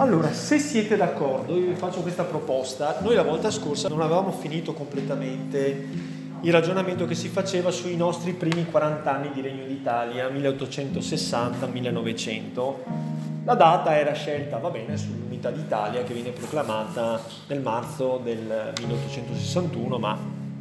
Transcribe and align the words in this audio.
Allora, 0.00 0.32
se 0.32 0.60
siete 0.60 0.96
d'accordo, 0.96 1.56
io 1.56 1.66
vi 1.66 1.74
faccio 1.74 2.02
questa 2.02 2.22
proposta. 2.22 2.98
Noi 3.00 3.16
la 3.16 3.24
volta 3.24 3.50
scorsa 3.50 3.88
non 3.88 4.00
avevamo 4.00 4.30
finito 4.30 4.72
completamente 4.72 5.88
il 6.40 6.52
ragionamento 6.52 7.04
che 7.04 7.16
si 7.16 7.26
faceva 7.26 7.72
sui 7.72 7.96
nostri 7.96 8.32
primi 8.32 8.64
40 8.64 9.12
anni 9.12 9.32
di 9.32 9.40
Regno 9.40 9.66
d'Italia, 9.66 10.28
1860-1900. 10.28 12.74
La 13.42 13.54
data 13.54 13.98
era 13.98 14.12
scelta, 14.12 14.58
va 14.58 14.70
bene, 14.70 14.96
sull'unità 14.96 15.50
d'Italia 15.50 16.04
che 16.04 16.14
viene 16.14 16.30
proclamata 16.30 17.20
nel 17.48 17.60
marzo 17.60 18.20
del 18.22 18.72
1861, 18.78 19.98
ma 19.98 20.16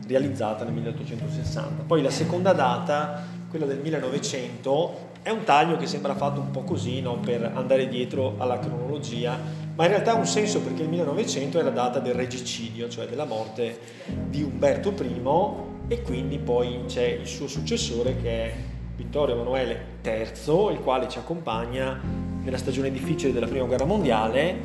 realizzata 0.07 0.63
nel 0.63 0.73
1860. 0.73 1.83
Poi 1.83 2.01
la 2.01 2.09
seconda 2.09 2.53
data, 2.53 3.21
quella 3.51 3.67
del 3.67 3.81
1900, 3.81 5.06
è 5.27 5.29
un 5.29 5.43
taglio 5.43 5.75
che 5.75 5.87
sembra 5.87 6.15
fatto 6.15 6.39
un 6.39 6.51
po' 6.51 6.61
così, 6.61 7.01
no? 7.01 7.19
per 7.19 7.51
andare 7.53 7.89
dietro 7.89 8.35
alla 8.37 8.59
cronologia, 8.59 9.37
ma 9.75 9.83
in 9.83 9.89
realtà 9.89 10.13
ha 10.13 10.15
un 10.15 10.25
senso 10.25 10.61
perché 10.61 10.83
il 10.83 10.87
1900 10.87 11.59
è 11.59 11.63
la 11.63 11.69
data 11.69 11.99
del 11.99 12.13
regicidio, 12.13 12.87
cioè 12.87 13.07
della 13.07 13.25
morte 13.25 13.77
di 14.05 14.41
Umberto 14.41 14.93
I 15.03 15.93
e 15.93 16.01
quindi 16.01 16.37
poi 16.37 16.79
c'è 16.87 17.03
il 17.07 17.27
suo 17.27 17.49
successore 17.49 18.15
che 18.15 18.29
è 18.29 18.55
Vittorio 18.95 19.35
Emanuele 19.35 19.99
III, 20.01 20.71
il 20.71 20.79
quale 20.81 21.09
ci 21.09 21.17
accompagna 21.17 21.99
nella 22.41 22.57
stagione 22.57 22.89
difficile 22.89 23.33
della 23.33 23.47
Prima 23.47 23.65
Guerra 23.65 23.83
Mondiale, 23.83 24.55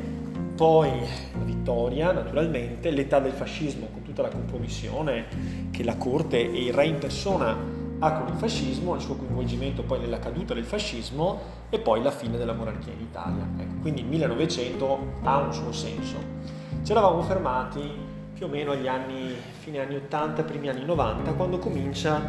poi 0.55 0.91
la 0.91 1.43
vittoria 1.43 2.13
naturalmente, 2.13 2.89
l'età 2.89 3.19
del 3.19 3.33
fascismo 3.33 3.87
con 3.91 4.01
tutta 4.03 4.21
la 4.21 4.29
compromissione 4.29 5.25
che 5.71 5.83
la 5.83 5.97
corte 5.97 6.37
e 6.37 6.63
il 6.63 6.73
re 6.73 6.85
in 6.85 6.99
persona 6.99 7.81
ha 8.05 8.11
con 8.11 8.27
il 8.27 8.35
fascismo, 8.35 8.95
il 8.95 9.01
suo 9.01 9.15
coinvolgimento 9.15 9.83
poi 9.83 9.99
nella 9.99 10.19
caduta 10.19 10.53
del 10.53 10.65
fascismo 10.65 11.39
e 11.69 11.79
poi 11.79 12.03
la 12.03 12.11
fine 12.11 12.37
della 12.37 12.53
monarchia 12.53 12.91
in 12.91 12.99
Italia. 12.99 13.47
Ecco, 13.57 13.81
quindi 13.81 14.01
il 14.01 14.07
1900 14.07 14.99
ha 15.23 15.37
un 15.37 15.53
suo 15.53 15.71
senso. 15.71 16.17
Ci 16.83 16.91
eravamo 16.91 17.21
fermati 17.21 17.81
più 18.33 18.47
o 18.47 18.49
meno 18.49 18.71
agli 18.71 18.87
anni, 18.87 19.33
fine 19.59 19.79
anni 19.79 19.95
80, 19.95 20.43
primi 20.43 20.67
anni 20.67 20.83
90, 20.83 21.31
quando 21.33 21.59
comincia 21.59 22.21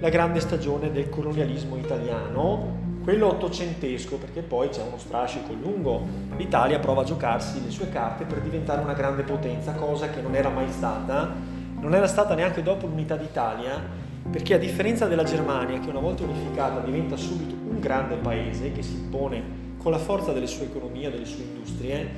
la 0.00 0.08
grande 0.08 0.40
stagione 0.40 0.90
del 0.90 1.08
colonialismo 1.08 1.76
italiano, 1.76 2.80
quello 3.04 3.28
ottocentesco, 3.28 4.16
perché 4.16 4.42
poi 4.42 4.70
c'è 4.70 4.82
uno 4.82 4.98
strascico 4.98 5.52
lungo. 5.52 6.04
L'Italia 6.36 6.80
prova 6.80 7.02
a 7.02 7.04
giocarsi 7.04 7.62
le 7.62 7.70
sue 7.70 7.88
carte 7.90 8.24
per 8.24 8.40
diventare 8.40 8.82
una 8.82 8.94
grande 8.94 9.22
potenza, 9.22 9.72
cosa 9.74 10.10
che 10.10 10.20
non 10.20 10.34
era 10.34 10.48
mai 10.48 10.68
stata, 10.70 11.30
non 11.78 11.94
era 11.94 12.08
stata 12.08 12.34
neanche 12.34 12.62
dopo 12.62 12.86
l'unità 12.86 13.14
d'Italia 13.16 14.01
perché 14.30 14.54
a 14.54 14.58
differenza 14.58 15.06
della 15.06 15.24
Germania, 15.24 15.78
che 15.78 15.90
una 15.90 16.00
volta 16.00 16.22
unificata 16.22 16.80
diventa 16.80 17.16
subito 17.16 17.54
un 17.54 17.80
grande 17.80 18.16
paese 18.16 18.72
che 18.72 18.82
si 18.82 18.94
impone 18.94 19.60
con 19.78 19.90
la 19.90 19.98
forza 19.98 20.32
delle 20.32 20.46
sue 20.46 20.66
economie, 20.66 21.10
delle 21.10 21.24
sue 21.24 21.42
industrie, 21.42 22.10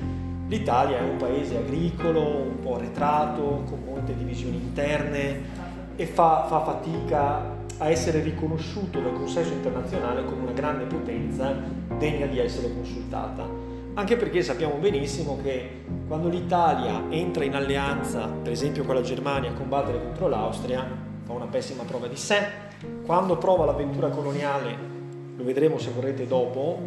l'Italia 0.47 0.99
è 0.99 1.01
un 1.01 1.17
paese 1.17 1.57
agricolo, 1.57 2.21
un 2.21 2.59
po' 2.59 2.75
arretrato, 2.75 3.63
con 3.67 3.81
molte 3.83 4.15
divisioni 4.15 4.57
interne 4.57 5.63
e 5.95 6.05
fa, 6.05 6.45
fa 6.47 6.61
fatica 6.61 7.53
a 7.77 7.89
essere 7.89 8.21
riconosciuto 8.21 8.99
dal 8.99 9.13
consesso 9.13 9.51
internazionale 9.53 10.23
come 10.25 10.43
una 10.43 10.51
grande 10.51 10.85
potenza 10.85 11.53
degna 11.97 12.25
di 12.25 12.39
essere 12.39 12.71
consultata. 12.73 13.47
Anche 13.95 14.17
perché 14.17 14.41
sappiamo 14.41 14.75
benissimo 14.75 15.39
che 15.41 15.83
quando 16.07 16.27
l'Italia 16.27 17.03
entra 17.09 17.43
in 17.43 17.55
alleanza, 17.55 18.27
per 18.27 18.51
esempio 18.51 18.83
con 18.83 18.95
la 18.95 19.01
Germania, 19.01 19.51
a 19.51 19.53
combattere 19.53 20.01
contro 20.01 20.27
l'Austria, 20.27 20.85
una 21.35 21.47
pessima 21.47 21.83
prova 21.83 22.07
di 22.07 22.15
sé, 22.15 22.39
quando 23.05 23.37
prova 23.37 23.65
l'avventura 23.65 24.09
coloniale, 24.09 24.75
lo 25.35 25.43
vedremo 25.43 25.77
se 25.77 25.91
vorrete 25.91 26.27
dopo, 26.27 26.79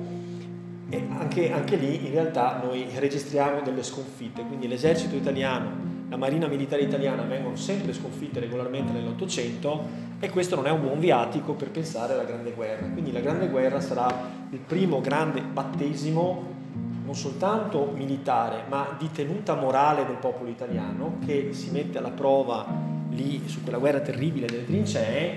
anche, 0.90 1.52
anche 1.52 1.76
lì 1.76 2.06
in 2.06 2.12
realtà 2.12 2.60
noi 2.62 2.86
registriamo 2.94 3.60
delle 3.60 3.82
sconfitte, 3.82 4.42
quindi 4.42 4.68
l'esercito 4.68 5.16
italiano, 5.16 5.96
la 6.08 6.16
marina 6.16 6.46
militare 6.46 6.82
italiana 6.82 7.22
vengono 7.22 7.56
sempre 7.56 7.92
sconfitte 7.92 8.40
regolarmente 8.40 8.92
nell'Ottocento 8.92 10.06
e 10.18 10.30
questo 10.30 10.56
non 10.56 10.66
è 10.66 10.70
un 10.70 10.80
buon 10.80 10.98
viatico 10.98 11.52
per 11.52 11.70
pensare 11.70 12.14
alla 12.14 12.24
Grande 12.24 12.52
Guerra. 12.52 12.86
Quindi 12.86 13.12
la 13.12 13.20
Grande 13.20 13.48
Guerra 13.48 13.80
sarà 13.80 14.08
il 14.50 14.58
primo 14.58 15.02
grande 15.02 15.42
battesimo 15.42 16.56
non 17.04 17.14
soltanto 17.14 17.90
militare, 17.94 18.64
ma 18.68 18.94
di 18.98 19.10
tenuta 19.10 19.54
morale 19.54 20.06
del 20.06 20.16
popolo 20.16 20.50
italiano 20.50 21.18
che 21.24 21.50
si 21.52 21.70
mette 21.70 21.98
alla 21.98 22.10
prova 22.10 22.97
lì 23.18 23.42
su 23.48 23.62
quella 23.62 23.78
guerra 23.78 24.00
terribile 24.00 24.46
delle 24.46 24.64
trincee 24.64 25.36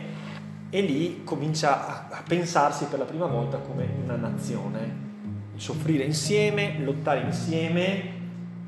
e 0.69 0.81
lì 0.81 1.23
comincia 1.23 2.09
a, 2.09 2.23
pensarsi 2.25 2.85
per 2.85 2.99
la 2.99 3.05
prima 3.05 3.25
volta 3.25 3.57
come 3.57 3.87
una 4.03 4.15
nazione, 4.15 5.09
soffrire 5.55 6.03
insieme, 6.03 6.79
lottare 6.79 7.21
insieme, 7.21 8.19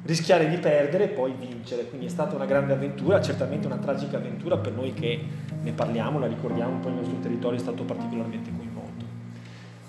rischiare 0.04 0.50
di 0.50 0.58
perdere 0.58 1.06
e 1.06 1.08
poi 1.10 1.34
vincere. 1.40 1.88
Quindi 1.88 2.08
è 2.08 2.10
stata 2.10 2.36
una 2.36 2.46
grande 2.46 2.74
avventura, 2.74 3.22
certamente 3.22 3.68
una 3.68 3.78
tragica 3.78 4.18
avventura 4.18 4.58
per 4.58 4.74
noi 4.74 4.94
che 4.94 5.24
ne 5.62 5.72
parliamo, 5.72 6.20
la 6.20 6.28
ricordiamo, 6.28 6.80
poi 6.80 6.92
il 6.92 6.98
nostro 6.98 7.20
territorio 7.20 7.58
è 7.58 7.62
stato 7.62 7.84
particolarmente 7.84 8.50
coinvolto. 8.50 8.63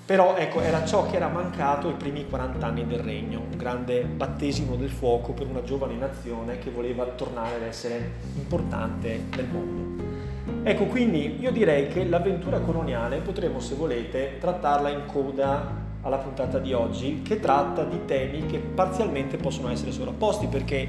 Però 0.07 0.37
ecco, 0.37 0.61
era 0.61 0.85
ciò 0.85 1.07
che 1.07 1.17
era 1.17 1.29
mancato 1.29 1.89
i 1.89 1.95
primi 1.95 2.27
40 2.29 2.67
anni 2.67 2.87
del 2.87 2.99
regno, 2.99 3.41
un 3.41 3.57
grande 3.57 4.03
battesimo 4.03 4.77
del 4.77 4.91
fuoco 4.91 5.33
per 5.33 5.47
una 5.47 5.63
giovane 5.63 5.95
nazione 5.95 6.59
che 6.59 6.71
voleva 6.71 7.07
tornare 7.07 7.55
ad 7.55 7.63
essere 7.63 8.11
importante 8.37 9.23
nel 9.35 9.47
mondo. 9.51 10.03
Ecco, 10.63 10.85
quindi 10.85 11.41
io 11.41 11.51
direi 11.51 11.89
che 11.89 12.05
l'avventura 12.05 12.59
coloniale 12.59 13.21
potremmo, 13.21 13.61
se 13.61 13.77
volete, 13.77 14.37
trattarla 14.41 14.91
in 14.91 15.07
coda 15.07 15.83
alla 16.03 16.19
puntata 16.19 16.59
di 16.59 16.75
oggi, 16.75 17.23
che 17.23 17.41
tratta 17.41 17.83
di 17.85 18.05
temi 18.05 18.45
che 18.45 18.59
parzialmente 18.59 19.39
possono 19.39 19.71
essere 19.71 19.91
sovrapposti, 19.91 20.49
perché 20.49 20.87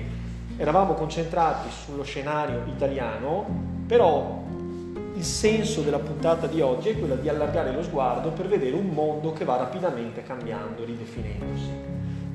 eravamo 0.57 0.93
concentrati 0.93 1.69
sullo 1.69 2.03
scenario 2.03 2.63
italiano, 2.67 3.45
però 3.87 4.43
il 5.15 5.23
senso 5.23 5.81
della 5.81 5.99
puntata 5.99 6.47
di 6.47 6.61
oggi 6.61 6.89
è 6.89 6.99
quello 6.99 7.15
di 7.15 7.29
allargare 7.29 7.73
lo 7.73 7.83
sguardo 7.83 8.31
per 8.31 8.47
vedere 8.47 8.75
un 8.75 8.87
mondo 8.87 9.31
che 9.33 9.45
va 9.45 9.57
rapidamente 9.57 10.23
cambiando, 10.23 10.83
ridefinendosi. 10.83 11.69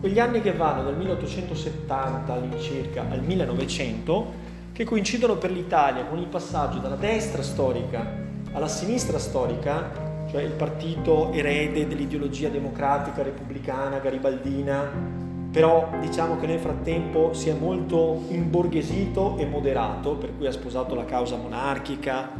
Quegli 0.00 0.18
anni 0.18 0.40
che 0.40 0.52
vanno 0.52 0.82
dal 0.82 0.96
1870 0.96 2.32
all'incirca 2.32 3.04
al 3.10 3.22
1900, 3.22 4.48
che 4.72 4.84
coincidono 4.84 5.36
per 5.36 5.50
l'Italia 5.50 6.04
con 6.04 6.18
il 6.18 6.26
passaggio 6.26 6.78
dalla 6.78 6.96
destra 6.96 7.42
storica 7.42 8.28
alla 8.52 8.68
sinistra 8.68 9.18
storica, 9.18 10.26
cioè 10.28 10.42
il 10.42 10.52
partito 10.52 11.32
erede 11.32 11.86
dell'ideologia 11.86 12.48
democratica, 12.48 13.22
repubblicana, 13.22 13.98
garibaldina, 13.98 15.18
però 15.50 15.88
diciamo 16.00 16.38
che 16.38 16.46
nel 16.46 16.58
frattempo 16.58 17.32
si 17.32 17.48
è 17.48 17.52
molto 17.52 18.22
imborghesito 18.28 19.36
e 19.38 19.46
moderato, 19.46 20.16
per 20.16 20.36
cui 20.36 20.46
ha 20.46 20.52
sposato 20.52 20.94
la 20.94 21.04
causa 21.04 21.36
monarchica, 21.36 22.30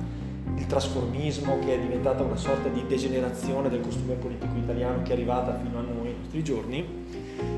trasformismo 0.71 1.59
che 1.59 1.75
è 1.75 1.79
diventata 1.81 2.23
una 2.23 2.37
sorta 2.37 2.69
di 2.69 2.85
degenerazione 2.87 3.69
del 3.69 3.81
costume 3.81 4.15
politico 4.15 4.57
italiano 4.57 5.03
che 5.03 5.11
è 5.11 5.15
arrivata 5.15 5.59
fino 5.61 5.81
a 5.81 5.83
noi, 5.83 6.07
ai 6.07 6.15
nostri 6.17 6.45
giorni. 6.45 7.05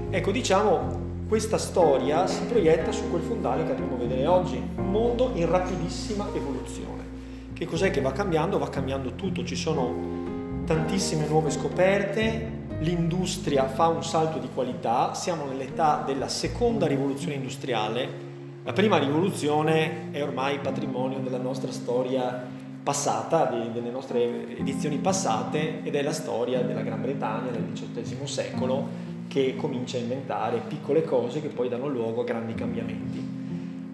Ecco, 0.08 0.30
diciamo, 0.30 1.10
questa 1.28 1.58
storia 1.58 2.26
si 2.26 2.42
proietta 2.44 2.90
su 2.90 3.10
quel 3.10 3.20
fondale 3.20 3.64
che 3.64 3.70
andremo 3.72 3.96
a 3.96 3.98
vedere 3.98 4.26
oggi, 4.26 4.56
un 4.76 4.90
mondo 4.90 5.32
in 5.34 5.48
rapidissima 5.48 6.26
evoluzione. 6.32 7.04
Che 7.52 7.66
cos'è 7.66 7.90
che 7.90 8.00
va 8.00 8.12
cambiando? 8.12 8.58
Va 8.58 8.70
cambiando 8.70 9.14
tutto, 9.14 9.44
ci 9.44 9.56
sono 9.56 10.64
tantissime 10.64 11.26
nuove 11.26 11.50
scoperte, 11.50 12.60
l'industria 12.78 13.68
fa 13.68 13.88
un 13.88 14.02
salto 14.02 14.38
di 14.38 14.48
qualità, 14.54 15.12
siamo 15.12 15.44
nell'età 15.44 16.02
della 16.06 16.28
seconda 16.28 16.86
rivoluzione 16.86 17.34
industriale, 17.34 18.30
la 18.64 18.72
prima 18.72 18.96
rivoluzione 18.96 20.12
è 20.12 20.22
ormai 20.22 20.60
patrimonio 20.60 21.18
della 21.18 21.38
nostra 21.38 21.72
storia 21.72 22.60
passata, 22.82 23.44
delle 23.44 23.90
nostre 23.90 24.58
edizioni 24.58 24.98
passate, 24.98 25.82
ed 25.82 25.94
è 25.94 26.02
la 26.02 26.12
storia 26.12 26.62
della 26.62 26.82
Gran 26.82 27.00
Bretagna 27.00 27.50
del 27.50 27.72
XVIII 27.72 28.26
secolo 28.26 29.10
che 29.28 29.56
comincia 29.56 29.96
a 29.96 30.00
inventare 30.00 30.62
piccole 30.66 31.04
cose 31.04 31.40
che 31.40 31.48
poi 31.48 31.68
danno 31.68 31.86
luogo 31.86 32.20
a 32.20 32.24
grandi 32.24 32.54
cambiamenti. 32.54 33.40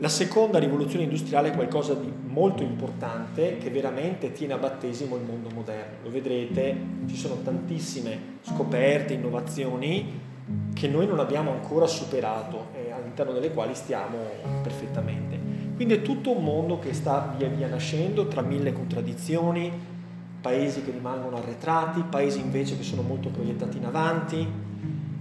La 0.00 0.08
seconda 0.08 0.58
rivoluzione 0.60 1.04
industriale 1.04 1.50
è 1.50 1.54
qualcosa 1.54 1.94
di 1.94 2.12
molto 2.26 2.62
importante 2.62 3.58
che 3.58 3.68
veramente 3.70 4.30
tiene 4.30 4.52
a 4.52 4.58
battesimo 4.58 5.16
il 5.16 5.22
mondo 5.22 5.48
moderno. 5.52 5.96
Lo 6.04 6.10
vedrete, 6.10 6.76
ci 7.06 7.16
sono 7.16 7.42
tantissime 7.42 8.36
scoperte, 8.42 9.14
innovazioni 9.14 10.20
che 10.72 10.86
noi 10.86 11.06
non 11.06 11.18
abbiamo 11.18 11.50
ancora 11.50 11.86
superato 11.86 12.68
e 12.74 12.92
all'interno 12.92 13.32
delle 13.32 13.50
quali 13.50 13.74
stiamo 13.74 14.18
perfettamente. 14.62 15.27
Quindi 15.78 15.94
è 15.94 16.02
tutto 16.02 16.36
un 16.36 16.42
mondo 16.42 16.80
che 16.80 16.92
sta 16.92 17.32
via 17.36 17.46
via 17.46 17.68
nascendo 17.68 18.26
tra 18.26 18.40
mille 18.42 18.72
contraddizioni, 18.72 19.70
paesi 20.40 20.82
che 20.82 20.90
rimangono 20.90 21.36
arretrati, 21.36 22.02
paesi 22.02 22.40
invece 22.40 22.76
che 22.76 22.82
sono 22.82 23.02
molto 23.02 23.28
proiettati 23.28 23.76
in 23.76 23.84
avanti 23.84 24.44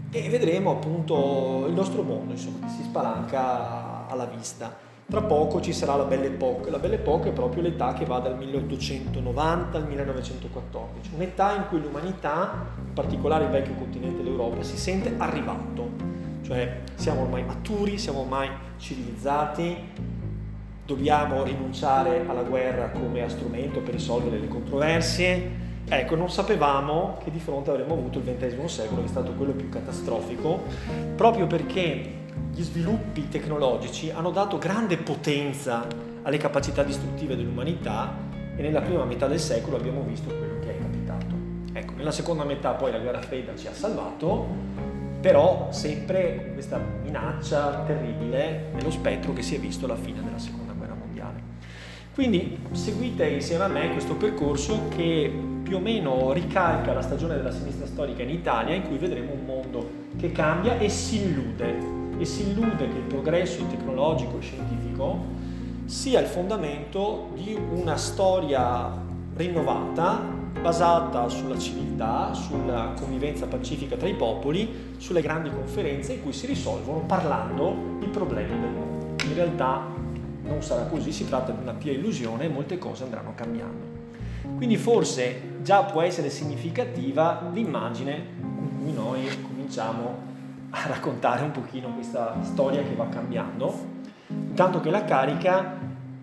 e 0.10 0.30
vedremo 0.30 0.72
appunto 0.72 1.66
il 1.68 1.76
nostro 1.76 2.02
mondo 2.02 2.32
insomma, 2.32 2.66
che 2.66 2.72
si 2.72 2.82
spalanca 2.82 4.08
alla 4.08 4.26
vista. 4.26 4.76
Tra 5.08 5.22
poco 5.22 5.62
ci 5.62 5.74
sarà 5.74 5.96
la 5.96 6.06
Belle 6.06 6.26
Époque. 6.26 6.72
La 6.72 6.80
Belle 6.80 6.96
Époque 6.96 7.30
è 7.30 7.34
proprio 7.34 7.62
l'età 7.62 7.94
che 7.94 8.06
va 8.06 8.18
dal 8.18 8.36
1890 8.36 9.78
al 9.78 9.88
1914, 9.88 11.12
un'età 11.14 11.54
in 11.54 11.66
cui 11.70 11.80
l'umanità, 11.80 12.66
in 12.84 12.94
particolare 12.94 13.44
il 13.44 13.52
vecchio 13.52 13.76
continente 13.76 14.24
d'Europa, 14.24 14.64
si 14.64 14.76
sente 14.76 15.14
arrivato 15.18 16.18
cioè 16.48 16.80
siamo 16.96 17.24
ormai 17.24 17.44
maturi, 17.44 17.98
siamo 17.98 18.20
ormai 18.20 18.50
civilizzati, 18.78 19.76
dobbiamo 20.88 21.44
rinunciare 21.44 22.24
alla 22.26 22.44
guerra 22.44 22.90
come 22.92 23.22
a 23.22 23.28
strumento 23.28 23.82
per 23.82 23.94
risolvere 23.94 24.40
le 24.40 24.48
controversie. 24.48 25.66
Ecco, 25.90 26.16
non 26.16 26.30
sapevamo 26.30 27.18
che 27.24 27.30
di 27.30 27.40
fronte 27.40 27.70
avremmo 27.70 27.94
avuto 27.94 28.20
il 28.20 28.24
XX 28.24 28.64
secolo, 28.66 29.02
che 29.02 29.08
è 29.08 29.10
stato 29.10 29.34
quello 29.34 29.52
più 29.52 29.68
catastrofico, 29.68 30.64
proprio 31.16 31.46
perché 31.46 32.16
gli 32.54 32.62
sviluppi 32.62 33.28
tecnologici 33.28 34.10
hanno 34.12 34.32
dato 34.32 34.58
grande 34.58 34.98
potenza 34.98 35.86
alle 36.24 36.38
capacità 36.38 36.84
distruttive 36.84 37.36
dell'umanità 37.36 38.16
e 38.56 38.62
nella 38.62 38.82
prima 38.82 39.04
metà 39.04 39.28
del 39.28 39.40
secolo 39.40 39.76
abbiamo 39.76 40.02
visto 40.04 40.30
quello 40.30 40.60
che 40.60 40.72
è 40.72 40.80
capitato. 40.80 41.36
Ecco, 41.74 41.94
nella 41.96 42.12
seconda 42.12 42.46
metà 42.46 42.72
poi 42.72 42.92
la 42.92 43.00
guerra 43.00 43.22
fredda 43.22 43.56
ci 43.56 43.68
ha 43.68 43.74
salvato, 43.74 44.48
però 45.20 45.68
sempre 45.72 46.52
questa 46.54 46.80
minaccia 47.04 47.84
terribile 47.86 48.70
nello 48.74 48.92
spettro 48.92 49.34
che 49.34 49.42
si 49.42 49.56
è 49.56 49.60
visto 49.60 49.86
alla 49.86 49.96
fine 49.96 50.24
della 50.24 50.40
seconda. 50.40 50.67
Quindi 52.18 52.58
seguite 52.72 53.28
insieme 53.28 53.66
a 53.66 53.68
me 53.68 53.92
questo 53.92 54.16
percorso 54.16 54.88
che 54.90 55.32
più 55.62 55.76
o 55.76 55.80
meno 55.80 56.32
ricalca 56.32 56.92
la 56.92 57.04
stagione 57.04 57.36
della 57.36 57.52
sinistra 57.52 57.86
storica 57.86 58.24
in 58.24 58.32
Italia 58.32 58.74
in 58.74 58.88
cui 58.88 58.98
vedremo 58.98 59.34
un 59.34 59.46
mondo 59.46 59.90
che 60.18 60.32
cambia 60.32 60.80
e 60.80 60.90
si 60.90 61.22
illude 61.22 61.78
e 62.18 62.26
si 62.26 62.50
illude 62.50 62.88
che 62.88 62.98
il 62.98 63.04
progresso 63.04 63.64
tecnologico 63.68 64.40
e 64.40 64.42
scientifico 64.42 65.26
sia 65.86 66.20
il 66.20 66.26
fondamento 66.26 67.30
di 67.36 67.56
una 67.76 67.98
storia 67.98 68.92
rinnovata 69.36 70.20
basata 70.60 71.30
sulla 71.30 71.60
civiltà, 71.60 72.34
sulla 72.34 72.94
convivenza 73.00 73.46
pacifica 73.46 73.96
tra 73.96 74.08
i 74.08 74.16
popoli, 74.16 74.96
sulle 74.98 75.22
grandi 75.22 75.52
conferenze 75.52 76.14
in 76.14 76.24
cui 76.24 76.34
si 76.34 76.48
risolvono 76.48 77.02
parlando 77.02 78.00
i 78.02 78.08
problemi 78.08 78.60
del 78.60 78.72
mondo. 78.72 79.24
In 79.24 79.36
realtà 79.36 80.06
non 80.48 80.64
sarà 80.64 80.84
così, 80.84 81.12
si 81.12 81.28
tratta 81.28 81.52
di 81.52 81.62
una 81.62 81.74
pia 81.74 81.92
illusione 81.92 82.46
e 82.46 82.50
molte 82.50 82.78
cose 82.78 83.04
andranno 83.04 83.34
cambiando. 83.36 83.96
Quindi 84.56 84.78
forse 84.78 85.60
già 85.62 85.84
può 85.84 86.02
essere 86.02 86.30
significativa 86.30 87.50
l'immagine 87.54 88.36
con 88.40 88.80
cui 88.82 88.94
noi 88.94 89.28
cominciamo 89.42 90.26
a 90.72 90.88
raccontare 90.88 91.44
un 91.44 91.52
pochino 91.52 91.94
questa 91.94 92.38
storia 92.42 92.82
che 92.82 92.96
va 92.96 93.08
cambiando. 93.08 93.96
Intanto 94.30 94.80
che 94.80 94.90
la 94.90 95.04
carica, 95.04 95.78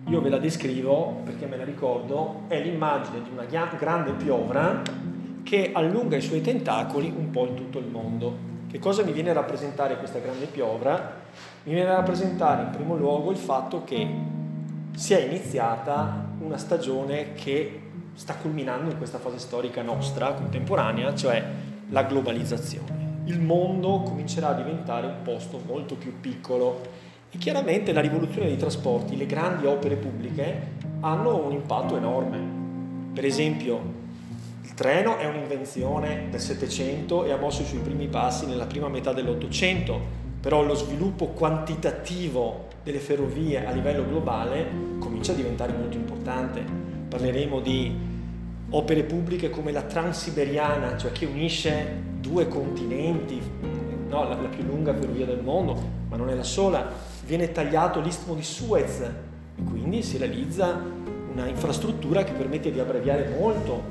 io 0.07 0.21
ve 0.21 0.29
la 0.29 0.37
descrivo 0.37 1.21
perché 1.23 1.45
me 1.45 1.57
la 1.57 1.63
ricordo, 1.63 2.41
è 2.47 2.61
l'immagine 2.61 3.21
di 3.21 3.29
una 3.31 3.45
grande 3.45 4.11
piovra 4.11 4.81
che 5.43 5.71
allunga 5.73 6.17
i 6.17 6.21
suoi 6.21 6.41
tentacoli 6.41 7.13
un 7.15 7.29
po' 7.29 7.45
in 7.45 7.55
tutto 7.55 7.79
il 7.79 7.87
mondo. 7.87 8.53
Che 8.69 8.79
cosa 8.79 9.03
mi 9.03 9.13
viene 9.13 9.29
a 9.29 9.33
rappresentare 9.33 9.97
questa 9.97 10.19
grande 10.19 10.47
piovra? 10.47 11.21
Mi 11.65 11.73
viene 11.73 11.89
a 11.89 11.95
rappresentare 11.95 12.61
in 12.61 12.69
primo 12.69 12.95
luogo 12.95 13.31
il 13.31 13.37
fatto 13.37 13.83
che 13.83 14.07
si 14.95 15.13
è 15.15 15.25
iniziata 15.25 16.27
una 16.39 16.57
stagione 16.57 17.33
che 17.33 17.81
sta 18.13 18.35
culminando 18.35 18.91
in 18.91 18.97
questa 18.99 19.17
fase 19.17 19.39
storica 19.39 19.81
nostra, 19.81 20.33
contemporanea, 20.33 21.15
cioè 21.15 21.43
la 21.89 22.03
globalizzazione. 22.03 23.23
Il 23.25 23.41
mondo 23.41 24.01
comincerà 24.01 24.49
a 24.49 24.53
diventare 24.53 25.07
un 25.07 25.23
posto 25.23 25.59
molto 25.65 25.95
più 25.95 26.19
piccolo. 26.19 26.81
E 27.31 27.37
chiaramente 27.39 27.93
la 27.93 28.01
rivoluzione 28.01 28.45
dei 28.45 28.57
trasporti, 28.57 29.17
le 29.17 29.25
grandi 29.25 29.65
opere 29.65 29.95
pubbliche 29.95 30.67
hanno 30.99 31.43
un 31.43 31.51
impatto 31.51 31.97
enorme. 31.97 33.11
Per 33.11 33.25
esempio, 33.25 33.81
il 34.61 34.73
treno 34.75 35.17
è 35.17 35.25
un'invenzione 35.25 36.27
del 36.29 36.39
Settecento 36.39 37.25
e 37.25 37.31
ha 37.31 37.37
mosso 37.37 37.63
i 37.63 37.65
suoi 37.65 37.81
primi 37.81 38.05
passi 38.05 38.45
nella 38.45 38.67
prima 38.67 38.87
metà 38.87 39.13
dell'Ottocento, 39.13 40.24
però 40.45 40.63
lo 40.63 40.75
sviluppo 40.75 41.29
quantitativo 41.29 42.67
delle 42.83 42.99
ferrovie 42.99 43.65
a 43.65 43.71
livello 43.71 44.07
globale 44.07 44.67
comincia 44.99 45.31
a 45.31 45.35
diventare 45.35 45.73
molto 45.73 45.97
importante. 45.97 46.63
Parleremo 47.09 47.59
di 47.61 47.91
opere 48.69 49.01
pubbliche 49.05 49.49
come 49.49 49.71
la 49.71 49.81
Transiberiana, 49.81 50.97
cioè 50.97 51.11
che 51.11 51.25
unisce 51.25 51.99
due 52.19 52.47
continenti, 52.47 53.41
no, 54.07 54.29
la, 54.29 54.39
la, 54.39 54.47
più 54.47 54.63
lunga 54.63 54.93
ferrovia 54.93 55.25
del 55.25 55.41
mondo, 55.41 55.81
ma 56.09 56.15
non 56.15 56.29
è 56.29 56.35
la 56.35 56.43
sola, 56.43 56.91
viene 57.25 57.51
tagliato 57.51 57.99
l'istmo 57.99 58.35
di 58.35 58.43
Suez 58.43 58.99
e 58.99 59.63
quindi 59.63 60.03
si 60.03 60.17
realizza 60.17 60.79
una 61.31 61.47
infrastruttura 61.47 62.23
che 62.23 62.33
permette 62.33 62.71
di 62.71 62.79
abbreviare 62.79 63.33
molto, 63.35 63.81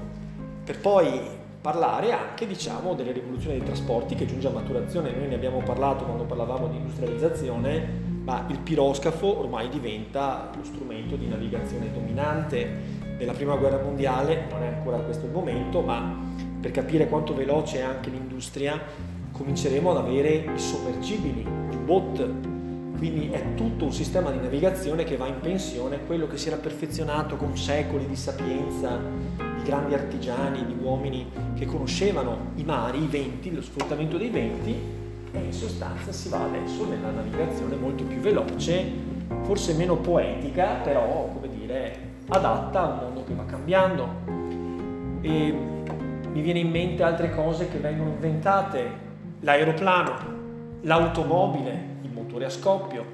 per 0.63 0.79
poi 0.79 1.21
parlare 1.65 2.13
anche 2.13 2.47
diciamo, 2.47 2.93
delle 2.93 3.13
rivoluzioni 3.13 3.57
dei 3.57 3.65
trasporti 3.65 4.15
che 4.15 4.27
giunge 4.27 4.49
a 4.49 4.51
maturazione. 4.51 5.13
Noi 5.13 5.29
ne 5.29 5.35
abbiamo 5.35 5.63
parlato 5.63 6.05
quando 6.05 6.25
parlavamo 6.25 6.69
di 6.69 6.77
industrializzazione, 6.77 8.21
ma 8.23 8.45
il 8.51 8.59
piroscafo 8.59 9.39
ormai 9.39 9.71
diventa 9.71 10.51
lo 10.55 10.63
strumento 10.63 11.17
di 11.17 11.27
navigazione 11.27 11.91
dominante 11.91 12.69
della 13.17 13.33
prima 13.33 13.57
guerra 13.57 13.83
mondiale, 13.83 14.45
non 14.51 14.63
è 14.63 14.67
ancora 14.67 14.99
questo 14.99 15.25
il 15.25 15.33
momento, 15.33 15.81
ma 15.81 16.15
per 16.61 16.71
capire 16.71 17.09
quanto 17.09 17.35
veloce 17.35 17.79
è 17.79 17.83
anche 17.83 18.11
l'industria, 18.11 18.79
cominceremo 19.33 19.91
ad 19.91 19.97
avere 19.97 20.45
i 20.55 20.59
sommergibili, 20.59 21.47
i 21.71 21.77
bot, 21.83 22.29
quindi 22.97 23.31
è 23.31 23.55
tutto 23.55 23.85
un 23.85 23.93
sistema 23.93 24.31
di 24.31 24.39
navigazione 24.39 25.05
che 25.05 25.17
va 25.17 25.27
in 25.27 25.41
pensione, 25.41 26.01
quello 26.07 26.27
che 26.27 26.37
si 26.37 26.49
era 26.49 26.57
perfezionato 26.57 27.37
con 27.37 27.57
secoli 27.57 28.07
di 28.07 28.17
sapienza, 28.17 28.99
di 29.37 29.63
grandi 29.63 29.95
artigiani, 29.95 30.65
di 30.65 30.77
uomini 30.81 31.27
che 31.55 31.67
conoscevano 31.67 32.53
i 32.57 32.65
mari, 32.65 33.03
i 33.03 33.07
venti, 33.07 33.53
lo 33.53 33.63
sfruttamento 33.63 34.17
dei 34.17 34.31
venti, 34.31 34.75
e 35.33 35.39
in 35.39 35.53
sostanza 35.53 36.13
si 36.13 36.29
va 36.29 36.45
adesso 36.45 36.87
nella 36.87 37.11
navigazione 37.11 37.75
molto 37.75 38.05
più 38.05 38.19
veloce, 38.19 38.85
forse 39.43 39.75
meno 39.75 39.97
poetica, 39.97 40.81
però 40.83 41.29
come 41.33 41.49
dire 41.49 42.13
adatta 42.29 42.81
a 42.81 42.87
un 42.87 42.99
mondo 42.99 43.25
che 43.25 43.35
va 43.35 43.45
cambiando. 43.45 44.09
E 45.21 45.59
mi 46.33 46.41
viene 46.41 46.61
in 46.61 46.71
mente 46.71 47.03
altre 47.03 47.35
cose 47.35 47.69
che 47.69 47.79
vengono 47.79 48.11
inventate, 48.11 48.91
l'aeroplano, 49.41 50.13
l'automobile, 50.83 51.94
il 52.25 52.31
motore 52.31 52.47
a 52.47 52.51
scoppio. 52.51 53.05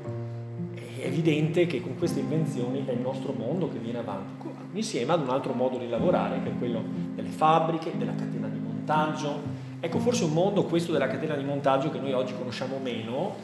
È 0.74 1.04
evidente 1.04 1.66
che 1.66 1.80
con 1.80 1.96
queste 1.98 2.20
invenzioni 2.20 2.84
è 2.86 2.92
il 2.92 3.00
nostro 3.00 3.32
mondo 3.32 3.68
che 3.68 3.78
viene 3.78 3.98
avanti, 3.98 4.48
insieme 4.72 5.12
ad 5.12 5.22
un 5.22 5.30
altro 5.30 5.52
modo 5.52 5.78
di 5.78 5.88
lavorare 5.88 6.42
che 6.42 6.50
è 6.50 6.58
quello 6.58 6.82
delle 7.14 7.28
fabbriche, 7.28 7.92
della 7.96 8.14
catena 8.14 8.48
di 8.48 8.58
montaggio. 8.58 9.58
Ecco, 9.80 9.98
forse 9.98 10.24
un 10.24 10.32
mondo 10.32 10.64
questo 10.64 10.92
della 10.92 11.08
catena 11.08 11.34
di 11.34 11.44
montaggio 11.44 11.90
che 11.90 11.98
noi 11.98 12.12
oggi 12.12 12.34
conosciamo 12.36 12.78
meno, 12.82 13.34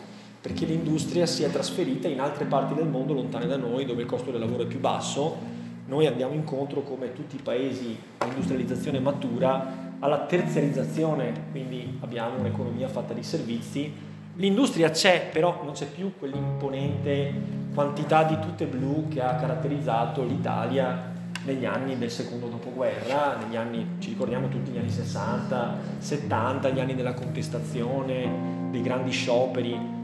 perché 0.41 0.67
l'industria 0.67 1.27
si 1.27 1.43
è 1.43 1.51
trasferita 1.51 2.09
in 2.09 2.21
altre 2.21 2.45
parti 2.45 2.75
del 2.75 2.87
mondo 2.87 3.15
lontane 3.15 3.47
da 3.47 3.57
noi, 3.57 3.85
dove 3.85 4.03
il 4.03 4.09
costo 4.09 4.31
del 4.31 4.41
lavoro 4.41 4.63
è 4.63 4.67
più 4.67 4.79
basso 4.79 5.65
noi 5.87 6.07
andiamo 6.07 6.35
incontro, 6.35 6.83
come 6.83 7.13
tutti 7.13 7.37
i 7.37 7.41
paesi 7.41 7.97
a 8.19 8.27
industrializzazione 8.27 8.99
matura, 8.99 9.95
alla 10.01 10.27
terziarizzazione, 10.27 11.33
quindi 11.53 11.99
abbiamo 12.01 12.39
un'economia 12.39 12.89
fatta 12.89 13.15
di 13.15 13.23
servizi. 13.23 13.93
L'industria 14.37 14.91
c'è, 14.91 15.31
però 15.33 15.63
non 15.65 15.73
c'è 15.73 15.87
più 15.87 16.13
quell'imponente 16.19 17.33
quantità 17.73 18.23
di 18.25 18.39
tutte 18.39 18.67
blu 18.67 19.09
che 19.09 19.23
ha 19.23 19.35
caratterizzato 19.37 20.25
l'Italia 20.25 21.13
negli 21.45 21.65
anni 21.65 21.97
del 21.97 22.11
secondo 22.11 22.49
dopoguerra, 22.49 23.37
negli 23.37 23.57
anni, 23.57 23.97
ci 23.99 24.11
ricordiamo 24.11 24.49
tutti 24.49 24.73
gli 24.73 24.79
anni 24.79 24.91
60, 24.91 25.77
70, 25.99 26.69
gli 26.69 26.81
anni 26.81 26.95
della 26.95 27.15
contestazione, 27.15 28.69
dei 28.71 28.83
grandi 28.83 29.11
scioperi. 29.11 29.95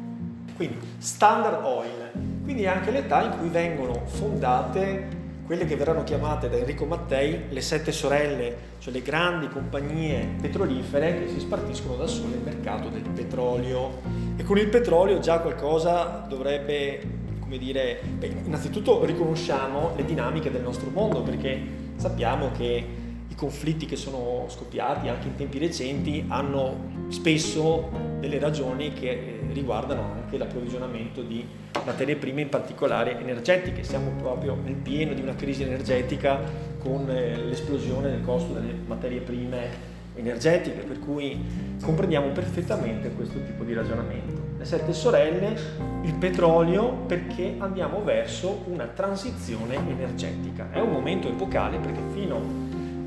Quindi 0.57 0.79
Standard 0.97 1.65
Oil, 1.65 2.11
quindi 2.43 2.62
è 2.62 2.69
anche 2.69 2.91
l'età 2.91 3.23
in 3.23 3.39
cui 3.39 3.49
vengono 3.49 4.07
fondate 4.07 5.22
quelle 5.45 5.65
che 5.65 5.77
verranno 5.77 6.05
chiamate 6.05 6.49
da 6.49 6.57
Enrico 6.57 6.85
Mattei 6.85 7.45
le 7.49 7.61
sette 7.61 7.93
sorelle, 7.93 8.57
cioè 8.79 8.93
le 8.93 9.03
grandi 9.03 9.49
compagnie 9.49 10.37
petrolifere 10.41 11.19
che 11.19 11.29
si 11.29 11.41
spartiscono 11.41 11.97
da 11.97 12.07
sole 12.07 12.37
il 12.37 12.43
mercato 12.43 12.89
del 12.89 13.03
petrolio. 13.03 14.01
E 14.37 14.45
con 14.45 14.59
il 14.59 14.69
petrolio 14.69 15.19
già 15.19 15.41
qualcosa 15.41 16.25
dovrebbe, 16.29 17.01
come 17.41 17.59
dire, 17.59 18.01
beh, 18.19 18.35
innanzitutto 18.45 19.05
riconosciamo 19.05 19.93
le 19.97 20.05
dinamiche 20.05 20.51
del 20.51 20.63
nostro 20.63 20.91
mondo 20.91 21.23
perché 21.23 21.61
sappiamo 21.97 22.51
che 22.53 23.02
i 23.33 23.35
conflitti 23.35 23.87
che 23.87 23.97
sono 23.97 24.45
scoppiati 24.49 25.09
anche 25.09 25.27
in 25.27 25.35
tempi 25.37 25.59
recenti 25.59 26.23
hanno 26.29 26.91
spesso 27.09 27.89
delle 28.21 28.39
ragioni 28.39 28.93
che 28.93 29.09
eh, 29.09 29.41
riguardano 29.53 30.03
anche 30.12 30.37
l'approvvigionamento 30.37 31.23
di 31.23 31.45
materie 31.85 32.17
prime, 32.17 32.43
in 32.43 32.51
particolare 32.51 33.19
energetiche. 33.19 33.85
Siamo 33.85 34.11
proprio 34.19 34.55
nel 34.55 34.75
pieno 34.75 35.15
di 35.15 35.23
una 35.23 35.35
crisi 35.35 35.62
energetica 35.62 36.41
con 36.79 37.09
eh, 37.09 37.37
l'esplosione 37.37 38.11
del 38.11 38.21
costo 38.21 38.53
delle 38.53 38.75
materie 38.87 39.21
prime 39.21 39.91
energetiche, 40.15 40.83
per 40.83 40.99
cui 40.99 41.41
comprendiamo 41.81 42.29
perfettamente 42.33 43.12
questo 43.12 43.43
tipo 43.45 43.65
di 43.65 43.73
ragionamento. 43.73 44.41
Le 44.59 44.65
sette 44.67 44.93
sorelle, 44.93 45.57
il 46.03 46.15
petrolio, 46.17 46.93
perché 47.07 47.55
andiamo 47.57 48.03
verso 48.05 48.62
una 48.67 48.85
transizione 48.85 49.77
energetica. 49.77 50.71
È 50.71 50.81
un 50.81 50.91
momento 50.91 51.29
epocale 51.29 51.79
perché 51.79 52.01
fino 52.12 52.62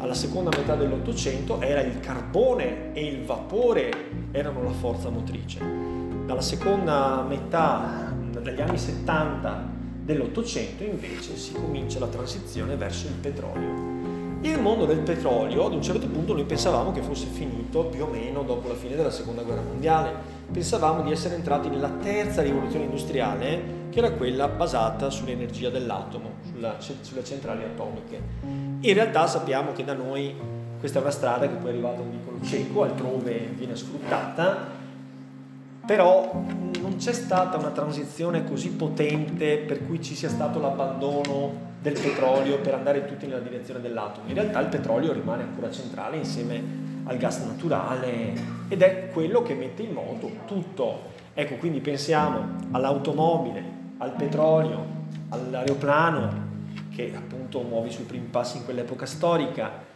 alla 0.05 0.13
seconda 0.13 0.55
metà 0.55 0.75
dell'Ottocento 0.75 1.59
era 1.62 1.81
il 1.81 2.00
carbone 2.00 2.93
e 2.93 3.05
il 3.05 3.24
vapore 3.24 3.91
erano 4.31 4.63
la 4.63 4.71
forza 4.71 5.09
motrice. 5.09 5.59
dalla 6.25 6.41
seconda 6.41 7.24
metà 7.27 8.12
dagli 8.41 8.62
anni 8.62 8.77
70 8.77 9.74
dell'Ottocento 10.01 10.83
invece 10.83 11.35
si 11.38 11.53
comincia 11.53 12.00
la 12.00 12.07
transizione 12.07 12.75
verso 12.75 13.07
il 13.07 13.13
petrolio. 13.13 13.93
Il 14.41 14.59
mondo 14.59 14.85
del 14.85 15.00
petrolio 15.00 15.65
ad 15.65 15.74
un 15.74 15.81
certo 15.81 16.07
punto 16.07 16.33
noi 16.33 16.45
pensavamo 16.45 16.91
che 16.91 17.01
fosse 17.01 17.25
finito 17.27 17.85
più 17.85 18.03
o 18.03 18.07
meno 18.07 18.43
dopo 18.43 18.67
la 18.67 18.75
fine 18.75 18.95
della 18.95 19.12
seconda 19.12 19.41
guerra 19.41 19.62
mondiale, 19.62 20.13
pensavamo 20.52 21.02
di 21.02 21.12
essere 21.12 21.36
entrati 21.36 21.70
nella 21.70 21.90
terza 21.90 22.42
rivoluzione 22.42 22.86
industriale 22.86 23.84
che 23.90 24.00
era 24.00 24.12
quella 24.12 24.48
basata 24.48 25.10
sull'energia 25.10 25.70
dell'atomo, 25.70 26.32
sulla, 26.52 26.75
sulle 26.80 27.24
centrali 27.24 27.64
atomiche. 27.64 28.22
In 28.80 28.94
realtà 28.94 29.28
sappiamo 29.28 29.72
che 29.74 29.84
da 29.84 29.94
noi 29.94 30.36
questa 30.80 31.00
è 31.00 31.02
una 31.02 31.12
strada 31.12 31.48
che 31.48 31.56
poi 31.56 31.68
è 31.68 31.72
arrivata 31.72 32.00
a 32.00 32.02
un 32.02 32.12
vicolo 32.12 32.38
cieco, 32.44 32.84
altrove 32.84 33.50
viene 33.56 33.75
sfruttata 33.75 34.84
però 35.86 36.32
non 36.82 36.96
c'è 36.98 37.14
stata 37.14 37.58
una 37.58 37.70
transizione 37.70 38.44
così 38.44 38.70
potente 38.72 39.58
per 39.58 39.86
cui 39.86 40.02
ci 40.02 40.16
sia 40.16 40.30
stato 40.30 40.60
l'abbandono 40.60 41.74
del 41.80 41.94
petrolio 41.94 42.60
per 42.60 42.74
andare 42.74 43.06
tutti 43.06 43.28
nella 43.28 43.40
direzione 43.40 43.80
dell'atomo. 43.80 44.28
In 44.28 44.34
realtà 44.34 44.60
il 44.60 44.68
petrolio 44.68 45.14
rimane 45.14 45.44
ancora 45.44 45.70
centrale 45.70 46.18
insieme 46.18 46.84
al 47.05 47.17
gas 47.17 47.39
naturale 47.45 48.33
ed 48.67 48.81
è 48.81 49.09
quello 49.12 49.41
che 49.41 49.53
mette 49.53 49.83
in 49.83 49.93
moto 49.93 50.29
tutto. 50.45 51.13
Ecco, 51.33 51.55
quindi 51.55 51.79
pensiamo 51.79 52.55
all'automobile, 52.71 53.63
al 53.97 54.12
petrolio, 54.12 54.85
all'aeroplano 55.29 56.43
che 56.93 57.12
appunto 57.15 57.62
muove 57.62 57.89
i 57.89 57.91
suoi 57.91 58.05
primi 58.05 58.27
passi 58.29 58.57
in 58.57 58.63
quell'epoca 58.63 59.05
storica, 59.05 59.93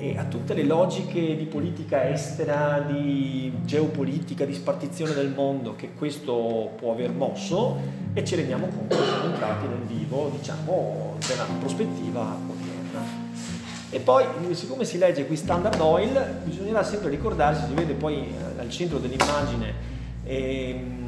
e 0.00 0.16
a 0.16 0.24
tutte 0.24 0.54
le 0.54 0.64
logiche 0.64 1.36
di 1.36 1.44
politica 1.44 2.08
estera, 2.08 2.80
di 2.80 3.52
geopolitica, 3.64 4.46
di 4.46 4.54
spartizione 4.54 5.12
del 5.12 5.28
mondo 5.28 5.76
che 5.76 5.92
questo 5.92 6.72
può 6.76 6.92
aver 6.92 7.12
mosso 7.12 7.76
e 8.14 8.24
ci 8.24 8.34
rendiamo 8.34 8.66
conto 8.68 8.96
che 8.96 9.04
siamo 9.04 9.24
entrati 9.24 9.66
nel 9.66 9.82
vivo, 9.86 10.32
diciamo, 10.34 11.16
della 11.26 11.44
prospettiva 11.58 12.34
odierna. 12.48 13.19
E 13.92 13.98
poi, 13.98 14.24
siccome 14.52 14.84
si 14.84 14.98
legge 14.98 15.26
qui 15.26 15.34
Standard 15.34 15.80
Oil, 15.80 16.42
bisognerà 16.44 16.84
sempre 16.84 17.10
ricordarsi, 17.10 17.66
si 17.66 17.74
vede 17.74 17.94
poi 17.94 18.18
eh, 18.18 18.60
al 18.60 18.70
centro 18.70 18.98
dell'immagine, 18.98 19.74
ehm, 20.24 21.00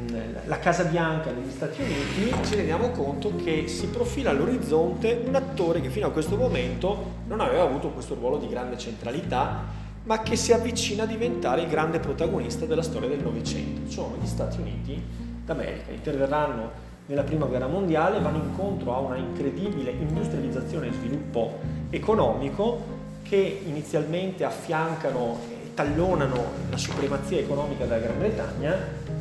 la 0.45 0.59
Casa 0.59 0.83
Bianca 0.83 1.31
negli 1.31 1.49
Stati 1.49 1.81
Uniti, 1.81 2.45
ci 2.45 2.55
rendiamo 2.55 2.89
conto 2.89 3.35
che 3.37 3.69
si 3.69 3.87
profila 3.87 4.31
all'orizzonte 4.31 5.23
un 5.25 5.33
attore 5.33 5.79
che 5.79 5.89
fino 5.89 6.07
a 6.07 6.11
questo 6.11 6.35
momento 6.35 7.21
non 7.27 7.39
aveva 7.39 7.63
avuto 7.63 7.89
questo 7.89 8.15
ruolo 8.15 8.37
di 8.37 8.49
grande 8.49 8.77
centralità, 8.77 9.63
ma 10.03 10.21
che 10.21 10.35
si 10.35 10.51
avvicina 10.51 11.03
a 11.03 11.05
diventare 11.05 11.61
il 11.61 11.69
grande 11.69 11.99
protagonista 11.99 12.65
della 12.65 12.81
storia 12.81 13.07
del 13.07 13.23
Novecento. 13.23 13.89
Sono 13.89 14.17
gli 14.21 14.27
Stati 14.27 14.59
Uniti 14.59 15.01
d'America. 15.45 15.91
Interverranno 15.91 16.91
nella 17.05 17.23
Prima 17.23 17.45
Guerra 17.45 17.67
Mondiale, 17.67 18.19
vanno 18.19 18.43
incontro 18.43 18.93
a 18.93 18.99
una 18.99 19.15
incredibile 19.15 19.91
industrializzazione 19.91 20.87
e 20.87 20.91
sviluppo 20.91 21.59
economico 21.93 23.01
che 23.21 23.61
inizialmente 23.65 24.43
affiancano 24.43 25.37
e 25.49 25.73
tallonano 25.73 26.43
la 26.69 26.77
supremazia 26.77 27.39
economica 27.39 27.85
della 27.85 27.99
Gran 27.99 28.17
Bretagna 28.17 28.75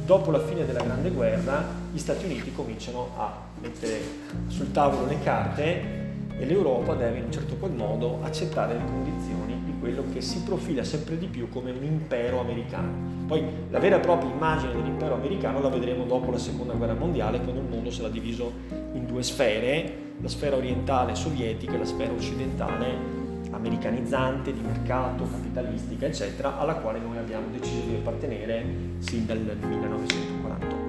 dopo 0.04 0.30
la 0.30 0.40
fine 0.40 0.66
della 0.66 0.82
Grande 0.82 1.10
Guerra 1.10 1.64
gli 1.92 1.98
Stati 1.98 2.24
Uniti 2.24 2.52
cominciano 2.52 3.10
a 3.16 3.40
mettere 3.60 4.00
sul 4.48 4.72
tavolo 4.72 5.06
le 5.06 5.18
carte 5.22 6.00
e 6.38 6.44
l'Europa 6.46 6.94
deve 6.94 7.18
in 7.18 7.24
un 7.24 7.32
certo 7.32 7.54
qual 7.56 7.72
modo 7.72 8.18
accettare 8.22 8.74
le 8.74 8.84
condizioni 8.84 9.62
di 9.64 9.74
quello 9.78 10.04
che 10.12 10.20
si 10.20 10.40
profila 10.40 10.82
sempre 10.82 11.18
di 11.18 11.26
più 11.26 11.48
come 11.48 11.70
un 11.70 11.84
impero 11.84 12.40
americano. 12.40 12.90
Poi 13.26 13.44
la 13.70 13.78
vera 13.78 13.96
e 13.96 14.00
propria 14.00 14.30
immagine 14.30 14.72
dell'impero 14.72 15.14
americano 15.14 15.60
la 15.60 15.68
vedremo 15.68 16.04
dopo 16.04 16.30
la 16.30 16.38
seconda 16.38 16.72
guerra 16.72 16.94
mondiale 16.94 17.40
quando 17.40 17.60
il 17.60 17.68
mondo 17.68 17.90
sarà 17.90 18.08
diviso 18.08 18.50
in 18.94 19.06
due 19.06 19.22
sfere, 19.22 20.11
la 20.22 20.28
sfera 20.28 20.56
orientale 20.56 21.14
sovietica 21.16 21.74
e 21.74 21.78
la 21.78 21.84
sfera 21.84 22.12
occidentale 22.12 23.20
americanizzante, 23.50 24.52
di 24.52 24.60
mercato, 24.60 25.24
capitalistica, 25.30 26.06
eccetera, 26.06 26.58
alla 26.58 26.76
quale 26.76 27.00
noi 27.00 27.18
abbiamo 27.18 27.48
deciso 27.50 27.86
di 27.88 27.96
appartenere 27.96 28.64
sin 28.98 29.26
dal 29.26 29.38
1948. 29.38 30.80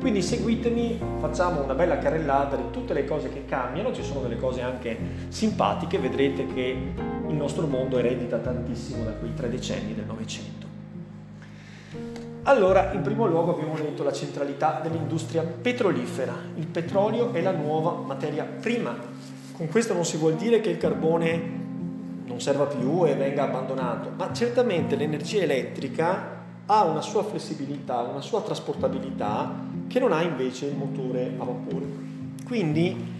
Quindi 0.00 0.20
seguitemi, 0.20 0.98
facciamo 1.20 1.62
una 1.62 1.74
bella 1.74 1.98
carrellata 1.98 2.56
di 2.56 2.70
tutte 2.70 2.92
le 2.94 3.04
cose 3.04 3.30
che 3.30 3.44
cambiano, 3.46 3.92
ci 3.92 4.02
sono 4.02 4.20
delle 4.20 4.36
cose 4.36 4.60
anche 4.60 4.96
simpatiche, 5.28 5.98
vedrete 5.98 6.46
che 6.46 6.76
il 7.28 7.34
nostro 7.34 7.66
mondo 7.66 7.98
eredita 7.98 8.38
tantissimo 8.38 9.04
da 9.04 9.12
quei 9.12 9.32
tre 9.34 9.48
decenni 9.48 9.94
del 9.94 10.04
Novecento. 10.04 10.73
Allora, 12.46 12.92
in 12.92 13.00
primo 13.00 13.26
luogo 13.26 13.54
abbiamo 13.54 13.74
detto 13.74 14.02
la 14.02 14.12
centralità 14.12 14.80
dell'industria 14.82 15.42
petrolifera. 15.42 16.34
Il 16.56 16.66
petrolio 16.66 17.32
è 17.32 17.40
la 17.40 17.52
nuova 17.52 17.92
materia 17.92 18.44
prima. 18.44 18.94
Con 19.52 19.68
questo 19.68 19.94
non 19.94 20.04
si 20.04 20.18
vuol 20.18 20.34
dire 20.34 20.60
che 20.60 20.68
il 20.68 20.76
carbone 20.76 21.62
non 22.26 22.42
serva 22.42 22.66
più 22.66 23.06
e 23.06 23.14
venga 23.14 23.44
abbandonato, 23.44 24.10
ma 24.14 24.30
certamente 24.34 24.94
l'energia 24.94 25.40
elettrica 25.40 26.42
ha 26.66 26.84
una 26.84 27.00
sua 27.00 27.24
flessibilità, 27.24 28.00
una 28.00 28.20
sua 28.20 28.42
trasportabilità 28.42 29.62
che 29.88 29.98
non 29.98 30.12
ha 30.12 30.20
invece 30.20 30.66
il 30.66 30.76
motore 30.76 31.32
a 31.38 31.44
vapore. 31.44 31.86
Quindi 32.44 33.12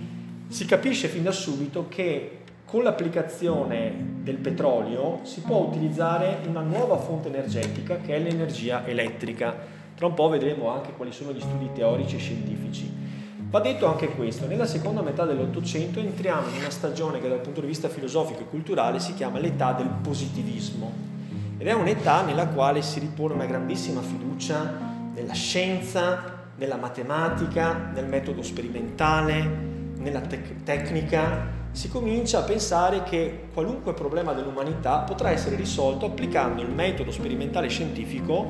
si 0.48 0.66
capisce 0.66 1.08
fin 1.08 1.22
da 1.22 1.32
subito 1.32 1.86
che 1.88 2.43
con 2.74 2.82
l'applicazione 2.82 3.94
del 4.24 4.38
petrolio 4.38 5.20
si 5.22 5.42
può 5.42 5.58
utilizzare 5.58 6.40
una 6.48 6.60
nuova 6.60 6.96
fonte 6.96 7.28
energetica 7.28 7.98
che 7.98 8.16
è 8.16 8.18
l'energia 8.18 8.84
elettrica. 8.84 9.54
Tra 9.94 10.06
un 10.06 10.14
po' 10.14 10.28
vedremo 10.28 10.70
anche 10.70 10.90
quali 10.90 11.12
sono 11.12 11.30
gli 11.30 11.38
studi 11.38 11.70
teorici 11.72 12.16
e 12.16 12.18
scientifici. 12.18 12.92
Va 13.48 13.60
detto 13.60 13.86
anche 13.86 14.08
questo, 14.08 14.48
nella 14.48 14.66
seconda 14.66 15.02
metà 15.02 15.24
dell'Ottocento 15.24 16.00
entriamo 16.00 16.48
in 16.48 16.56
una 16.56 16.70
stagione 16.70 17.20
che 17.20 17.28
dal 17.28 17.38
punto 17.38 17.60
di 17.60 17.68
vista 17.68 17.88
filosofico 17.88 18.40
e 18.40 18.48
culturale 18.48 18.98
si 18.98 19.14
chiama 19.14 19.38
l'età 19.38 19.70
del 19.70 19.90
positivismo 20.02 20.90
ed 21.56 21.68
è 21.68 21.72
un'età 21.74 22.24
nella 22.24 22.48
quale 22.48 22.82
si 22.82 22.98
ripone 22.98 23.34
una 23.34 23.46
grandissima 23.46 24.00
fiducia 24.00 24.80
nella 25.14 25.32
scienza, 25.32 26.48
nella 26.56 26.74
matematica, 26.74 27.92
nel 27.94 28.06
metodo 28.06 28.42
sperimentale, 28.42 29.48
nella 29.96 30.22
tec- 30.22 30.64
tecnica. 30.64 31.62
Si 31.74 31.88
comincia 31.88 32.38
a 32.38 32.42
pensare 32.42 33.02
che 33.02 33.46
qualunque 33.52 33.94
problema 33.94 34.32
dell'umanità 34.32 34.98
potrà 34.98 35.30
essere 35.30 35.56
risolto 35.56 36.06
applicando 36.06 36.62
il 36.62 36.70
metodo 36.70 37.10
sperimentale 37.10 37.66
scientifico 37.66 38.48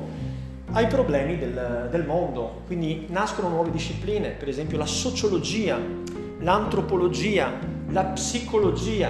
ai 0.73 0.85
problemi 0.85 1.35
del, 1.39 1.87
del 1.89 2.05
mondo. 2.05 2.61
Quindi 2.67 3.07
nascono 3.09 3.49
nuove 3.49 3.71
discipline, 3.71 4.29
per 4.29 4.47
esempio 4.47 4.77
la 4.77 4.85
sociologia, 4.85 5.75
l'antropologia, 6.41 7.51
la 7.89 8.03
psicologia, 8.03 9.09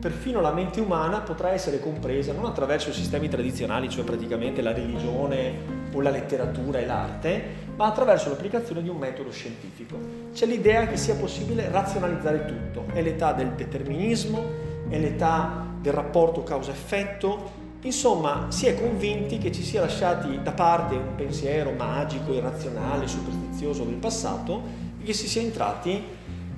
perfino 0.00 0.40
la 0.40 0.52
mente 0.52 0.80
umana 0.80 1.20
potrà 1.20 1.52
essere 1.52 1.78
compresa 1.78 2.32
non 2.32 2.46
attraverso 2.46 2.90
i 2.90 2.92
sistemi 2.92 3.28
tradizionali, 3.28 3.88
cioè 3.88 4.02
praticamente 4.02 4.60
la 4.60 4.72
religione 4.72 5.81
o 5.92 6.00
la 6.00 6.10
letteratura 6.10 6.78
e 6.78 6.86
l'arte, 6.86 7.42
ma 7.76 7.86
attraverso 7.86 8.28
l'applicazione 8.28 8.82
di 8.82 8.88
un 8.88 8.96
metodo 8.96 9.30
scientifico. 9.30 9.98
C'è 10.32 10.46
l'idea 10.46 10.86
che 10.86 10.96
sia 10.96 11.14
possibile 11.14 11.68
razionalizzare 11.70 12.44
tutto, 12.44 12.86
è 12.92 13.02
l'età 13.02 13.32
del 13.32 13.50
determinismo, 13.50 14.44
è 14.88 14.98
l'età 14.98 15.66
del 15.80 15.92
rapporto 15.92 16.42
causa-effetto, 16.42 17.60
Insomma, 17.84 18.46
si 18.50 18.66
è 18.66 18.80
convinti 18.80 19.38
che 19.38 19.50
ci 19.50 19.64
sia 19.64 19.80
lasciati 19.80 20.40
da 20.40 20.52
parte 20.52 20.94
un 20.94 21.16
pensiero 21.16 21.72
magico, 21.72 22.32
irrazionale, 22.32 23.08
superstizioso 23.08 23.82
del 23.82 23.96
passato 23.96 24.62
e 25.00 25.04
che 25.04 25.12
si 25.12 25.26
sia 25.26 25.42
entrati 25.42 26.00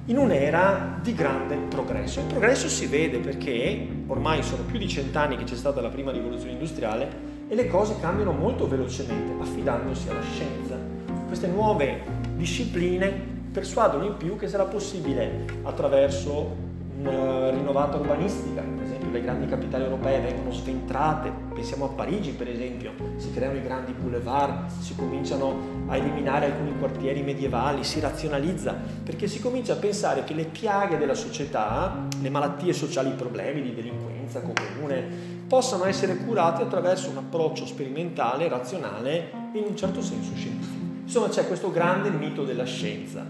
in 0.06 0.18
un'era 0.18 0.98
di 1.02 1.14
grande 1.14 1.56
progresso. 1.56 2.20
Il 2.20 2.26
progresso 2.26 2.68
si 2.68 2.84
vede 2.86 3.20
perché 3.20 3.88
ormai 4.06 4.42
sono 4.42 4.64
più 4.64 4.78
di 4.78 4.86
cent'anni 4.86 5.38
che 5.38 5.44
c'è 5.44 5.56
stata 5.56 5.80
la 5.80 5.88
prima 5.88 6.10
rivoluzione 6.10 6.52
industriale 6.52 7.32
e 7.48 7.54
le 7.54 7.66
cose 7.68 7.96
cambiano 8.00 8.32
molto 8.32 8.68
velocemente 8.68 9.32
affidandosi 9.40 10.08
alla 10.08 10.22
scienza. 10.22 10.78
Queste 11.26 11.46
nuove 11.46 12.02
discipline 12.36 13.32
persuadono 13.52 14.04
in 14.04 14.16
più 14.16 14.36
che 14.36 14.48
sarà 14.48 14.64
possibile 14.64 15.44
attraverso 15.62 16.56
una 16.98 17.50
rinnovata 17.50 17.96
urbanistica, 17.96 18.62
le 19.14 19.22
grandi 19.22 19.46
capitali 19.46 19.84
europee 19.84 20.20
vengono 20.20 20.50
sventrate, 20.50 21.32
pensiamo 21.54 21.84
a 21.84 21.88
Parigi 21.88 22.32
per 22.32 22.48
esempio, 22.48 22.92
si 23.16 23.32
creano 23.32 23.56
i 23.56 23.62
grandi 23.62 23.92
boulevard, 23.92 24.68
si 24.80 24.96
cominciano 24.96 25.84
a 25.86 25.96
eliminare 25.96 26.46
alcuni 26.46 26.76
quartieri 26.76 27.22
medievali, 27.22 27.84
si 27.84 28.00
razionalizza, 28.00 28.76
perché 29.04 29.28
si 29.28 29.40
comincia 29.40 29.74
a 29.74 29.76
pensare 29.76 30.24
che 30.24 30.34
le 30.34 30.46
piaghe 30.46 30.98
della 30.98 31.14
società, 31.14 32.08
le 32.20 32.28
malattie 32.28 32.72
sociali, 32.72 33.10
i 33.10 33.14
problemi 33.14 33.62
di 33.62 33.72
delinquenza 33.72 34.40
comune, 34.40 35.33
possano 35.46 35.84
essere 35.84 36.16
curate 36.16 36.62
attraverso 36.62 37.10
un 37.10 37.18
approccio 37.18 37.66
sperimentale, 37.66 38.48
razionale 38.48 39.30
e 39.52 39.58
in 39.58 39.64
un 39.68 39.76
certo 39.76 40.02
senso 40.02 40.34
scientifico. 40.34 40.84
Insomma 41.02 41.28
c'è 41.28 41.46
questo 41.46 41.70
grande 41.70 42.10
mito 42.10 42.44
della 42.44 42.64
scienza, 42.64 43.24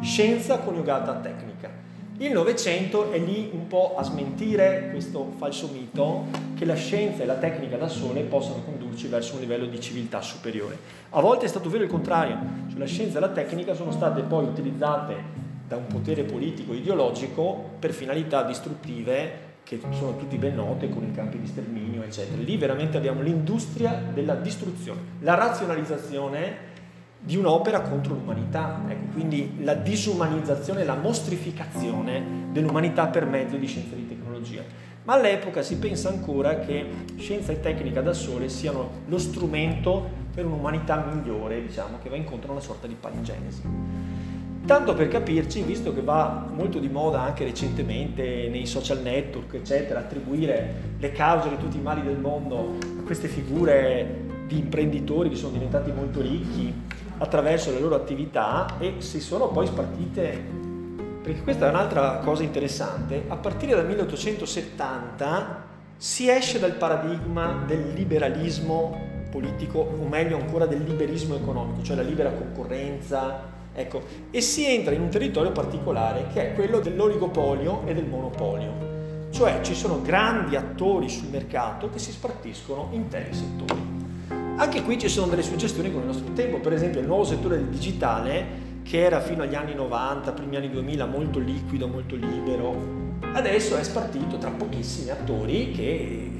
scienza 0.00 0.58
coniugata 0.58 1.10
a 1.10 1.14
tecnica 1.14 1.70
Il 2.18 2.32
Novecento 2.32 3.10
è 3.10 3.18
lì 3.18 3.50
un 3.52 3.66
po' 3.66 3.94
a 3.96 4.02
smentire 4.02 4.88
questo 4.90 5.32
falso 5.36 5.68
mito 5.70 6.26
che 6.54 6.64
la 6.64 6.74
scienza 6.74 7.22
e 7.22 7.26
la 7.26 7.34
tecnica 7.34 7.76
da 7.76 7.88
sole 7.88 8.22
possano 8.22 8.62
condurci 8.64 9.06
verso 9.08 9.34
un 9.34 9.40
livello 9.40 9.66
di 9.66 9.78
civiltà 9.80 10.22
superiore. 10.22 10.78
A 11.10 11.20
volte 11.20 11.44
è 11.44 11.48
stato 11.48 11.68
vero 11.68 11.84
il 11.84 11.90
contrario, 11.90 12.38
cioè 12.70 12.78
la 12.78 12.86
scienza 12.86 13.18
e 13.18 13.20
la 13.20 13.28
tecnica 13.28 13.74
sono 13.74 13.90
state 13.90 14.22
poi 14.22 14.46
utilizzate 14.46 15.14
da 15.68 15.76
un 15.76 15.86
potere 15.88 16.22
politico 16.22 16.72
ideologico 16.72 17.72
per 17.78 17.92
finalità 17.92 18.44
distruttive 18.44 19.45
che 19.66 19.80
sono 19.90 20.16
tutti 20.16 20.36
ben 20.36 20.54
note 20.54 20.88
con 20.88 21.02
i 21.02 21.10
campi 21.10 21.40
di 21.40 21.46
sterminio, 21.48 22.04
eccetera. 22.04 22.40
Lì 22.40 22.56
veramente 22.56 22.96
abbiamo 22.96 23.20
l'industria 23.20 24.00
della 24.14 24.36
distruzione, 24.36 25.00
la 25.20 25.34
razionalizzazione 25.34 26.74
di 27.18 27.36
un'opera 27.36 27.80
contro 27.80 28.14
l'umanità, 28.14 28.80
ecco, 28.86 29.12
quindi 29.12 29.56
la 29.64 29.74
disumanizzazione, 29.74 30.84
la 30.84 30.94
mostrificazione 30.94 32.48
dell'umanità 32.52 33.08
per 33.08 33.26
mezzo 33.26 33.56
di 33.56 33.66
scienza 33.66 33.94
e 33.94 33.96
di 33.96 34.06
tecnologia. 34.06 34.62
Ma 35.02 35.14
all'epoca 35.14 35.62
si 35.62 35.78
pensa 35.78 36.10
ancora 36.10 36.60
che 36.60 36.88
scienza 37.16 37.50
e 37.50 37.58
tecnica 37.58 38.00
da 38.02 38.12
sole 38.12 38.48
siano 38.48 39.02
lo 39.06 39.18
strumento 39.18 40.08
per 40.32 40.46
un'umanità 40.46 41.04
migliore, 41.12 41.60
diciamo, 41.60 41.98
che 42.00 42.08
va 42.08 42.14
incontro 42.14 42.50
a 42.50 42.52
una 42.52 42.60
sorta 42.60 42.86
di 42.86 42.94
palingenesi. 42.94 43.62
Tanto 44.66 44.94
per 44.94 45.06
capirci, 45.06 45.62
visto 45.62 45.94
che 45.94 46.02
va 46.02 46.44
molto 46.52 46.80
di 46.80 46.88
moda 46.88 47.20
anche 47.20 47.44
recentemente 47.44 48.48
nei 48.50 48.66
social 48.66 49.00
network, 49.00 49.54
eccetera, 49.54 50.00
attribuire 50.00 50.94
le 50.98 51.12
cause 51.12 51.50
di 51.50 51.56
tutti 51.56 51.76
i 51.76 51.80
mali 51.80 52.02
del 52.02 52.18
mondo 52.18 52.74
a 52.98 53.02
queste 53.04 53.28
figure 53.28 54.24
di 54.48 54.58
imprenditori 54.58 55.28
che 55.28 55.36
sono 55.36 55.52
diventati 55.52 55.92
molto 55.92 56.20
ricchi 56.20 56.74
attraverso 57.18 57.70
le 57.70 57.78
loro 57.78 57.94
attività 57.94 58.76
e 58.80 58.94
si 58.98 59.20
sono 59.20 59.50
poi 59.50 59.68
spartite, 59.68 60.42
perché 61.22 61.42
questa 61.42 61.66
è 61.66 61.70
un'altra 61.70 62.18
cosa 62.24 62.42
interessante, 62.42 63.22
a 63.28 63.36
partire 63.36 63.76
dal 63.76 63.86
1870 63.86 65.64
si 65.96 66.28
esce 66.28 66.58
dal 66.58 66.74
paradigma 66.74 67.62
del 67.64 67.92
liberalismo 67.94 68.98
politico, 69.30 69.78
o 69.78 70.08
meglio 70.08 70.36
ancora 70.36 70.66
del 70.66 70.82
liberismo 70.82 71.36
economico, 71.36 71.84
cioè 71.84 71.94
la 71.94 72.02
libera 72.02 72.30
concorrenza, 72.30 73.54
Ecco, 73.78 74.00
e 74.30 74.40
si 74.40 74.64
entra 74.64 74.94
in 74.94 75.02
un 75.02 75.10
territorio 75.10 75.52
particolare 75.52 76.28
che 76.32 76.40
è 76.40 76.54
quello 76.54 76.80
dell'oligopolio 76.80 77.82
e 77.84 77.92
del 77.92 78.06
monopolio. 78.06 79.28
Cioè 79.30 79.60
ci 79.60 79.74
sono 79.74 80.00
grandi 80.00 80.56
attori 80.56 81.10
sul 81.10 81.28
mercato 81.28 81.90
che 81.90 81.98
si 81.98 82.10
spartiscono 82.10 82.88
interi 82.92 83.34
settori. 83.34 83.94
Anche 84.56 84.82
qui 84.82 84.98
ci 84.98 85.08
sono 85.08 85.26
delle 85.26 85.42
suggestioni 85.42 85.92
con 85.92 86.00
il 86.00 86.06
nostro 86.06 86.32
tempo, 86.32 86.58
per 86.58 86.72
esempio 86.72 87.00
il 87.00 87.06
nuovo 87.06 87.24
settore 87.24 87.56
del 87.56 87.66
digitale 87.66 88.64
che 88.82 89.02
era 89.02 89.20
fino 89.20 89.42
agli 89.42 89.54
anni 89.54 89.74
90, 89.74 90.32
primi 90.32 90.56
anni 90.56 90.70
2000 90.70 91.04
molto 91.04 91.38
liquido, 91.38 91.86
molto 91.86 92.14
libero, 92.14 92.74
adesso 93.34 93.76
è 93.76 93.82
spartito 93.82 94.38
tra 94.38 94.48
pochissimi 94.48 95.10
attori 95.10 95.72
che 95.72 96.30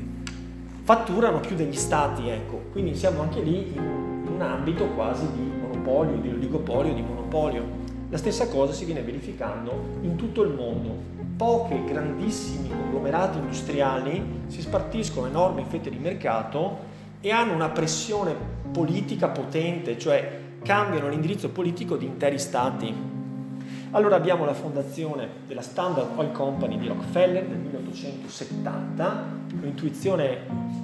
fatturano 0.85 1.40
più 1.40 1.55
degli 1.55 1.76
stati, 1.76 2.28
ecco. 2.28 2.62
Quindi 2.73 2.95
siamo 2.95 3.21
anche 3.21 3.43
lì 3.43 3.73
in 3.75 4.28
un 4.33 4.40
ambito 4.40 4.87
quasi 4.95 5.26
di 5.33 5.55
monopolio, 5.87 6.16
di 6.16 6.28
oligopolio, 6.28 6.95
di 6.95 7.02
monopolio. 7.02 7.85
La 8.11 8.16
stessa 8.16 8.49
cosa 8.49 8.73
si 8.73 8.85
viene 8.85 9.02
verificando 9.02 9.99
in 10.02 10.16
tutto 10.16 10.43
il 10.43 10.52
mondo. 10.52 11.14
Pochi 11.37 11.85
grandissimi 11.85 12.69
conglomerati 12.69 13.38
industriali 13.38 14.43
si 14.47 14.61
spartiscono 14.61 15.26
enormi 15.26 15.64
fette 15.69 15.90
di 15.90 15.99
mercato 15.99 16.95
e 17.21 17.31
hanno 17.31 17.55
una 17.55 17.69
pressione 17.69 18.35
politica 18.73 19.28
potente, 19.28 19.99
cioè 19.99 20.40
cambiano 20.62 21.09
l'indirizzo 21.09 21.50
politico 21.50 21.97
di 21.97 22.07
interi 22.07 22.38
stati. 22.38 23.14
Allora 23.90 24.16
abbiamo 24.16 24.45
la 24.45 24.55
fondazione 24.55 25.28
della 25.47 25.62
Standard 25.62 26.19
Oil 26.19 26.33
Company 26.33 26.78
di 26.78 26.88
Rockefeller 26.88 27.47
nel 27.47 27.59
1870, 27.59 29.25
un'intuizione 29.61 30.38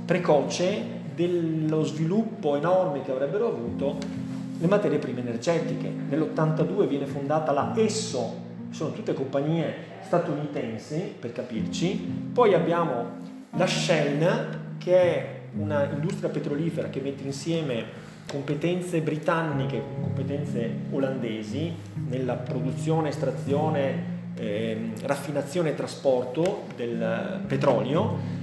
precoce 0.05 1.01
dello 1.15 1.85
sviluppo 1.85 2.57
enorme 2.57 3.03
che 3.03 3.11
avrebbero 3.11 3.49
avuto 3.49 4.22
le 4.63 4.69
materie 4.69 4.99
prime 4.99 5.21
energetiche. 5.21 5.89
Nell'82 5.89 6.87
viene 6.87 7.07
fondata 7.07 7.51
la 7.51 7.73
ESSO, 7.77 8.41
sono 8.71 8.93
tutte 8.93 9.13
compagnie 9.13 9.75
statunitensi 10.03 11.15
per 11.19 11.33
capirci, 11.33 12.31
poi 12.33 12.55
abbiamo 12.55 13.21
la 13.51 13.67
Shell 13.67 14.77
che 14.79 14.95
è 14.95 15.41
una 15.57 15.91
industria 15.93 16.31
petrolifera 16.31 16.89
che 16.89 17.01
mette 17.01 17.25
insieme 17.25 18.11
competenze 18.31 19.01
britanniche 19.01 19.83
competenze 20.01 20.71
olandesi 20.93 21.75
nella 22.09 22.35
produzione, 22.35 23.09
estrazione, 23.09 24.11
eh, 24.37 24.93
raffinazione 25.03 25.71
e 25.71 25.75
trasporto 25.75 26.67
del 26.77 27.41
petrolio 27.49 28.42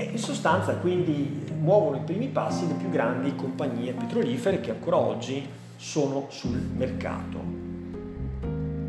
e 0.00 0.12
in 0.12 0.18
sostanza 0.18 0.76
quindi 0.76 1.44
muovono 1.58 1.96
i 1.96 2.00
primi 2.00 2.28
passi 2.28 2.66
le 2.66 2.72
più 2.74 2.88
grandi 2.88 3.34
compagnie 3.34 3.92
petrolifere 3.92 4.60
che 4.60 4.70
ancora 4.70 4.96
oggi 4.96 5.46
sono 5.76 6.26
sul 6.30 6.58
mercato. 6.58 7.58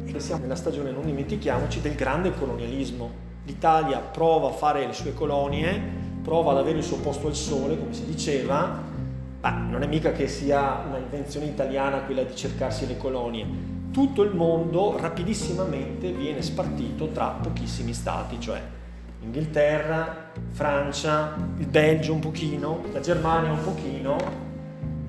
E 0.05 0.19
siamo 0.19 0.41
nella 0.41 0.55
stagione, 0.55 0.91
non 0.91 1.05
dimentichiamoci, 1.05 1.81
del 1.81 1.95
grande 1.95 2.33
colonialismo. 2.33 3.29
L'Italia 3.45 3.99
prova 3.99 4.49
a 4.49 4.51
fare 4.51 4.85
le 4.85 4.93
sue 4.93 5.13
colonie, 5.13 5.81
prova 6.21 6.51
ad 6.51 6.57
avere 6.57 6.77
il 6.77 6.83
suo 6.83 6.97
posto 6.97 7.27
al 7.27 7.35
sole, 7.35 7.77
come 7.77 7.93
si 7.93 8.05
diceva, 8.05 8.81
ma 9.41 9.49
non 9.49 9.83
è 9.83 9.87
mica 9.87 10.11
che 10.11 10.27
sia 10.27 10.83
una 10.87 10.97
invenzione 10.97 11.45
italiana 11.45 12.01
quella 12.01 12.23
di 12.23 12.35
cercarsi 12.35 12.87
le 12.87 12.97
colonie. 12.97 13.45
Tutto 13.91 14.21
il 14.21 14.33
mondo 14.33 14.97
rapidissimamente 14.97 16.11
viene 16.11 16.41
spartito 16.41 17.07
tra 17.07 17.27
pochissimi 17.41 17.93
stati, 17.93 18.39
cioè 18.39 18.61
Inghilterra, 19.21 20.31
Francia, 20.49 21.35
il 21.57 21.67
Belgio 21.67 22.13
un 22.13 22.19
pochino, 22.19 22.83
la 22.91 22.99
Germania 22.99 23.51
un 23.51 23.63
pochino, 23.63 24.49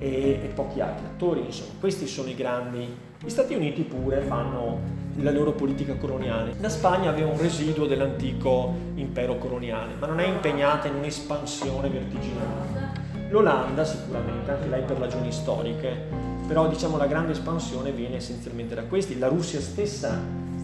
e, 0.03 0.39
e 0.43 0.51
pochi 0.53 0.81
altri 0.81 1.05
attori, 1.05 1.45
insomma, 1.45 1.71
questi 1.79 2.07
sono 2.07 2.29
i 2.29 2.35
grandi. 2.35 2.95
Gli 3.19 3.29
Stati 3.29 3.53
Uniti 3.53 3.83
pure 3.83 4.19
fanno 4.19 5.01
la 5.17 5.31
loro 5.31 5.53
politica 5.53 5.95
coloniale. 5.95 6.55
La 6.59 6.67
Spagna 6.67 7.09
aveva 7.09 7.29
un 7.29 7.39
residuo 7.39 7.85
dell'antico 7.85 8.73
impero 8.95 9.37
coloniale, 9.37 9.93
ma 9.97 10.07
non 10.07 10.19
è 10.19 10.27
impegnata 10.27 10.89
in 10.89 10.95
un'espansione 10.95 11.87
vertiginosa. 11.87 12.91
L'Olanda 13.29 13.85
sicuramente, 13.85 14.51
anche 14.51 14.67
lei 14.67 14.83
per 14.83 14.97
ragioni 14.97 15.31
storiche, 15.31 15.95
però 16.47 16.67
diciamo 16.67 16.97
la 16.97 17.07
grande 17.07 17.31
espansione 17.31 17.91
viene 17.91 18.17
essenzialmente 18.17 18.75
da 18.75 18.83
questi. 18.83 19.17
La 19.17 19.27
Russia 19.27 19.61
stessa 19.61 20.19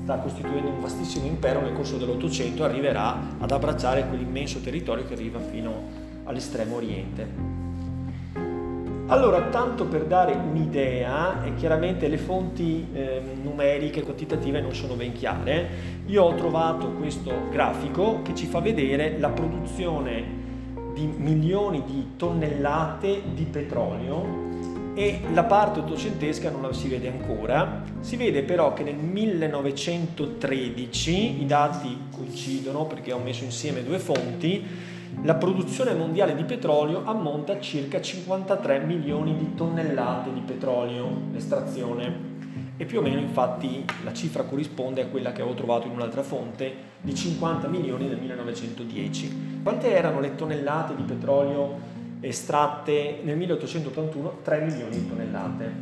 sta 0.09 0.17
costituendo 0.17 0.71
un 0.71 0.81
vastissimo 0.81 1.27
impero 1.27 1.61
nel 1.61 1.73
corso 1.73 1.97
dell'Ottocento 1.97 2.63
e 2.63 2.65
arriverà 2.65 3.35
ad 3.37 3.51
abbracciare 3.51 4.07
quell'immenso 4.07 4.59
territorio 4.59 5.05
che 5.05 5.13
arriva 5.13 5.37
fino 5.37 5.71
all'estremo 6.23 6.77
oriente. 6.77 7.27
Allora, 9.05 9.49
tanto 9.49 9.85
per 9.85 10.05
dare 10.05 10.33
un'idea, 10.33 11.43
e 11.43 11.53
chiaramente 11.53 12.07
le 12.07 12.17
fonti 12.17 12.87
eh, 12.91 13.21
numeriche 13.39 14.01
quantitative 14.01 14.61
non 14.61 14.73
sono 14.73 14.95
ben 14.95 15.13
chiare, 15.13 15.69
io 16.07 16.23
ho 16.23 16.33
trovato 16.33 16.89
questo 16.93 17.31
grafico 17.51 18.23
che 18.23 18.33
ci 18.33 18.47
fa 18.47 18.61
vedere 18.61 19.19
la 19.19 19.29
produzione 19.29 20.37
di 20.95 21.05
milioni 21.05 21.83
di 21.85 22.13
tonnellate 22.17 23.21
di 23.35 23.43
petrolio 23.43 24.48
e 24.93 25.21
la 25.33 25.43
parte 25.43 25.79
ottocentesca 25.79 26.49
non 26.49 26.61
la 26.61 26.71
si 26.73 26.87
vede 26.87 27.07
ancora. 27.07 27.83
Si 27.99 28.15
vede 28.15 28.43
però 28.43 28.73
che 28.73 28.83
nel 28.83 28.95
1913, 28.95 31.41
i 31.41 31.45
dati 31.45 31.97
coincidono 32.11 32.85
perché 32.85 33.11
ho 33.11 33.19
messo 33.19 33.43
insieme 33.43 33.83
due 33.83 33.99
fonti, 33.99 34.65
la 35.23 35.35
produzione 35.35 35.93
mondiale 35.93 36.35
di 36.35 36.43
petrolio 36.43 37.03
ammonta 37.05 37.53
a 37.53 37.59
circa 37.59 37.99
53 37.99 38.79
milioni 38.79 39.35
di 39.35 39.55
tonnellate 39.55 40.31
di 40.33 40.41
petrolio, 40.41 41.23
l'estrazione. 41.31 42.27
E 42.77 42.85
più 42.85 42.99
o 42.99 43.01
meno 43.01 43.19
infatti 43.19 43.83
la 44.05 44.13
cifra 44.13 44.43
corrisponde 44.43 45.01
a 45.01 45.07
quella 45.07 45.33
che 45.33 45.41
avevo 45.41 45.57
trovato 45.57 45.87
in 45.87 45.93
un'altra 45.93 46.23
fonte 46.23 46.73
di 47.01 47.13
50 47.13 47.67
milioni 47.67 48.07
nel 48.07 48.19
1910. 48.19 49.59
Quante 49.61 49.91
erano 49.91 50.21
le 50.21 50.35
tonnellate 50.35 50.95
di 50.95 51.03
petrolio 51.03 51.88
estratte 52.21 53.19
nel 53.23 53.37
1881? 53.37 54.39
3 54.43 54.61
milioni 54.61 54.99
di 54.99 55.07
tonnellate. 55.07 55.73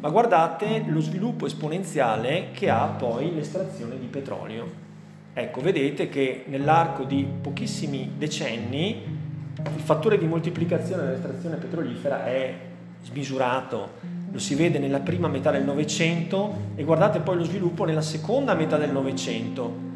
Ma 0.00 0.08
guardate 0.08 0.84
lo 0.86 1.00
sviluppo 1.00 1.46
esponenziale 1.46 2.48
che 2.52 2.70
ha 2.70 2.86
poi 2.86 3.34
l'estrazione 3.34 3.98
di 3.98 4.06
petrolio. 4.06 4.80
Ecco, 5.34 5.60
vedete 5.60 6.08
che 6.08 6.44
nell'arco 6.48 7.04
di 7.04 7.26
pochissimi 7.40 8.12
decenni 8.16 9.20
il 9.56 9.80
fattore 9.80 10.18
di 10.18 10.26
moltiplicazione 10.26 11.04
dell'estrazione 11.04 11.56
petrolifera 11.56 12.26
è 12.26 12.54
smisurato, 13.02 14.00
lo 14.30 14.38
si 14.38 14.54
vede 14.54 14.78
nella 14.78 15.00
prima 15.00 15.28
metà 15.28 15.50
del 15.50 15.64
Novecento 15.64 16.70
e 16.74 16.84
guardate 16.84 17.20
poi 17.20 17.36
lo 17.36 17.44
sviluppo 17.44 17.84
nella 17.84 18.00
seconda 18.00 18.54
metà 18.54 18.78
del 18.78 18.90
Novecento. 18.90 19.90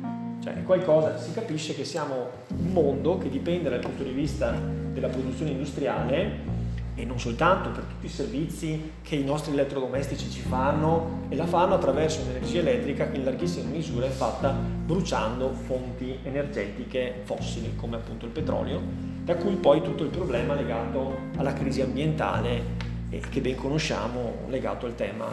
Cioè 0.46 0.54
è 0.54 0.62
qualcosa, 0.62 1.18
si 1.18 1.32
capisce 1.32 1.74
che 1.74 1.84
siamo 1.84 2.28
un 2.56 2.70
mondo 2.70 3.18
che 3.18 3.28
dipende 3.28 3.68
dal 3.68 3.80
punto 3.80 4.04
di 4.04 4.12
vista 4.12 4.52
della 4.92 5.08
produzione 5.08 5.50
industriale 5.50 6.54
e 6.94 7.04
non 7.04 7.18
soltanto 7.18 7.70
per 7.70 7.82
tutti 7.82 8.06
i 8.06 8.08
servizi 8.08 8.92
che 9.02 9.16
i 9.16 9.24
nostri 9.24 9.52
elettrodomestici 9.54 10.30
ci 10.30 10.42
fanno 10.42 11.24
e 11.30 11.34
la 11.34 11.46
fanno 11.46 11.74
attraverso 11.74 12.20
un'energia 12.22 12.60
elettrica 12.60 13.10
che 13.10 13.16
in 13.16 13.24
larghissima 13.24 13.68
misura 13.68 14.06
è 14.06 14.10
fatta 14.10 14.50
bruciando 14.52 15.52
fonti 15.52 16.16
energetiche 16.22 17.22
fossili 17.24 17.74
come 17.74 17.96
appunto 17.96 18.26
il 18.26 18.30
petrolio, 18.30 18.80
da 19.24 19.34
cui 19.34 19.56
poi 19.56 19.82
tutto 19.82 20.04
il 20.04 20.10
problema 20.10 20.54
legato 20.54 21.16
alla 21.38 21.54
crisi 21.54 21.80
ambientale 21.80 22.84
che 23.08 23.40
ben 23.40 23.56
conosciamo 23.56 24.44
legato 24.46 24.86
al 24.86 24.94
tema 24.94 25.26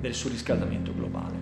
del 0.00 0.14
surriscaldamento 0.14 0.94
globale. 0.94 1.34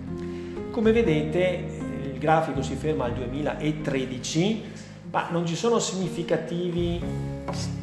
Come 0.71 0.91
vedete 0.91 1.82
grafico 2.23 2.61
si 2.61 2.75
ferma 2.75 3.03
al 3.03 3.13
2013 3.15 4.63
ma 5.11 5.27
non 5.29 5.45
ci 5.45 5.55
sono 5.55 5.77
significativi 5.77 7.01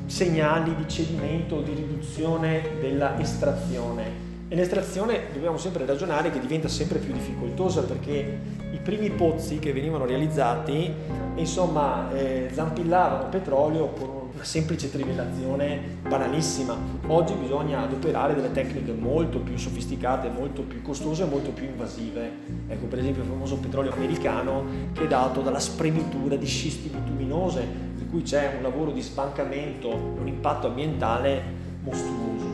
segnali 0.06 0.74
di 0.74 0.88
cedimento 0.88 1.56
o 1.56 1.60
di 1.60 1.74
riduzione 1.74 2.62
della 2.80 3.20
estrazione. 3.20 4.28
E 4.48 4.56
l'estrazione 4.56 5.26
dobbiamo 5.32 5.58
sempre 5.58 5.86
ragionare 5.86 6.30
che 6.30 6.40
diventa 6.40 6.66
sempre 6.66 6.98
più 6.98 7.12
difficoltosa 7.12 7.82
perché 7.82 8.38
i 8.72 8.78
primi 8.82 9.10
pozzi 9.10 9.60
che 9.60 9.72
venivano 9.72 10.06
realizzati 10.06 10.92
insomma 11.36 12.10
eh, 12.12 12.48
zampillavano 12.50 13.28
petrolio 13.28 13.88
con 13.90 14.29
una 14.40 14.48
semplice 14.48 14.90
trivellazione 14.90 15.98
banalissima. 16.08 16.74
Oggi 17.08 17.34
bisogna 17.34 17.82
adoperare 17.82 18.34
delle 18.34 18.50
tecniche 18.52 18.92
molto 18.92 19.38
più 19.38 19.58
sofisticate, 19.58 20.30
molto 20.30 20.62
più 20.62 20.80
costose 20.80 21.24
e 21.24 21.26
molto 21.26 21.50
più 21.50 21.66
invasive. 21.66 22.30
Ecco 22.66 22.86
per 22.86 23.00
esempio 23.00 23.22
il 23.22 23.28
famoso 23.28 23.58
petrolio 23.58 23.92
americano 23.92 24.64
che 24.94 25.04
è 25.04 25.06
dato 25.06 25.42
dalla 25.42 25.58
spremitura 25.58 26.36
di 26.36 26.46
scisti 26.46 26.88
bituminose, 26.88 27.66
per 27.98 28.08
cui 28.08 28.22
c'è 28.22 28.54
un 28.56 28.62
lavoro 28.62 28.92
di 28.92 29.02
spancamento 29.02 29.94
un 29.94 30.26
impatto 30.26 30.68
ambientale 30.68 31.42
mostruoso. 31.82 32.46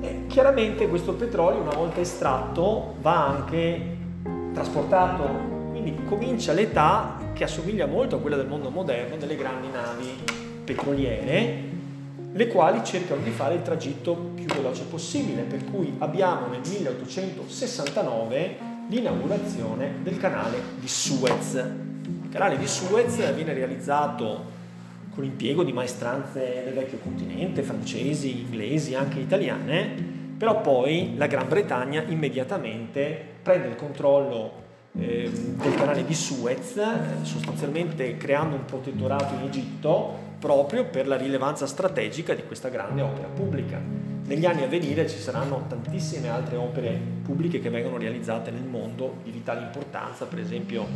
E 0.00 0.26
chiaramente 0.26 0.88
questo 0.88 1.12
petrolio 1.12 1.60
una 1.60 1.74
volta 1.74 2.00
estratto 2.00 2.94
va 3.02 3.26
anche 3.26 3.98
trasportato 4.54 5.58
quindi 5.70 5.94
comincia 6.04 6.52
l'età 6.52 7.28
che 7.40 7.46
assomiglia 7.46 7.86
molto 7.86 8.16
a 8.16 8.18
quella 8.20 8.36
del 8.36 8.48
mondo 8.48 8.68
moderno 8.68 9.16
delle 9.16 9.34
grandi 9.34 9.68
navi 9.70 10.08
petroliere, 10.62 11.62
le 12.32 12.46
quali 12.48 12.84
cercano 12.84 13.22
di 13.22 13.30
fare 13.30 13.54
il 13.54 13.62
tragitto 13.62 14.14
più 14.34 14.44
veloce 14.44 14.84
possibile, 14.84 15.44
per 15.44 15.64
cui 15.64 15.90
abbiamo 16.00 16.48
nel 16.48 16.60
1869 16.62 18.56
l'inaugurazione 18.90 20.00
del 20.02 20.18
canale 20.18 20.58
di 20.78 20.86
Suez. 20.86 21.54
Il 21.54 22.28
canale 22.28 22.58
di 22.58 22.66
Suez 22.66 23.32
viene 23.32 23.54
realizzato 23.54 24.44
con 25.08 25.22
l'impiego 25.22 25.64
di 25.64 25.72
maestranze 25.72 26.60
del 26.62 26.74
vecchio 26.74 26.98
continente, 26.98 27.62
francesi, 27.62 28.38
inglesi, 28.38 28.94
anche 28.94 29.18
italiane, 29.18 29.94
però 30.36 30.60
poi 30.60 31.14
la 31.16 31.26
Gran 31.26 31.48
Bretagna 31.48 32.02
immediatamente 32.06 33.18
prende 33.42 33.68
il 33.68 33.76
controllo 33.76 34.68
eh, 34.98 35.30
del 35.30 35.74
canale 35.74 36.04
di 36.04 36.14
Suez, 36.14 36.80
sostanzialmente 37.22 38.16
creando 38.16 38.56
un 38.56 38.64
protettorato 38.64 39.34
in 39.34 39.42
Egitto 39.42 40.28
proprio 40.38 40.86
per 40.86 41.06
la 41.06 41.16
rilevanza 41.16 41.66
strategica 41.66 42.34
di 42.34 42.42
questa 42.44 42.68
grande 42.68 43.02
opera 43.02 43.28
pubblica. 43.28 43.80
Negli 44.24 44.46
anni 44.46 44.62
a 44.62 44.68
venire 44.68 45.08
ci 45.08 45.18
saranno 45.18 45.64
tantissime 45.68 46.28
altre 46.28 46.56
opere 46.56 46.98
pubbliche 47.22 47.60
che 47.60 47.68
vengono 47.68 47.98
realizzate 47.98 48.50
nel 48.50 48.64
mondo 48.64 49.16
di 49.24 49.30
vitale 49.30 49.62
importanza, 49.62 50.24
per 50.24 50.38
esempio 50.38 50.86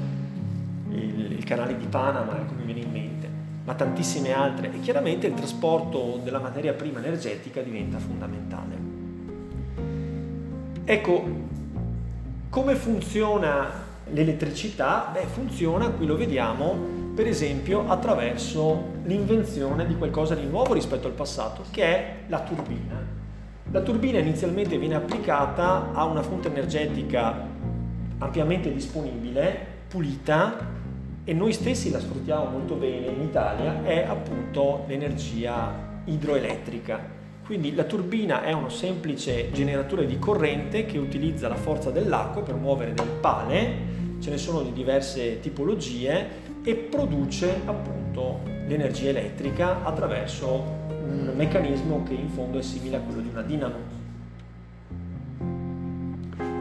il, 0.90 1.32
il 1.32 1.44
canale 1.44 1.76
di 1.76 1.86
Panama, 1.86 2.38
ecco 2.40 2.54
mi 2.54 2.64
viene 2.64 2.80
in 2.80 2.90
mente, 2.90 3.28
ma 3.64 3.74
tantissime 3.74 4.32
altre 4.32 4.72
e 4.72 4.80
chiaramente 4.80 5.26
il 5.26 5.34
trasporto 5.34 6.20
della 6.22 6.38
materia 6.38 6.72
prima 6.72 6.98
energetica 7.00 7.60
diventa 7.60 7.98
fondamentale. 7.98 8.92
Ecco, 10.84 11.24
come 12.54 12.76
funziona 12.76 13.82
L'elettricità 14.12 15.08
beh, 15.12 15.24
funziona, 15.24 15.88
qui 15.88 16.04
lo 16.04 16.16
vediamo, 16.16 16.76
per 17.14 17.26
esempio 17.26 17.88
attraverso 17.88 18.92
l'invenzione 19.04 19.86
di 19.86 19.96
qualcosa 19.96 20.34
di 20.34 20.46
nuovo 20.46 20.74
rispetto 20.74 21.06
al 21.06 21.14
passato, 21.14 21.64
che 21.70 21.82
è 21.82 22.16
la 22.26 22.40
turbina. 22.40 23.02
La 23.70 23.80
turbina 23.80 24.18
inizialmente 24.18 24.76
viene 24.76 24.94
applicata 24.94 25.90
a 25.94 26.04
una 26.04 26.22
fonte 26.22 26.48
energetica 26.48 27.48
ampiamente 28.18 28.70
disponibile, 28.72 29.66
pulita, 29.88 30.54
e 31.24 31.32
noi 31.32 31.54
stessi 31.54 31.90
la 31.90 31.98
sfruttiamo 31.98 32.44
molto 32.50 32.74
bene 32.74 33.06
in 33.06 33.22
Italia, 33.22 33.82
è 33.82 34.04
appunto 34.06 34.84
l'energia 34.86 35.72
idroelettrica. 36.04 37.23
Quindi 37.44 37.74
la 37.74 37.84
turbina 37.84 38.42
è 38.42 38.52
uno 38.52 38.70
semplice 38.70 39.50
generatore 39.52 40.06
di 40.06 40.18
corrente 40.18 40.86
che 40.86 40.96
utilizza 40.96 41.46
la 41.46 41.56
forza 41.56 41.90
dell'acqua 41.90 42.40
per 42.40 42.54
muovere 42.54 42.94
del 42.94 43.06
pane, 43.20 44.16
ce 44.18 44.30
ne 44.30 44.38
sono 44.38 44.62
di 44.62 44.72
diverse 44.72 45.40
tipologie 45.40 46.26
e 46.64 46.74
produce 46.74 47.60
appunto 47.66 48.40
l'energia 48.66 49.10
elettrica 49.10 49.84
attraverso 49.84 50.82
un 50.88 51.32
meccanismo 51.36 52.02
che 52.04 52.14
in 52.14 52.30
fondo 52.30 52.58
è 52.58 52.62
simile 52.62 52.96
a 52.96 53.00
quello 53.00 53.20
di 53.20 53.28
una 53.28 53.42
dinamo. 53.42 53.76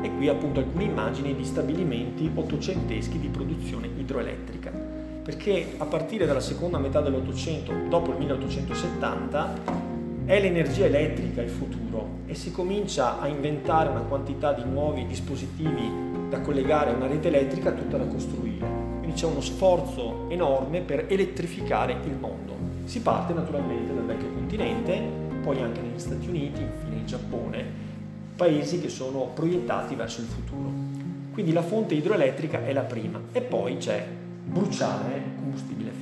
E 0.02 0.16
qui 0.18 0.28
appunto 0.28 0.60
alcune 0.60 0.84
immagini 0.84 1.34
di 1.34 1.46
stabilimenti 1.46 2.30
ottocenteschi 2.36 3.20
di 3.20 3.30
produzione 3.30 3.88
idroelettrica 3.96 4.94
perché 5.24 5.76
a 5.78 5.86
partire 5.86 6.26
dalla 6.26 6.42
seconda 6.42 6.78
metà 6.78 7.00
dell'Ottocento, 7.00 7.72
dopo 7.88 8.12
il 8.12 8.18
1870, 8.18 10.03
è 10.26 10.40
l'energia 10.40 10.86
elettrica 10.86 11.42
il 11.42 11.50
futuro 11.50 12.22
e 12.28 12.34
si 12.34 12.52
comincia 12.52 13.20
a 13.20 13.28
inventare 13.28 13.90
una 13.90 14.02
quantità 14.02 14.54
di 14.54 14.64
nuovi 14.64 15.06
dispositivi 15.06 15.92
da 16.30 16.40
collegare 16.40 16.92
a 16.92 16.96
una 16.96 17.08
rete 17.08 17.28
elettrica 17.28 17.72
tutta 17.72 17.98
da 17.98 18.06
costruire. 18.06 18.66
Quindi 19.00 19.14
c'è 19.14 19.26
uno 19.26 19.42
sforzo 19.42 20.30
enorme 20.30 20.80
per 20.80 21.08
elettrificare 21.10 21.98
il 22.06 22.16
mondo. 22.18 22.56
Si 22.86 23.02
parte 23.02 23.34
naturalmente 23.34 23.94
dal 23.94 24.06
vecchio 24.06 24.32
continente, 24.32 25.02
poi 25.42 25.62
anche 25.62 25.82
negli 25.82 26.00
Stati 26.00 26.28
Uniti, 26.28 26.62
infine 26.62 26.96
in 26.96 27.06
Giappone, 27.06 27.66
paesi 28.36 28.80
che 28.80 28.90
sono 28.90 29.32
proiettati 29.34 29.94
verso 29.96 30.22
il 30.22 30.28
futuro. 30.28 30.72
Quindi 31.34 31.52
la 31.52 31.64
fonte 31.64 31.96
idroelettrica 31.96 32.66
è 32.66 32.72
la 32.72 32.82
prima 32.82 33.20
e 33.34 33.42
poi 33.42 33.76
c'è 33.76 34.06
bruciare 34.46 35.22
combustibile. 35.36 35.93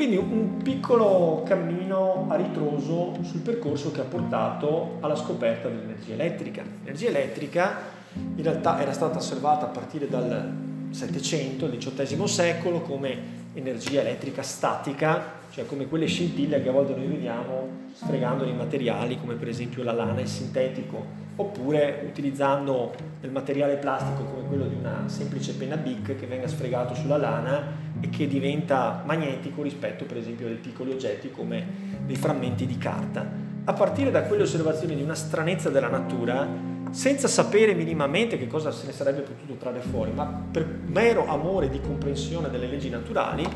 Quindi 0.00 0.16
un 0.16 0.62
piccolo 0.62 1.42
cammino 1.44 2.24
a 2.30 2.36
ritroso 2.36 3.18
sul 3.20 3.40
percorso 3.40 3.90
che 3.92 4.00
ha 4.00 4.04
portato 4.04 4.96
alla 5.00 5.14
scoperta 5.14 5.68
dell'energia 5.68 6.14
elettrica. 6.14 6.62
L'energia 6.62 7.08
elettrica 7.08 7.76
in 8.14 8.42
realtà 8.42 8.80
era 8.80 8.94
stata 8.94 9.18
osservata 9.18 9.66
a 9.66 9.68
partire 9.68 10.08
dal 10.08 10.88
Settecento, 10.88 11.66
il 11.66 11.76
XVIII 11.76 12.26
secolo, 12.26 12.80
come 12.80 13.14
energia 13.52 14.00
elettrica 14.00 14.40
statica, 14.40 15.22
cioè 15.50 15.66
come 15.66 15.86
quelle 15.86 16.06
scintille 16.06 16.62
che 16.62 16.70
a 16.70 16.72
volte 16.72 16.94
noi 16.94 17.06
vediamo 17.06 17.68
sfregando 17.92 18.44
nei 18.44 18.54
materiali, 18.54 19.20
come 19.20 19.34
per 19.34 19.48
esempio 19.48 19.82
la 19.82 19.92
lana, 19.92 20.22
il 20.22 20.28
sintetico, 20.28 21.04
oppure 21.40 22.04
utilizzando 22.06 22.92
del 23.20 23.30
materiale 23.30 23.76
plastico 23.76 24.24
come 24.24 24.46
quello 24.46 24.66
di 24.66 24.74
una 24.74 25.04
semplice 25.06 25.54
penna 25.54 25.76
Bic 25.76 26.18
che 26.18 26.26
venga 26.26 26.46
sfregato 26.46 26.94
sulla 26.94 27.16
lana 27.16 27.62
e 28.00 28.08
che 28.10 28.26
diventa 28.26 29.02
magnetico 29.04 29.62
rispetto 29.62 30.04
per 30.04 30.18
esempio 30.18 30.46
a 30.46 30.48
dei 30.50 30.58
piccoli 30.58 30.92
oggetti 30.92 31.30
come 31.30 31.64
dei 32.04 32.16
frammenti 32.16 32.66
di 32.66 32.76
carta. 32.76 33.26
A 33.64 33.72
partire 33.72 34.10
da 34.10 34.22
quelle 34.22 34.42
osservazioni 34.42 34.94
di 34.96 35.02
una 35.02 35.14
stranezza 35.14 35.70
della 35.70 35.88
natura, 35.88 36.46
senza 36.90 37.28
sapere 37.28 37.74
minimamente 37.74 38.36
che 38.36 38.46
cosa 38.46 38.70
se 38.70 38.86
ne 38.86 38.92
sarebbe 38.92 39.20
potuto 39.20 39.54
trarre 39.54 39.80
fuori, 39.80 40.10
ma 40.12 40.24
per 40.50 40.66
mero 40.86 41.26
amore 41.26 41.68
di 41.68 41.80
comprensione 41.80 42.50
delle 42.50 42.66
leggi 42.66 42.88
naturali, 42.88 43.46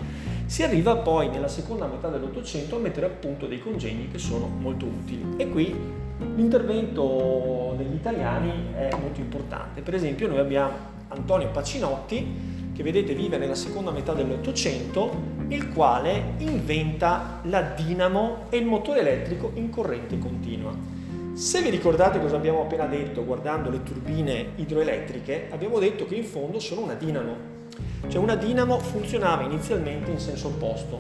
si 0.47 0.63
arriva 0.63 0.97
poi 0.97 1.29
nella 1.31 1.49
seconda 1.49 1.87
metà 1.87 2.09
dell'Ottocento 2.09 2.77
a 2.77 2.79
mettere 2.79 3.07
a 3.07 3.11
punto 3.11 3.47
dei 3.47 3.61
congegni 3.61 4.09
che 4.09 4.19
sono 4.19 4.47
molto 4.47 4.85
utili. 4.85 5.35
E 5.37 5.49
qui 5.49 6.03
l'intervento 6.19 7.75
degli 7.77 7.95
italiani 7.95 8.73
è 8.75 8.91
molto 9.01 9.21
importante. 9.21 9.83
Per 9.83 9.95
esempio 9.95 10.29
noi 10.29 10.39
abbiamo 10.39 10.73
Antonio 11.09 11.49
Pacinotti, 11.49 12.53
che 12.75 12.83
vedete 12.83 13.15
vive 13.15 13.39
nella 13.39 13.55
seconda 13.55 13.91
metà 13.91 14.13
dell'Ottocento, 14.15 15.33
il 15.49 15.73
quale 15.73 16.35
inventa 16.39 17.41
la 17.45 17.61
dinamo 17.61 18.47
e 18.49 18.57
il 18.57 18.67
motore 18.67 19.01
elettrico 19.01 19.53
in 19.55 19.71
corrente 19.71 20.19
continua. 20.19 20.73
Se 21.35 21.61
vi 21.63 21.71
ricordate 21.71 22.21
cosa 22.21 22.37
abbiamo 22.37 22.63
appena 22.63 22.87
detto 22.87 23.25
guardando 23.25 23.69
le 23.71 23.83
turbine 23.83 24.51
idroelettriche, 24.57 25.49
abbiamo 25.51 25.79
detto 25.79 26.07
che 26.07 26.15
in 26.15 26.25
fondo 26.25 26.61
sono 26.61 26.83
una 26.83 26.95
dinamo. 26.95 27.53
Cioè 28.07 28.21
una 28.21 28.37
dinamo 28.37 28.79
funzionava 28.79 29.43
inizialmente 29.43 30.11
in 30.11 30.19
senso 30.19 30.49
opposto. 30.49 30.99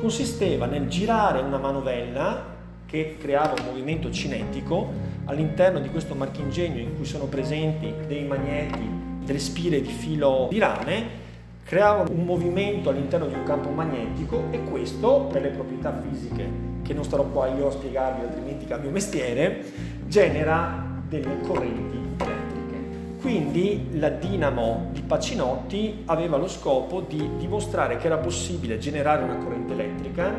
Consisteva 0.00 0.66
nel 0.66 0.88
girare 0.88 1.40
una 1.40 1.58
manovella 1.58 2.56
che 2.88 3.16
creava 3.20 3.54
un 3.60 3.66
movimento 3.66 4.10
cinetico 4.10 4.90
all'interno 5.26 5.78
di 5.78 5.90
questo 5.90 6.14
marchingegno 6.14 6.78
in 6.78 6.96
cui 6.96 7.04
sono 7.04 7.26
presenti 7.26 7.92
dei 8.06 8.24
magneti 8.24 8.88
delle 9.22 9.38
spire 9.38 9.82
di 9.82 9.90
filo 9.90 10.48
di 10.50 10.58
rame 10.58 11.26
creava 11.68 12.10
un 12.10 12.24
movimento 12.24 12.88
all'interno 12.88 13.26
di 13.26 13.34
un 13.34 13.42
campo 13.42 13.68
magnetico 13.68 14.44
e 14.50 14.64
questo, 14.64 15.28
per 15.30 15.42
le 15.42 15.50
proprietà 15.50 16.00
fisiche, 16.00 16.48
che 16.82 16.94
non 16.94 17.04
starò 17.04 17.24
qua 17.24 17.46
io 17.48 17.68
a 17.68 17.70
spiegarvi 17.70 18.22
altrimenti 18.22 18.64
cambio 18.64 18.88
mestiere, 18.88 19.62
genera 20.06 21.02
delle 21.06 21.40
correnti 21.46 21.98
elettriche. 22.24 23.20
Quindi 23.20 23.88
la 23.98 24.08
dinamo 24.08 24.88
di 24.92 25.02
Pacinotti 25.02 26.04
aveva 26.06 26.38
lo 26.38 26.48
scopo 26.48 27.02
di 27.02 27.32
dimostrare 27.36 27.98
che 27.98 28.06
era 28.06 28.16
possibile 28.16 28.78
generare 28.78 29.22
una 29.22 29.36
corrente 29.36 29.74
elettrica 29.74 30.32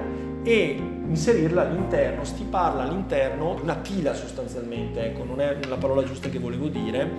e 0.44 0.82
inserirla 1.08 1.62
all'interno, 1.62 2.24
stiparla 2.24 2.84
all'interno 2.84 3.58
una 3.62 3.76
pila 3.76 4.14
sostanzialmente, 4.14 5.06
ecco, 5.06 5.24
non 5.24 5.42
è 5.42 5.58
la 5.68 5.78
parola 5.78 6.04
giusta 6.04 6.30
che 6.30 6.40
volevo 6.40 6.68
dire, 6.68 7.10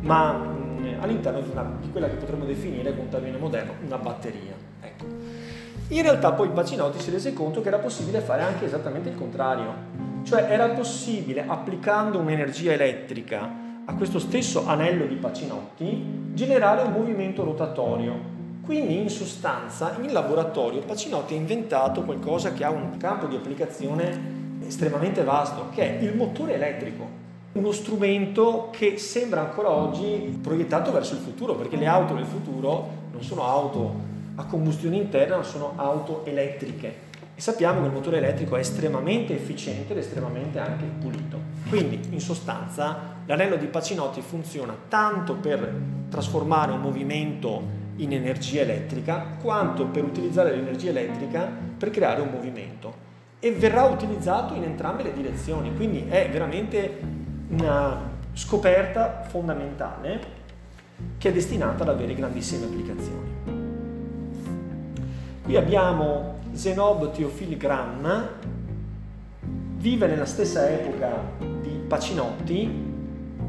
ma 0.00 0.58
all'interno 1.00 1.40
di, 1.40 1.50
una, 1.50 1.78
di 1.80 1.90
quella 1.90 2.08
che 2.08 2.16
potremmo 2.16 2.44
definire 2.44 2.94
con 2.94 3.08
termine 3.08 3.38
moderno 3.38 3.72
una 3.84 3.98
batteria. 3.98 4.54
Ecco. 4.80 5.04
In 5.88 6.02
realtà 6.02 6.32
poi 6.32 6.50
Pacinotti 6.50 7.00
si 7.00 7.10
rese 7.10 7.32
conto 7.32 7.60
che 7.60 7.68
era 7.68 7.78
possibile 7.78 8.20
fare 8.20 8.42
anche 8.42 8.66
esattamente 8.66 9.08
il 9.08 9.16
contrario, 9.16 9.74
cioè 10.22 10.46
era 10.48 10.68
possibile 10.68 11.44
applicando 11.46 12.18
un'energia 12.18 12.72
elettrica 12.72 13.68
a 13.84 13.94
questo 13.94 14.20
stesso 14.20 14.66
anello 14.66 15.06
di 15.06 15.16
Pacinotti 15.16 16.30
generare 16.32 16.82
un 16.82 16.92
movimento 16.92 17.42
rotatorio. 17.42 18.38
Quindi 18.70 19.00
in 19.00 19.10
sostanza 19.10 19.96
in 20.00 20.12
laboratorio 20.12 20.78
Pacinotti 20.82 21.34
ha 21.34 21.36
inventato 21.36 22.02
qualcosa 22.02 22.52
che 22.52 22.62
ha 22.62 22.70
un 22.70 22.96
campo 22.98 23.26
di 23.26 23.34
applicazione 23.34 24.60
estremamente 24.64 25.24
vasto, 25.24 25.70
che 25.74 25.98
è 25.98 26.02
il 26.04 26.14
motore 26.14 26.54
elettrico 26.54 27.04
uno 27.54 27.72
strumento 27.72 28.68
che 28.70 28.96
sembra 28.96 29.40
ancora 29.40 29.70
oggi 29.70 30.38
proiettato 30.40 30.92
verso 30.92 31.14
il 31.14 31.18
futuro, 31.18 31.56
perché 31.56 31.74
le 31.74 31.88
auto 31.88 32.14
del 32.14 32.26
futuro 32.26 32.88
non 33.10 33.24
sono 33.24 33.44
auto 33.44 33.92
a 34.36 34.44
combustione 34.44 34.98
interna, 34.98 35.38
ma 35.38 35.42
sono 35.42 35.72
auto 35.74 36.24
elettriche. 36.24 37.08
E 37.34 37.40
sappiamo 37.40 37.80
che 37.80 37.86
il 37.86 37.92
motore 37.92 38.18
elettrico 38.18 38.54
è 38.54 38.60
estremamente 38.60 39.34
efficiente 39.34 39.94
ed 39.94 39.98
estremamente 39.98 40.60
anche 40.60 40.84
pulito. 41.00 41.38
Quindi, 41.68 42.00
in 42.10 42.20
sostanza, 42.20 43.16
l'anello 43.26 43.56
di 43.56 43.66
Pacinotti 43.66 44.20
funziona 44.20 44.76
tanto 44.86 45.34
per 45.34 45.74
trasformare 46.08 46.70
un 46.70 46.80
movimento 46.80 47.79
in 48.00 48.12
energia 48.12 48.62
elettrica, 48.62 49.36
quanto 49.40 49.86
per 49.86 50.04
utilizzare 50.04 50.54
l'energia 50.54 50.90
elettrica 50.90 51.50
per 51.76 51.90
creare 51.90 52.20
un 52.20 52.30
movimento. 52.30 53.08
E 53.38 53.52
verrà 53.52 53.84
utilizzato 53.84 54.54
in 54.54 54.64
entrambe 54.64 55.02
le 55.02 55.12
direzioni, 55.12 55.74
quindi 55.74 56.06
è 56.08 56.28
veramente 56.30 56.98
una 57.48 58.08
scoperta 58.32 59.22
fondamentale 59.28 60.38
che 61.16 61.28
è 61.30 61.32
destinata 61.32 61.82
ad 61.82 61.88
avere 61.88 62.14
grandissime 62.14 62.66
applicazioni. 62.66 63.28
Qui 65.42 65.56
abbiamo 65.56 66.38
Zenob 66.52 67.12
Theophile 67.12 67.56
Gram, 67.56 68.28
vive 69.76 70.06
nella 70.06 70.26
stessa 70.26 70.68
epoca 70.68 71.22
di 71.38 71.70
Pacinotti, 71.88 72.89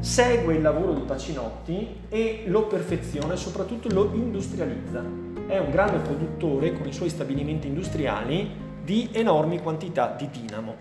segue 0.02 0.54
il 0.54 0.62
lavoro 0.62 0.94
di 0.94 1.02
Pacinotti 1.02 2.00
e 2.08 2.42
lo 2.46 2.66
perfeziona 2.66 3.34
e 3.34 3.36
soprattutto 3.36 3.88
lo 3.88 4.10
industrializza. 4.12 5.00
È 5.46 5.58
un 5.58 5.70
grande 5.70 5.98
produttore 5.98 6.72
con 6.72 6.88
i 6.88 6.92
suoi 6.92 7.08
stabilimenti 7.08 7.68
industriali 7.68 8.50
di 8.82 9.10
enormi 9.12 9.60
quantità 9.60 10.12
di 10.18 10.28
dinamo. 10.28 10.74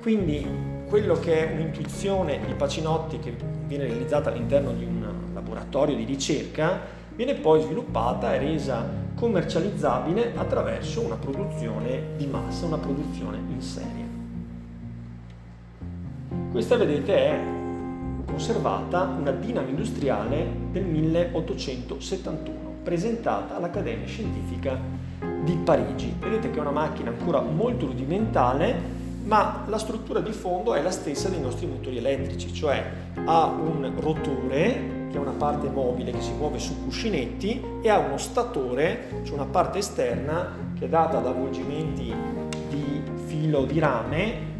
Quindi 0.00 0.46
quello 0.88 1.20
che 1.20 1.46
è 1.46 1.52
un'intuizione 1.52 2.40
di 2.46 2.54
Pacinotti 2.54 3.18
che 3.18 3.36
viene 3.66 3.84
realizzata 3.84 4.30
all'interno 4.30 4.72
di 4.72 4.84
un 4.84 5.12
laboratorio 5.34 5.94
di 5.94 6.04
ricerca, 6.04 6.80
viene 7.14 7.34
poi 7.34 7.60
sviluppata 7.60 8.34
e 8.34 8.38
resa 8.38 8.82
commercializzabile 9.14 10.32
attraverso 10.36 11.02
una 11.02 11.16
produzione 11.16 12.16
di 12.16 12.26
massa, 12.26 12.64
una 12.64 12.78
produzione 12.78 13.36
in 13.46 13.60
serie. 13.60 14.04
Questa 16.50 16.76
vedete 16.76 17.14
è 17.14 17.62
conservata 18.24 19.02
una 19.18 19.30
dinamo 19.30 19.68
industriale 19.68 20.46
del 20.70 20.84
1871, 20.84 22.76
presentata 22.82 23.56
all'Accademia 23.56 24.06
Scientifica 24.06 24.78
di 25.42 25.56
Parigi. 25.64 26.14
Vedete 26.18 26.50
che 26.50 26.58
è 26.58 26.60
una 26.60 26.70
macchina 26.70 27.10
ancora 27.10 27.40
molto 27.40 27.86
rudimentale 27.86 29.02
ma 29.24 29.64
la 29.68 29.78
struttura 29.78 30.20
di 30.20 30.32
fondo 30.32 30.74
è 30.74 30.82
la 30.82 30.90
stessa 30.90 31.28
dei 31.28 31.40
nostri 31.40 31.66
motori 31.66 31.96
elettrici, 31.96 32.52
cioè 32.52 32.84
ha 33.24 33.46
un 33.46 33.92
rotore 33.98 35.08
che 35.10 35.16
è 35.16 35.18
una 35.18 35.30
parte 35.30 35.68
mobile 35.68 36.10
che 36.10 36.20
si 36.20 36.32
muove 36.32 36.58
su 36.58 36.82
cuscinetti 36.82 37.62
e 37.82 37.88
ha 37.88 37.98
uno 37.98 38.18
statore, 38.18 39.22
cioè 39.22 39.34
una 39.34 39.46
parte 39.46 39.78
esterna 39.78 40.72
che 40.78 40.86
è 40.86 40.88
data 40.88 41.20
da 41.20 41.30
avvolgimenti 41.30 42.12
di 42.68 43.02
filo 43.26 43.64
di 43.64 43.78
rame 43.78 44.52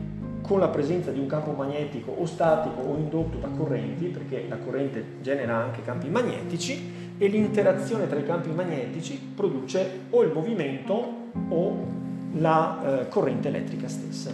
con 0.47 0.61
la 0.61 0.69
presenza 0.69 1.11
di 1.11 1.19
un 1.19 1.27
campo 1.27 1.53
magnetico 1.53 2.11
o 2.11 2.27
statico 2.27 2.83
o 2.83 2.97
indotto 2.99 3.39
da 3.39 3.49
correnti, 3.49 4.09
perché 4.09 4.45
la 4.47 4.59
corrente 4.59 5.03
genera 5.23 5.57
anche 5.57 5.83
campi 5.83 6.11
magnetici 6.11 7.15
e 7.17 7.29
l'interazione 7.29 8.07
tra 8.07 8.19
i 8.19 8.27
campi 8.27 8.51
magnetici 8.51 9.19
produce 9.35 10.01
o 10.11 10.23
il 10.23 10.33
movimento 10.33 11.13
o 11.49 11.87
la 12.33 13.01
eh, 13.01 13.09
corrente 13.09 13.49
elettrica 13.49 13.89
stessa. 13.89 14.33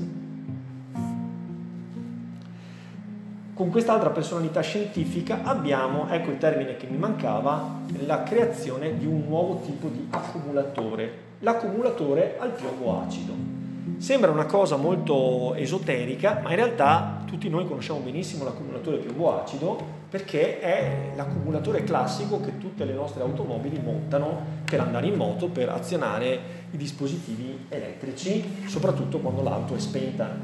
Con 3.54 3.70
quest'altra 3.70 4.10
personalità 4.10 4.62
scientifica 4.62 5.44
abbiamo, 5.44 6.08
ecco 6.08 6.30
il 6.30 6.38
termine 6.38 6.76
che 6.76 6.88
mi 6.88 6.96
mancava, 6.96 7.82
la 8.04 8.24
creazione 8.24 8.96
di 8.96 9.06
un 9.06 9.22
nuovo 9.28 9.60
tipo 9.64 9.86
di 9.86 10.08
accumulatore, 10.10 11.12
l'accumulatore 11.38 12.36
al 12.40 12.50
piombo 12.50 13.00
acido. 13.00 13.59
Sembra 13.98 14.30
una 14.30 14.46
cosa 14.46 14.76
molto 14.76 15.54
esoterica, 15.54 16.40
ma 16.42 16.50
in 16.50 16.56
realtà 16.56 17.22
tutti 17.26 17.48
noi 17.48 17.66
conosciamo 17.66 18.00
benissimo 18.00 18.44
l'accumulatore 18.44 18.96
piombo 18.98 19.42
acido 19.42 19.98
perché 20.08 20.58
è 20.58 21.12
l'accumulatore 21.14 21.84
classico 21.84 22.40
che 22.40 22.58
tutte 22.58 22.84
le 22.84 22.92
nostre 22.92 23.22
automobili 23.22 23.78
montano 23.78 24.58
per 24.64 24.80
andare 24.80 25.06
in 25.06 25.14
moto, 25.14 25.48
per 25.48 25.68
azionare 25.68 26.40
i 26.72 26.76
dispositivi 26.76 27.66
elettrici, 27.68 28.64
soprattutto 28.66 29.18
quando 29.18 29.42
l'auto 29.42 29.76
è 29.76 29.78
spenta. 29.78 30.34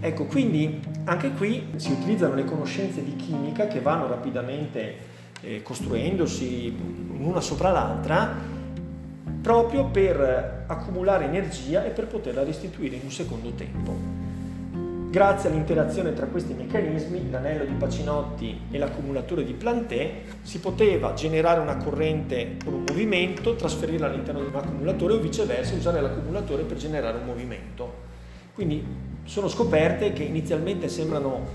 Ecco, 0.00 0.24
quindi 0.24 0.80
anche 1.04 1.30
qui 1.32 1.68
si 1.76 1.92
utilizzano 1.92 2.34
le 2.34 2.44
conoscenze 2.44 3.02
di 3.02 3.16
chimica 3.16 3.66
che 3.66 3.80
vanno 3.80 4.06
rapidamente 4.06 5.12
eh, 5.40 5.62
costruendosi 5.62 6.76
l'una 7.16 7.40
sopra 7.40 7.70
l'altra 7.70 8.52
proprio 9.40 9.84
per 9.84 10.63
accumulare 10.66 11.24
energia 11.24 11.84
e 11.84 11.90
per 11.90 12.06
poterla 12.06 12.44
restituire 12.44 12.96
in 12.96 13.02
un 13.04 13.10
secondo 13.10 13.50
tempo. 13.50 14.22
Grazie 15.14 15.48
all'interazione 15.48 16.12
tra 16.12 16.26
questi 16.26 16.54
meccanismi, 16.54 17.30
l'anello 17.30 17.64
di 17.64 17.74
Pacinotti 17.74 18.62
e 18.68 18.78
l'accumulatore 18.78 19.44
di 19.44 19.52
Planté, 19.52 20.22
si 20.42 20.58
poteva 20.58 21.14
generare 21.14 21.60
una 21.60 21.76
corrente 21.76 22.56
con 22.64 22.74
un 22.74 22.84
movimento, 22.84 23.54
trasferirla 23.54 24.06
all'interno 24.08 24.40
di 24.40 24.48
un 24.48 24.56
accumulatore 24.56 25.12
o 25.12 25.18
viceversa 25.18 25.76
usare 25.76 26.00
l'accumulatore 26.00 26.64
per 26.64 26.78
generare 26.78 27.18
un 27.18 27.26
movimento. 27.26 27.92
Quindi 28.54 28.84
sono 29.22 29.46
scoperte 29.46 30.12
che 30.12 30.24
inizialmente 30.24 30.88
sembrano 30.88 31.46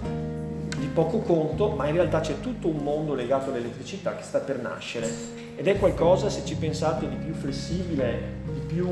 di 0.78 0.88
poco 0.88 1.20
conto, 1.20 1.72
ma 1.72 1.86
in 1.88 1.96
realtà 1.96 2.22
c'è 2.22 2.40
tutto 2.40 2.70
un 2.70 2.78
mondo 2.78 3.14
legato 3.14 3.50
all'elettricità 3.50 4.16
che 4.16 4.24
sta 4.24 4.40
per 4.40 4.62
nascere 4.62 5.49
ed 5.60 5.68
è 5.68 5.78
qualcosa, 5.78 6.30
se 6.30 6.46
ci 6.46 6.56
pensate, 6.56 7.10
di 7.10 7.18
più 7.18 7.34
flessibile, 7.34 8.38
di 8.54 8.62
più 8.66 8.88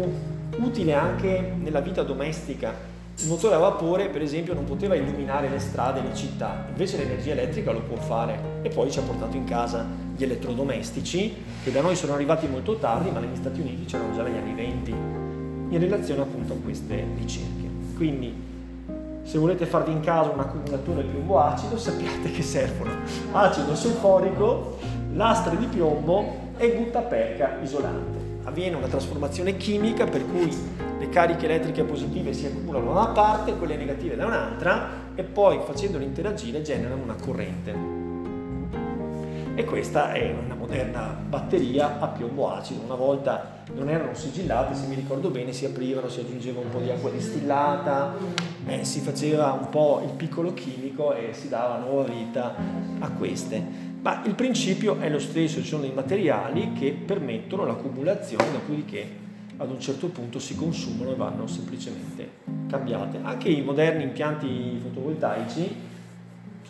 utile 0.58 0.94
anche 0.94 1.54
nella 1.58 1.80
vita 1.80 2.04
domestica. 2.04 2.74
Il 3.20 3.28
motore 3.30 3.56
a 3.56 3.58
vapore, 3.58 4.10
per 4.10 4.22
esempio, 4.22 4.54
non 4.54 4.66
poteva 4.66 4.94
illuminare 4.94 5.48
le 5.48 5.60
strade, 5.60 6.02
le 6.02 6.14
città, 6.14 6.66
invece 6.68 6.98
l'energia 6.98 7.32
elettrica 7.32 7.72
lo 7.72 7.80
può 7.80 7.96
fare 7.96 8.60
e 8.64 8.70
poi 8.70 8.92
ci 8.92 9.00
ha 9.00 9.02
portato 9.02 9.38
in 9.38 9.46
casa 9.46 9.86
gli 10.14 10.24
elettrodomestici 10.24 11.36
che 11.64 11.72
da 11.72 11.80
noi 11.80 11.96
sono 11.96 12.14
arrivati 12.14 12.48
molto 12.48 12.76
tardi, 12.76 13.12
ma 13.12 13.20
negli 13.20 13.38
Stati 13.38 13.62
Uniti 13.62 13.86
c'erano 13.86 14.14
già 14.14 14.24
negli 14.24 14.36
anni 14.36 14.54
20 14.54 14.92
in 15.70 15.80
relazione 15.80 16.22
appunto 16.22 16.52
a 16.52 16.58
queste 16.62 17.02
ricerche. 17.18 17.70
Quindi 17.96 18.44
se 19.24 19.38
volete 19.38 19.66
farvi 19.66 19.94
in 19.94 20.02
casa 20.02 20.32
un 20.32 20.40
accumulatore 20.42 21.04
piombo 21.04 21.40
acido 21.40 21.78
sappiate 21.78 22.30
che 22.30 22.42
servono 22.42 22.92
acido 23.32 23.74
solforico, 23.74 24.78
lastre 25.14 25.58
di 25.58 25.66
piombo 25.66 26.46
e 26.58 26.72
guttaperca 26.72 27.58
isolante. 27.62 28.26
Avviene 28.44 28.76
una 28.76 28.88
trasformazione 28.88 29.58
chimica 29.58 30.06
per 30.06 30.26
cui 30.26 30.50
le 31.00 31.10
cariche 31.10 31.46
elettriche 31.46 31.84
positive 31.84 32.34
si 32.34 32.46
accumulano 32.46 32.94
da 32.94 33.00
una 33.02 33.10
parte, 33.10 33.56
quelle 33.56 33.76
negative 33.76 34.16
da 34.16 34.26
un'altra 34.26 34.90
e 35.16 35.24
poi 35.24 35.60
facendole 35.66 36.04
interagire 36.04 36.62
generano 36.62 37.02
una 37.02 37.16
corrente 37.16 37.98
e 39.58 39.66
questa 39.66 40.12
è 40.12 40.36
una 40.46 40.54
moderna 40.54 41.18
batteria 41.28 42.00
a 42.00 42.10
piombo 42.10 42.54
acido. 42.54 42.84
Una 42.84 42.94
volta 42.94 43.64
non 43.74 43.90
erano 43.90 44.14
sigillate, 44.14 44.76
se 44.76 44.86
mi 44.86 44.94
ricordo 44.94 45.32
bene, 45.32 45.52
si 45.52 45.66
aprivano, 45.66 46.10
si 46.10 46.20
aggiungeva 46.20 46.60
un 46.60 46.70
po' 46.70 46.78
di 46.78 46.92
acqua 46.92 47.10
distillata, 47.10 48.14
eh, 48.68 48.86
si 48.86 49.00
faceva 49.00 49.54
un 49.54 49.70
po' 49.70 50.04
il 50.06 50.12
piccolo 50.12 50.54
chimico 50.54 51.16
e 51.16 51.34
si 51.34 51.50
dava 51.50 51.80
nuova 51.80 52.04
vita 52.04 52.54
a 53.00 53.10
queste. 53.10 53.87
Ma 54.08 54.22
il 54.24 54.36
principio 54.36 55.02
è 55.02 55.10
lo 55.10 55.20
stesso, 55.20 55.60
ci 55.60 55.68
sono 55.68 55.82
dei 55.82 55.92
materiali 55.92 56.72
che 56.72 56.94
permettono 56.94 57.66
l'accumulazione, 57.66 58.54
dopodiché 58.54 59.06
ad 59.58 59.70
un 59.70 59.82
certo 59.82 60.08
punto 60.08 60.40
si 60.40 60.56
consumano 60.56 61.12
e 61.12 61.16
vanno 61.16 61.46
semplicemente 61.46 62.30
cambiate. 62.70 63.20
Anche 63.22 63.50
i 63.50 63.62
moderni 63.62 64.04
impianti 64.04 64.80
fotovoltaici 64.82 65.76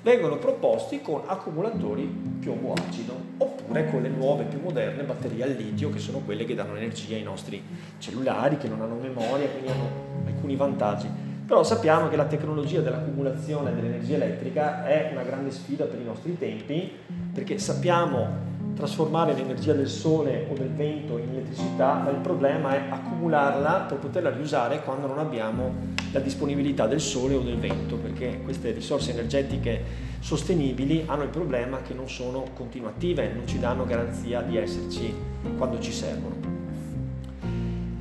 vengono 0.02 0.38
proposti 0.38 1.00
con 1.00 1.22
accumulatori 1.28 2.10
piombo 2.40 2.74
acido 2.74 3.14
oppure 3.38 3.88
con 3.88 4.02
le 4.02 4.10
nuove 4.10 4.46
più 4.46 4.60
moderne 4.60 5.04
batterie 5.04 5.44
al 5.44 5.52
litio 5.52 5.92
che 5.92 6.00
sono 6.00 6.22
quelle 6.26 6.44
che 6.44 6.56
danno 6.56 6.76
energia 6.76 7.18
ai 7.18 7.24
nostri 7.24 7.62
cellulari 8.00 8.58
che 8.58 8.68
non 8.68 8.82
hanno 8.82 8.96
memoria 8.96 9.48
quindi 9.48 9.70
hanno 9.70 9.90
alcuni 10.26 10.56
vantaggi 10.56 11.08
però 11.48 11.64
sappiamo 11.64 12.10
che 12.10 12.18
la 12.18 12.26
tecnologia 12.26 12.82
dell'accumulazione 12.82 13.74
dell'energia 13.74 14.16
elettrica 14.16 14.86
è 14.86 15.12
una 15.14 15.24
grande 15.24 15.50
sfida 15.52 15.86
per 15.86 15.98
i 15.98 16.04
nostri 16.04 16.38
tempi 16.38 16.92
perché 17.38 17.60
sappiamo 17.60 18.46
trasformare 18.76 19.36
l'energia 19.36 19.74
del 19.74 19.88
sole 19.88 20.48
o 20.50 20.56
del 20.56 20.72
vento 20.72 21.20
in 21.20 21.30
elettricità, 21.30 22.02
ma 22.04 22.10
il 22.10 22.18
problema 22.18 22.74
è 22.74 22.90
accumularla 22.90 23.82
per 23.82 24.00
poterla 24.00 24.32
riusare 24.32 24.82
quando 24.82 25.06
non 25.06 25.20
abbiamo 25.20 25.72
la 26.14 26.20
disponibilità 26.20 26.88
del 26.88 27.00
sole 27.00 27.36
o 27.36 27.42
del 27.42 27.60
vento, 27.60 27.96
perché 27.98 28.42
queste 28.42 28.72
risorse 28.72 29.12
energetiche 29.12 29.84
sostenibili 30.20 31.04
hanno 31.06 31.22
il 31.22 31.30
problema 31.30 31.84
che 31.84 31.94
non 31.94 32.10
sono 32.10 32.44
continuative, 32.56 33.32
non 33.32 33.46
ci 33.46 33.60
danno 33.60 33.86
garanzia 33.86 34.42
di 34.42 34.58
esserci 34.58 35.14
quando 35.58 35.80
ci 35.80 35.92
servono. 35.92 36.36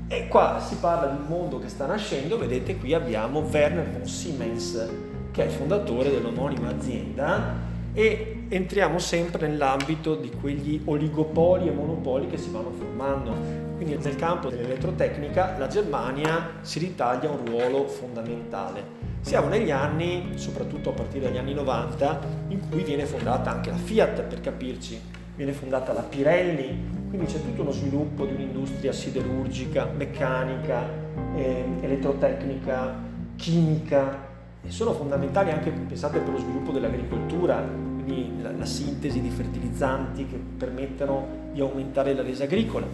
E 0.09 0.29
qua 0.29 0.65
si 0.67 0.77
parla 0.77 1.09
di 1.09 1.19
un 1.21 1.27
mondo 1.27 1.59
che 1.59 1.69
sta 1.69 1.85
nascendo, 1.85 2.39
vedete 2.39 2.79
qui 2.79 2.95
abbiamo 2.95 3.41
Werner 3.41 3.87
von 3.91 4.07
Siemens, 4.07 4.89
che 5.31 5.43
è 5.43 5.45
il 5.45 5.53
fondatore 5.53 6.09
dell'omonima 6.09 6.71
azienda 6.71 7.75
e 7.99 8.45
entriamo 8.51 8.99
sempre 8.99 9.49
nell'ambito 9.49 10.17
di 10.17 10.31
quegli 10.31 10.83
oligopoli 10.85 11.67
e 11.67 11.71
monopoli 11.71 12.27
che 12.27 12.37
si 12.37 12.51
vanno 12.51 12.71
formando. 12.71 13.33
Quindi 13.77 13.97
nel 13.97 14.17
campo 14.17 14.51
dell'elettrotecnica 14.51 15.57
la 15.57 15.67
Germania 15.67 16.59
si 16.61 16.79
ritaglia 16.79 17.31
un 17.31 17.47
ruolo 17.47 17.87
fondamentale. 17.89 19.15
Siamo 19.23 19.49
negli 19.49 19.71
anni, 19.71 20.33
soprattutto 20.35 20.91
a 20.91 20.93
partire 20.93 21.25
dagli 21.25 21.39
anni 21.39 21.55
90, 21.55 22.21
in 22.49 22.69
cui 22.69 22.83
viene 22.83 23.07
fondata 23.07 23.51
anche 23.51 23.71
la 23.71 23.77
Fiat, 23.77 24.25
per 24.25 24.43
capirci, 24.43 25.01
viene 25.35 25.53
fondata 25.53 25.95
la 25.95 26.03
Pirelli, 26.03 27.09
quindi 27.09 27.33
c'è 27.33 27.41
tutto 27.41 27.63
uno 27.63 27.71
sviluppo 27.71 28.27
di 28.27 28.35
un'industria 28.35 28.93
siderurgica, 28.93 29.89
meccanica, 29.97 30.87
eh, 31.35 31.65
elettrotecnica, 31.81 32.95
chimica, 33.37 34.26
e 34.67 34.71
sono 34.71 34.93
fondamentali 34.93 35.51
anche, 35.51 35.71
pensate, 35.71 36.19
per 36.19 36.33
lo 36.33 36.39
sviluppo 36.39 36.73
dell'agricoltura, 36.73 37.63
quindi 37.63 38.43
la, 38.43 38.51
la 38.51 38.65
sintesi 38.65 39.21
di 39.21 39.31
fertilizzanti 39.31 40.27
che 40.27 40.37
permettono 40.59 41.45
di 41.53 41.61
aumentare 41.61 42.15
la 42.15 42.23
resa 42.23 42.45
agricola. 42.45 42.87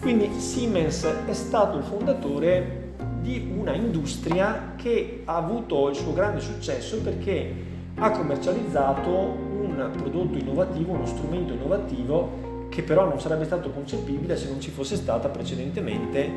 Quindi 0.00 0.30
Siemens 0.38 1.06
è 1.26 1.32
stato 1.32 1.78
il 1.78 1.84
fondatore 1.84 2.92
di 3.20 3.52
una 3.56 3.74
industria 3.74 4.72
che 4.76 5.22
ha 5.24 5.36
avuto 5.36 5.88
il 5.88 5.96
suo 5.96 6.12
grande 6.12 6.40
successo 6.40 7.00
perché 7.00 7.54
ha 7.96 8.10
commercializzato 8.10 9.08
un 9.08 9.90
prodotto 9.96 10.36
innovativo, 10.36 10.92
uno 10.92 11.06
strumento 11.06 11.54
innovativo 11.54 12.66
che 12.68 12.82
però 12.82 13.06
non 13.06 13.20
sarebbe 13.20 13.44
stato 13.44 13.70
concepibile 13.70 14.36
se 14.36 14.48
non 14.48 14.60
ci 14.60 14.70
fosse 14.70 14.96
stata 14.96 15.28
precedentemente 15.28 16.28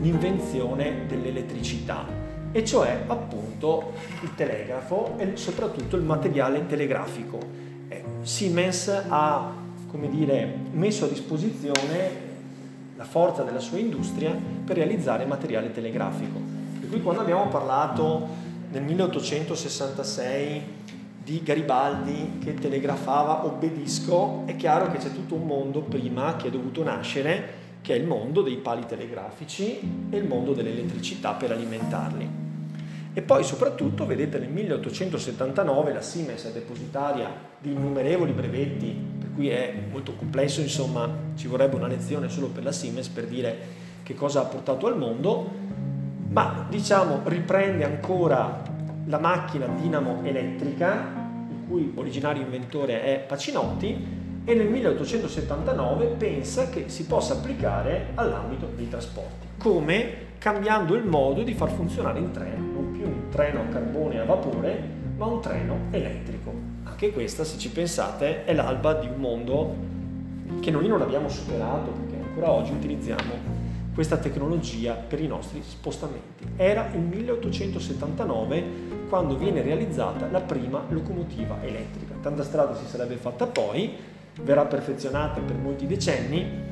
l'invenzione 0.00 1.06
dell'elettricità 1.08 2.25
e 2.56 2.64
cioè 2.64 3.02
appunto 3.06 3.92
il 4.22 4.34
telegrafo 4.34 5.16
e 5.18 5.36
soprattutto 5.36 5.96
il 5.96 6.02
materiale 6.02 6.66
telegrafico. 6.66 7.38
Eh, 7.88 8.02
Siemens 8.22 9.04
ha 9.08 9.52
dire, 10.08 10.54
messo 10.72 11.04
a 11.04 11.08
disposizione 11.08 12.24
la 12.96 13.04
forza 13.04 13.42
della 13.42 13.60
sua 13.60 13.76
industria 13.76 14.34
per 14.64 14.76
realizzare 14.76 15.26
materiale 15.26 15.70
telegrafico. 15.70 16.40
Per 16.80 16.88
cui 16.88 17.02
quando 17.02 17.20
abbiamo 17.20 17.48
parlato 17.48 18.26
nel 18.72 18.82
1866 18.82 20.62
di 21.22 21.42
Garibaldi 21.42 22.38
che 22.42 22.54
telegrafava 22.54 23.44
obbedisco, 23.44 24.44
è 24.46 24.56
chiaro 24.56 24.90
che 24.90 24.96
c'è 24.96 25.12
tutto 25.12 25.34
un 25.34 25.44
mondo 25.44 25.80
prima 25.80 26.36
che 26.36 26.46
è 26.48 26.50
dovuto 26.50 26.82
nascere, 26.82 27.64
che 27.82 27.94
è 27.94 27.98
il 27.98 28.06
mondo 28.06 28.40
dei 28.40 28.56
pali 28.56 28.86
telegrafici 28.86 30.08
e 30.08 30.16
il 30.16 30.26
mondo 30.26 30.54
dell'elettricità 30.54 31.32
per 31.32 31.52
alimentarli. 31.52 32.44
E 33.18 33.22
poi 33.22 33.44
soprattutto, 33.44 34.04
vedete, 34.04 34.38
nel 34.38 34.50
1879 34.50 35.90
la 35.94 36.02
Siemens 36.02 36.44
è 36.44 36.52
depositaria 36.52 37.26
di 37.58 37.72
innumerevoli 37.72 38.32
brevetti, 38.32 38.94
per 39.18 39.32
cui 39.34 39.48
è 39.48 39.72
molto 39.90 40.12
complesso, 40.16 40.60
insomma, 40.60 41.08
ci 41.34 41.46
vorrebbe 41.46 41.76
una 41.76 41.86
lezione 41.86 42.28
solo 42.28 42.48
per 42.48 42.62
la 42.62 42.72
Siemens 42.72 43.08
per 43.08 43.24
dire 43.24 43.56
che 44.02 44.14
cosa 44.14 44.42
ha 44.42 44.44
portato 44.44 44.86
al 44.86 44.98
mondo, 44.98 45.50
ma 46.28 46.66
diciamo 46.68 47.22
riprende 47.24 47.84
ancora 47.84 48.62
la 49.06 49.18
macchina 49.18 49.64
dinamo 49.64 50.20
elettrica, 50.22 51.48
il 51.48 51.66
cui 51.66 51.92
originario 51.94 52.42
inventore 52.42 53.02
è 53.02 53.24
Pacinotti, 53.26 54.42
e 54.44 54.54
nel 54.54 54.68
1879 54.68 56.04
pensa 56.18 56.68
che 56.68 56.90
si 56.90 57.06
possa 57.06 57.32
applicare 57.32 58.08
all'ambito 58.14 58.70
dei 58.76 58.90
trasporti. 58.90 59.45
Come? 59.58 60.24
Cambiando 60.38 60.94
il 60.94 61.04
modo 61.04 61.42
di 61.42 61.54
far 61.54 61.70
funzionare 61.70 62.18
il 62.20 62.30
treno 62.30 62.66
treno 63.36 63.60
a 63.60 63.64
carbone 63.64 64.18
a 64.18 64.24
vapore, 64.24 64.80
ma 65.16 65.26
un 65.26 65.40
treno 65.40 65.78
elettrico. 65.90 66.52
Anche 66.84 67.12
questa, 67.12 67.44
se 67.44 67.58
ci 67.58 67.70
pensate, 67.70 68.44
è 68.44 68.54
l'alba 68.54 68.94
di 68.94 69.06
un 69.06 69.16
mondo 69.16 69.74
che 70.60 70.70
noi 70.70 70.88
non 70.88 71.02
abbiamo 71.02 71.28
superato 71.28 71.90
perché 71.90 72.22
ancora 72.22 72.50
oggi 72.50 72.72
utilizziamo 72.72 73.54
questa 73.92 74.16
tecnologia 74.16 74.94
per 74.94 75.20
i 75.20 75.26
nostri 75.26 75.62
spostamenti. 75.62 76.44
Era 76.56 76.88
il 76.94 77.00
1879 77.00 78.64
quando 79.08 79.36
viene 79.36 79.62
realizzata 79.62 80.28
la 80.30 80.40
prima 80.40 80.82
locomotiva 80.88 81.58
elettrica. 81.62 82.14
Tanta 82.22 82.42
strada 82.42 82.74
si 82.74 82.86
sarebbe 82.86 83.16
fatta 83.16 83.46
poi, 83.46 83.92
verrà 84.42 84.64
perfezionata 84.64 85.40
per 85.40 85.56
molti 85.56 85.86
decenni, 85.86 86.65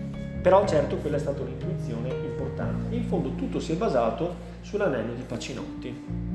però 0.45 0.67
certo 0.67 0.99
quella 0.99 1.17
è 1.17 1.21
stata 1.21 1.41
un'intuizione 1.41 2.11
importante. 2.11 2.95
In 2.95 3.05
fondo 3.05 3.31
tutto 3.35 3.61
si 3.61 3.73
è 3.73 3.77
basato 3.77 4.35
sull'anello 4.61 5.15
di 5.15 5.23
Pacinotti 5.23 6.35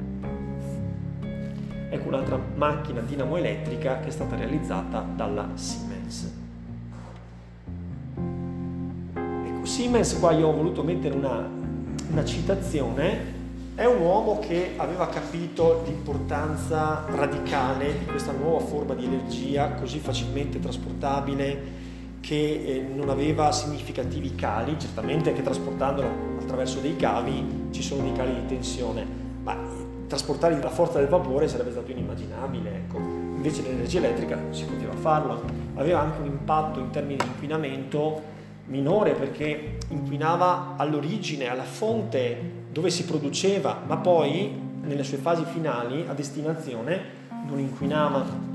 ecco 1.91 2.07
un'altra 2.07 2.39
macchina 2.55 3.01
dinamo 3.01 3.37
elettrica 3.37 3.99
che 3.99 4.07
è 4.07 4.11
stata 4.11 4.35
realizzata 4.35 5.05
dalla 5.15 5.49
Siemens. 5.53 6.33
Ecco, 9.13 9.65
Siemens, 9.65 10.17
qua 10.17 10.31
io 10.31 10.47
ho 10.47 10.53
voluto 10.53 10.81
mettere 10.81 11.15
una, 11.15 11.47
una 12.09 12.25
citazione, 12.25 13.37
è 13.75 13.85
un 13.85 14.01
uomo 14.01 14.39
che 14.39 14.73
aveva 14.77 15.07
capito 15.07 15.83
l'importanza 15.85 17.05
radicale 17.09 17.99
di 17.99 18.05
questa 18.05 18.31
nuova 18.31 18.65
forma 18.65 18.95
di 18.95 19.05
energia 19.05 19.73
così 19.73 19.99
facilmente 19.99 20.59
trasportabile 20.59 21.78
che 22.19 22.35
eh, 22.35 22.85
non 22.93 23.09
aveva 23.09 23.51
significativi 23.51 24.35
cali, 24.35 24.75
certamente 24.77 25.33
che 25.33 25.41
trasportandola 25.41 26.07
attraverso 26.41 26.79
dei 26.79 26.95
cavi 26.95 27.67
ci 27.71 27.81
sono 27.81 28.03
dei 28.03 28.13
cali 28.13 28.33
di 28.33 28.45
tensione, 28.45 29.05
ma 29.43 29.55
trasportare 30.07 30.59
la 30.61 30.69
forza 30.69 30.97
del 30.99 31.07
vapore 31.07 31.47
sarebbe 31.47 31.71
stato 31.71 31.91
inimmaginabile, 31.91 32.69
ecco. 32.75 32.97
invece 32.97 33.61
l'energia 33.61 33.99
elettrica 33.99 34.39
si 34.49 34.65
poteva 34.65 34.93
farlo, 34.93 35.41
aveva 35.75 35.99
anche 35.99 36.19
un 36.19 36.25
impatto 36.25 36.79
in 36.79 36.89
termini 36.89 37.17
di 37.17 37.25
inquinamento 37.25 38.37
minore 38.65 39.13
perché 39.13 39.77
inquinava 39.89 40.75
all'origine, 40.77 41.49
alla 41.49 41.63
fonte 41.63 42.57
dove 42.71 42.89
si 42.89 43.05
produceva, 43.05 43.81
ma 43.85 43.97
poi 43.97 44.67
nelle 44.81 45.03
sue 45.03 45.17
fasi 45.17 45.43
finali 45.45 46.05
a 46.07 46.13
destinazione 46.13 47.17
non 47.47 47.59
inquinava. 47.59 48.48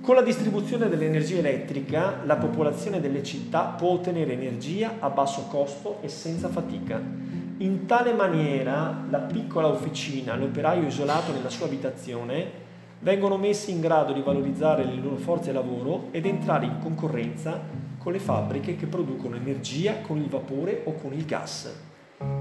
Con 0.00 0.14
la 0.14 0.22
distribuzione 0.22 0.88
dell'energia 0.88 1.38
elettrica 1.38 2.22
la 2.24 2.36
popolazione 2.36 3.00
delle 3.00 3.22
città 3.22 3.64
può 3.64 3.90
ottenere 3.90 4.32
energia 4.32 4.96
a 4.98 5.10
basso 5.10 5.46
costo 5.48 5.98
e 6.00 6.08
senza 6.08 6.48
fatica 6.48 7.30
in 7.60 7.84
tale 7.84 8.14
maniera 8.14 9.04
la 9.10 9.18
piccola 9.18 9.66
officina, 9.66 10.34
l'operaio 10.34 10.86
isolato 10.86 11.30
nella 11.32 11.50
sua 11.50 11.66
abitazione, 11.66 12.50
vengono 13.00 13.36
messi 13.36 13.70
in 13.70 13.80
grado 13.80 14.14
di 14.14 14.22
valorizzare 14.22 14.84
le 14.84 14.94
loro 14.94 15.16
forze 15.16 15.52
lavoro 15.52 16.08
ed 16.10 16.24
entrare 16.24 16.64
in 16.64 16.78
concorrenza 16.80 17.60
con 17.98 18.12
le 18.12 18.18
fabbriche 18.18 18.76
che 18.76 18.86
producono 18.86 19.36
energia 19.36 20.00
con 20.00 20.16
il 20.16 20.30
vapore 20.30 20.80
o 20.86 20.94
con 20.94 21.12
il 21.12 21.26
gas. 21.26 21.70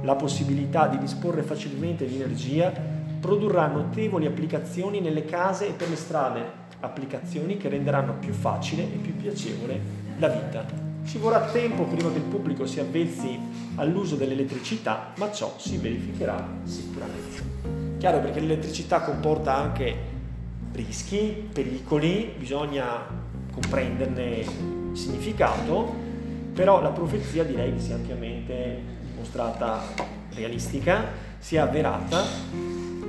La 0.03 0.15
possibilità 0.15 0.87
di 0.87 0.97
disporre 0.97 1.43
facilmente 1.43 2.05
di 2.05 2.15
energia 2.15 2.71
produrrà 3.19 3.67
notevoli 3.67 4.25
applicazioni 4.25 5.01
nelle 5.01 5.25
case 5.25 5.67
e 5.67 5.71
per 5.73 5.89
le 5.89 5.97
strade, 5.97 6.67
applicazioni 6.79 7.57
che 7.57 7.69
renderanno 7.69 8.13
più 8.13 8.33
facile 8.33 8.83
e 8.83 8.97
più 8.97 9.15
piacevole 9.15 9.79
la 10.17 10.27
vita. 10.27 10.65
Ci 11.05 11.17
vorrà 11.17 11.41
tempo 11.51 11.83
prima 11.85 12.11
che 12.11 12.17
il 12.17 12.23
pubblico 12.23 12.65
si 12.65 12.79
avvezzi 12.79 13.39
all'uso 13.75 14.15
dell'elettricità, 14.15 15.13
ma 15.17 15.31
ciò 15.31 15.55
si 15.57 15.77
verificherà 15.77 16.47
sicuramente. 16.63 17.97
Chiaro 17.97 18.19
perché 18.19 18.39
l'elettricità 18.39 19.01
comporta 19.01 19.55
anche 19.55 19.95
rischi, 20.73 21.49
pericoli, 21.51 22.33
bisogna 22.37 23.05
comprenderne 23.51 24.23
il 24.37 24.49
significato, 24.93 25.93
però 26.53 26.81
la 26.81 26.89
profezia 26.89 27.43
direi 27.43 27.73
che 27.73 27.79
sia 27.79 27.95
ampiamente 27.95 28.81
dimostrata 29.11 29.81
realistica, 30.33 31.05
sia 31.39 31.63
avverata 31.63 32.23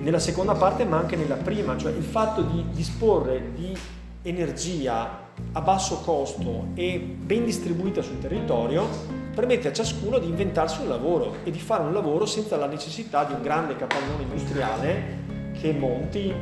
nella 0.01 0.18
seconda 0.18 0.55
parte 0.55 0.84
ma 0.84 0.98
anche 0.98 1.16
nella 1.16 1.36
prima, 1.36 1.76
cioè 1.76 1.92
il 1.92 2.03
fatto 2.03 2.42
di 2.42 2.64
disporre 2.72 3.53
di 3.55 3.76
energia 4.22 5.28
a 5.53 5.61
basso 5.61 6.01
costo 6.01 6.68
e 6.74 6.98
ben 6.98 7.44
distribuita 7.44 8.03
sul 8.03 8.18
territorio 8.18 8.86
permette 9.34 9.68
a 9.68 9.72
ciascuno 9.72 10.18
di 10.18 10.28
inventarsi 10.28 10.82
un 10.82 10.88
lavoro 10.88 11.36
e 11.44 11.51
di 11.51 11.59
fare 11.59 11.84
un 11.84 11.92
lavoro 11.92 12.26
senza 12.26 12.57
la 12.57 12.66
necessità 12.66 13.24
di 13.24 13.32
un 13.32 13.42
grande 13.42 13.76
capannone 13.76 14.22
industriale 14.22 15.18
che 15.59 15.72
monti 15.72 16.32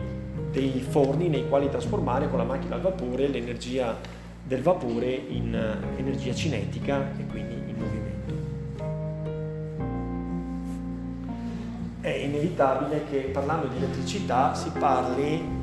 dei 0.51 0.85
forni 0.89 1.29
nei 1.29 1.49
quali 1.49 1.69
trasformare 1.69 2.29
con 2.29 2.39
la 2.39 2.45
macchina 2.45 2.75
al 2.75 2.81
vapore 2.81 3.29
l'energia 3.29 3.97
del 4.43 4.63
vapore 4.63 5.11
in 5.11 5.55
eh, 5.55 6.01
energia 6.01 6.35
cinetica 6.35 7.13
e 7.19 7.27
quindi 7.27 7.55
in 7.55 7.77
movimento. 7.77 8.08
È 12.01 12.09
inevitabile 12.09 13.05
che 13.11 13.31
parlando 13.33 13.67
di 13.67 13.77
elettricità 13.77 14.55
si 14.55 14.71
parli 14.71 15.59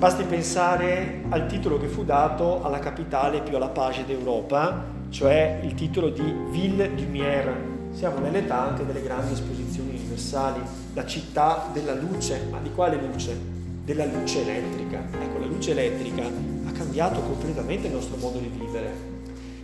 Basti 0.00 0.24
pensare 0.24 1.24
al 1.28 1.44
titolo 1.46 1.78
che 1.78 1.86
fu 1.86 2.04
dato 2.04 2.62
alla 2.64 2.78
capitale 2.78 3.42
più 3.42 3.56
alla 3.56 3.68
page 3.68 4.06
d'Europa, 4.06 4.82
cioè 5.10 5.60
il 5.62 5.74
titolo 5.74 6.08
di 6.08 6.22
Ville 6.48 6.88
Lumière. 6.88 7.54
Siamo 7.90 8.18
nell'età 8.20 8.66
anche 8.66 8.86
delle 8.86 9.02
grandi 9.02 9.34
esposizioni 9.34 9.90
universali, 9.90 10.62
la 10.94 11.04
città 11.04 11.68
della 11.70 11.92
luce, 11.92 12.46
ma 12.50 12.60
di 12.62 12.72
quale 12.72 12.96
luce? 12.96 13.38
Della 13.84 14.06
luce 14.06 14.40
elettrica. 14.40 15.02
Ecco, 15.20 15.38
la 15.38 15.44
luce 15.44 15.72
elettrica 15.72 16.22
ha 16.22 16.72
cambiato 16.72 17.20
completamente 17.20 17.88
il 17.88 17.92
nostro 17.92 18.16
modo 18.16 18.38
di 18.38 18.48
vivere. 18.48 18.90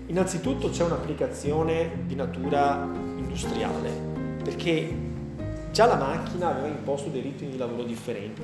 Innanzitutto 0.08 0.68
c'è 0.68 0.84
un'applicazione 0.84 2.02
di 2.04 2.14
natura 2.14 2.86
industriale, 3.16 3.90
perché 4.44 5.05
già 5.76 5.84
la 5.84 5.96
macchina 5.96 6.48
aveva 6.48 6.68
imposto 6.68 7.10
dei 7.10 7.20
ritmi 7.20 7.50
di 7.50 7.58
lavoro 7.58 7.82
differenti. 7.82 8.40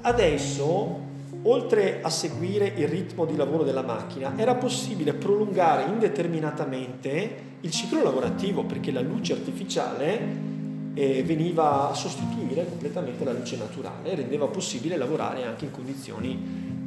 Adesso 0.00 1.00
oltre 1.42 2.00
a 2.00 2.08
seguire 2.08 2.72
il 2.76 2.88
ritmo 2.88 3.26
di 3.26 3.36
lavoro 3.36 3.62
della 3.62 3.82
macchina, 3.82 4.32
era 4.38 4.54
possibile 4.54 5.12
prolungare 5.12 5.90
indeterminatamente 5.90 7.50
il 7.60 7.70
ciclo 7.70 8.02
lavorativo 8.02 8.64
perché 8.64 8.90
la 8.90 9.02
luce 9.02 9.34
artificiale 9.34 10.20
eh, 10.94 11.22
veniva 11.24 11.90
a 11.90 11.94
sostituire 11.94 12.66
completamente 12.66 13.22
la 13.22 13.32
luce 13.32 13.58
naturale 13.58 14.10
e 14.10 14.14
rendeva 14.14 14.46
possibile 14.46 14.96
lavorare 14.96 15.44
anche 15.44 15.66
in 15.66 15.72
condizioni 15.72 16.40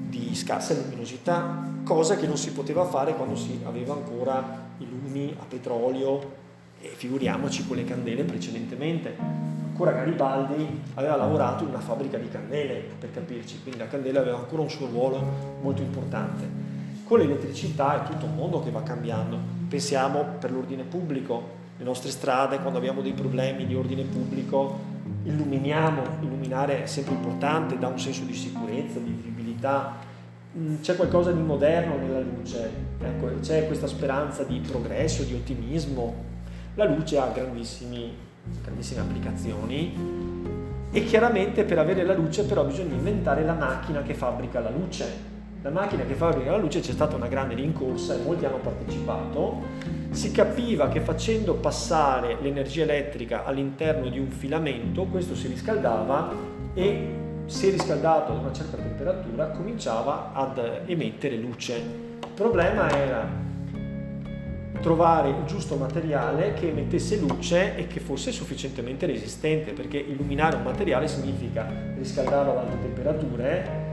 di 0.09 0.33
scarsa 0.33 0.73
luminosità, 0.73 1.63
cosa 1.83 2.15
che 2.15 2.25
non 2.25 2.37
si 2.37 2.53
poteva 2.53 2.85
fare 2.85 3.13
quando 3.13 3.35
si 3.35 3.59
aveva 3.63 3.93
ancora 3.93 4.63
i 4.79 4.87
lumi 4.89 5.35
a 5.39 5.45
petrolio 5.47 6.43
e 6.91 6.95
figuriamoci 6.95 7.65
con 7.65 7.77
le 7.77 7.83
candele 7.83 8.23
precedentemente 8.23 9.45
ancora 9.75 9.91
Garibaldi 9.91 10.83
aveva 10.93 11.17
lavorato 11.17 11.65
in 11.65 11.71
una 11.71 11.81
fabbrica 11.81 12.17
di 12.17 12.29
candele, 12.29 12.91
per 12.97 13.11
capirci, 13.11 13.59
quindi 13.61 13.77
la 13.77 13.87
candela 13.87 14.21
aveva 14.21 14.37
ancora 14.37 14.61
un 14.61 14.69
suo 14.69 14.87
ruolo 14.87 15.21
molto 15.61 15.81
importante. 15.81 16.47
Con 17.03 17.19
l'elettricità 17.19 18.01
è 18.01 18.09
tutto 18.09 18.25
un 18.25 18.35
mondo 18.35 18.63
che 18.63 18.71
va 18.71 18.81
cambiando. 18.83 19.37
Pensiamo 19.67 20.23
per 20.39 20.51
l'ordine 20.51 20.83
pubblico, 20.83 21.63
le 21.77 21.83
nostre 21.83 22.09
strade, 22.09 22.59
quando 22.59 22.79
abbiamo 22.79 23.01
dei 23.01 23.11
problemi 23.11 23.65
di 23.65 23.75
ordine 23.75 24.03
pubblico, 24.03 24.79
illuminiamo, 25.23 26.03
illuminare 26.21 26.83
è 26.83 26.85
sempre 26.85 27.15
importante, 27.15 27.77
dà 27.77 27.89
un 27.89 27.99
senso 27.99 28.23
di 28.23 28.33
sicurezza, 28.33 28.99
di 28.99 29.11
vivibilità. 29.11 29.97
Mm, 30.57 30.79
c'è 30.79 30.95
qualcosa 30.95 31.33
di 31.33 31.41
moderno 31.41 31.97
nella 31.97 32.21
luce, 32.21 32.71
ecco, 32.97 33.39
c'è 33.41 33.67
questa 33.67 33.87
speranza 33.87 34.43
di 34.43 34.61
progresso, 34.65 35.23
di 35.23 35.33
ottimismo. 35.33 36.34
La 36.77 36.83
luce 36.83 37.17
ha 37.17 37.27
grandissime 37.27 38.11
applicazioni 38.97 39.93
e 40.91 41.05
chiaramente 41.05 41.63
per 41.63 41.79
avere 41.79 42.03
la 42.03 42.13
luce 42.13 42.43
però 42.43 42.65
bisogna 42.65 42.95
inventare 42.95 43.45
la 43.45 43.53
macchina 43.53 44.01
che 44.01 44.13
fabbrica 44.13 44.59
la 44.59 44.71
luce. 44.71 45.33
La 45.61 45.69
macchina 45.69 46.03
che 46.03 46.15
fabbrica 46.15 46.51
la 46.51 46.57
luce 46.57 46.81
c'è 46.81 46.91
stata 46.91 47.15
una 47.15 47.27
grande 47.27 47.55
rincorsa 47.55 48.15
e 48.15 48.17
molti 48.23 48.43
hanno 48.43 48.57
partecipato. 48.57 49.61
Si 50.09 50.31
capiva 50.31 50.89
che 50.89 50.99
facendo 50.99 51.53
passare 51.53 52.37
l'energia 52.41 52.83
elettrica 52.83 53.45
all'interno 53.45 54.09
di 54.09 54.19
un 54.19 54.29
filamento, 54.29 55.05
questo 55.05 55.33
si 55.33 55.47
riscaldava 55.47 56.29
e 56.73 57.07
se 57.45 57.69
riscaldato 57.69 58.33
ad 58.33 58.39
una 58.39 58.51
certa 58.51 58.75
temperatura 58.75 59.47
cominciava 59.47 60.33
ad 60.33 60.59
emettere 60.87 61.37
luce. 61.37 61.75
Il 61.75 62.33
problema 62.33 62.89
era 62.91 63.44
trovare 64.81 65.29
il 65.29 65.43
giusto 65.45 65.75
materiale 65.75 66.53
che 66.53 66.69
emettesse 66.69 67.17
luce 67.17 67.75
e 67.75 67.87
che 67.87 67.99
fosse 67.99 68.31
sufficientemente 68.31 69.05
resistente, 69.05 69.71
perché 69.73 69.97
illuminare 69.97 70.55
un 70.57 70.63
materiale 70.63 71.07
significa 71.07 71.67
riscaldarlo 71.97 72.51
ad 72.51 72.57
alte 72.57 72.79
temperature 72.81 73.83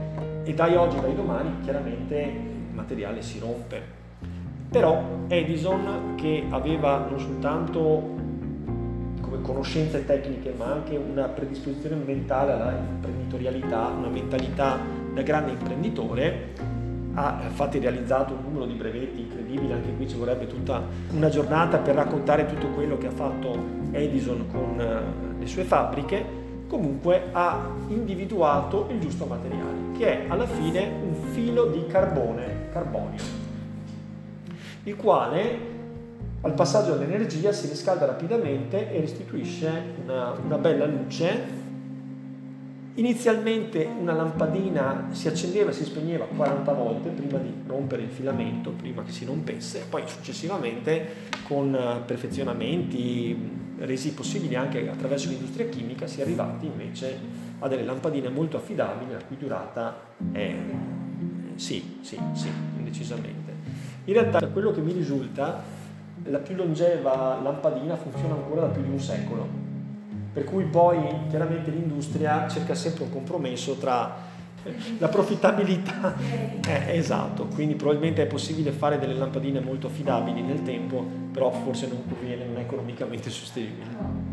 e 0.43 0.53
dai 0.53 0.75
oggi, 0.75 0.99
dai 0.99 1.15
domani, 1.15 1.61
chiaramente 1.61 2.15
il 2.15 2.73
materiale 2.73 3.21
si 3.21 3.39
rompe. 3.39 3.81
Però 4.69 5.01
Edison, 5.27 6.15
che 6.15 6.45
aveva 6.49 7.05
non 7.09 7.19
soltanto 7.19 8.21
conoscenze 9.43 10.05
tecniche, 10.05 10.53
ma 10.57 10.71
anche 10.71 10.95
una 10.95 11.25
predisposizione 11.25 11.95
mentale 11.95 12.53
alla 12.53 12.71
imprenditorialità, 12.71 13.93
una 13.95 14.07
mentalità 14.07 14.79
da 15.13 15.21
grande 15.21 15.51
imprenditore, 15.51 16.53
ha 17.15 17.41
infatti 17.43 17.79
realizzato 17.79 18.33
un 18.33 18.43
numero 18.43 18.65
di 18.65 18.73
brevetti 18.73 19.21
incredibile, 19.21 19.73
anche 19.73 19.93
qui 19.95 20.07
ci 20.07 20.17
vorrebbe 20.17 20.47
tutta 20.47 20.81
una 21.11 21.29
giornata 21.29 21.77
per 21.77 21.95
raccontare 21.95 22.47
tutto 22.47 22.67
quello 22.67 22.97
che 22.97 23.07
ha 23.07 23.11
fatto 23.11 23.55
Edison 23.91 24.45
con 24.51 24.79
eh, 24.79 25.39
le 25.39 25.45
sue 25.45 25.63
fabbriche, 25.63 26.41
comunque 26.67 27.29
ha 27.31 27.67
individuato 27.89 28.87
il 28.89 28.99
giusto 28.99 29.25
materiale, 29.25 29.91
che 29.95 30.25
è 30.25 30.29
alla 30.29 30.47
fine 30.47 30.91
un 31.03 31.13
filo 31.31 31.65
di 31.65 31.85
carbone, 31.85 32.69
carbonio, 32.71 33.21
il 34.83 34.95
quale 34.95 35.71
al 36.41 36.53
passaggio 36.53 36.95
dell'energia 36.95 37.51
si 37.51 37.67
riscalda 37.67 38.05
rapidamente 38.05 38.91
e 38.91 38.99
restituisce 38.99 39.69
una, 40.03 40.33
una 40.43 40.57
bella 40.57 40.85
luce 40.85 41.61
Inizialmente 42.95 43.83
una 43.85 44.13
lampadina 44.13 45.07
si 45.09 45.27
accendeva 45.27 45.71
e 45.71 45.73
si 45.73 45.83
spegneva 45.83 46.25
40 46.25 46.73
volte 46.73 47.09
prima 47.09 47.39
di 47.39 47.51
rompere 47.65 48.03
il 48.03 48.09
filamento, 48.09 48.69
prima 48.69 49.01
che 49.01 49.11
si 49.11 49.25
rompesse, 49.25 49.85
poi 49.89 50.03
successivamente 50.05 51.31
con 51.47 51.73
eh, 51.73 52.01
perfezionamenti 52.05 53.61
resi 53.79 54.13
possibili 54.13 54.53
anche 54.53 54.87
attraverso 54.87 55.29
l'industria 55.29 55.67
chimica 55.69 56.05
si 56.05 56.19
è 56.19 56.21
arrivati 56.21 56.67
invece 56.67 57.17
a 57.59 57.67
delle 57.67 57.83
lampadine 57.83 58.29
molto 58.29 58.57
affidabili 58.57 59.11
la 59.11 59.23
cui 59.25 59.37
durata 59.37 59.95
è 60.31 60.55
sì, 61.55 61.97
sì, 62.01 62.19
sì, 62.33 62.51
decisamente. 62.83 63.53
In 64.05 64.13
realtà 64.13 64.37
da 64.37 64.47
quello 64.49 64.71
che 64.71 64.81
mi 64.81 64.91
risulta 64.91 65.63
la 66.25 66.37
più 66.37 66.55
longeva 66.55 67.39
lampadina 67.41 67.95
funziona 67.95 68.35
ancora 68.35 68.61
da 68.61 68.67
più 68.67 68.83
di 68.83 68.89
un 68.89 68.99
secolo 68.99 69.62
per 70.33 70.43
cui 70.45 70.63
poi 70.65 70.97
chiaramente 71.29 71.69
l'industria 71.69 72.47
cerca 72.47 72.73
sempre 72.73 73.03
un 73.03 73.11
compromesso 73.11 73.75
tra 73.75 74.31
la 74.97 75.07
profittabilità, 75.09 76.15
eh, 76.67 76.97
esatto, 76.97 77.47
quindi 77.53 77.75
probabilmente 77.75 78.23
è 78.23 78.25
possibile 78.25 78.71
fare 78.71 78.97
delle 78.97 79.13
lampadine 79.13 79.59
molto 79.59 79.87
affidabili 79.87 80.41
nel 80.41 80.63
tempo, 80.63 81.05
però 81.31 81.51
forse 81.51 81.87
non 81.87 82.07
conviene, 82.07 82.45
non 82.45 82.57
è 82.57 82.61
economicamente 82.61 83.29
sostenibile. 83.29 84.31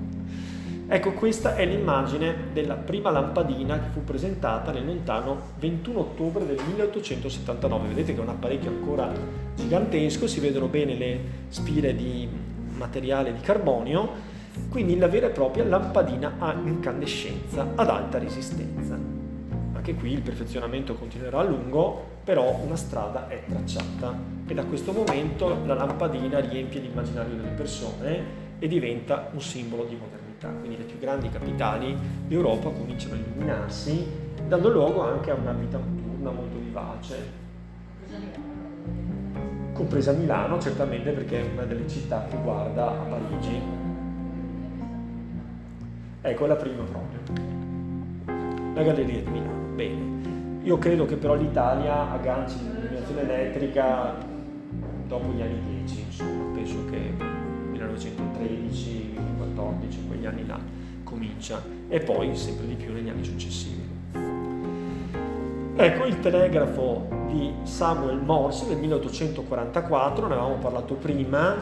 Ecco, 0.93 1.13
questa 1.13 1.55
è 1.55 1.65
l'immagine 1.65 2.49
della 2.53 2.75
prima 2.75 3.11
lampadina 3.11 3.79
che 3.79 3.91
fu 3.91 4.03
presentata 4.03 4.73
nel 4.73 4.85
lontano 4.85 5.41
21 5.59 6.01
ottobre 6.01 6.45
del 6.45 6.59
1879. 6.67 7.89
Vedete 7.89 8.13
che 8.13 8.19
è 8.19 8.23
un 8.23 8.31
apparecchio 8.31 8.71
ancora 8.71 9.13
gigantesco, 9.55 10.27
si 10.27 10.41
vedono 10.41 10.67
bene 10.67 10.95
le 10.95 11.21
spire 11.49 11.95
di 11.95 12.29
materiale 12.77 13.33
di 13.33 13.41
carbonio 13.41 14.30
quindi 14.69 14.99
la 14.99 15.09
vera 15.09 15.29
e 15.29 15.31
propria 15.31 15.65
lampadina 15.65 16.35
a 16.39 16.53
incandescenza 16.53 17.67
ad 17.75 17.89
alta 17.89 18.19
resistenza. 18.19 18.99
Anche 19.73 19.95
qui 19.95 20.13
il 20.13 20.21
perfezionamento 20.21 20.95
continuerà 20.95 21.39
a 21.39 21.43
lungo, 21.43 22.19
però 22.23 22.61
una 22.65 22.77
strada 22.77 23.29
è 23.29 23.43
tracciata 23.49 24.15
e 24.47 24.55
da 24.55 24.65
questo 24.65 24.93
momento 24.93 25.57
la 25.65 25.75
lampadina 25.75 26.39
riempie 26.39 26.81
l'immaginario 26.81 27.35
delle 27.35 27.51
persone 27.51 28.49
e 28.59 28.69
diventa 28.69 29.31
un 29.33 29.41
simbolo 29.41 29.85
di 29.85 29.97
modernità. 29.97 30.49
Quindi 30.49 30.77
le 30.77 30.85
più 30.85 30.99
grandi 30.99 31.31
capitali 31.31 31.97
d'Europa 32.27 32.69
cominciano 32.69 33.15
a 33.15 33.17
illuminarsi, 33.17 34.07
dando 34.47 34.69
luogo 34.69 35.03
anche 35.03 35.31
a 35.31 35.35
una 35.35 35.53
vita 35.53 35.79
notturna 35.79 36.31
molto 36.31 36.59
vivace. 36.59 37.39
Compresa 39.73 40.13
Milano, 40.13 40.61
certamente 40.61 41.11
perché 41.13 41.41
è 41.41 41.53
una 41.53 41.65
delle 41.65 41.89
città 41.89 42.27
che 42.29 42.37
guarda 42.43 42.91
a 42.91 43.05
Parigi 43.05 43.89
Ecco 46.23 46.45
la 46.45 46.57
prima 46.57 46.83
proprio. 46.83 47.19
La 48.75 48.83
Galleria 48.83 49.23
di 49.23 49.31
Milano. 49.31 49.75
Bene. 49.75 50.61
io 50.63 50.77
credo 50.77 51.07
che 51.07 51.17
però 51.17 51.35
l'Italia 51.35 52.11
agganci 52.11 52.59
l'illuminazione 52.63 53.23
elettrica 53.23 54.17
dopo 55.07 55.33
gli 55.33 55.41
anni 55.41 55.83
10, 55.83 56.01
insomma, 56.03 56.53
penso 56.53 56.85
che 56.91 57.15
1913, 57.71 59.17
14, 59.39 60.07
quegli 60.07 60.27
anni 60.27 60.47
là 60.47 60.59
comincia 61.05 61.63
e 61.89 62.01
poi 62.01 62.37
sempre 62.37 62.67
di 62.67 62.75
più 62.75 62.93
negli 62.93 63.09
anni 63.09 63.25
successivi. 63.25 63.89
Ecco 65.75 66.05
il 66.05 66.21
telegrafo 66.21 67.09
di 67.29 67.51
Samuel 67.63 68.19
Morse 68.19 68.69
del 68.69 68.77
1844, 68.77 70.27
ne 70.27 70.35
avevamo 70.35 70.57
parlato 70.57 70.95
prima, 70.97 71.57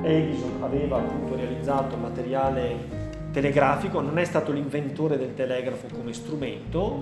Edison 0.00 0.62
aveva 0.62 0.96
appunto 0.96 1.36
realizzato 1.36 1.96
materiale 1.96 2.97
telegrafico, 3.40 4.00
non 4.00 4.18
è 4.18 4.24
stato 4.24 4.50
l'inventore 4.50 5.16
del 5.16 5.32
telegrafo 5.32 5.86
come 5.94 6.12
strumento, 6.12 7.00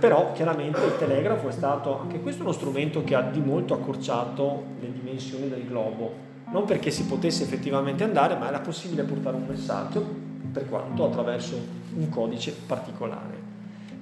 però 0.00 0.32
chiaramente 0.32 0.84
il 0.84 0.96
telegrafo 0.98 1.48
è 1.48 1.52
stato 1.52 2.00
anche 2.00 2.20
questo 2.20 2.42
uno 2.42 2.50
strumento 2.50 3.04
che 3.04 3.14
ha 3.14 3.20
di 3.20 3.38
molto 3.38 3.72
accorciato 3.72 4.64
le 4.80 4.92
dimensioni 4.92 5.48
del 5.48 5.64
globo, 5.64 6.12
non 6.50 6.64
perché 6.64 6.90
si 6.90 7.04
potesse 7.04 7.44
effettivamente 7.44 8.02
andare, 8.02 8.34
ma 8.34 8.48
era 8.48 8.58
possibile 8.58 9.04
portare 9.04 9.36
un 9.36 9.46
messaggio, 9.46 10.04
per 10.52 10.68
quanto 10.68 11.04
attraverso 11.04 11.56
un 11.94 12.08
codice 12.08 12.52
particolare. 12.66 13.42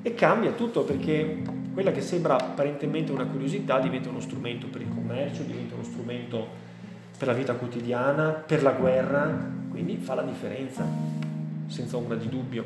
E 0.00 0.14
cambia 0.14 0.52
tutto 0.52 0.84
perché 0.84 1.42
quella 1.74 1.92
che 1.92 2.00
sembra 2.00 2.38
apparentemente 2.38 3.12
una 3.12 3.26
curiosità 3.26 3.78
diventa 3.78 4.08
uno 4.08 4.20
strumento 4.20 4.68
per 4.68 4.80
il 4.80 4.88
commercio, 4.88 5.42
diventa 5.42 5.74
uno 5.74 5.84
strumento 5.84 6.46
per 7.18 7.28
la 7.28 7.34
vita 7.34 7.52
quotidiana, 7.54 8.30
per 8.30 8.62
la 8.62 8.72
guerra, 8.72 9.50
quindi 9.70 9.96
fa 9.96 10.14
la 10.14 10.22
differenza, 10.22 10.84
senza 11.72 11.96
ombra 11.96 12.16
di 12.16 12.28
dubbio. 12.28 12.64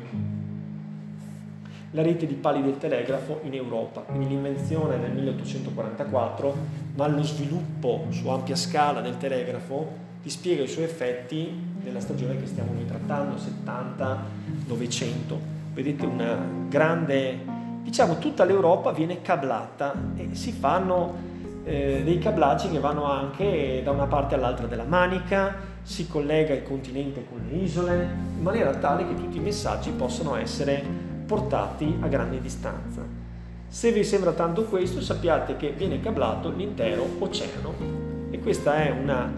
La 1.91 2.01
rete 2.01 2.27
di 2.27 2.35
pali 2.35 2.61
del 2.61 2.77
telegrafo 2.77 3.39
in 3.43 3.53
Europa, 3.53 4.01
quindi 4.01 4.27
l'invenzione 4.27 4.97
nel 4.97 5.13
1844, 5.13 6.55
ma 6.95 7.07
lo 7.07 7.23
sviluppo 7.23 8.07
su 8.09 8.27
ampia 8.27 8.55
scala 8.55 8.99
del 8.99 9.17
telegrafo 9.17 10.05
dispiega 10.21 10.63
i 10.63 10.67
suoi 10.67 10.83
effetti 10.83 11.49
nella 11.81 12.01
stagione 12.01 12.37
che 12.37 12.45
stiamo 12.45 12.73
trattando, 12.85 13.35
70-900 14.67 15.55
vedete 15.77 16.07
una 16.07 16.43
grande, 16.67 17.39
diciamo 17.83 18.17
tutta 18.17 18.43
l'Europa 18.43 18.91
viene 18.91 19.21
cablata 19.21 19.93
e 20.15 20.29
si 20.31 20.51
fanno 20.51 21.13
eh, 21.63 22.01
dei 22.03 22.17
cablaggi 22.17 22.67
che 22.69 22.79
vanno 22.79 23.03
anche 23.03 23.81
da 23.83 23.91
una 23.91 24.07
parte 24.07 24.33
all'altra 24.33 24.65
della 24.65 24.85
manica, 24.85 25.55
si 25.87 26.05
collega 26.05 26.53
il 26.53 26.63
continente 26.63 27.23
con 27.29 27.47
le 27.49 27.55
isole, 27.59 28.09
in 28.35 28.41
maniera 28.41 28.75
tale 28.75 29.07
che 29.07 29.15
tutti 29.15 29.37
i 29.37 29.39
messaggi 29.39 29.89
possano 29.91 30.35
essere 30.35 30.83
portati 31.25 31.95
a 32.01 32.09
grande 32.09 32.41
distanza. 32.41 33.01
Se 33.69 33.93
vi 33.93 34.03
sembra 34.03 34.33
tanto 34.33 34.65
questo, 34.65 34.99
sappiate 34.99 35.55
che 35.55 35.71
viene 35.71 36.01
cablato 36.01 36.49
l'intero 36.49 37.07
oceano 37.19 37.73
e 38.29 38.37
questa 38.39 38.83
è 38.83 38.89
una 38.89 39.31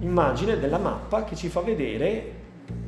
immagine 0.00 0.58
della 0.58 0.76
mappa 0.76 1.24
che 1.24 1.34
ci 1.34 1.48
fa 1.48 1.62
vedere 1.62 2.32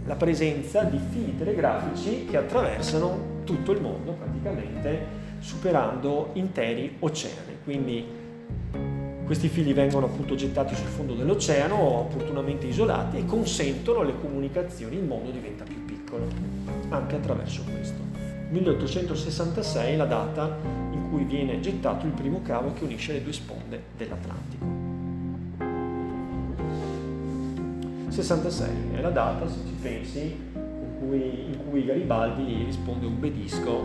la 0.05 0.15
presenza 0.15 0.83
di 0.83 0.99
fili 0.99 1.35
telegrafici 1.35 2.27
che 2.27 2.37
attraversano 2.37 3.41
tutto 3.45 3.73
il 3.73 3.81
mondo 3.81 4.13
praticamente 4.13 5.07
superando 5.39 6.29
interi 6.35 6.97
oceani. 6.99 7.57
Quindi 7.65 8.07
questi 9.33 9.49
fili 9.49 9.73
vengono 9.73 10.05
appunto 10.05 10.35
gettati 10.35 10.75
sul 10.75 10.89
fondo 10.89 11.15
dell'oceano, 11.15 11.75
opportunamente 11.75 12.67
isolati 12.67 13.17
e 13.17 13.25
consentono 13.25 14.03
le 14.03 14.13
comunicazioni, 14.21 14.97
il 14.97 15.05
mondo 15.05 15.31
diventa 15.31 15.65
più 15.65 15.83
piccolo, 15.87 16.27
anche 16.91 17.17
attraverso 17.17 17.65
questo. 17.65 17.99
1866 18.51 19.95
è 19.95 19.97
la 19.97 20.05
data 20.05 20.55
in 20.91 21.09
cui 21.09 21.25
viene 21.25 21.61
gettato 21.61 22.05
il 22.05 22.13
primo 22.13 22.43
cavo 22.43 22.75
che 22.75 22.85
unisce 22.85 23.15
le 23.15 23.23
due 23.23 23.33
sponde 23.33 23.83
dell'Atlantico. 23.97 24.67
66 28.09 28.69
è 28.97 29.01
la 29.01 29.09
data, 29.09 29.49
se 29.49 29.61
ci 29.67 29.75
pensi, 29.81 30.21
in 30.21 30.99
cui, 30.99 31.47
in 31.47 31.71
cui 31.71 31.87
Garibaldi 31.87 32.65
risponde 32.65 33.07
un 33.07 33.19
bedisco 33.19 33.83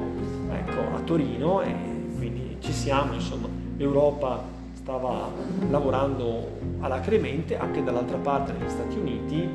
ecco, 0.52 0.94
a 0.94 1.00
Torino 1.06 1.62
e 1.62 1.74
quindi 2.18 2.58
ci 2.60 2.74
siamo, 2.74 3.14
insomma, 3.14 3.48
l'Europa 3.78 4.56
stava 4.88 5.30
lavorando 5.70 6.50
alacremente, 6.80 7.58
anche 7.58 7.84
dall'altra 7.84 8.16
parte 8.16 8.54
negli 8.54 8.70
Stati 8.70 8.98
Uniti, 8.98 9.46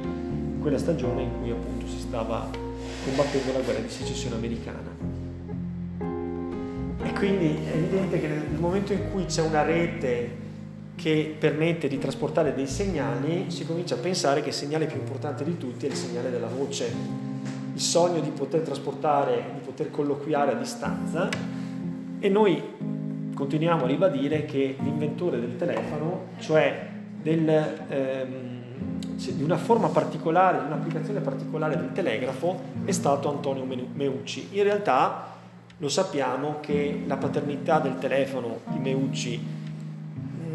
quella 0.60 0.76
stagione 0.76 1.22
in 1.22 1.30
cui 1.40 1.50
appunto 1.50 1.86
si 1.86 2.00
stava 2.00 2.50
combattendo 3.02 3.52
la 3.54 3.60
guerra 3.60 3.80
di 3.80 3.88
secessione 3.88 4.36
americana. 4.36 4.90
E 7.02 7.12
quindi 7.14 7.64
è 7.64 7.74
evidente 7.74 8.20
che 8.20 8.28
nel 8.28 8.60
momento 8.60 8.92
in 8.92 9.10
cui 9.10 9.24
c'è 9.24 9.40
una 9.40 9.62
rete 9.62 10.40
che 10.96 11.34
permette 11.38 11.88
di 11.88 11.96
trasportare 11.96 12.52
dei 12.52 12.66
segnali, 12.66 13.50
si 13.50 13.64
comincia 13.64 13.94
a 13.94 13.98
pensare 13.98 14.42
che 14.42 14.50
il 14.50 14.54
segnale 14.54 14.84
più 14.84 14.98
importante 14.98 15.44
di 15.44 15.56
tutti 15.56 15.86
è 15.86 15.88
il 15.88 15.96
segnale 15.96 16.30
della 16.30 16.48
voce, 16.48 16.94
il 17.72 17.80
sogno 17.80 18.20
di 18.20 18.28
poter 18.28 18.60
trasportare, 18.60 19.44
di 19.54 19.60
poter 19.64 19.90
colloquiare 19.90 20.52
a 20.52 20.56
distanza 20.56 21.30
e 22.18 22.28
noi 22.28 22.62
continuiamo 23.42 23.82
a 23.82 23.86
ribadire 23.88 24.44
che 24.44 24.76
l'inventore 24.78 25.40
del 25.40 25.56
telefono, 25.56 26.26
cioè 26.38 26.90
del, 27.20 27.48
ehm, 27.88 29.08
di 29.16 29.42
una 29.42 29.56
forma 29.56 29.88
particolare, 29.88 30.60
di 30.60 30.66
un'applicazione 30.66 31.18
particolare 31.18 31.76
del 31.76 31.90
telegrafo, 31.92 32.60
è 32.84 32.92
stato 32.92 33.28
Antonio 33.28 33.64
Meucci. 33.64 34.50
In 34.52 34.62
realtà 34.62 35.26
lo 35.78 35.88
sappiamo 35.88 36.58
che 36.60 37.02
la 37.04 37.16
paternità 37.16 37.80
del 37.80 37.98
telefono 37.98 38.60
di 38.66 38.78
Meucci 38.78 39.44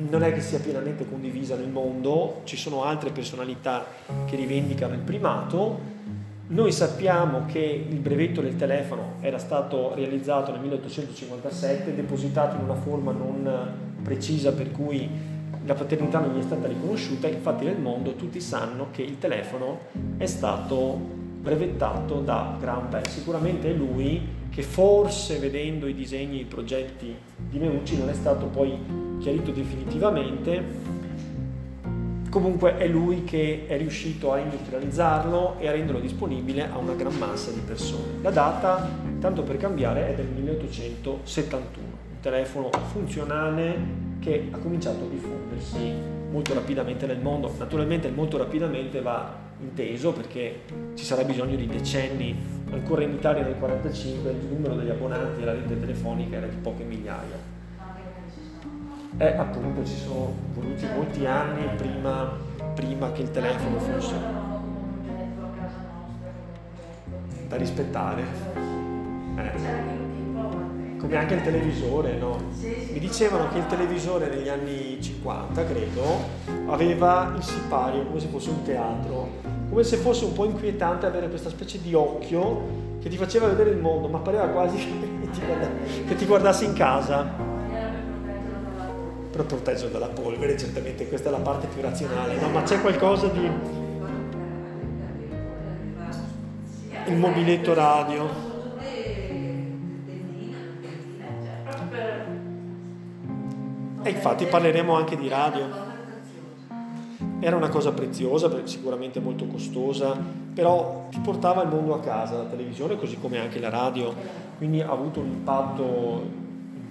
non 0.10 0.24
è 0.24 0.34
che 0.34 0.40
sia 0.40 0.60
pienamente 0.60 1.06
condivisa 1.10 1.58
nel 1.58 1.68
mondo, 1.68 2.40
ci 2.46 2.56
sono 2.56 2.86
altre 2.86 3.10
personalità 3.10 3.86
che 4.26 4.38
rivendicano 4.38 4.94
il 4.94 5.02
primato. 5.02 5.96
Noi 6.50 6.72
sappiamo 6.72 7.46
che 7.46 7.60
il 7.60 8.00
brevetto 8.00 8.40
del 8.40 8.56
telefono 8.56 9.16
era 9.20 9.38
stato 9.38 9.94
realizzato 9.94 10.52
nel 10.52 10.62
1857, 10.62 11.94
depositato 11.94 12.56
in 12.56 12.64
una 12.64 12.76
forma 12.76 13.12
non 13.12 14.00
precisa 14.02 14.54
per 14.54 14.72
cui 14.72 15.10
la 15.66 15.74
paternità 15.74 16.20
non 16.20 16.34
gli 16.34 16.40
è 16.40 16.44
stata 16.44 16.68
riconosciuta, 16.68 17.28
infatti 17.28 17.66
nel 17.66 17.78
mondo 17.78 18.16
tutti 18.16 18.40
sanno 18.40 18.88
che 18.92 19.02
il 19.02 19.18
telefono 19.18 19.80
è 20.16 20.26
stato 20.26 20.98
brevettato 21.42 22.22
da 22.22 22.56
Graham 22.58 22.92
Bell. 22.92 23.06
Sicuramente 23.08 23.70
è 23.70 23.74
lui 23.74 24.36
che 24.50 24.64
forse 24.64 25.40
vedendo 25.40 25.86
i 25.86 25.94
disegni 25.94 26.38
e 26.38 26.42
i 26.44 26.46
progetti 26.46 27.14
di 27.36 27.60
Meucci 27.60 27.98
non 27.98 28.08
è 28.08 28.14
stato 28.14 28.46
poi 28.46 28.80
chiarito 29.20 29.52
definitivamente. 29.52 30.97
Comunque 32.38 32.78
è 32.78 32.88
lui 32.88 33.24
che 33.24 33.66
è 33.66 33.78
riuscito 33.80 34.32
a 34.32 34.38
industrializzarlo 34.38 35.56
e 35.58 35.68
a 35.68 35.72
renderlo 35.72 36.00
disponibile 36.00 36.70
a 36.70 36.78
una 36.78 36.94
gran 36.94 37.16
massa 37.16 37.50
di 37.50 37.62
persone. 37.62 38.22
La 38.22 38.30
data, 38.30 38.88
tanto 39.20 39.42
per 39.42 39.58
cambiare, 39.58 40.10
è 40.10 40.14
del 40.14 40.28
1871, 40.28 41.88
un 41.88 42.20
telefono 42.22 42.70
funzionale 42.92 43.76
che 44.20 44.50
ha 44.52 44.58
cominciato 44.60 45.06
a 45.06 45.08
diffondersi 45.08 45.80
molto 46.30 46.54
rapidamente 46.54 47.08
nel 47.08 47.20
mondo. 47.20 47.52
Naturalmente 47.58 48.12
molto 48.12 48.38
rapidamente 48.38 49.02
va 49.02 49.36
inteso 49.60 50.14
perché 50.14 50.60
ci 50.94 51.06
sarà 51.06 51.24
bisogno 51.24 51.56
di 51.56 51.66
decenni. 51.66 52.36
Ancora 52.70 53.02
in 53.02 53.14
Italia 53.14 53.42
nel 53.42 53.56
1945 53.56 54.30
il 54.30 54.46
numero 54.54 54.76
degli 54.76 54.92
abbonati 54.92 55.42
alla 55.42 55.54
rete 55.54 55.80
telefonica 55.80 56.36
era 56.36 56.46
di 56.46 56.58
poche 56.58 56.84
migliaia 56.84 57.57
eh, 59.18 59.36
appunto 59.36 59.84
ci 59.84 59.96
sono 59.96 60.32
voluti 60.54 60.86
molti 60.96 61.26
anni 61.26 61.68
prima, 61.76 62.32
prima 62.76 63.12
che 63.12 63.24
il 63.24 63.32
telefono 63.32 63.80
fosse 63.80 64.16
da 67.48 67.56
rispettare. 67.56 68.24
Eh. 69.38 70.06
Come 70.98 71.16
anche 71.16 71.36
il 71.36 71.42
televisore, 71.42 72.18
no? 72.18 72.38
Mi 72.60 73.00
dicevano 73.00 73.50
che 73.50 73.60
il 73.60 73.66
televisore 73.68 74.30
negli 74.30 74.50
anni 74.50 75.02
50, 75.02 75.64
credo, 75.66 76.04
aveva 76.68 77.34
il 77.36 77.44
sipario 77.44 78.06
come 78.06 78.20
se 78.20 78.28
fosse 78.28 78.50
un 78.50 78.64
teatro, 78.64 79.30
come 79.70 79.84
se 79.84 79.98
fosse 79.98 80.26
un 80.26 80.34
po' 80.34 80.46
inquietante 80.46 81.06
avere 81.06 81.30
questa 81.30 81.50
specie 81.50 81.82
di 81.82 81.94
occhio 81.94 82.86
che 83.00 83.10
ti 83.10 83.18
faceva 83.18 83.48
vedere 83.48 83.70
il 83.70 83.78
mondo, 83.78 84.08
ma 84.08 84.20
pareva 84.20 84.48
quasi 84.48 84.78
che 86.08 86.16
ti 86.16 86.26
guardasse 86.26 86.66
in 86.66 86.74
casa 86.74 87.57
per 89.38 89.46
proteggere 89.46 89.92
dalla 89.92 90.08
polvere, 90.08 90.58
certamente 90.58 91.08
questa 91.08 91.30
è 91.30 91.32
la 91.32 91.38
parte 91.38 91.68
più 91.68 91.82
razionale, 91.82 92.40
no? 92.40 92.50
ma 92.50 92.64
c'è 92.64 92.82
qualcosa 92.82 93.28
di... 93.28 93.50
il 97.06 97.16
mobiletto 97.16 97.74
radio. 97.74 98.46
E 104.04 104.10
infatti 104.10 104.46
parleremo 104.46 104.96
anche 104.96 105.16
di 105.16 105.28
radio. 105.28 105.86
Era 107.40 107.56
una 107.56 107.70
cosa 107.70 107.92
preziosa, 107.92 108.50
sicuramente 108.66 109.20
molto 109.20 109.46
costosa, 109.46 110.18
però 110.54 111.08
ti 111.12 111.20
portava 111.20 111.62
il 111.62 111.70
mondo 111.70 111.94
a 111.94 112.00
casa, 112.00 112.38
la 112.38 112.46
televisione, 112.46 112.98
così 112.98 113.20
come 113.20 113.40
anche 113.40 113.60
la 113.60 113.70
radio, 113.70 114.14
quindi 114.58 114.82
ha 114.82 114.90
avuto 114.90 115.20
un 115.20 115.28
impatto 115.28 116.46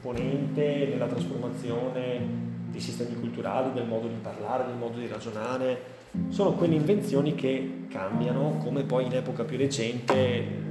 esponente 0.06 0.86
nella 0.88 1.06
trasformazione 1.06 2.44
dei 2.70 2.80
sistemi 2.80 3.18
culturali, 3.18 3.72
del 3.72 3.86
modo 3.86 4.06
di 4.06 4.14
parlare, 4.22 4.66
del 4.66 4.76
modo 4.76 4.98
di 4.98 5.08
ragionare. 5.08 5.94
Sono 6.28 6.52
quelle 6.52 6.76
invenzioni 6.76 7.34
che 7.34 7.86
cambiano, 7.90 8.60
come 8.62 8.84
poi 8.84 9.06
in 9.06 9.14
epoca 9.14 9.42
più 9.42 9.56
recente 9.58 10.64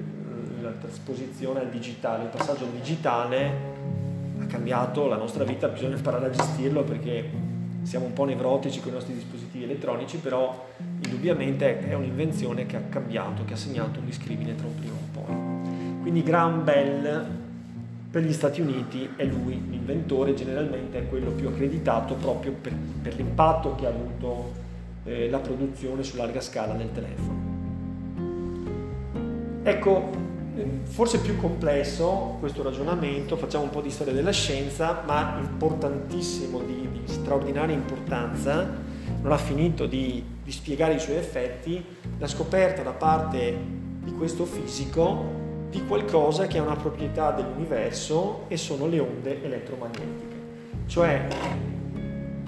la 0.62 0.72
trasposizione 0.72 1.60
al 1.60 1.70
digitale, 1.70 2.24
il 2.24 2.30
passaggio 2.30 2.64
al 2.64 2.72
digitale 2.72 3.74
ha 4.40 4.46
cambiato 4.46 5.08
la 5.08 5.18
nostra 5.18 5.44
vita, 5.44 5.68
bisogna 5.68 5.96
imparare 5.96 6.28
a 6.28 6.30
gestirlo 6.30 6.84
perché 6.84 7.30
siamo 7.84 8.06
un 8.06 8.14
po' 8.14 8.26
nevrotici 8.26 8.80
con 8.80 8.92
i 8.92 8.94
nostri 8.94 9.14
dispositivi 9.14 9.66
elettronici, 9.66 10.18
però 10.18 10.68
indubbiamente 11.04 11.88
è 11.88 11.94
un'invenzione 11.94 12.66
che 12.66 12.78
ha 12.78 12.82
cambiato, 12.90 13.46
che 13.46 13.54
ha 13.54 13.58
segnato 13.58 14.00
un 14.00 14.06
discrimine 14.06 14.56
tra 14.56 14.66
un 14.66 14.76
prima 14.76 14.94
e 14.94 14.98
un 14.98 15.12
poi. 15.12 16.02
Quindi 16.02 16.24
Graham 16.24 16.64
Bell 16.64 17.45
per 18.16 18.24
gli 18.24 18.32
Stati 18.32 18.62
Uniti 18.62 19.10
è 19.18 19.26
lui 19.26 19.62
l'inventore, 19.70 20.34
generalmente 20.34 21.00
è 21.00 21.10
quello 21.10 21.32
più 21.32 21.50
accreditato 21.50 22.14
proprio 22.14 22.54
per, 22.54 22.74
per 23.02 23.14
l'impatto 23.14 23.76
che 23.76 23.86
ha 23.86 23.90
avuto 23.90 24.54
eh, 25.04 25.30
la 25.30 25.40
produzione 25.40 26.02
su 26.02 26.16
larga 26.16 26.40
scala 26.40 26.76
del 26.76 26.94
telefono. 26.94 27.40
Ecco, 29.64 30.10
forse 30.84 31.20
più 31.20 31.36
complesso 31.36 32.38
questo 32.40 32.64
ragionamento, 32.64 33.36
facciamo 33.36 33.66
un 33.66 33.70
po' 33.70 33.82
di 33.82 33.90
storia 33.90 34.14
della 34.14 34.32
scienza, 34.32 35.04
ma 35.06 35.38
importantissimo, 35.42 36.62
di, 36.62 36.88
di 36.90 37.02
straordinaria 37.04 37.76
importanza, 37.76 38.66
non 39.24 39.30
ha 39.34 39.38
finito 39.38 39.88
di, 39.88 40.24
di 40.42 40.52
spiegare 40.54 40.94
i 40.94 41.00
suoi 41.00 41.18
effetti, 41.18 41.84
la 42.18 42.28
scoperta 42.28 42.82
da 42.82 42.94
parte 42.94 43.58
di 44.02 44.14
questo 44.14 44.46
fisico 44.46 45.45
di 45.76 45.86
qualcosa 45.86 46.48
che 46.48 46.58
ha 46.58 46.62
una 46.62 46.78
proprietà 46.78 47.32
dell'universo 47.32 48.46
e 48.48 48.56
sono 48.56 48.88
le 48.88 49.00
onde 49.00 49.44
elettromagnetiche, 49.44 50.36
cioè 50.88 51.28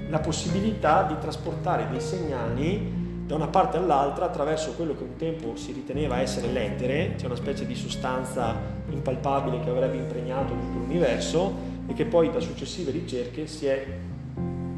la 0.09 0.19
possibilità 0.19 1.03
di 1.03 1.15
trasportare 1.19 1.87
dei 1.91 1.99
segnali 1.99 2.95
da 3.25 3.35
una 3.35 3.47
parte 3.47 3.75
all'altra 3.75 4.25
attraverso 4.25 4.71
quello 4.75 4.95
che 4.95 5.03
un 5.03 5.17
tempo 5.17 5.57
si 5.57 5.73
riteneva 5.73 6.21
essere 6.21 6.47
l'etere, 6.47 7.15
cioè 7.17 7.25
una 7.25 7.35
specie 7.35 7.65
di 7.65 7.75
sostanza 7.75 8.55
impalpabile 8.89 9.59
che 9.59 9.69
avrebbe 9.69 9.97
impregnato 9.97 10.53
tutto 10.53 10.77
l'universo 10.77 11.53
e 11.85 11.93
che 11.93 12.05
poi 12.05 12.31
da 12.31 12.39
successive 12.39 12.91
ricerche 12.91 13.45
si 13.45 13.65
è 13.65 13.85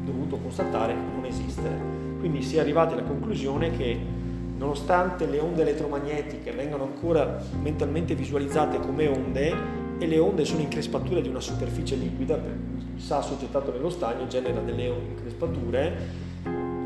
dovuto 0.02 0.38
constatare 0.38 0.92
non 0.92 1.24
esistere. 1.24 1.78
Quindi 2.18 2.42
si 2.42 2.56
è 2.56 2.60
arrivati 2.60 2.94
alla 2.94 3.04
conclusione 3.04 3.70
che 3.76 4.18
nonostante 4.60 5.24
le 5.24 5.38
onde 5.38 5.62
elettromagnetiche 5.62 6.52
vengano 6.52 6.82
ancora 6.82 7.42
mentalmente 7.62 8.14
visualizzate 8.14 8.78
come 8.78 9.08
onde 9.08 9.54
e 9.98 10.06
le 10.06 10.18
onde 10.18 10.44
sono 10.44 10.60
increspature 10.60 11.22
di 11.22 11.28
una 11.28 11.40
superficie 11.40 11.96
liquida, 11.96 12.34
il 12.34 13.00
sasso 13.00 13.38
gettato 13.38 13.72
nello 13.72 13.88
stagno 13.88 14.26
genera 14.26 14.60
delle 14.60 14.84
increspature, 14.84 15.96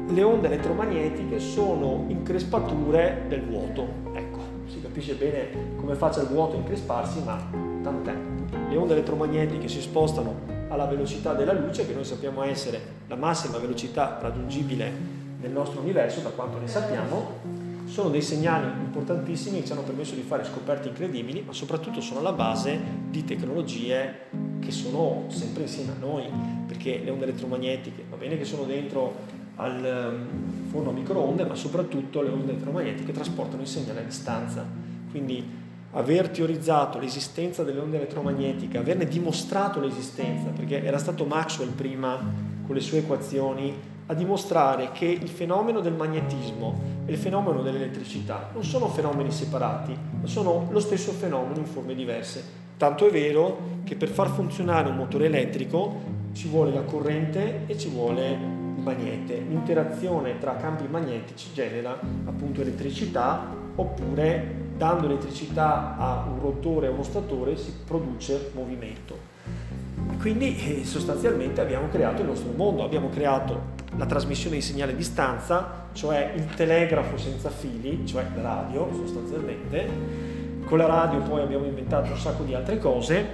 le 0.07 0.23
onde 0.23 0.47
elettromagnetiche 0.47 1.41
sono 1.41 2.05
increspature 2.07 3.25
del 3.29 3.43
vuoto. 3.43 3.87
Ecco, 4.15 4.39
si 4.67 4.81
capisce 4.81 5.15
bene 5.15 5.75
come 5.77 5.97
faccia 5.97 6.21
il 6.21 6.29
vuoto 6.29 6.55
a 6.55 6.59
incresparsi, 6.59 7.23
ma 7.25 7.45
tant'è. 7.83 8.15
Le 8.69 8.77
onde 8.77 8.93
elettromagnetiche 8.93 9.67
si 9.67 9.81
spostano 9.81 10.53
alla 10.69 10.87
velocità 10.87 11.35
della 11.35 11.53
luce, 11.53 11.87
che 11.87 11.93
noi 11.95 12.05
sappiamo 12.05 12.45
essere 12.45 12.81
la 13.09 13.17
massima 13.17 13.59
velocità 13.59 14.19
raggiungibile 14.21 15.23
nel 15.41 15.51
nostro 15.51 15.81
universo, 15.81 16.21
da 16.21 16.31
quanto 16.31 16.59
ne 16.59 16.67
sappiamo, 16.67 17.54
sono 17.85 18.09
dei 18.09 18.23
segnali 18.23 18.67
importantissimi 18.67 19.61
che 19.61 19.67
ci 19.67 19.73
hanno 19.73 19.83
permesso 19.83 20.15
di 20.15 20.23
fare 20.23 20.45
scoperte 20.45 20.89
incredibili, 20.89 21.43
ma 21.47 21.53
soprattutto 21.53 22.01
sono 22.01 22.21
alla 22.21 22.33
base 22.33 22.79
di 23.11 23.25
tecnologie 23.25 24.29
che 24.61 24.71
sono 24.71 25.25
sempre 25.29 25.63
insieme 25.63 25.93
a 25.93 25.99
noi, 25.99 26.25
perché 26.67 27.01
le 27.05 27.11
onde 27.11 27.25
elettromagnetiche, 27.25 28.05
va 28.09 28.17
bene 28.17 28.39
che 28.39 28.45
sono 28.45 28.65
dentro 28.65 29.43
al 29.57 29.85
ehm, 29.85 30.27
forno 30.69 30.91
a 30.91 30.93
microonde, 30.93 31.45
ma 31.45 31.55
soprattutto 31.55 32.23
le 32.23 32.31
onde 32.31 32.53
elettromagnetiche 32.53 33.13
trasportano 33.13 33.63
il 33.63 33.69
segnale 33.69 34.01
a 34.01 34.05
distanza. 34.05 34.67
Quindi 35.11 35.63
aver 35.93 36.31
teorizzato 36.31 36.99
l'esistenza 36.99 37.63
delle 37.63 37.81
onde 37.81 37.99
elettromagnetiche, 37.99 38.79
averne 38.79 39.07
dimostrato 39.07 39.79
l'esistenza, 39.79 40.49
perché 40.49 40.83
era 40.83 40.99
stato 40.99 41.25
Maxwell 41.25 41.71
prima 41.71 42.19
con 42.67 42.75
le 42.75 42.81
sue 42.81 42.99
equazioni 42.99 43.93
a 44.07 44.15
dimostrare 44.15 44.91
che 44.93 45.07
il 45.07 45.29
fenomeno 45.29 45.81
del 45.81 45.95
magnetismo 45.95 46.81
e 47.07 47.13
il 47.13 47.19
fenomeno 47.19 47.63
dell'elettricità 47.63 48.51
non 48.53 48.65
sono 48.65 48.89
fenomeni 48.89 49.31
separati, 49.31 49.97
ma 50.21 50.27
sono 50.27 50.69
lo 50.71 50.81
stesso 50.81 51.13
fenomeno 51.13 51.59
in 51.59 51.67
forme 51.67 51.95
diverse. 51.95 52.63
Tanto 52.77 53.07
è 53.07 53.11
vero 53.11 53.73
che 53.85 53.97
per 53.97 54.09
far 54.09 54.29
funzionare 54.29 54.89
un 54.89 54.97
motore 54.97 55.27
elettrico 55.27 56.01
ci 56.33 56.49
vuole 56.49 56.73
la 56.73 56.83
corrente 56.83 57.63
e 57.67 57.79
ci 57.79 57.89
vuole 57.89 58.37
magnete. 58.37 59.39
L'interazione 59.39 60.39
tra 60.39 60.57
campi 60.57 60.87
magnetici 60.89 61.53
genera 61.55 61.99
appunto 62.25 62.61
elettricità 62.61 63.63
oppure 63.77 64.63
dando 64.77 65.07
elettricità 65.07 65.97
a 65.97 66.27
un 66.29 66.41
rotore 66.41 66.89
o 66.89 66.93
uno 66.93 67.03
statore 67.03 67.57
si 67.57 67.73
produce 67.85 68.51
movimento. 68.55 69.24
Quindi 70.25 70.57
eh, 70.57 70.87
sostanzialmente 70.87 71.61
abbiamo 71.61 71.91
creato 71.91 72.23
il 72.23 72.29
nostro 72.29 72.51
mondo, 72.57 72.83
abbiamo 72.83 73.11
creato 73.11 73.61
la 73.99 74.07
trasmissione 74.07 74.57
di 74.57 74.63
segnale 74.63 74.93
a 74.93 74.95
distanza, 74.95 75.89
cioè 75.93 76.33
il 76.35 76.47
telegrafo 76.55 77.19
senza 77.19 77.51
fili, 77.51 78.07
cioè 78.07 78.25
la 78.35 78.41
radio 78.41 78.89
sostanzialmente. 78.91 79.87
Con 80.65 80.79
la 80.79 80.87
radio 80.87 81.19
poi 81.19 81.43
abbiamo 81.43 81.67
inventato 81.67 82.11
un 82.11 82.17
sacco 82.17 82.43
di 82.43 82.55
altre 82.55 82.79
cose, 82.79 83.27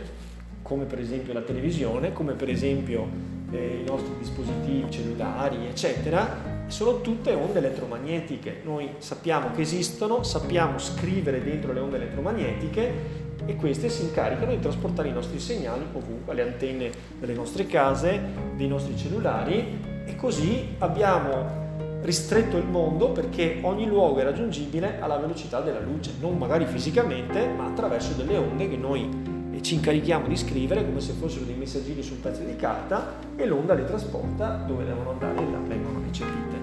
come 0.63 0.85
per 0.85 0.99
esempio 0.99 1.33
la 1.33 1.43
televisione, 1.43 2.13
come 2.13 2.33
per 2.33 2.49
esempio 2.49 3.07
eh, 3.53 3.83
i 3.85 3.89
nostri 3.89 4.13
dispositivi 4.19 4.91
cellulari, 4.91 5.67
eccetera, 5.69 6.65
sono 6.67 7.03
tutte 7.03 7.33
onde 7.35 7.61
elettromagnetiche. 7.61 8.63
Noi 8.65 8.95
sappiamo 8.99 9.53
che 9.53 9.61
esistono, 9.61 10.25
sappiamo 10.25 10.77
scrivere 10.81 11.41
dentro 11.41 11.73
le 11.73 11.79
onde 11.79 11.99
elettromagnetiche 11.99 13.29
e 13.47 13.57
queste 13.57 13.89
si 13.89 14.03
incaricano 14.03 14.51
di 14.51 14.61
trasportare 14.61 15.09
i 15.09 15.13
nostri 15.13 15.39
segnali 15.39 15.85
ovunque, 15.93 16.33
alle 16.33 16.43
antenne 16.43 16.91
delle 17.19 17.35
nostre 17.35 17.67
case, 17.67 18.21
dei 18.57 18.69
nostri 18.69 18.97
cellulari 18.97 19.79
e 20.05 20.17
così 20.17 20.75
abbiamo 20.79 21.59
ristretto 22.03 22.57
il 22.57 22.67
mondo 22.67 23.11
perché 23.11 23.59
ogni 23.63 23.87
luogo 23.87 24.21
è 24.21 24.25
raggiungibile 24.25 25.01
alla 25.01 25.19
velocità 25.19 25.61
della 25.61 25.81
luce, 25.81 26.13
non 26.21 26.37
magari 26.39 26.65
fisicamente, 26.67 27.47
ma 27.47 27.67
attraverso 27.67 28.15
delle 28.15 28.37
onde 28.37 28.69
che 28.69 28.77
noi 28.77 29.39
ci 29.61 29.75
incarichiamo 29.75 30.27
di 30.27 30.37
scrivere 30.37 30.85
come 30.85 31.01
se 31.01 31.13
fossero 31.13 31.45
dei 31.45 31.55
messaggini 31.55 32.03
su 32.03 32.15
un 32.15 32.21
pezzo 32.21 32.43
di 32.43 32.57
carta 32.57 33.17
e 33.37 33.45
l'onda 33.45 33.75
li 33.75 33.85
trasporta 33.85 34.65
dove 34.67 34.85
devono 34.85 35.11
andare 35.11 35.39
e 35.39 35.51
là 35.51 35.59
vengono 35.59 36.01
recepite. 36.03 36.59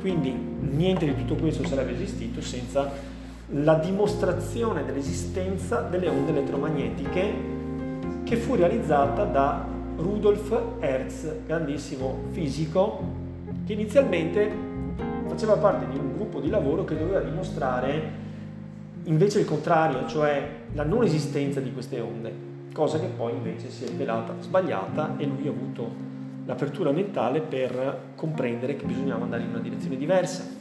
Quindi 0.00 0.34
niente 0.60 1.04
di 1.04 1.14
tutto 1.14 1.36
questo 1.36 1.64
sarebbe 1.66 1.92
esistito 1.92 2.40
senza 2.40 2.90
la 3.52 3.74
dimostrazione 3.74 4.84
dell'esistenza 4.84 5.80
delle 5.80 6.08
onde 6.08 6.30
elettromagnetiche 6.30 7.32
che 8.22 8.36
fu 8.36 8.54
realizzata 8.54 9.24
da 9.24 9.66
Rudolf 9.96 10.78
Hertz, 10.78 11.44
grandissimo 11.46 12.26
fisico, 12.30 13.02
che 13.66 13.72
inizialmente 13.72 14.68
faceva 15.26 15.56
parte 15.56 15.88
di 15.90 15.98
un 15.98 16.14
gruppo 16.14 16.40
di 16.40 16.48
lavoro 16.48 16.84
che 16.84 16.96
doveva 16.96 17.20
dimostrare 17.20 18.18
invece 19.04 19.40
il 19.40 19.46
contrario, 19.46 20.06
cioè 20.06 20.48
la 20.72 20.84
non 20.84 21.02
esistenza 21.02 21.60
di 21.60 21.72
queste 21.72 21.98
onde, 22.00 22.32
cosa 22.72 23.00
che 23.00 23.06
poi 23.06 23.32
invece 23.32 23.68
si 23.70 23.84
è 23.84 23.88
rivelata 23.88 24.34
sbagliata 24.38 25.14
e 25.16 25.26
lui 25.26 25.48
ha 25.48 25.50
avuto 25.50 26.08
l'apertura 26.46 26.92
mentale 26.92 27.40
per 27.40 28.12
comprendere 28.14 28.76
che 28.76 28.84
bisognava 28.84 29.24
andare 29.24 29.42
in 29.42 29.48
una 29.48 29.58
direzione 29.58 29.96
diversa. 29.96 30.59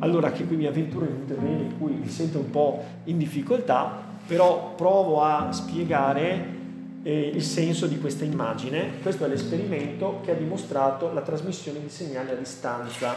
Allora 0.00 0.32
che 0.32 0.44
qui 0.44 0.56
mi 0.56 0.66
avventuro 0.66 1.04
in 1.04 1.12
un 1.12 1.24
terreno 1.26 1.60
in 1.60 1.78
cui 1.78 1.92
mi 1.92 2.08
sento 2.08 2.38
un 2.38 2.50
po' 2.50 2.82
in 3.04 3.18
difficoltà, 3.18 4.02
però 4.26 4.74
provo 4.74 5.22
a 5.22 5.52
spiegare 5.52 6.58
eh, 7.02 7.30
il 7.34 7.42
senso 7.42 7.86
di 7.86 7.98
questa 7.98 8.24
immagine. 8.24 9.00
Questo 9.02 9.24
è 9.24 9.28
l'esperimento 9.28 10.20
che 10.24 10.32
ha 10.32 10.34
dimostrato 10.34 11.12
la 11.12 11.20
trasmissione 11.20 11.80
di 11.80 11.88
segnali 11.88 12.30
a 12.30 12.34
distanza. 12.34 13.14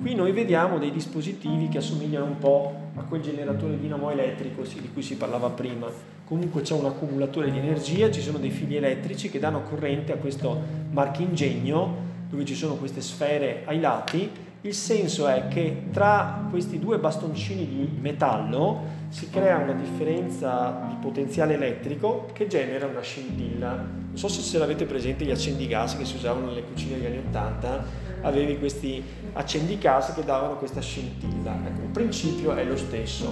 Qui 0.00 0.14
noi 0.14 0.32
vediamo 0.32 0.78
dei 0.78 0.90
dispositivi 0.90 1.68
che 1.68 1.78
assomigliano 1.78 2.24
un 2.24 2.38
po' 2.38 2.74
a 2.96 3.02
quel 3.02 3.20
generatore 3.20 3.78
dinamo 3.78 4.10
elettrico 4.10 4.62
di 4.62 4.90
cui 4.92 5.02
si 5.02 5.16
parlava 5.16 5.50
prima. 5.50 5.88
Comunque 6.24 6.62
c'è 6.62 6.74
un 6.74 6.86
accumulatore 6.86 7.50
di 7.50 7.58
energia, 7.58 8.10
ci 8.10 8.20
sono 8.20 8.38
dei 8.38 8.50
fili 8.50 8.76
elettrici 8.76 9.30
che 9.30 9.38
danno 9.38 9.62
corrente 9.62 10.12
a 10.12 10.16
questo 10.16 10.58
marchingegno 10.90 12.08
dove 12.30 12.44
ci 12.44 12.54
sono 12.54 12.76
queste 12.76 13.00
sfere 13.00 13.62
ai 13.64 13.80
lati. 13.80 14.30
Il 14.62 14.74
senso 14.74 15.26
è 15.26 15.48
che 15.48 15.84
tra 15.90 16.46
questi 16.50 16.78
due 16.78 16.98
bastoncini 16.98 17.66
di 17.66 17.88
metallo 17.98 18.98
si 19.08 19.30
crea 19.30 19.56
una 19.56 19.72
differenza 19.72 20.86
di 20.86 20.96
potenziale 21.00 21.54
elettrico 21.54 22.26
che 22.34 22.46
genera 22.46 22.84
una 22.84 23.00
scintilla. 23.00 23.70
Non 23.70 24.16
so 24.16 24.28
se 24.28 24.42
ce 24.42 24.58
l'avete 24.58 24.84
presente 24.84 25.24
gli 25.24 25.30
accendigas 25.30 25.96
che 25.96 26.04
si 26.04 26.16
usavano 26.16 26.48
nelle 26.48 26.62
cucine 26.62 26.96
degli 26.96 27.06
anni 27.06 27.22
80 27.28 27.84
avevi 28.20 28.58
questi 28.58 29.02
accendicasi 29.32 30.12
che 30.12 30.24
davano 30.24 30.56
questa 30.56 30.82
scintilla. 30.82 31.54
Ecco, 31.64 31.80
il 31.80 31.90
principio 31.90 32.54
è 32.54 32.62
lo 32.62 32.76
stesso. 32.76 33.30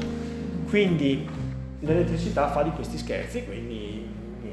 Quindi 0.66 1.28
l'elettricità 1.80 2.48
fa 2.48 2.62
di 2.62 2.70
questi 2.70 2.96
scherzi, 2.96 3.44
quindi 3.44 4.06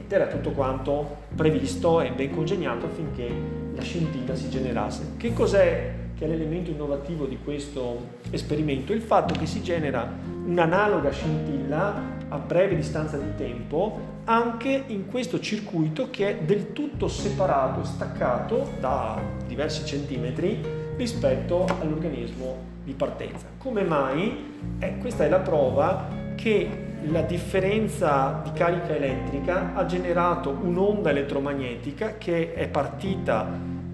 ovviamente 0.06 0.16
era 0.16 0.28
tutto 0.28 0.52
quanto 0.52 1.24
previsto 1.36 2.02
e 2.02 2.12
ben 2.12 2.32
congegnato 2.32 2.86
affinché 2.86 3.30
la 3.74 3.82
scintilla 3.82 4.36
si 4.36 4.50
generasse. 4.50 5.14
Che 5.16 5.32
cos'è 5.32 6.04
che 6.16 6.26
è 6.26 6.28
l'elemento 6.28 6.72
innovativo 6.72 7.26
di 7.26 7.38
questo 7.44 8.20
esperimento? 8.32 8.94
Il 8.94 9.02
fatto 9.02 9.34
che 9.38 9.46
si 9.46 9.62
genera 9.62 10.10
un'analoga 10.46 11.12
scintilla 11.12 12.14
a 12.30 12.38
breve 12.38 12.76
distanza 12.76 13.18
di 13.18 13.36
tempo 13.36 14.14
anche 14.26 14.84
in 14.88 15.08
questo 15.08 15.40
circuito 15.40 16.10
che 16.10 16.30
è 16.30 16.44
del 16.44 16.74
tutto 16.74 17.08
separato 17.08 17.82
e 17.82 17.86
staccato 17.86 18.72
da 18.80 19.22
diversi 19.46 19.86
centimetri 19.86 20.60
rispetto 20.96 21.66
all'organismo 21.82 22.74
di 22.84 22.94
partenza. 22.94 23.48
Come 23.58 23.84
mai? 23.84 24.54
Eh, 24.80 24.98
questa 24.98 25.26
è 25.26 25.30
la 25.30 25.40
prova 25.40 26.08
che 26.36 26.84
la 27.08 27.22
differenza 27.22 28.42
di 28.44 28.52
carica 28.54 28.96
elettrica 28.96 29.76
ha 29.76 29.86
generato 29.86 30.50
un'onda 30.50 31.12
elettromagnetica 31.12 32.18
che 32.18 32.54
è 32.54 32.68
partita 32.68 33.48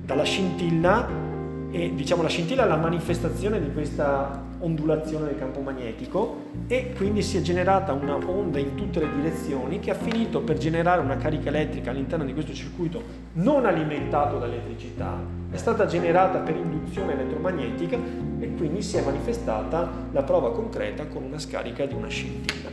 dalla 0.04 0.24
scintilla 0.24 1.31
e 1.72 1.96
diciamo 1.96 2.22
la 2.22 2.28
scintilla 2.28 2.66
è 2.66 2.68
la 2.68 2.76
manifestazione 2.76 3.62
di 3.62 3.72
questa 3.72 4.44
ondulazione 4.60 5.28
del 5.28 5.38
campo 5.38 5.62
magnetico 5.62 6.50
e 6.68 6.94
quindi 6.96 7.22
si 7.24 7.38
è 7.38 7.42
generata 7.42 7.94
una 7.94 8.16
onda 8.16 8.60
in 8.60 8.76
tutte 8.76 9.00
le 9.00 9.08
direzioni 9.16 9.80
che 9.80 9.92
ha 9.92 9.96
finito 9.96 10.42
per 10.42 10.58
generare 10.58 11.02
una 11.02 11.16
carica 11.16 11.48
elettrica 11.48 11.92
all'interno 11.92 12.26
di 12.26 12.34
questo 12.34 12.54
circuito 12.54 13.02
non 13.34 13.66
alimentato 13.66 14.38
da 14.38 14.46
elettricità, 14.46 15.18
è 15.50 15.56
stata 15.56 15.86
generata 15.86 16.40
per 16.40 16.58
induzione 16.58 17.14
elettromagnetica 17.14 17.98
e 18.40 18.54
quindi 18.56 18.82
si 18.82 18.98
è 18.98 19.04
manifestata 19.04 19.90
la 20.12 20.24
prova 20.24 20.52
concreta 20.52 21.08
con 21.08 21.24
una 21.24 21.40
scarica 21.40 21.86
di 21.86 21.94
una 21.94 22.10
scintilla. 22.10 22.70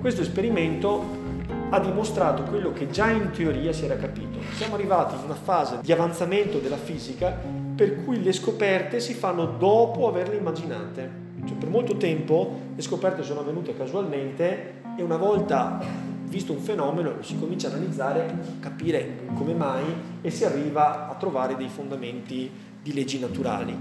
Questo 0.00 0.22
esperimento 0.22 1.28
ha 1.70 1.80
dimostrato 1.80 2.44
quello 2.44 2.72
che 2.72 2.88
già 2.90 3.10
in 3.10 3.30
teoria 3.32 3.72
si 3.72 3.84
era 3.84 3.96
capito. 3.96 4.38
Siamo 4.54 4.74
arrivati 4.74 5.14
in 5.14 5.22
una 5.24 5.34
fase 5.34 5.78
di 5.82 5.92
avanzamento 5.92 6.58
della 6.58 6.76
fisica 6.76 7.59
per 7.80 8.04
cui 8.04 8.22
le 8.22 8.32
scoperte 8.32 9.00
si 9.00 9.14
fanno 9.14 9.46
dopo 9.46 10.06
averle 10.06 10.36
immaginate. 10.36 11.10
Cioè, 11.46 11.56
per 11.56 11.70
molto 11.70 11.96
tempo 11.96 12.60
le 12.74 12.82
scoperte 12.82 13.22
sono 13.22 13.40
avvenute 13.40 13.74
casualmente 13.74 14.82
e 14.98 15.02
una 15.02 15.16
volta 15.16 15.80
visto 16.24 16.52
un 16.52 16.58
fenomeno 16.58 17.22
si 17.22 17.38
comincia 17.38 17.68
a 17.68 17.72
analizzare, 17.72 18.58
capire 18.60 19.20
come 19.34 19.54
mai 19.54 19.82
e 20.20 20.30
si 20.30 20.44
arriva 20.44 21.08
a 21.08 21.14
trovare 21.14 21.56
dei 21.56 21.68
fondamenti 21.68 22.50
di 22.82 22.92
leggi 22.92 23.18
naturali. 23.18 23.74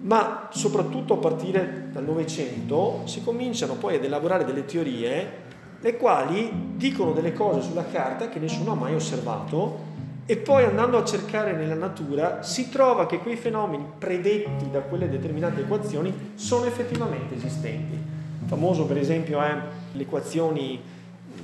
Ma 0.00 0.48
soprattutto 0.50 1.12
a 1.12 1.18
partire 1.18 1.90
dal 1.92 2.04
Novecento 2.04 3.02
si 3.04 3.22
cominciano 3.22 3.74
poi 3.74 3.96
ad 3.96 4.04
elaborare 4.04 4.46
delle 4.46 4.64
teorie 4.64 5.40
le 5.78 5.96
quali 5.98 6.50
dicono 6.76 7.12
delle 7.12 7.34
cose 7.34 7.60
sulla 7.60 7.84
carta 7.84 8.30
che 8.30 8.38
nessuno 8.38 8.72
ha 8.72 8.76
mai 8.76 8.94
osservato 8.94 9.91
e 10.32 10.38
poi 10.38 10.64
andando 10.64 10.96
a 10.96 11.04
cercare 11.04 11.52
nella 11.52 11.74
natura 11.74 12.42
si 12.42 12.70
trova 12.70 13.04
che 13.04 13.18
quei 13.18 13.36
fenomeni 13.36 13.84
predetti 13.98 14.70
da 14.70 14.80
quelle 14.80 15.10
determinate 15.10 15.60
equazioni 15.60 16.32
sono 16.36 16.64
effettivamente 16.64 17.34
esistenti. 17.34 17.98
Famoso 18.46 18.86
per 18.86 18.96
esempio 18.96 19.42
è 19.42 19.54
le 19.92 20.02
equazioni 20.02 20.80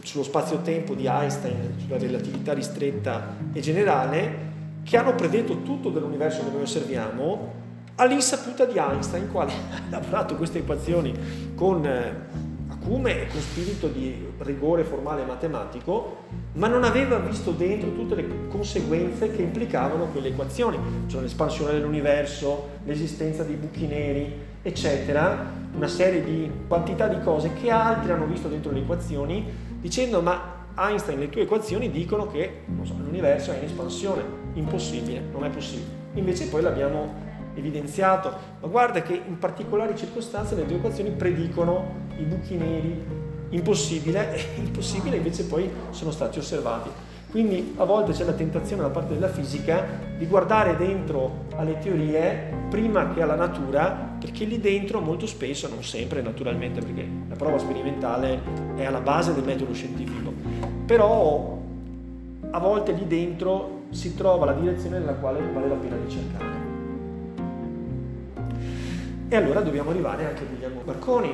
sullo 0.02 0.24
spazio-tempo 0.24 0.94
di 0.94 1.04
Einstein, 1.04 1.74
sulla 1.76 1.98
relatività 1.98 2.54
ristretta 2.54 3.34
e 3.52 3.60
generale, 3.60 4.46
che 4.84 4.96
hanno 4.96 5.14
predetto 5.14 5.60
tutto 5.60 5.90
dell'universo 5.90 6.42
che 6.44 6.50
noi 6.50 6.62
osserviamo 6.62 7.52
all'insaputa 7.96 8.64
di 8.64 8.78
Einstein, 8.78 9.30
quale 9.30 9.52
ha 9.70 9.82
lavorato 9.90 10.34
queste 10.36 10.60
equazioni 10.60 11.12
con 11.54 11.86
eh, 12.88 12.94
acume 12.98 13.22
e 13.22 13.26
con 13.28 13.40
spirito 13.40 13.88
di 13.88 14.26
rigore 14.38 14.82
formale 14.82 15.24
matematico, 15.24 16.24
ma 16.54 16.68
non 16.68 16.84
aveva 16.84 17.18
visto 17.18 17.50
dentro 17.50 17.92
tutte 17.92 18.14
le 18.14 18.48
conseguenze 18.48 19.30
che 19.30 19.42
implicavano 19.42 20.06
quelle 20.06 20.28
equazioni, 20.28 20.78
cioè 21.06 21.20
l'espansione 21.20 21.72
dell'universo, 21.72 22.80
l'esistenza 22.84 23.44
dei 23.44 23.56
buchi 23.56 23.86
neri, 23.86 24.32
eccetera, 24.62 25.52
una 25.74 25.88
serie 25.88 26.24
di 26.24 26.50
quantità 26.66 27.06
di 27.06 27.20
cose 27.22 27.52
che 27.52 27.70
altri 27.70 28.10
hanno 28.10 28.26
visto 28.26 28.48
dentro 28.48 28.72
le 28.72 28.80
equazioni, 28.80 29.46
dicendo 29.80 30.22
ma 30.22 30.56
Einstein 30.76 31.18
le 31.18 31.28
tue 31.28 31.42
equazioni 31.42 31.90
dicono 31.90 32.28
che 32.28 32.62
so, 32.82 32.94
l'universo 32.96 33.52
è 33.52 33.58
in 33.58 33.64
espansione, 33.64 34.22
impossibile, 34.54 35.22
non 35.32 35.44
è 35.44 35.50
possibile. 35.50 35.96
Invece 36.14 36.48
poi 36.48 36.62
l'abbiamo 36.62 37.26
evidenziato, 37.58 38.32
ma 38.60 38.68
guarda 38.68 39.02
che 39.02 39.20
in 39.26 39.38
particolari 39.38 39.96
circostanze 39.96 40.54
le 40.54 40.66
tue 40.66 40.76
equazioni 40.76 41.10
predicono 41.10 42.06
i 42.18 42.22
buchi 42.22 42.56
neri, 42.56 43.04
impossibile, 43.50 44.34
e 44.34 44.44
impossibile 44.60 45.16
invece 45.16 45.44
poi 45.44 45.70
sono 45.90 46.10
stati 46.10 46.38
osservati. 46.38 46.90
Quindi 47.30 47.74
a 47.76 47.84
volte 47.84 48.12
c'è 48.12 48.24
la 48.24 48.32
tentazione 48.32 48.80
da 48.82 48.88
parte 48.88 49.12
della 49.12 49.28
fisica 49.28 49.84
di 50.16 50.26
guardare 50.26 50.76
dentro 50.76 51.44
alle 51.56 51.78
teorie 51.78 52.66
prima 52.70 53.12
che 53.12 53.20
alla 53.20 53.34
natura, 53.34 54.16
perché 54.18 54.46
lì 54.46 54.58
dentro 54.60 55.00
molto 55.00 55.26
spesso, 55.26 55.68
non 55.68 55.84
sempre 55.84 56.22
naturalmente, 56.22 56.80
perché 56.80 57.06
la 57.28 57.36
prova 57.36 57.58
sperimentale 57.58 58.40
è 58.76 58.84
alla 58.84 59.00
base 59.00 59.34
del 59.34 59.44
metodo 59.44 59.74
scientifico, 59.74 60.32
però 60.86 61.58
a 62.50 62.58
volte 62.58 62.92
lì 62.92 63.06
dentro 63.06 63.82
si 63.90 64.14
trova 64.14 64.46
la 64.46 64.52
direzione 64.52 64.98
nella 64.98 65.14
quale 65.14 65.40
vale 65.52 65.68
la 65.68 65.74
pena 65.74 65.96
ricercare. 66.02 66.67
E 69.30 69.36
allora 69.36 69.60
dobbiamo 69.60 69.90
arrivare 69.90 70.24
anche 70.24 70.42
a 70.42 70.46
Guglielmo 70.46 70.80
Marconi, 70.86 71.30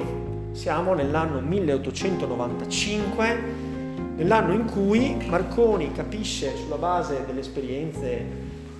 siamo 0.50 0.94
nell'anno 0.94 1.38
1895, 1.40 3.38
nell'anno 4.16 4.52
in 4.52 4.64
cui 4.64 5.16
Marconi 5.28 5.92
capisce 5.92 6.56
sulla 6.56 6.74
base 6.74 7.22
delle 7.24 7.38
esperienze 7.38 8.26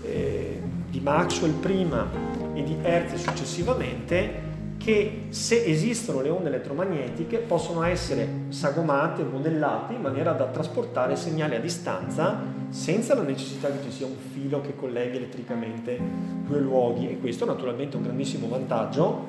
eh, 0.02 0.60
di 0.90 0.98
Maxwell 0.98 1.52
prima 1.52 2.10
e 2.54 2.64
di 2.64 2.76
Hertz 2.82 3.14
successivamente 3.22 4.52
che 4.78 5.26
se 5.28 5.64
esistono 5.64 6.20
le 6.20 6.30
onde 6.30 6.48
elettromagnetiche 6.48 7.38
possono 7.38 7.84
essere 7.84 8.46
sagomate, 8.48 9.22
modellate 9.22 9.94
in 9.94 10.00
maniera 10.00 10.32
da 10.32 10.46
trasportare 10.46 11.14
segnali 11.14 11.54
a 11.54 11.60
distanza 11.60 12.63
senza 12.74 13.14
la 13.14 13.22
necessità 13.22 13.70
che 13.70 13.84
ci 13.84 13.92
sia 13.92 14.04
un 14.04 14.16
filo 14.32 14.60
che 14.60 14.74
colleghi 14.74 15.18
elettricamente 15.18 15.96
due 16.44 16.58
luoghi 16.58 17.08
e 17.08 17.20
questo 17.20 17.44
naturalmente 17.44 17.94
è 17.94 17.98
un 17.98 18.02
grandissimo 18.02 18.48
vantaggio 18.48 19.26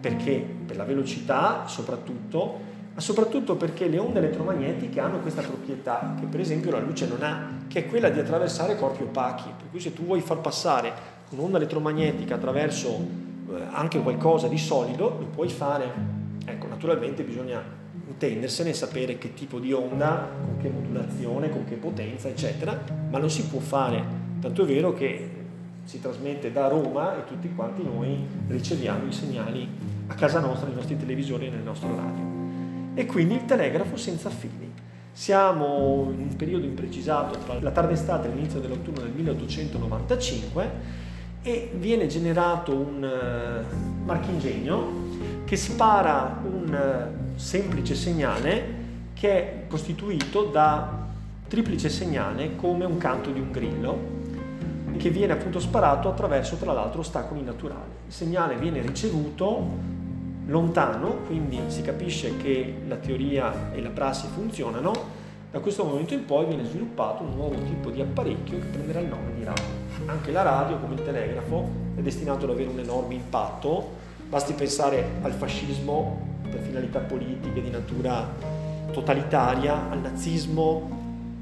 perché? 0.00 0.42
Per 0.64 0.74
la 0.74 0.84
velocità 0.84 1.66
soprattutto, 1.66 2.58
ma 2.94 3.00
soprattutto 3.00 3.56
perché 3.56 3.88
le 3.88 3.98
onde 3.98 4.20
elettromagnetiche 4.20 5.00
hanno 5.00 5.18
questa 5.18 5.42
proprietà 5.42 6.14
che 6.18 6.24
per 6.24 6.40
esempio 6.40 6.70
la 6.70 6.78
luce 6.78 7.06
non 7.06 7.22
ha, 7.22 7.58
che 7.68 7.80
è 7.80 7.86
quella 7.86 8.08
di 8.08 8.20
attraversare 8.20 8.76
corpi 8.76 9.02
opachi. 9.02 9.50
Per 9.54 9.68
cui 9.70 9.80
se 9.80 9.92
tu 9.92 10.04
vuoi 10.04 10.22
far 10.22 10.38
passare 10.38 10.90
un'onda 11.28 11.58
elettromagnetica 11.58 12.36
attraverso 12.36 12.88
eh, 12.88 13.64
anche 13.70 14.00
qualcosa 14.00 14.48
di 14.48 14.56
solido, 14.56 15.14
lo 15.18 15.26
puoi 15.26 15.50
fare. 15.50 16.16
Ecco, 16.46 16.66
naturalmente 16.68 17.22
bisogna 17.22 17.62
intendersene, 18.08 18.72
sapere 18.72 19.18
che 19.18 19.34
tipo 19.34 19.58
di 19.58 19.72
onda, 19.72 20.28
con 20.44 20.58
che 20.60 20.68
modulazione, 20.68 21.50
con 21.50 21.64
che 21.64 21.76
potenza, 21.76 22.28
eccetera, 22.28 22.78
ma 23.10 23.18
lo 23.18 23.28
si 23.28 23.44
può 23.44 23.60
fare. 23.60 24.02
Tanto 24.40 24.62
è 24.62 24.66
vero 24.66 24.92
che 24.94 25.36
si 25.84 26.00
trasmette 26.00 26.52
da 26.52 26.68
Roma 26.68 27.16
e 27.16 27.24
tutti 27.26 27.52
quanti 27.54 27.82
noi 27.82 28.26
riceviamo 28.48 29.06
i 29.06 29.12
segnali 29.12 29.68
a 30.08 30.14
casa 30.14 30.40
nostra, 30.40 30.66
nei 30.66 30.76
nostri 30.76 30.96
televisori 30.96 31.46
e 31.46 31.50
nel 31.50 31.62
nostro 31.62 31.94
radio. 31.94 32.36
E 32.94 33.06
quindi 33.06 33.34
il 33.34 33.44
telegrafo 33.44 33.96
senza 33.96 34.28
fili. 34.28 34.70
Siamo 35.12 36.10
in 36.12 36.20
un 36.20 36.36
periodo 36.36 36.64
imprecisato 36.64 37.38
tra 37.38 37.58
la 37.60 37.70
tarda 37.70 37.92
estate 37.92 38.28
e 38.28 38.34
l'inizio 38.34 38.60
dell'autunno 38.60 39.00
del 39.00 39.12
1895 39.12 40.70
e 41.42 41.70
viene 41.74 42.06
generato 42.06 42.74
un 42.74 43.02
uh, 43.02 44.04
marchingegno 44.04 45.07
che 45.48 45.56
spara 45.56 46.42
un 46.44 47.10
uh, 47.34 47.38
semplice 47.38 47.94
segnale 47.94 48.74
che 49.14 49.30
è 49.30 49.66
costituito 49.66 50.42
da 50.42 51.06
triplice 51.48 51.88
segnale 51.88 52.54
come 52.54 52.84
un 52.84 52.98
canto 52.98 53.30
di 53.30 53.40
un 53.40 53.50
grillo 53.50 53.98
che 54.98 55.08
viene 55.08 55.32
appunto 55.32 55.58
sparato 55.58 56.10
attraverso 56.10 56.56
tra 56.56 56.74
l'altro 56.74 57.00
ostacoli 57.00 57.42
naturali. 57.42 57.88
Il 58.08 58.12
segnale 58.12 58.56
viene 58.56 58.82
ricevuto 58.82 59.66
lontano, 60.44 61.20
quindi 61.26 61.58
si 61.68 61.80
capisce 61.80 62.36
che 62.36 62.82
la 62.86 62.96
teoria 62.96 63.72
e 63.72 63.80
la 63.80 63.88
prassi 63.88 64.26
funzionano, 64.26 64.92
da 65.50 65.60
questo 65.60 65.82
momento 65.82 66.12
in 66.12 66.26
poi 66.26 66.44
viene 66.44 66.66
sviluppato 66.66 67.22
un 67.22 67.34
nuovo 67.34 67.54
tipo 67.62 67.88
di 67.88 68.02
apparecchio 68.02 68.58
che 68.58 68.66
prenderà 68.66 69.00
il 69.00 69.08
nome 69.08 69.32
di 69.34 69.44
radio. 69.44 69.64
Anche 70.04 70.30
la 70.30 70.42
radio, 70.42 70.76
come 70.76 70.92
il 70.92 71.02
telegrafo, 71.02 71.70
è 71.96 72.00
destinato 72.02 72.44
ad 72.44 72.50
avere 72.50 72.68
un 72.68 72.80
enorme 72.80 73.14
impatto, 73.14 73.97
basti 74.28 74.52
pensare 74.52 75.04
al 75.22 75.32
fascismo 75.32 76.26
per 76.42 76.60
finalità 76.60 77.00
politiche 77.00 77.62
di 77.62 77.70
natura 77.70 78.28
totalitaria, 78.92 79.90
al 79.90 80.00
nazismo, 80.00 80.96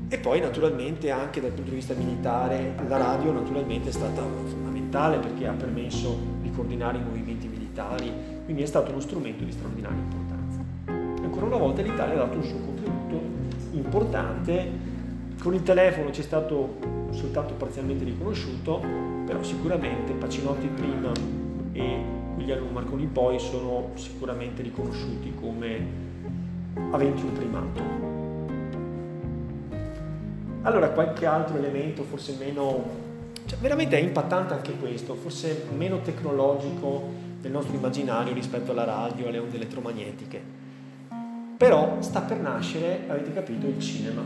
e 0.09 0.19
poi 0.19 0.41
naturalmente 0.41 1.11
anche 1.11 1.41
dal 1.41 1.51
punto 1.51 1.71
di 1.71 1.77
vista 1.77 1.95
militare 1.95 2.75
la 2.87 2.97
radio 2.97 3.33
naturalmente 3.33 3.89
è 3.89 3.93
stata 3.93 4.23
fondamentale 4.23 5.19
perché 5.19 5.49
ha 5.49 5.53
permesso 5.53 6.17
di 6.43 6.51
coordinare 6.53 6.99
i 6.99 7.03
movimenti 7.03 7.49
militari, 7.49 8.13
quindi 8.45 8.63
è 8.63 8.67
stato 8.67 8.93
uno 8.93 9.01
strumento 9.01 9.43
di 9.43 9.51
straordinaria 9.51 9.99
importanza. 9.99 10.61
Ancora 11.23 11.47
una 11.47 11.57
volta 11.57 11.83
l'Italia 11.83 12.15
ha 12.15 12.19
dato 12.19 12.37
un 12.37 12.45
suo 12.45 12.59
contributo 12.59 13.21
importante 13.73 14.95
con 15.41 15.55
il 15.55 15.63
telefono 15.63 16.11
ci 16.11 16.21
è 16.23 16.25
stato 16.25 16.77
soltanto 17.11 17.55
parzialmente 17.55 18.05
riconosciuto, 18.05 18.83
però 19.25 19.43
sicuramente 19.43 20.13
Pacinotti 20.13 20.67
prima 20.67 21.13
e 21.73 22.25
Guglielmo 22.37 22.71
Marconi 22.71 23.07
poi 23.07 23.41
sono 23.41 23.93
sicuramente 23.95 24.61
riconosciuti 24.61 25.35
come 25.41 25.87
aventi 26.91 27.23
un 27.23 27.33
primato. 27.33 27.81
Allora 30.61 30.91
qualche 30.91 31.25
altro 31.25 31.57
elemento 31.57 32.03
forse 32.03 32.37
meno... 32.39 33.05
Cioè, 33.47 33.59
veramente 33.59 33.97
è 33.97 34.01
impattante 34.03 34.53
anche 34.53 34.75
questo, 34.75 35.15
forse 35.15 35.65
meno 35.75 36.03
tecnologico 36.03 37.09
del 37.41 37.53
nostro 37.53 37.75
immaginario 37.75 38.35
rispetto 38.35 38.73
alla 38.73 38.85
radio, 38.85 39.29
alle 39.29 39.39
onde 39.39 39.57
elettromagnetiche. 39.57 40.43
Però 41.57 41.97
sta 42.01 42.21
per 42.21 42.39
nascere, 42.39 43.05
avete 43.07 43.33
capito, 43.33 43.67
il 43.67 43.81
cinema. 43.81 44.23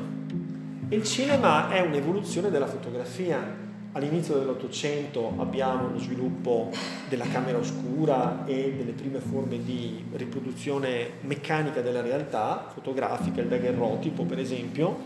Il 0.89 1.05
cinema 1.05 1.71
è 1.71 1.81
un'evoluzione 1.81 2.51
della 2.51 2.67
fotografia. 2.67 3.69
All'inizio 3.93 4.39
dell'Ottocento 4.39 5.35
abbiamo 5.39 5.89
lo 5.89 5.99
sviluppo 5.99 6.71
della 7.09 7.27
camera 7.27 7.59
oscura 7.59 8.45
e 8.47 8.75
delle 8.77 8.93
prime 8.93 9.19
forme 9.19 9.65
di 9.65 10.05
riproduzione 10.13 11.15
meccanica 11.23 11.81
della 11.81 12.01
realtà 12.01 12.69
fotografica, 12.73 13.41
il 13.41 13.49
daguerrotipo 13.49 14.23
per 14.23 14.39
esempio. 14.39 14.97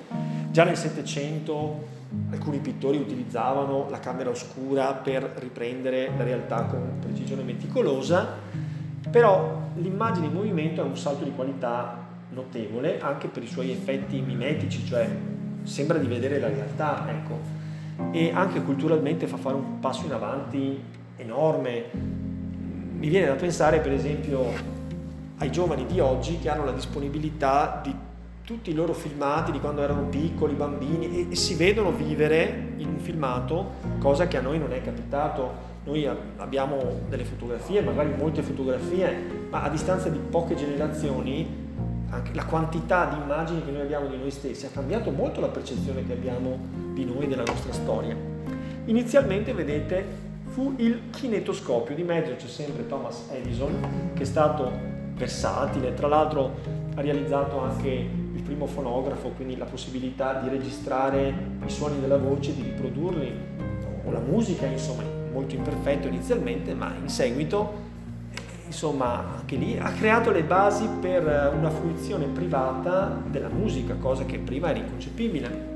Già 0.51 0.64
nel 0.64 0.76
Settecento 0.76 1.93
alcuni 2.30 2.59
pittori 2.59 2.99
utilizzavano 2.99 3.89
la 3.89 4.01
camera 4.01 4.28
oscura 4.28 4.93
per 4.93 5.32
riprendere 5.37 6.11
la 6.14 6.22
realtà 6.22 6.64
con 6.64 6.99
precisione 7.01 7.43
meticolosa, 7.43 8.37
però 9.11 9.62
l'immagine 9.76 10.26
in 10.26 10.32
movimento 10.35 10.82
è 10.82 10.85
un 10.85 10.99
salto 10.99 11.24
di 11.24 11.32
qualità 11.35 12.07
notevole 12.28 13.01
anche 13.01 13.28
per 13.28 13.45
i 13.45 13.49
suoi 13.49 13.70
effetti 13.70 14.20
mimetici, 14.20 14.85
cioè 14.85 15.09
sembra 15.62 15.97
di 15.97 16.07
vedere 16.07 16.39
la 16.39 16.49
realtà, 16.49 17.07
ecco, 17.09 17.64
e 18.11 18.30
anche 18.32 18.62
culturalmente 18.62 19.26
fa 19.26 19.36
fare 19.36 19.57
un 19.57 19.80
passo 19.80 20.05
in 20.07 20.12
avanti 20.12 20.80
enorme. 21.16 21.84
Mi 21.92 23.09
viene 23.09 23.26
da 23.26 23.34
pensare 23.34 23.80
per 23.80 23.92
esempio 23.92 24.53
ai 25.38 25.51
giovani 25.51 25.86
di 25.86 26.01
oggi 26.01 26.38
che 26.38 26.49
hanno 26.49 26.64
la 26.64 26.72
disponibilità 26.72 27.80
di 27.82 27.95
tutti 28.45 28.70
i 28.70 28.74
loro 28.74 28.92
filmati 28.92 29.53
di 29.53 29.59
quando 29.59 29.82
erano 29.82 30.03
piccoli, 30.03 30.55
bambini, 30.55 31.26
e, 31.26 31.26
e, 31.30 31.34
si 31.34 31.55
vedono 31.55 31.92
vivere 31.92 32.72
in 32.76 32.88
un 32.88 32.99
filmato, 32.99 33.72
cosa 33.99 34.28
che 34.28 34.36
a 34.36 34.40
noi 34.42 34.59
non 34.59 34.72
è 34.72 34.82
capitato. 34.82 35.72
Noi 35.84 36.07
abbiamo 36.36 37.01
delle 37.09 37.24
fotografie, 37.24 37.80
magari 37.82 38.14
molte 38.16 38.42
fotografie, 38.42 39.47
ma 39.51 39.62
a 39.62 39.68
distanza 39.68 40.09
di 40.09 40.18
poche 40.18 40.55
generazioni 40.55 41.64
anche 42.15 42.35
la 42.35 42.45
quantità 42.45 43.07
di 43.07 43.17
immagini 43.17 43.65
che 43.65 43.71
noi 43.71 43.83
abbiamo 43.83 44.07
di 44.07 44.17
noi 44.17 44.31
stessi 44.31 44.67
ha 44.67 44.71
cambiato 44.71 45.11
molto 45.11 45.41
la 45.41 45.49
percezione 45.49 46.07
che 46.07 46.12
abbiamo 46.12 46.59
di 46.93 47.05
noi, 47.05 47.27
della 47.27 47.45
nostra 47.45 47.73
storia. 47.73 48.17
Inizialmente, 48.87 49.53
vedete, 49.53 50.05
fu 50.47 50.75
il 50.77 51.11
kinetoscopio, 51.11 51.95
di 51.95 52.03
mezzo 52.03 52.35
c'è 52.37 52.47
sempre 52.47 52.87
Thomas 52.87 53.29
Edison, 53.31 54.12
che 54.15 54.23
è 54.23 54.27
stato 54.27 54.71
versatile, 55.15 55.95
tra 55.95 56.09
l'altro 56.09 56.83
ha 56.95 57.01
realizzato 57.01 57.59
anche 57.61 58.23
primo 58.45 58.67
fonografo, 58.67 59.31
quindi 59.31 59.57
la 59.57 59.65
possibilità 59.65 60.35
di 60.35 60.49
registrare 60.49 61.35
i 61.65 61.71
suoni 61.71 61.99
della 62.01 62.19
voce, 62.19 62.55
di 62.55 62.62
riprodurli, 62.62 63.33
o 64.05 64.11
la 64.12 64.21
musica, 64.21 64.67
insomma, 64.67 65.03
molto 65.33 65.55
imperfetto 65.55 66.07
inizialmente, 66.07 66.75
ma 66.75 66.95
in 67.01 67.09
seguito, 67.09 67.93
insomma, 68.75 69.37
anche 69.39 69.57
lì 69.57 69.79
ha 69.79 69.91
creato 69.93 70.31
le 70.31 70.43
basi 70.43 70.87
per 71.01 71.55
una 71.57 71.70
fruizione 71.70 72.27
privata 72.27 73.22
della 73.27 73.49
musica, 73.49 73.95
cosa 73.95 74.25
che 74.27 74.39
prima 74.39 74.70
era 74.70 74.79
inconcepibile. 74.79 75.72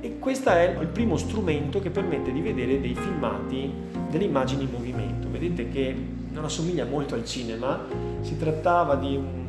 E 0.00 0.18
questo 0.18 0.50
è 0.50 0.76
il 0.80 0.88
primo 0.88 1.16
strumento 1.16 1.80
che 1.80 1.90
permette 1.90 2.32
di 2.32 2.40
vedere 2.40 2.80
dei 2.80 2.94
filmati, 2.94 3.72
delle 4.10 4.24
immagini 4.24 4.64
in 4.64 4.70
movimento. 4.70 5.30
Vedete 5.30 5.68
che 5.68 5.94
non 6.30 6.44
assomiglia 6.44 6.84
molto 6.84 7.14
al 7.14 7.24
cinema, 7.24 7.86
si 8.20 8.36
trattava 8.36 8.96
di 8.96 9.16
un 9.16 9.44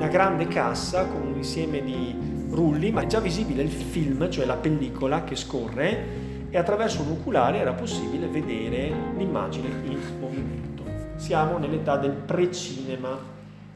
una 0.00 0.08
grande 0.08 0.48
cassa 0.48 1.04
con 1.04 1.26
un 1.26 1.36
insieme 1.36 1.82
di 1.82 2.14
rulli, 2.48 2.90
ma 2.90 3.02
è 3.02 3.06
già 3.06 3.20
visibile 3.20 3.62
il 3.62 3.70
film, 3.70 4.30
cioè 4.30 4.46
la 4.46 4.56
pellicola 4.56 5.24
che 5.24 5.36
scorre 5.36 6.28
e 6.48 6.56
attraverso 6.56 7.02
un 7.02 7.10
oculare 7.12 7.58
era 7.58 7.74
possibile 7.74 8.26
vedere 8.26 8.90
l'immagine 9.16 9.68
in. 9.84 10.19
Siamo 11.20 11.58
nell'età 11.58 11.98
del 11.98 12.12
pre-cinema. 12.12 13.14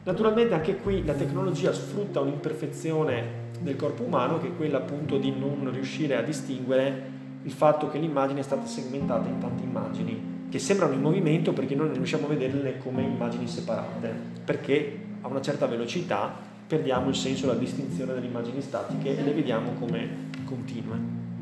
Naturalmente 0.03 0.55
anche 0.55 0.77
qui 0.77 1.05
la 1.05 1.13
tecnologia 1.13 1.71
sfrutta 1.71 2.19
un'imperfezione 2.19 3.43
del 3.59 3.75
corpo 3.75 4.01
umano 4.01 4.39
che 4.39 4.47
è 4.47 4.55
quella 4.55 4.79
appunto 4.79 5.19
di 5.19 5.31
non 5.31 5.69
riuscire 5.71 6.15
a 6.15 6.23
distinguere 6.23 7.13
il 7.43 7.51
fatto 7.51 7.87
che 7.91 7.99
l'immagine 7.99 8.39
è 8.39 8.43
stata 8.43 8.65
segmentata 8.65 9.29
in 9.29 9.37
tante 9.37 9.63
immagini 9.63 10.47
che 10.49 10.57
sembrano 10.57 10.95
in 10.95 11.01
movimento 11.01 11.53
perché 11.53 11.75
noi 11.75 11.85
non 11.85 11.97
riusciamo 11.97 12.25
a 12.25 12.29
vederle 12.29 12.79
come 12.79 13.03
immagini 13.03 13.47
separate, 13.47 14.11
perché 14.43 14.99
a 15.21 15.27
una 15.27 15.41
certa 15.41 15.67
velocità 15.67 16.33
perdiamo 16.65 17.09
il 17.09 17.15
senso, 17.15 17.45
la 17.45 17.53
distinzione 17.53 18.15
delle 18.15 18.25
immagini 18.25 18.59
statiche 18.59 19.19
e 19.19 19.21
le 19.21 19.33
vediamo 19.33 19.73
come 19.77 20.29
continue. 20.45 21.34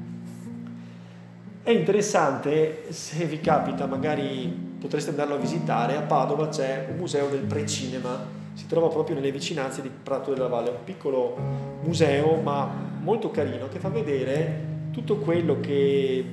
È 1.65 1.71
interessante, 1.71 2.87
se 2.91 3.23
vi 3.23 3.39
capita, 3.39 3.85
magari 3.85 4.53
potreste 4.77 5.11
andarlo 5.11 5.35
a 5.35 5.37
visitare, 5.37 5.95
a 5.95 6.01
Padova 6.01 6.49
c'è 6.49 6.87
un 6.91 6.97
museo 6.97 7.29
del 7.29 7.39
pre-cinema, 7.39 8.19
si 8.53 8.67
trova 8.67 8.89
proprio 8.89 9.15
nelle 9.15 9.31
vicinanze 9.31 9.81
di 9.81 9.89
Prato 9.89 10.33
della 10.33 10.49
Valle, 10.49 10.71
un 10.71 10.83
piccolo 10.83 11.37
museo 11.81 12.35
ma 12.35 12.69
molto 12.99 13.31
carino 13.31 13.69
che 13.69 13.79
fa 13.79 13.87
vedere 13.87 14.89
tutto 14.91 15.19
quello 15.19 15.61
che 15.61 16.25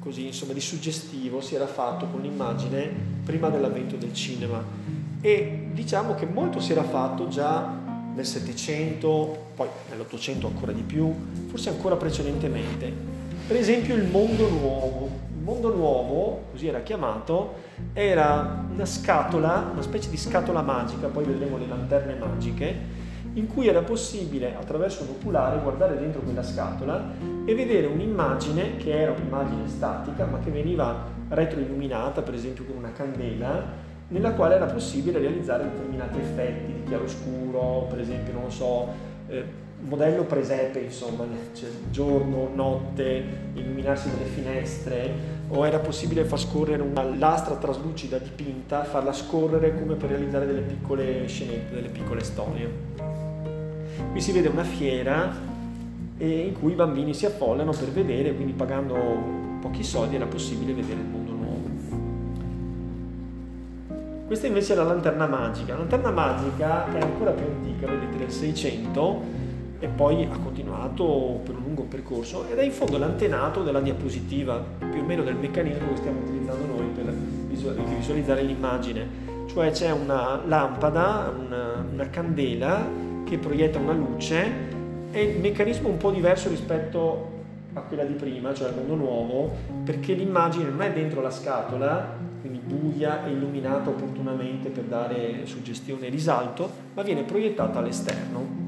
così 0.00 0.26
insomma 0.26 0.52
di 0.52 0.60
suggestivo 0.60 1.40
si 1.40 1.54
era 1.54 1.68
fatto 1.68 2.06
con 2.06 2.20
l'immagine 2.20 2.90
prima 3.24 3.50
dell'avvento 3.50 3.94
del 3.94 4.12
cinema 4.12 4.60
e 5.20 5.68
diciamo 5.72 6.16
che 6.16 6.26
molto 6.26 6.58
si 6.58 6.72
era 6.72 6.82
fatto 6.82 7.28
già 7.28 7.64
nel 8.12 8.26
Settecento, 8.26 9.50
poi 9.54 9.68
nell'Ottocento 9.90 10.48
ancora 10.48 10.72
di 10.72 10.82
più, 10.82 11.14
forse 11.46 11.68
ancora 11.68 11.94
precedentemente. 11.94 13.13
Per 13.46 13.56
esempio 13.56 13.94
il 13.94 14.04
mondo 14.04 14.48
nuovo. 14.48 15.10
Il 15.36 15.42
mondo 15.42 15.74
nuovo, 15.74 16.44
così 16.50 16.66
era 16.66 16.80
chiamato, 16.80 17.54
era 17.92 18.64
una 18.72 18.86
scatola, 18.86 19.68
una 19.70 19.82
specie 19.82 20.08
di 20.08 20.16
scatola 20.16 20.62
magica, 20.62 21.08
poi 21.08 21.24
vedremo 21.24 21.58
le 21.58 21.66
lanterne 21.66 22.14
magiche, 22.14 22.74
in 23.34 23.46
cui 23.46 23.66
era 23.66 23.82
possibile 23.82 24.54
attraverso 24.54 25.02
un 25.02 25.10
oculare 25.18 25.60
guardare 25.60 25.98
dentro 25.98 26.22
quella 26.22 26.42
scatola 26.42 27.12
e 27.44 27.54
vedere 27.54 27.86
un'immagine 27.86 28.76
che 28.76 28.98
era 28.98 29.12
un'immagine 29.12 29.68
statica 29.68 30.24
ma 30.24 30.38
che 30.38 30.50
veniva 30.50 31.12
retroilluminata 31.28 32.22
per 32.22 32.34
esempio 32.34 32.64
con 32.64 32.76
una 32.76 32.92
candela 32.92 33.82
nella 34.08 34.32
quale 34.32 34.54
era 34.54 34.66
possibile 34.66 35.18
realizzare 35.18 35.64
determinati 35.64 36.18
effetti 36.18 36.72
di 36.72 36.82
chiaroscuro, 36.84 37.86
per 37.88 38.00
esempio, 38.00 38.32
non 38.32 38.50
so, 38.50 38.88
eh, 39.28 39.44
modello 39.88 40.24
presepe, 40.24 40.80
insomma, 40.80 41.26
cioè 41.54 41.68
giorno, 41.90 42.50
notte, 42.54 43.24
illuminarsi 43.54 44.10
delle 44.10 44.24
finestre, 44.24 45.32
o 45.48 45.66
era 45.66 45.78
possibile 45.78 46.24
far 46.24 46.38
scorrere 46.38 46.82
una 46.82 47.02
lastra 47.02 47.56
traslucida 47.56 48.18
dipinta, 48.18 48.84
farla 48.84 49.12
scorrere 49.12 49.74
come 49.78 49.94
per 49.94 50.10
realizzare 50.10 50.46
delle 50.46 50.62
piccole 50.62 51.26
scenette, 51.26 51.74
delle 51.74 51.88
piccole 51.88 52.22
storie. 52.22 52.70
Qui 54.10 54.20
si 54.20 54.32
vede 54.32 54.48
una 54.48 54.64
fiera 54.64 55.52
in 56.18 56.54
cui 56.58 56.72
i 56.72 56.74
bambini 56.74 57.12
si 57.12 57.26
affollano 57.26 57.72
per 57.72 57.90
vedere, 57.90 58.34
quindi 58.34 58.52
pagando 58.52 58.96
pochi 59.60 59.82
soldi 59.82 60.16
era 60.16 60.26
possibile 60.26 60.72
vedere 60.72 61.00
il 61.00 61.06
mondo 61.06 61.24
questa 64.26 64.46
invece 64.46 64.72
è 64.72 64.76
la 64.76 64.84
lanterna 64.84 65.26
magica. 65.26 65.74
La 65.74 65.80
lanterna 65.80 66.10
magica 66.10 66.92
è 66.92 67.00
ancora 67.00 67.30
più 67.32 67.44
antica, 67.44 67.86
vedete 67.86 68.16
del 68.16 68.30
600 68.30 69.22
e 69.84 69.88
poi 69.88 70.24
ha 70.24 70.38
continuato 70.38 71.40
per 71.44 71.56
un 71.56 71.62
lungo 71.62 71.82
percorso 71.82 72.46
ed 72.48 72.56
è 72.56 72.62
in 72.62 72.72
fondo 72.72 72.96
l'antenato 72.96 73.62
della 73.62 73.82
diapositiva, 73.82 74.64
più 74.78 75.02
o 75.02 75.04
meno 75.04 75.22
del 75.22 75.36
meccanismo 75.36 75.90
che 75.90 75.96
stiamo 75.96 76.20
utilizzando 76.20 76.64
noi 76.64 76.86
per 76.86 77.12
visualizzare 77.12 78.42
l'immagine. 78.42 79.06
Cioè 79.46 79.70
c'è 79.72 79.90
una 79.92 80.40
lampada, 80.46 81.30
una, 81.38 81.86
una 81.92 82.08
candela 82.08 82.88
che 83.24 83.36
proietta 83.36 83.78
una 83.78 83.92
luce 83.92 84.50
e 85.10 85.22
il 85.22 85.40
meccanismo 85.40 85.88
è 85.88 85.90
un 85.90 85.98
po' 85.98 86.10
diverso 86.10 86.48
rispetto 86.48 87.32
a 87.74 87.80
quella 87.82 88.04
di 88.04 88.14
prima, 88.14 88.54
cioè 88.54 88.68
al 88.68 88.76
mondo 88.76 88.94
nuovo, 88.94 89.50
perché 89.84 90.14
l'immagine 90.14 90.70
non 90.70 90.80
è 90.80 90.92
dentro 90.94 91.20
la 91.20 91.30
scatola, 91.30 92.16
quindi 92.40 92.58
buia 92.58 93.26
e 93.26 93.32
illuminata 93.32 93.90
opportunamente 93.90 94.70
per 94.70 94.84
dare 94.84 95.44
suggestione 95.44 96.06
e 96.06 96.08
risalto, 96.08 96.70
ma 96.94 97.02
viene 97.02 97.22
proiettata 97.24 97.80
all'esterno. 97.80 98.64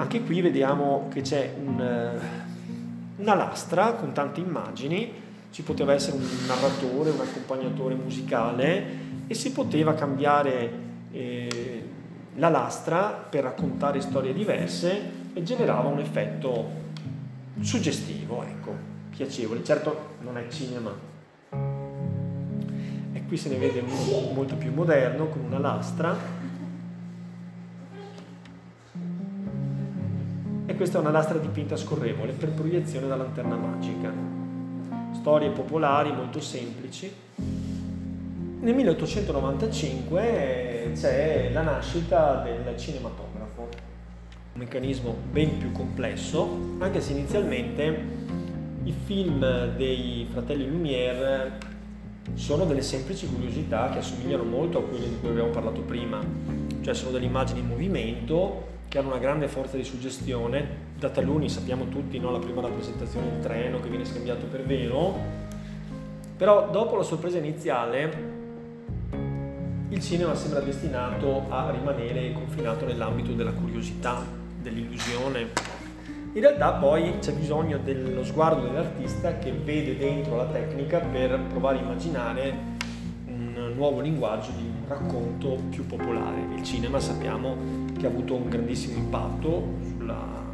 Anche 0.00 0.22
qui 0.22 0.40
vediamo 0.40 1.08
che 1.10 1.22
c'è 1.22 1.54
un, 1.58 1.80
eh, 1.80 3.20
una 3.20 3.34
lastra 3.34 3.94
con 3.94 4.12
tante 4.12 4.38
immagini, 4.38 5.12
ci 5.50 5.62
poteva 5.62 5.92
essere 5.92 6.16
un 6.16 6.24
narratore, 6.46 7.10
un 7.10 7.18
accompagnatore 7.20 7.96
musicale 7.96 8.86
e 9.26 9.34
si 9.34 9.50
poteva 9.50 9.94
cambiare 9.94 10.72
eh, 11.10 11.88
la 12.36 12.48
lastra 12.48 13.08
per 13.08 13.42
raccontare 13.42 14.00
storie 14.00 14.32
diverse 14.32 15.00
e 15.34 15.42
generava 15.42 15.88
un 15.88 15.98
effetto 15.98 16.68
suggestivo, 17.60 18.44
ecco, 18.44 18.72
piacevole. 19.10 19.64
Certo 19.64 20.14
non 20.20 20.38
è 20.38 20.46
cinema. 20.46 20.94
E 23.14 23.24
qui 23.26 23.36
se 23.36 23.48
ne 23.48 23.56
vede 23.56 23.80
uno 23.80 24.30
molto 24.32 24.54
più 24.54 24.72
moderno 24.72 25.26
con 25.26 25.42
una 25.42 25.58
lastra. 25.58 26.37
E 30.68 30.76
questa 30.76 30.98
è 30.98 31.00
una 31.00 31.10
lastra 31.10 31.38
dipinta 31.38 31.78
scorrevole 31.78 32.32
per 32.32 32.50
proiezione 32.50 33.06
da 33.06 33.16
lanterna 33.16 33.56
magica. 33.56 34.12
Storie 35.14 35.48
popolari 35.48 36.12
molto 36.12 36.42
semplici. 36.42 37.10
Nel 38.60 38.74
1895 38.74 40.90
c'è 40.94 41.48
la 41.54 41.62
nascita 41.62 42.42
del 42.42 42.76
cinematografo 42.76 43.68
un 44.52 44.60
meccanismo 44.60 45.16
ben 45.30 45.56
più 45.56 45.72
complesso, 45.72 46.76
anche 46.80 47.00
se 47.00 47.12
inizialmente 47.12 48.04
i 48.82 48.92
film 49.06 49.74
dei 49.74 50.26
fratelli 50.30 50.68
Lumière 50.68 51.60
sono 52.34 52.66
delle 52.66 52.82
semplici 52.82 53.26
curiosità 53.26 53.88
che 53.88 54.00
assomigliano 54.00 54.42
molto 54.42 54.80
a 54.80 54.82
quelle 54.82 55.08
di 55.08 55.16
cui 55.18 55.30
abbiamo 55.30 55.48
parlato 55.48 55.80
prima, 55.80 56.20
cioè 56.82 56.92
sono 56.92 57.12
delle 57.12 57.24
immagini 57.24 57.60
in 57.60 57.68
movimento 57.68 58.76
che 58.88 58.98
hanno 58.98 59.08
una 59.08 59.18
grande 59.18 59.48
forza 59.48 59.76
di 59.76 59.84
suggestione, 59.84 60.86
da 60.98 61.10
taluni 61.10 61.48
sappiamo 61.48 61.88
tutti 61.88 62.18
no? 62.18 62.30
la 62.30 62.38
prima 62.38 62.62
rappresentazione 62.62 63.30
del 63.30 63.40
treno 63.40 63.80
che 63.80 63.88
viene 63.88 64.04
scambiato 64.04 64.46
per 64.46 64.64
vero, 64.64 65.14
però 66.36 66.70
dopo 66.70 66.96
la 66.96 67.02
sorpresa 67.02 67.38
iniziale 67.38 68.36
il 69.90 70.00
cinema 70.00 70.34
sembra 70.34 70.60
destinato 70.60 71.44
a 71.48 71.70
rimanere 71.70 72.32
confinato 72.32 72.86
nell'ambito 72.86 73.32
della 73.32 73.52
curiosità, 73.52 74.24
dell'illusione. 74.60 75.76
In 76.32 76.40
realtà 76.40 76.72
poi 76.72 77.18
c'è 77.20 77.32
bisogno 77.32 77.78
dello 77.78 78.22
sguardo 78.22 78.66
dell'artista 78.66 79.38
che 79.38 79.50
vede 79.50 79.96
dentro 79.96 80.36
la 80.36 80.44
tecnica 80.44 80.98
per 80.98 81.40
provare 81.48 81.78
a 81.78 81.82
immaginare 81.82 82.76
un 83.26 83.72
nuovo 83.74 84.00
linguaggio 84.00 84.50
di 84.56 84.62
un 84.62 84.86
racconto 84.86 85.58
più 85.70 85.86
popolare. 85.86 86.46
Il 86.54 86.62
cinema 86.62 87.00
sappiamo 87.00 87.87
che 87.98 88.06
ha 88.06 88.08
avuto 88.08 88.34
un 88.34 88.48
grandissimo 88.48 88.96
impatto 88.96 89.74
sulla 89.82 90.44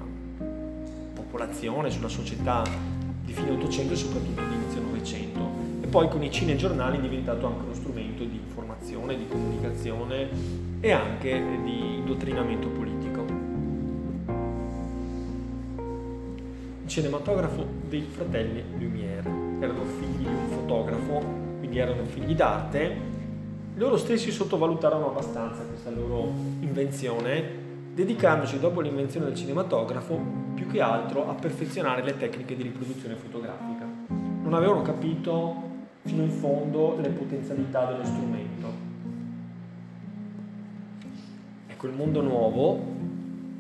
popolazione, 1.15 1.91
sulla 1.91 2.09
società 2.09 2.65
di 3.25 3.33
fine 3.33 3.51
800 3.51 3.93
e 3.93 3.97
soprattutto 3.97 4.43
di 4.49 4.55
inizio 4.55 4.81
900 4.81 5.41
e 5.83 5.87
poi 5.87 6.09
con 6.09 6.23
i 6.23 6.31
cinegiornali 6.31 6.99
è 6.99 7.01
diventato 7.01 7.47
anche 7.47 7.65
uno 7.65 7.75
strumento 7.75 8.25
di 8.25 8.37
informazione, 8.37 9.17
di 9.17 9.27
comunicazione 9.29 10.29
e 10.81 10.91
anche 10.91 11.43
di 11.63 11.97
indottrinamento 11.97 12.69
politico. 12.69 13.45
cinematografo 16.95 17.67
dei 17.89 18.07
fratelli 18.09 18.63
Lumière. 18.79 19.29
Erano 19.59 19.85
figli 19.99 20.19
di 20.19 20.27
un 20.27 20.47
fotografo, 20.49 21.25
quindi 21.59 21.79
erano 21.79 22.05
figli 22.05 22.35
d'arte. 22.35 23.14
Loro 23.77 23.97
stessi 23.97 24.31
sottovalutarono 24.31 25.09
abbastanza 25.09 25.65
questa 25.65 25.91
loro 25.91 26.33
invenzione, 26.61 27.63
dedicandosi 27.93 28.61
dopo 28.61 28.81
l'invenzione 28.81 29.27
del 29.27 29.35
cinematografo 29.35 30.17
più 30.55 30.69
che 30.69 30.81
altro 30.81 31.29
a 31.29 31.35
perfezionare 31.35 32.05
le 32.05 32.17
tecniche 32.17 32.55
di 32.55 32.63
riproduzione 32.63 33.17
fotografica. 33.17 33.85
Non 34.09 34.55
avevano 34.55 34.83
capito 34.83 35.63
fino 36.03 36.23
in 36.23 36.31
fondo 36.31 36.97
le 37.01 37.09
potenzialità 37.09 37.87
dello 37.87 38.05
strumento. 38.05 38.69
Ecco, 41.67 41.87
il 41.89 41.95
mondo 41.95 42.21
nuovo 42.21 42.93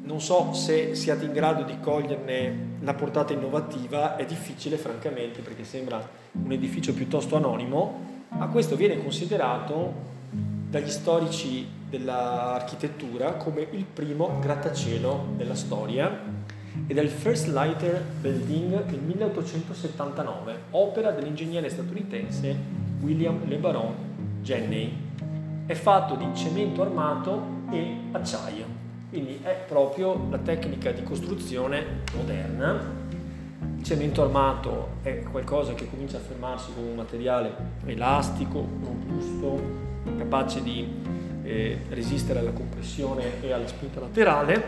non 0.05 0.21
so 0.21 0.53
se 0.53 0.95
siate 0.95 1.25
in 1.25 1.33
grado 1.33 1.65
di 1.65 1.81
coglierne 1.81 2.73
la 2.81 2.95
portata 2.95 3.33
innovativa, 3.33 4.15
è 4.15 4.25
difficile 4.25 4.77
francamente 4.77 5.41
perché 5.41 5.65
sembra 5.65 6.07
un 6.33 6.53
edificio 6.53 6.93
piuttosto 6.93 7.35
anonimo, 7.35 8.14
ma 8.37 8.49
questo 8.49 8.77
viene 8.77 9.03
considerato 9.03 10.13
dagli 10.69 10.91
storici 10.91 11.67
dell'architettura 11.89 13.35
come 13.35 13.67
il 13.71 13.85
primo 13.85 14.39
grattacielo 14.41 15.29
della 15.37 15.55
storia 15.55 16.43
ed 16.87 16.99
è 16.99 17.01
il 17.01 17.09
First 17.09 17.47
Lighter 17.47 18.03
Building 18.21 18.85
del 18.87 18.99
1879, 18.99 20.63
opera 20.71 21.13
dell'ingegnere 21.13 21.69
statunitense 21.69 22.57
William 23.01 23.47
Le 23.47 23.57
Baron 23.57 23.95
Jenney. 24.43 24.93
È 25.67 25.75
fatto 25.75 26.17
di 26.17 26.27
cemento 26.35 26.83
armato 26.83 27.63
e 27.71 27.97
acciaio. 28.11 28.83
Quindi 29.09 29.39
è 29.43 29.65
proprio 29.69 30.27
la 30.29 30.39
tecnica 30.39 30.91
di 30.91 31.05
costruzione 31.05 32.03
moderna. 32.17 33.03
Cemento 33.85 34.23
armato 34.23 34.93
è 35.03 35.25
qualcosa 35.31 35.75
che 35.75 35.87
comincia 35.91 36.17
a 36.17 36.21
fermarsi 36.21 36.73
come 36.75 36.89
un 36.89 36.95
materiale 36.95 37.55
elastico, 37.85 38.67
robusto, 38.83 39.61
capace 40.17 40.63
di 40.63 40.89
eh, 41.43 41.81
resistere 41.91 42.39
alla 42.39 42.53
compressione 42.53 43.43
e 43.43 43.53
alla 43.53 43.67
spinta 43.67 44.01
laterale 44.01 44.65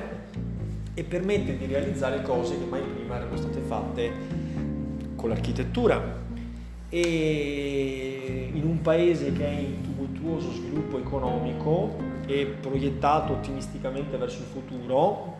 e 0.92 1.02
permette 1.02 1.56
di 1.56 1.64
realizzare 1.64 2.20
cose 2.20 2.58
che 2.58 2.66
mai 2.66 2.82
prima 2.82 3.16
erano 3.16 3.38
state 3.38 3.60
fatte 3.60 4.12
con 5.16 5.30
l'architettura. 5.30 6.18
E 6.90 8.50
in 8.52 8.64
un 8.66 8.82
paese 8.82 9.32
che 9.32 9.46
è 9.46 9.58
in 9.60 9.80
tumultuoso 9.80 10.52
sviluppo 10.52 10.98
economico, 10.98 11.96
e 12.26 12.54
proiettato 12.60 13.32
ottimisticamente 13.32 14.18
verso 14.18 14.40
il 14.40 14.48
futuro, 14.48 15.36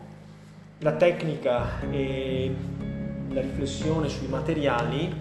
la 0.79 0.93
tecnica 0.93 1.81
e 1.91 2.53
la 3.29 3.41
riflessione 3.41 4.09
sui 4.09 4.27
materiali 4.27 5.13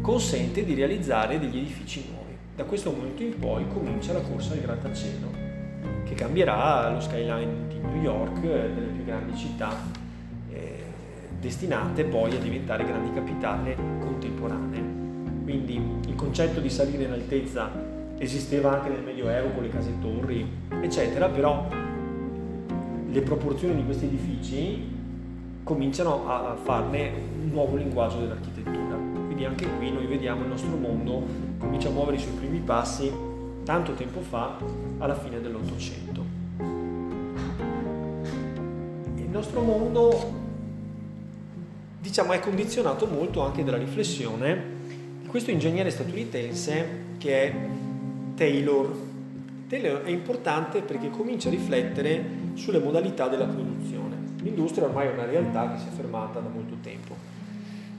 consente 0.00 0.64
di 0.64 0.74
realizzare 0.74 1.38
degli 1.38 1.58
edifici 1.58 2.04
nuovi. 2.10 2.36
Da 2.54 2.64
questo 2.64 2.90
momento 2.90 3.22
in 3.22 3.38
poi 3.38 3.66
comincia 3.68 4.12
la 4.12 4.20
corsa 4.20 4.52
al 4.52 4.60
grattacielo, 4.60 5.30
che 6.04 6.14
cambierà 6.14 6.90
lo 6.90 7.00
skyline 7.00 7.68
di 7.68 7.78
New 7.78 8.02
York, 8.02 8.40
delle 8.40 8.90
più 8.92 9.04
grandi 9.04 9.36
città, 9.36 9.76
eh, 10.50 10.82
destinate 11.38 12.04
poi 12.04 12.34
a 12.34 12.38
diventare 12.38 12.84
grandi 12.84 13.12
capitali 13.12 13.74
contemporanee. 14.00 14.82
Quindi 15.44 15.80
il 16.06 16.14
concetto 16.14 16.60
di 16.60 16.68
salire 16.68 17.04
in 17.04 17.12
altezza 17.12 17.70
esisteva 18.18 18.72
anche 18.72 18.88
nel 18.88 19.02
Medioevo 19.02 19.50
con 19.50 19.62
le 19.62 19.68
case 19.68 19.92
torri, 20.00 20.46
eccetera, 20.82 21.28
però 21.28 21.68
le 23.10 23.20
proporzioni 23.22 23.76
di 23.76 23.84
questi 23.84 24.06
edifici 24.06 24.97
cominciano 25.68 26.26
a 26.26 26.56
farne 26.62 27.12
un 27.42 27.50
nuovo 27.50 27.76
linguaggio 27.76 28.20
dell'architettura. 28.20 28.96
Quindi 29.26 29.44
anche 29.44 29.66
qui 29.76 29.92
noi 29.92 30.06
vediamo 30.06 30.40
il 30.40 30.48
nostro 30.48 30.74
mondo 30.74 31.22
comincia 31.58 31.88
a 31.88 31.90
muovere 31.90 32.16
i 32.16 32.20
suoi 32.20 32.32
primi 32.32 32.58
passi 32.60 33.12
tanto 33.64 33.92
tempo 33.92 34.20
fa, 34.20 34.56
alla 34.96 35.14
fine 35.14 35.42
dell'Ottocento. 35.42 36.24
Il 39.16 39.28
nostro 39.28 39.60
mondo 39.60 40.32
diciamo, 42.00 42.32
è 42.32 42.40
condizionato 42.40 43.04
molto 43.04 43.42
anche 43.42 43.62
dalla 43.62 43.76
riflessione 43.76 44.76
di 45.20 45.26
questo 45.26 45.50
ingegnere 45.50 45.90
statunitense 45.90 46.88
che 47.18 47.42
è 47.42 47.54
Taylor. 48.36 48.96
Taylor 49.68 50.00
è 50.00 50.08
importante 50.08 50.80
perché 50.80 51.10
comincia 51.10 51.48
a 51.48 51.50
riflettere 51.50 52.24
sulle 52.54 52.78
modalità 52.78 53.28
della 53.28 53.44
produzione. 53.44 53.67
L'industria 54.58 54.88
ormai 54.88 55.06
è 55.06 55.12
una 55.12 55.24
realtà 55.24 55.70
che 55.70 55.78
si 55.78 55.86
è 55.86 55.90
fermata 55.94 56.40
da 56.40 56.48
molto 56.48 56.74
tempo. 56.82 57.14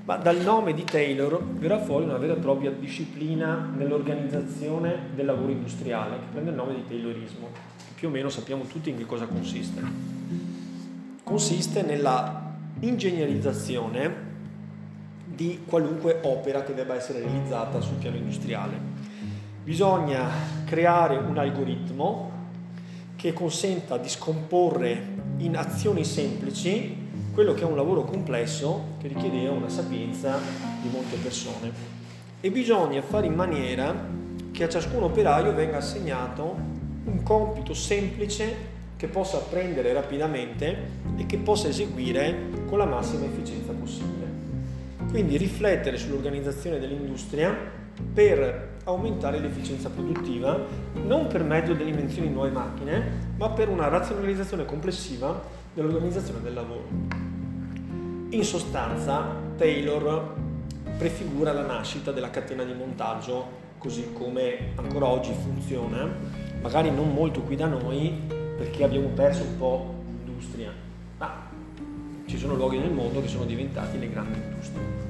Ma 0.03 0.17
dal 0.17 0.41
nome 0.41 0.73
di 0.73 0.83
Taylor 0.83 1.41
verrà 1.41 1.79
fuori 1.79 2.03
una 2.03 2.17
vera 2.17 2.33
e 2.33 2.37
propria 2.37 2.69
disciplina 2.69 3.71
nell'organizzazione 3.73 5.11
del 5.15 5.25
lavoro 5.25 5.53
industriale, 5.53 6.17
che 6.17 6.25
prende 6.31 6.49
il 6.49 6.57
nome 6.57 6.75
di 6.75 6.85
Taylorismo, 6.85 7.47
più 7.95 8.09
o 8.09 8.11
meno 8.11 8.27
sappiamo 8.27 8.63
tutti 8.63 8.89
in 8.89 8.97
che 8.97 9.05
cosa 9.05 9.25
consiste. 9.25 9.81
Consiste 11.23 11.81
nella 11.81 12.55
ingegnerizzazione 12.79 14.27
di 15.23 15.61
qualunque 15.65 16.19
opera 16.23 16.63
che 16.63 16.73
debba 16.73 16.95
essere 16.95 17.19
realizzata 17.19 17.79
sul 17.79 17.95
piano 17.95 18.17
industriale 18.17 18.97
bisogna 19.63 20.27
creare 20.65 21.17
un 21.17 21.37
algoritmo 21.37 22.31
che 23.15 23.33
consenta 23.33 23.97
di 23.97 24.09
scomporre 24.09 25.18
in 25.39 25.57
azioni 25.57 26.03
semplici 26.03 27.07
quello 27.33 27.53
che 27.53 27.61
è 27.61 27.65
un 27.65 27.75
lavoro 27.75 28.03
complesso 28.03 28.95
che 28.99 29.07
richiedeva 29.07 29.51
una 29.53 29.69
sapienza 29.69 30.39
di 30.81 30.89
molte 30.89 31.15
persone 31.17 31.71
e 32.41 32.51
bisogna 32.51 33.01
fare 33.01 33.27
in 33.27 33.33
maniera 33.33 34.07
che 34.51 34.63
a 34.63 34.69
ciascun 34.69 35.03
operaio 35.03 35.53
venga 35.53 35.77
assegnato 35.77 36.55
un 37.05 37.23
compito 37.23 37.73
semplice 37.73 38.77
che 38.97 39.07
possa 39.07 39.37
apprendere 39.37 39.93
rapidamente 39.93 40.77
e 41.15 41.25
che 41.25 41.37
possa 41.37 41.69
eseguire 41.69 42.49
con 42.67 42.77
la 42.77 42.85
massima 42.85 43.25
efficienza 43.25 43.71
possibile. 43.71 44.27
Quindi 45.09 45.37
riflettere 45.37 45.97
sull'organizzazione 45.97 46.79
dell'industria 46.79 47.55
per 48.13 48.77
aumentare 48.85 49.39
l'efficienza 49.39 49.89
produttiva, 49.89 50.59
non 50.93 51.27
per 51.27 51.43
mezzo 51.43 51.73
dell'invenzione 51.73 52.27
di 52.27 52.33
nuove 52.33 52.49
macchine, 52.49 53.33
ma 53.37 53.49
per 53.49 53.69
una 53.69 53.87
razionalizzazione 53.87 54.65
complessiva 54.65 55.41
dell'organizzazione 55.73 56.41
del 56.41 56.53
lavoro. 56.53 56.87
In 58.31 58.43
sostanza 58.43 59.27
Taylor 59.57 60.35
prefigura 60.97 61.53
la 61.53 61.65
nascita 61.65 62.11
della 62.11 62.29
catena 62.29 62.63
di 62.63 62.73
montaggio 62.73 63.57
così 63.77 64.11
come 64.13 64.73
ancora 64.75 65.07
oggi 65.07 65.31
funziona, 65.33 66.07
magari 66.61 66.91
non 66.91 67.13
molto 67.13 67.41
qui 67.41 67.55
da 67.55 67.67
noi 67.67 68.21
perché 68.57 68.83
abbiamo 68.83 69.07
perso 69.07 69.43
un 69.43 69.57
po' 69.57 69.93
l'industria, 70.05 70.71
ma 71.17 71.47
ci 72.25 72.37
sono 72.37 72.55
luoghi 72.55 72.77
nel 72.77 72.91
mondo 72.91 73.21
che 73.21 73.27
sono 73.27 73.45
diventati 73.45 73.97
le 73.97 74.09
grandi 74.09 74.37
industrie. 74.37 75.07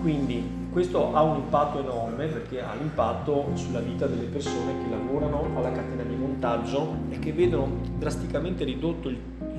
Quindi 0.00 0.63
questo 0.74 1.14
ha 1.14 1.22
un 1.22 1.36
impatto 1.36 1.78
enorme 1.78 2.26
perché 2.26 2.60
ha 2.60 2.74
l'impatto 2.74 3.50
sulla 3.54 3.78
vita 3.78 4.08
delle 4.08 4.24
persone 4.24 4.82
che 4.82 4.90
lavorano 4.90 5.46
alla 5.54 5.70
catena 5.70 6.02
di 6.02 6.16
montaggio 6.16 6.96
e 7.10 7.20
che 7.20 7.32
vedono 7.32 7.78
drasticamente 7.96 8.64
ridotto 8.64 9.08
il, 9.08 9.16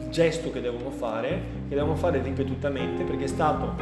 gesto 0.09 0.51
che 0.51 0.61
devono 0.61 0.91
fare, 0.91 1.41
che 1.69 1.75
devono 1.75 1.95
fare 1.95 2.21
ripetutamente 2.21 3.03
perché 3.03 3.23
è 3.23 3.27
stato 3.27 3.75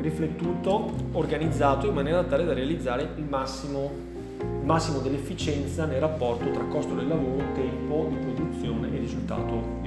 riflettuto, 0.00 0.92
organizzato 1.12 1.86
in 1.86 1.94
maniera 1.94 2.22
tale 2.24 2.44
da 2.44 2.52
realizzare 2.52 3.10
il 3.16 3.24
massimo, 3.24 3.90
massimo 4.64 4.98
dell'efficienza 4.98 5.84
nel 5.86 6.00
rapporto 6.00 6.50
tra 6.50 6.64
costo 6.64 6.94
del 6.94 7.06
lavoro, 7.06 7.44
tempo 7.54 8.08
di 8.10 8.16
produzione 8.16 8.92
e 8.92 8.98
risultato. 8.98 9.81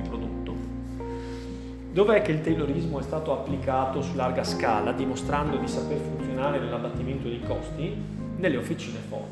Dov'è 1.96 2.22
che 2.22 2.34
il 2.34 2.42
Taylorismo 2.42 3.00
è 3.00 3.04
stato 3.04 3.32
applicato 3.32 4.02
su 4.02 4.16
larga 4.16 4.44
scala, 4.44 4.92
dimostrando 4.92 5.56
di 5.56 5.66
saper 5.66 5.98
funzionare 5.98 6.60
nell'abbattimento 6.60 7.30
dei 7.30 7.40
costi? 7.42 7.96
Nelle 8.36 8.58
officine 8.58 9.00
Ford. 9.08 9.32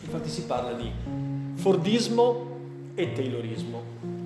Infatti 0.00 0.30
si 0.30 0.46
parla 0.46 0.72
di 0.72 0.90
Fordismo 1.56 2.46
e 2.94 3.12
Taylorismo. 3.12 3.82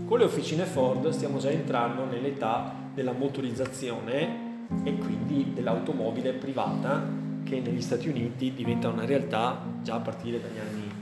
Con 0.07 0.19
le 0.19 0.25
officine 0.27 0.63
Ford 0.65 1.09
stiamo 1.09 1.39
già 1.39 1.51
entrando 1.51 2.05
nell'età 2.05 2.73
della 2.95 3.11
motorizzazione 3.11 4.67
e 4.85 4.97
quindi 4.97 5.55
dell'automobile 5.55 6.35
privata 6.35 7.05
che 7.43 7.59
negli 7.59 7.83
Stati 7.83 8.09
Uniti 8.09 8.55
diventa 8.55 8.91
una 8.91 9.05
realtà 9.05 9.61
già 9.83 9.97
a 9.97 10.01
partire 10.01 10.41
dagli 10.41 10.59
anni 10.61 10.93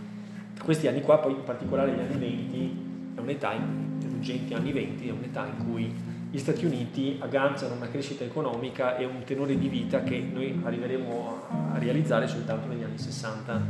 questi 0.65 0.87
anni 0.87 1.03
qua, 1.03 1.19
poi 1.19 1.33
in 1.33 1.43
particolare 1.43 1.93
gli 1.93 1.99
anni 1.99 2.17
20, 2.17 3.15
è 3.17 3.21
un'età, 3.21 3.53
i 3.53 3.61
ruggenti 4.09 4.55
anni 4.55 4.73
20, 4.73 5.09
è 5.09 5.11
un'età 5.11 5.47
in 5.47 5.67
cui 5.67 5.93
gli 6.33 6.39
Stati 6.39 6.65
Uniti 6.65 7.19
agganciano 7.19 7.75
una 7.75 7.91
crescita 7.91 8.25
economica 8.25 8.97
e 8.97 9.05
un 9.05 9.23
tenore 9.23 9.59
di 9.59 9.69
vita 9.69 10.03
che 10.03 10.19
noi 10.19 10.59
arriveremo 10.65 11.41
a 11.75 11.79
realizzare 11.79 12.27
soltanto 12.27 12.69
negli 12.69 12.83
anni 12.83 12.97
60 12.97 13.61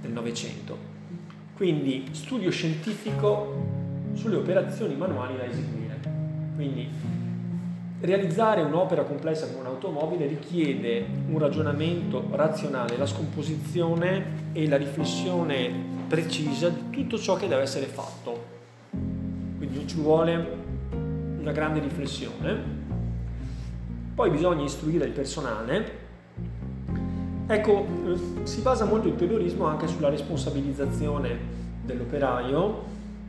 del 0.00 0.10
Novecento. 0.10 0.74
Quindi 1.54 2.06
studio 2.12 2.50
scientifico 2.50 4.10
sulle 4.14 4.36
operazioni 4.36 4.94
manuali 4.96 5.36
da 5.36 5.44
eseguire. 5.44 6.00
Quindi 6.54 6.88
realizzare 8.00 8.62
un'opera 8.62 9.02
complessa 9.02 9.46
come 9.48 9.60
un'automobile 9.60 10.26
richiede 10.26 11.04
un 11.28 11.38
ragionamento 11.38 12.26
razionale, 12.30 12.96
la 12.96 13.04
scomposizione 13.04 14.50
e 14.52 14.66
la 14.66 14.78
riflessione 14.78 15.70
precisa 16.08 16.70
di 16.70 16.88
tutto 16.88 17.18
ciò 17.18 17.36
che 17.36 17.48
deve 17.48 17.60
essere 17.60 17.84
fatto. 17.84 18.44
Quindi 19.58 19.86
ci 19.86 20.00
vuole 20.00 20.61
una 21.42 21.52
grande 21.52 21.80
riflessione. 21.80 22.80
Poi 24.14 24.30
bisogna 24.30 24.64
istruire 24.64 25.04
il 25.06 25.12
personale. 25.12 26.00
Ecco, 27.46 27.86
eh, 28.06 28.46
si 28.46 28.60
basa 28.60 28.84
molto 28.84 29.08
il 29.08 29.16
terrorismo 29.16 29.66
anche 29.66 29.88
sulla 29.88 30.08
responsabilizzazione 30.08 31.60
dell'operaio 31.84 32.84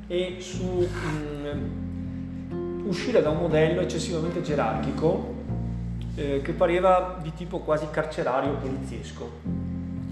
e 0.08 0.38
su 0.40 0.88
um, 0.88 2.86
uscire 2.86 3.22
da 3.22 3.30
un 3.30 3.38
modello 3.38 3.82
eccessivamente 3.82 4.42
gerarchico 4.42 5.34
eh, 6.16 6.42
che 6.44 6.52
pareva 6.54 7.18
di 7.22 7.34
tipo 7.34 7.60
quasi 7.60 7.88
carcerario 7.90 8.54
poliziesco. 8.54 9.32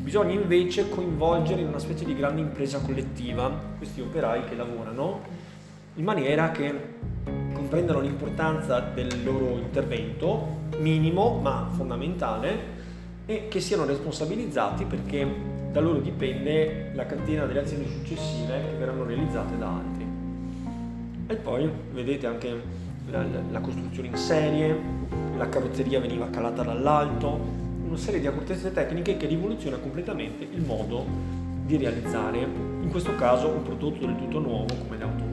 Bisogna 0.01 0.33
invece 0.33 0.89
coinvolgere 0.89 1.61
in 1.61 1.67
una 1.67 1.77
specie 1.77 2.03
di 2.05 2.15
grande 2.15 2.41
impresa 2.41 2.79
collettiva 2.79 3.51
questi 3.77 4.01
operai 4.01 4.45
che 4.45 4.55
lavorano 4.55 5.21
in 5.95 6.03
maniera 6.03 6.49
che 6.49 6.73
comprendano 7.71 8.01
l'importanza 8.01 8.81
del 8.81 9.23
loro 9.23 9.57
intervento, 9.57 10.57
minimo 10.79 11.39
ma 11.41 11.69
fondamentale, 11.71 12.79
e 13.25 13.47
che 13.47 13.61
siano 13.61 13.85
responsabilizzati 13.85 14.83
perché 14.83 15.25
da 15.71 15.79
loro 15.79 15.99
dipende 15.99 16.91
la 16.93 17.05
catena 17.05 17.45
delle 17.45 17.61
azioni 17.61 17.87
successive 17.87 18.61
che 18.71 18.77
verranno 18.77 19.05
realizzate 19.05 19.57
da 19.57 19.69
altri. 19.69 20.05
E 21.27 21.35
poi 21.35 21.71
vedete 21.93 22.27
anche 22.27 22.61
la, 23.09 23.23
la 23.49 23.59
costruzione 23.61 24.09
in 24.09 24.17
serie, 24.17 24.77
la 25.37 25.47
carrozzeria 25.47 26.01
veniva 26.01 26.29
calata 26.29 26.63
dall'alto, 26.63 27.39
una 27.85 27.95
serie 27.95 28.19
di 28.19 28.27
accortezze 28.27 28.73
tecniche 28.73 29.15
che 29.15 29.27
rivoluziona 29.27 29.77
completamente 29.77 30.43
il 30.43 30.61
modo 30.61 31.05
di 31.65 31.77
realizzare, 31.77 32.39
in 32.39 32.89
questo 32.89 33.15
caso 33.15 33.47
un 33.47 33.63
prodotto 33.63 34.05
del 34.05 34.17
tutto 34.17 34.39
nuovo 34.39 34.75
come 34.75 34.97
le. 34.97 35.30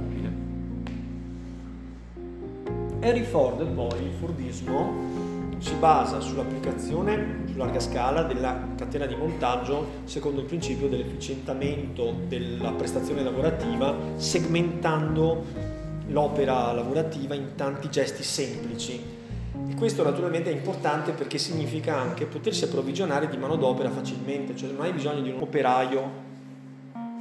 Henry 3.00 3.22
Ford 3.22 3.64
poi, 3.64 4.02
il 4.02 4.12
Fordismo, 4.18 5.26
si 5.58 5.74
basa 5.74 6.20
sull'applicazione 6.20 7.44
su 7.46 7.56
larga 7.56 7.78
scala 7.78 8.22
della 8.22 8.60
catena 8.76 9.06
di 9.06 9.14
montaggio 9.14 9.86
secondo 10.04 10.40
il 10.40 10.46
principio 10.46 10.88
dell'efficientamento 10.88 12.14
della 12.26 12.72
prestazione 12.72 13.22
lavorativa, 13.22 13.94
segmentando 14.16 15.44
l'opera 16.08 16.72
lavorativa 16.72 17.34
in 17.34 17.54
tanti 17.54 17.88
gesti 17.88 18.24
semplici. 18.24 19.00
E 19.68 19.74
questo 19.74 20.02
naturalmente 20.02 20.50
è 20.50 20.54
importante 20.54 21.12
perché 21.12 21.38
significa 21.38 21.96
anche 21.96 22.24
potersi 22.24 22.64
approvvigionare 22.64 23.28
di 23.28 23.36
manodopera 23.36 23.90
facilmente, 23.90 24.56
cioè 24.56 24.70
non 24.70 24.84
hai 24.84 24.92
bisogno 24.92 25.20
di 25.20 25.30
un 25.30 25.40
operaio 25.40 26.26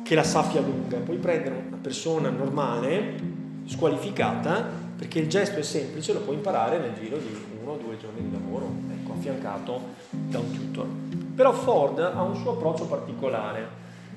che 0.04 0.16
la 0.16 0.24
sappia 0.24 0.62
lunga, 0.62 0.98
puoi 0.98 1.18
prendere 1.18 1.64
una 1.68 1.78
persona 1.80 2.30
normale, 2.30 3.36
squalificata, 3.66 4.86
perché 4.98 5.20
il 5.20 5.30
gesto 5.30 5.60
è 5.60 5.64
semplice, 5.64 6.12
lo 6.12 6.22
puoi 6.22 6.36
imparare 6.36 6.80
nel 6.80 6.94
giro 7.00 7.18
di 7.18 7.30
uno 7.62 7.74
o 7.74 7.78
due 7.78 7.98
giorni 7.98 8.28
di 8.28 8.32
lavoro, 8.32 8.72
ecco, 8.92 9.14
affiancato 9.14 9.82
da 10.10 10.40
un 10.40 10.52
tutor. 10.52 10.88
Però 11.36 11.54
Ford 11.54 12.00
ha 12.00 12.22
un 12.24 12.36
suo 12.36 12.54
approccio 12.54 12.86
particolare, 12.86 13.68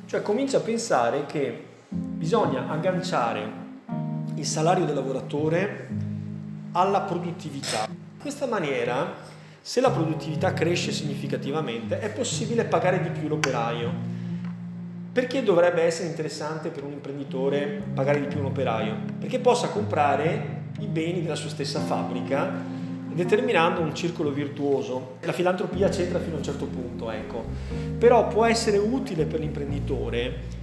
cioè 0.07 0.23
comincia 0.23 0.57
a 0.57 0.61
pensare 0.61 1.27
che 1.27 1.67
bisogna 1.89 2.71
agganciare 2.71 3.59
il 4.37 4.47
salario 4.47 4.87
del 4.87 4.95
lavoratore 4.95 5.89
alla 6.73 7.03
produttività. 7.03 7.87
In 7.89 8.19
questa 8.19 8.47
maniera, 8.47 9.13
se 9.61 9.83
la 9.83 9.91
produttività 9.91 10.55
cresce 10.55 10.93
significativamente, 10.93 11.99
è 11.99 12.11
possibile 12.11 12.65
pagare 12.65 13.03
di 13.03 13.11
più 13.11 13.29
l'operaio. 13.29 14.09
Perché 15.13 15.43
dovrebbe 15.43 15.83
essere 15.83 16.09
interessante 16.09 16.71
per 16.71 16.85
un 16.85 16.93
imprenditore 16.93 17.83
pagare 17.93 18.21
di 18.21 18.29
più 18.29 18.39
un 18.39 18.47
operaio? 18.47 18.95
Perché 19.19 19.41
possa 19.41 19.69
comprare 19.69 20.60
i 20.81 20.87
beni 20.87 21.23
della 21.23 21.35
sua 21.35 21.49
stessa 21.49 21.81
fabbrica, 21.81 22.51
determinando 23.13 23.81
un 23.81 23.95
circolo 23.95 24.31
virtuoso. 24.31 25.17
La 25.23 25.33
filantropia 25.33 25.89
c'entra 25.89 26.19
fino 26.19 26.35
a 26.35 26.39
un 26.39 26.45
certo 26.45 26.67
punto, 26.67 27.11
ecco. 27.11 27.45
Però 27.99 28.29
può 28.29 28.45
essere 28.45 28.79
utile 28.79 29.25
per 29.25 29.41
l'imprenditore 29.41 30.59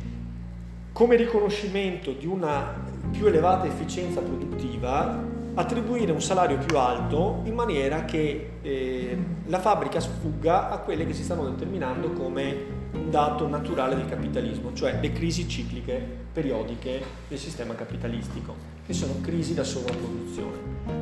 come 0.91 1.15
riconoscimento 1.15 2.11
di 2.11 2.25
una 2.25 2.73
più 3.11 3.27
elevata 3.27 3.67
efficienza 3.67 4.19
produttiva 4.19 5.35
attribuire 5.53 6.11
un 6.11 6.21
salario 6.21 6.57
più 6.57 6.77
alto 6.77 7.41
in 7.45 7.55
maniera 7.55 8.05
che 8.05 8.51
eh, 8.61 9.17
la 9.45 9.59
fabbrica 9.59 9.99
sfugga 9.99 10.69
a 10.69 10.77
quelle 10.79 11.05
che 11.05 11.13
si 11.13 11.23
stanno 11.23 11.49
determinando 11.49 12.11
come 12.11 12.55
un 12.93 13.09
dato 13.09 13.47
naturale 13.47 13.95
del 13.95 14.07
capitalismo, 14.07 14.73
cioè 14.73 14.99
le 15.01 15.11
crisi 15.11 15.47
cicliche 15.49 15.99
periodiche 16.31 17.03
del 17.27 17.39
sistema 17.39 17.73
capitalistico, 17.73 18.53
che 18.87 18.93
sono 18.93 19.15
crisi 19.21 19.53
da 19.53 19.65
sovrapproduzione. 19.65 20.55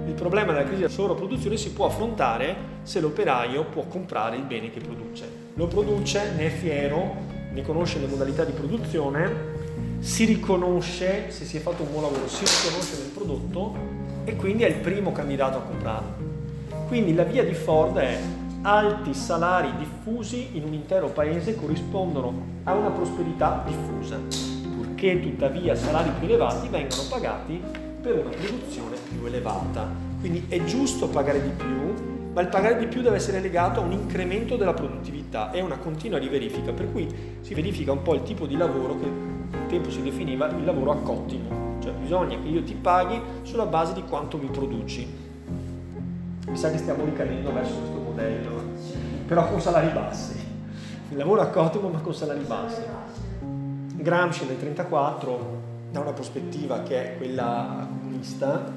Il 0.08 0.14
problema 0.14 0.52
della 0.52 0.66
crisi 0.66 0.82
da 0.82 0.90
sovrapproduzione 0.90 1.56
si 1.56 1.72
può 1.72 1.86
affrontare 1.86 2.56
se 2.82 3.00
l'operaio 3.00 3.66
può 3.66 3.84
comprare 3.84 4.38
il 4.38 4.44
bene 4.44 4.72
che 4.72 4.80
produce. 4.80 5.30
Lo 5.54 5.68
produce, 5.68 6.32
ne 6.36 6.48
è 6.48 6.50
fiero, 6.50 7.16
ne 7.54 7.62
conosce 7.62 8.00
le 8.00 8.08
modalità 8.08 8.44
di 8.44 8.54
produzione, 8.54 9.54
si 10.00 10.26
riconosce, 10.26 11.30
se 11.30 11.46
si 11.46 11.58
è 11.58 11.60
fatto 11.60 11.84
un 11.84 11.92
buon 11.92 12.04
lavoro, 12.04 12.28
si 12.28 12.44
riconosce 12.44 12.98
nel 12.98 13.12
prodotto 13.12 13.76
e 14.26 14.36
quindi 14.36 14.64
è 14.64 14.68
il 14.68 14.78
primo 14.78 15.12
candidato 15.12 15.60
a 15.60 15.62
comprarlo. 15.62 16.34
Quindi 16.88 17.14
la 17.14 17.24
via 17.24 17.44
di 17.44 17.54
Ford 17.54 17.98
è 17.98 18.20
alti 18.64 19.14
salari 19.14 19.72
diffusi 19.78 20.50
in 20.54 20.64
un 20.64 20.74
intero 20.74 21.10
paese 21.10 21.56
corrispondono 21.56 22.54
a 22.64 22.74
una 22.74 22.90
prosperità 22.90 23.64
diffusa, 23.64 24.20
purché 24.96 25.20
tuttavia 25.20 25.76
salari 25.76 26.10
più 26.18 26.28
elevati 26.30 26.70
vengano 26.70 27.04
pagati 27.10 27.62
per 28.02 28.20
una 28.20 28.30
produzione 28.30 28.96
più 29.10 29.26
elevata. 29.26 29.86
Quindi 30.22 30.46
è 30.48 30.64
giusto 30.64 31.10
pagare 31.10 31.42
di 31.42 31.50
più, 31.50 31.94
ma 32.34 32.40
il 32.40 32.48
pagare 32.48 32.78
di 32.78 32.88
più 32.88 33.02
deve 33.02 33.18
essere 33.18 33.42
legato 33.42 33.82
a 33.82 33.84
un 33.84 33.92
incremento 33.92 34.56
della 34.56 34.74
produttività 34.74 35.52
e 35.52 35.62
una 35.62 35.78
continua 35.78 36.18
riverifica, 36.18 36.72
per 36.72 36.92
cui 36.92 37.14
si 37.42 37.54
verifica 37.54 37.92
un 37.92 38.02
po' 38.04 38.14
il 38.14 38.24
tipo 38.24 38.46
di 38.48 38.56
lavoro 38.56 38.98
che 38.98 39.06
un 39.06 39.66
tempo 39.68 39.92
si 39.92 40.02
definiva 40.02 40.48
il 40.48 40.64
lavoro 40.64 40.92
a 40.92 40.96
cottimo, 40.96 41.78
cioè 41.82 41.92
bisogna 41.92 42.40
che 42.40 42.48
io 42.48 42.64
ti 42.64 42.74
paghi 42.74 43.20
sulla 43.42 43.66
base 43.66 43.94
di 43.94 44.04
quanto 44.04 44.38
mi 44.38 44.48
produci 44.48 45.24
mi 46.48 46.58
sa 46.58 46.72
che 46.72 46.78
stiamo 46.78 47.04
ricadendo 47.04 47.52
verso 47.52 47.74
questo 47.74 48.00
modello, 48.00 48.62
però 49.28 49.50
con 49.50 49.60
salari 49.60 49.90
bassi. 49.90 50.44
Il 51.10 51.18
lavoro 51.18 51.42
a 51.42 51.48
cottimo 51.48 51.90
ma 51.90 52.00
con 52.00 52.14
salari 52.14 52.44
bassi. 52.44 52.82
Gramsci 53.98 54.46
nel 54.46 54.58
1934, 54.58 55.62
da 55.90 56.02
una 56.02 56.12
prospettiva 56.12 56.84
che 56.84 57.14
è 57.14 57.18
quella 57.18 57.88
comunista, 57.90 58.72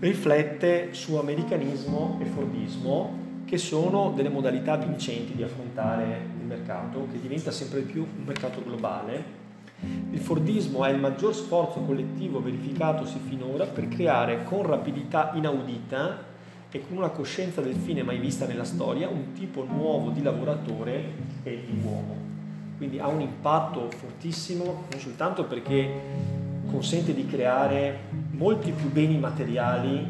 riflette 0.00 0.92
su 0.92 1.14
americanismo 1.14 2.18
e 2.20 2.24
fordismo, 2.24 3.18
che 3.44 3.58
sono 3.58 4.12
delle 4.14 4.28
modalità 4.28 4.76
vincenti 4.76 5.34
di 5.34 5.44
affrontare 5.44 6.20
il 6.40 6.46
mercato, 6.46 7.06
che 7.12 7.20
diventa 7.20 7.52
sempre 7.52 7.80
più 7.82 8.02
un 8.02 8.24
mercato 8.24 8.62
globale. 8.64 9.38
Il 10.10 10.18
Fordismo 10.18 10.84
è 10.84 10.90
il 10.90 10.98
maggior 10.98 11.34
sforzo 11.34 11.80
collettivo 11.80 12.42
verificatosi 12.42 13.18
finora 13.18 13.66
per 13.66 13.88
creare 13.88 14.44
con 14.44 14.66
rapidità 14.66 15.30
inaudita 15.34 16.24
e 16.70 16.86
con 16.86 16.96
una 16.96 17.08
coscienza 17.08 17.60
del 17.60 17.74
fine 17.76 18.02
mai 18.02 18.18
vista 18.18 18.46
nella 18.46 18.64
storia 18.64 19.08
un 19.08 19.32
tipo 19.32 19.64
nuovo 19.64 20.10
di 20.10 20.22
lavoratore 20.22 21.02
e 21.44 21.64
di 21.64 21.80
uomo. 21.82 22.19
Quindi 22.80 22.98
ha 22.98 23.08
un 23.08 23.20
impatto 23.20 23.90
fortissimo 23.90 24.84
non 24.90 25.00
soltanto 25.00 25.44
perché 25.44 26.00
consente 26.70 27.12
di 27.12 27.26
creare 27.26 28.04
molti 28.30 28.72
più 28.72 28.90
beni 28.90 29.18
materiali 29.18 30.02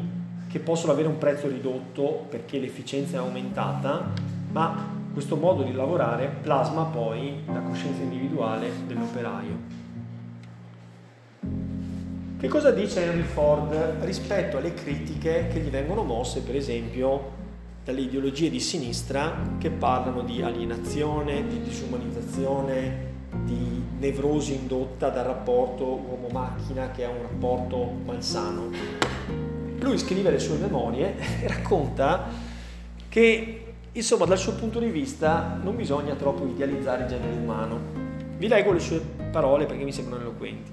che 0.47 0.59
possono 0.59 0.93
avere 0.93 1.09
un 1.09 1.17
prezzo 1.17 1.49
ridotto 1.49 2.27
perché 2.29 2.59
l'efficienza 2.59 3.17
è 3.17 3.19
aumentata, 3.19 4.13
ma 4.53 4.87
questo 5.11 5.35
modo 5.35 5.63
di 5.63 5.73
lavorare 5.73 6.33
plasma 6.41 6.83
poi 6.83 7.41
la 7.47 7.59
coscienza 7.59 8.03
individuale 8.03 8.69
dell'operaio. 8.87 9.79
Che 12.39 12.47
cosa 12.47 12.71
dice 12.71 13.03
Henry 13.03 13.23
Ford 13.23 13.73
rispetto 14.03 14.55
alle 14.55 14.73
critiche 14.73 15.49
che 15.51 15.59
gli 15.59 15.69
vengono 15.69 16.03
mosse, 16.03 16.39
per 16.39 16.55
esempio, 16.55 17.39
dalle 17.83 18.01
ideologie 18.01 18.49
di 18.49 18.59
sinistra 18.59 19.55
che 19.57 19.69
parlano 19.71 20.21
di 20.21 20.41
alienazione, 20.41 21.47
di 21.47 21.61
disumanizzazione, 21.61 23.09
di 23.43 23.81
nevrosi 23.97 24.53
indotta 24.53 25.09
dal 25.09 25.25
rapporto 25.25 25.85
uomo-macchina 25.85 26.91
che 26.91 27.03
è 27.03 27.07
un 27.07 27.21
rapporto 27.21 27.91
malsano. 28.05 28.69
Lui 29.79 29.97
scrive 29.97 30.29
le 30.29 30.39
sue 30.39 30.57
memorie 30.57 31.15
e 31.41 31.47
racconta 31.47 32.27
che, 33.09 33.73
insomma, 33.91 34.25
dal 34.25 34.37
suo 34.37 34.53
punto 34.53 34.79
di 34.79 34.89
vista 34.89 35.59
non 35.61 35.75
bisogna 35.75 36.13
troppo 36.13 36.45
idealizzare 36.45 37.03
il 37.03 37.09
genere 37.09 37.35
umano. 37.35 37.79
Vi 38.37 38.47
leggo 38.47 38.71
le 38.71 38.79
sue 38.79 39.01
parole 39.31 39.65
perché 39.65 39.83
mi 39.83 39.91
sembrano 39.91 40.21
eloquenti. 40.21 40.71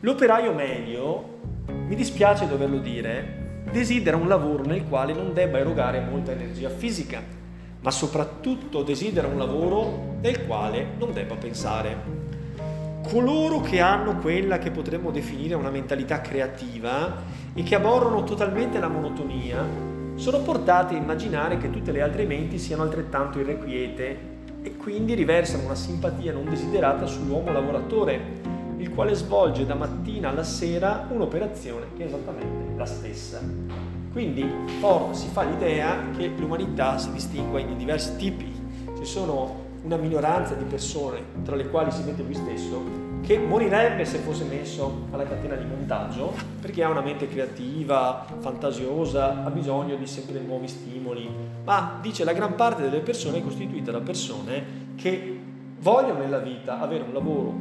L'operaio 0.00 0.52
medio, 0.54 1.40
mi 1.66 1.94
dispiace 1.94 2.48
doverlo 2.48 2.78
dire, 2.78 3.41
desidera 3.70 4.16
un 4.16 4.28
lavoro 4.28 4.64
nel 4.64 4.86
quale 4.88 5.12
non 5.12 5.32
debba 5.32 5.58
erogare 5.58 6.00
molta 6.00 6.32
energia 6.32 6.68
fisica, 6.68 7.22
ma 7.80 7.90
soprattutto 7.90 8.82
desidera 8.82 9.26
un 9.26 9.38
lavoro 9.38 10.16
nel 10.20 10.46
quale 10.46 10.86
non 10.98 11.12
debba 11.12 11.34
pensare. 11.36 12.20
Coloro 13.02 13.60
che 13.60 13.80
hanno 13.80 14.18
quella 14.18 14.58
che 14.58 14.70
potremmo 14.70 15.10
definire 15.10 15.54
una 15.54 15.70
mentalità 15.70 16.20
creativa 16.20 17.22
e 17.52 17.62
che 17.62 17.74
aborrono 17.74 18.22
totalmente 18.22 18.78
la 18.78 18.88
monotonia, 18.88 19.90
sono 20.14 20.40
portati 20.40 20.94
a 20.94 20.98
immaginare 20.98 21.58
che 21.58 21.70
tutte 21.70 21.90
le 21.90 22.02
altre 22.02 22.24
menti 22.24 22.58
siano 22.58 22.82
altrettanto 22.82 23.40
irrequiete 23.40 24.30
e 24.62 24.76
quindi 24.76 25.14
riversano 25.14 25.64
una 25.64 25.74
simpatia 25.74 26.32
non 26.32 26.48
desiderata 26.48 27.06
sull'uomo 27.06 27.50
lavoratore, 27.50 28.20
il 28.76 28.90
quale 28.90 29.14
svolge 29.14 29.66
da 29.66 29.74
mattina 29.74 30.28
alla 30.28 30.44
sera 30.44 31.06
un'operazione 31.10 31.86
che 31.96 32.04
è 32.04 32.06
esattamente 32.06 32.71
la 32.82 32.86
stessa. 32.86 33.40
Quindi 34.10 34.44
Ford 34.80 35.14
si 35.14 35.28
fa 35.28 35.42
l'idea 35.42 36.10
che 36.16 36.26
l'umanità 36.36 36.98
si 36.98 37.12
distingua 37.12 37.60
in 37.60 37.76
diversi 37.78 38.16
tipi. 38.16 38.52
Ci 38.98 39.04
sono 39.04 39.60
una 39.82 39.96
minoranza 39.96 40.54
di 40.54 40.64
persone, 40.64 41.22
tra 41.44 41.56
le 41.56 41.68
quali 41.68 41.90
si 41.90 42.02
mette 42.02 42.22
lui 42.22 42.34
stesso, 42.34 43.00
che 43.22 43.38
morirebbe 43.38 44.04
se 44.04 44.18
fosse 44.18 44.44
messo 44.44 45.06
alla 45.12 45.24
catena 45.24 45.54
di 45.54 45.64
montaggio 45.64 46.34
perché 46.60 46.82
ha 46.82 46.88
una 46.88 47.00
mente 47.00 47.28
creativa, 47.28 48.26
fantasiosa, 48.40 49.44
ha 49.44 49.50
bisogno 49.50 49.94
di 49.94 50.06
sempre 50.06 50.40
nuovi 50.40 50.66
stimoli, 50.66 51.28
ma 51.64 51.98
dice 52.02 52.24
la 52.24 52.32
gran 52.32 52.56
parte 52.56 52.82
delle 52.82 53.00
persone 53.00 53.38
è 53.38 53.42
costituita 53.42 53.92
da 53.92 54.00
persone 54.00 54.80
che 54.96 55.40
vogliono 55.78 56.18
nella 56.18 56.38
vita 56.38 56.80
avere 56.80 57.04
un 57.04 57.12
lavoro 57.12 57.54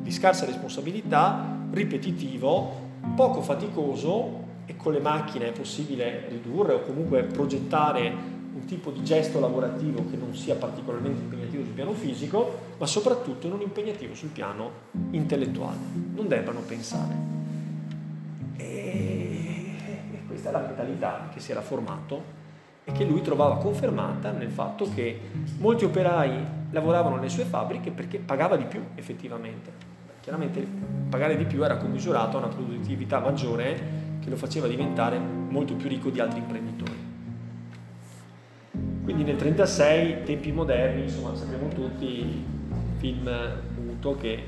di 0.00 0.10
scarsa 0.10 0.46
responsabilità, 0.46 1.60
ripetitivo, 1.70 2.80
poco 3.14 3.42
faticoso 3.42 4.41
e 4.66 4.76
con 4.76 4.92
le 4.92 5.00
macchine 5.00 5.48
è 5.48 5.52
possibile 5.52 6.28
ridurre 6.28 6.74
o 6.74 6.82
comunque 6.82 7.24
progettare 7.24 8.40
un 8.54 8.64
tipo 8.66 8.90
di 8.90 9.02
gesto 9.02 9.40
lavorativo 9.40 10.04
che 10.10 10.16
non 10.16 10.34
sia 10.34 10.54
particolarmente 10.54 11.22
impegnativo 11.22 11.64
sul 11.64 11.72
piano 11.72 11.92
fisico, 11.92 12.58
ma 12.78 12.86
soprattutto 12.86 13.48
non 13.48 13.60
impegnativo 13.60 14.14
sul 14.14 14.28
piano 14.28 14.70
intellettuale. 15.10 15.78
Non 16.14 16.28
debbano 16.28 16.60
pensare. 16.60 17.14
E 18.56 19.74
questa 20.26 20.50
è 20.50 20.52
la 20.52 20.60
mentalità 20.60 21.28
che 21.32 21.40
si 21.40 21.50
era 21.50 21.62
formato 21.62 22.40
e 22.84 22.92
che 22.92 23.04
lui 23.04 23.22
trovava 23.22 23.56
confermata 23.58 24.32
nel 24.32 24.50
fatto 24.50 24.88
che 24.92 25.18
molti 25.58 25.84
operai 25.84 26.60
lavoravano 26.70 27.16
nelle 27.16 27.28
sue 27.28 27.44
fabbriche 27.44 27.90
perché 27.90 28.18
pagava 28.18 28.56
di 28.56 28.64
più 28.64 28.82
effettivamente. 28.94 29.90
Chiaramente 30.20 30.64
pagare 31.08 31.36
di 31.36 31.44
più 31.44 31.64
era 31.64 31.76
commisurato 31.76 32.36
a 32.36 32.40
una 32.40 32.48
produttività 32.48 33.18
maggiore 33.18 34.01
che 34.22 34.30
lo 34.30 34.36
faceva 34.36 34.68
diventare 34.68 35.18
molto 35.18 35.74
più 35.74 35.88
ricco 35.88 36.10
di 36.10 36.20
altri 36.20 36.38
imprenditori. 36.38 37.10
Quindi 39.02 39.24
nel 39.24 39.34
1936, 39.34 40.22
tempi 40.24 40.52
moderni, 40.52 41.02
insomma 41.02 41.34
sappiamo 41.34 41.66
tutti, 41.68 42.44
film 42.98 43.28
muto 43.84 44.16
che 44.16 44.44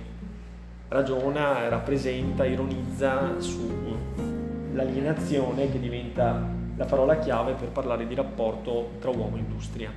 ragiona, 0.89 1.69
rappresenta, 1.69 2.45
ironizza 2.45 3.41
sull'alienazione 3.41 5.73
che 5.73 5.81
diventa 5.81 6.53
la 6.77 6.85
parola 6.85 7.19
chiave 7.19 7.55
per 7.55 7.69
parlare 7.69 8.07
di 8.07 8.15
rapporto 8.15 8.91
tra 9.01 9.09
uomo 9.11 9.37
e 9.37 9.41
industria. 9.41 9.91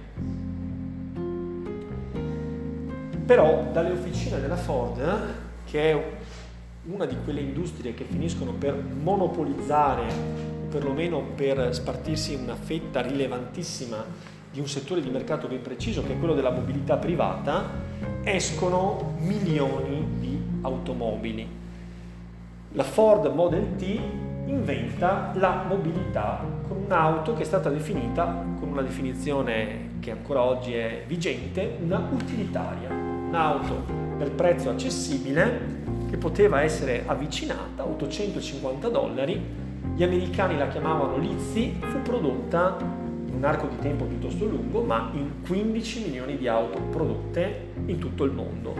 Però 3.25 3.67
dalle 3.71 3.91
officine 3.91 4.39
della 4.39 4.55
Ford 4.55 5.01
che 5.65 5.91
è 5.91 6.03
una 6.89 7.05
di 7.05 7.15
quelle 7.23 7.41
industrie 7.41 7.93
che 7.93 8.05
finiscono 8.05 8.53
per 8.53 8.75
monopolizzare, 8.75 10.03
o 10.03 10.67
perlomeno 10.69 11.21
per 11.35 11.73
spartirsi 11.73 12.35
una 12.35 12.55
fetta 12.55 13.01
rilevantissima 13.01 14.05
di 14.51 14.59
un 14.59 14.67
settore 14.67 15.01
di 15.01 15.09
mercato 15.09 15.47
ben 15.47 15.61
preciso, 15.61 16.01
che 16.03 16.13
è 16.13 16.17
quello 16.19 16.33
della 16.33 16.51
mobilità 16.51 16.95
privata, 16.95 17.65
escono 18.23 19.15
milioni 19.19 20.05
di 20.19 20.39
automobili. 20.61 21.47
La 22.71 22.83
Ford 22.83 23.25
Model 23.33 23.75
T 23.75 23.99
inventa 24.45 25.31
la 25.35 25.65
mobilità 25.67 26.41
con 26.67 26.77
un'auto 26.85 27.33
che 27.33 27.41
è 27.41 27.45
stata 27.45 27.69
definita 27.69 28.45
con 28.59 28.69
una 28.69 28.81
definizione 28.81 29.95
che 29.99 30.11
ancora 30.11 30.41
oggi 30.41 30.73
è 30.73 31.03
vigente, 31.05 31.77
una 31.81 32.07
utilitaria, 32.13 32.89
un'auto 32.89 33.83
per 34.17 34.31
prezzo 34.31 34.69
accessibile 34.69 35.86
che 36.09 36.17
poteva 36.17 36.61
essere 36.61 37.03
avvicinata, 37.05 37.85
850 37.85 38.89
dollari, 38.89 39.41
gli 39.95 40.03
americani 40.03 40.57
la 40.57 40.67
chiamavano 40.67 41.17
Lizzy, 41.17 41.77
fu 41.79 42.01
prodotta 42.01 42.77
in 42.79 43.33
un 43.33 43.43
arco 43.43 43.67
di 43.67 43.77
tempo 43.79 44.05
piuttosto 44.05 44.45
lungo, 44.45 44.81
ma 44.81 45.09
in 45.13 45.41
15 45.45 46.03
milioni 46.03 46.37
di 46.37 46.47
auto 46.47 46.79
prodotte 46.79 47.71
in 47.85 47.97
tutto 47.99 48.23
il 48.23 48.31
mondo. 48.31 48.75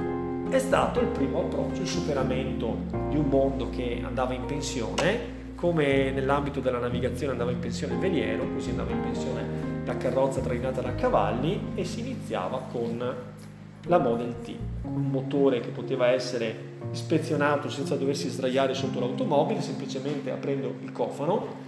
È 0.50 0.60
stato 0.60 1.02
il 1.02 1.08
primo 1.08 1.42
approccio, 1.42 1.82
il 1.82 1.88
superamento 1.88 2.78
di 3.10 3.18
un 3.18 3.28
mondo 3.28 3.70
che 3.70 4.02
andava 4.04 4.34
in 4.34 4.46
pensione, 4.46 5.36
come 5.56 6.12
nell'ambito 6.12 6.60
della 6.60 6.80
navigazione 6.80 7.32
andava 7.32 7.52
in 7.52 7.60
pensione 7.60 7.94
il 7.96 8.00
veliero, 8.00 8.46
così 8.54 8.70
andava 8.70 8.92
in 8.92 9.02
pensione 9.02 9.44
la 9.86 9.98
carrozza 9.98 10.40
trainata 10.40 10.82
da 10.82 10.94
cavalli 10.96 11.72
e 11.76 11.84
si 11.84 12.02
iniziava 12.02 12.60
con 12.72 13.16
la 13.88 13.98
Model 13.98 14.36
T, 14.42 14.54
un 14.84 15.10
motore 15.10 15.60
che 15.62 15.70
poteva 15.70 16.08
essere 16.08 16.76
ispezionato 16.92 17.70
senza 17.70 17.96
doversi 17.96 18.30
sdraiare 18.30 18.74
sotto 18.74 19.00
l'automobile, 19.00 19.62
semplicemente 19.62 20.32
aprendo 20.32 20.74
il 20.82 20.92
cofano. 20.92 21.66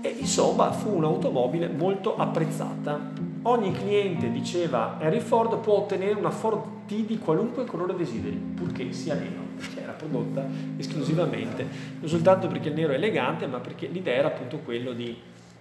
E 0.00 0.16
insomma 0.18 0.70
fu 0.72 0.94
un'automobile 0.94 1.68
molto 1.68 2.16
apprezzata. 2.16 3.12
Ogni 3.42 3.72
cliente, 3.72 4.30
diceva 4.30 4.98
Harry 4.98 5.20
Ford, 5.20 5.58
può 5.58 5.78
ottenere 5.78 6.14
una 6.14 6.30
Ford 6.30 6.86
T 6.86 7.06
di 7.06 7.18
qualunque 7.18 7.64
colore 7.64 7.94
desideri, 7.94 8.36
purché 8.36 8.92
sia 8.92 9.14
nero, 9.14 9.42
era 9.76 9.92
prodotta 9.92 10.46
esclusivamente, 10.76 11.66
non 12.00 12.08
soltanto 12.08 12.46
perché 12.48 12.68
il 12.68 12.74
nero 12.74 12.92
è 12.92 12.96
elegante, 12.96 13.46
ma 13.46 13.58
perché 13.58 13.86
l'idea 13.86 14.14
era 14.14 14.28
appunto 14.28 14.58
quello 14.58 14.92
di 14.92 15.16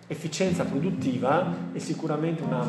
efficienza 0.07 0.65
produttiva 0.65 1.55
e 1.71 1.79
sicuramente 1.79 2.43
una 2.43 2.65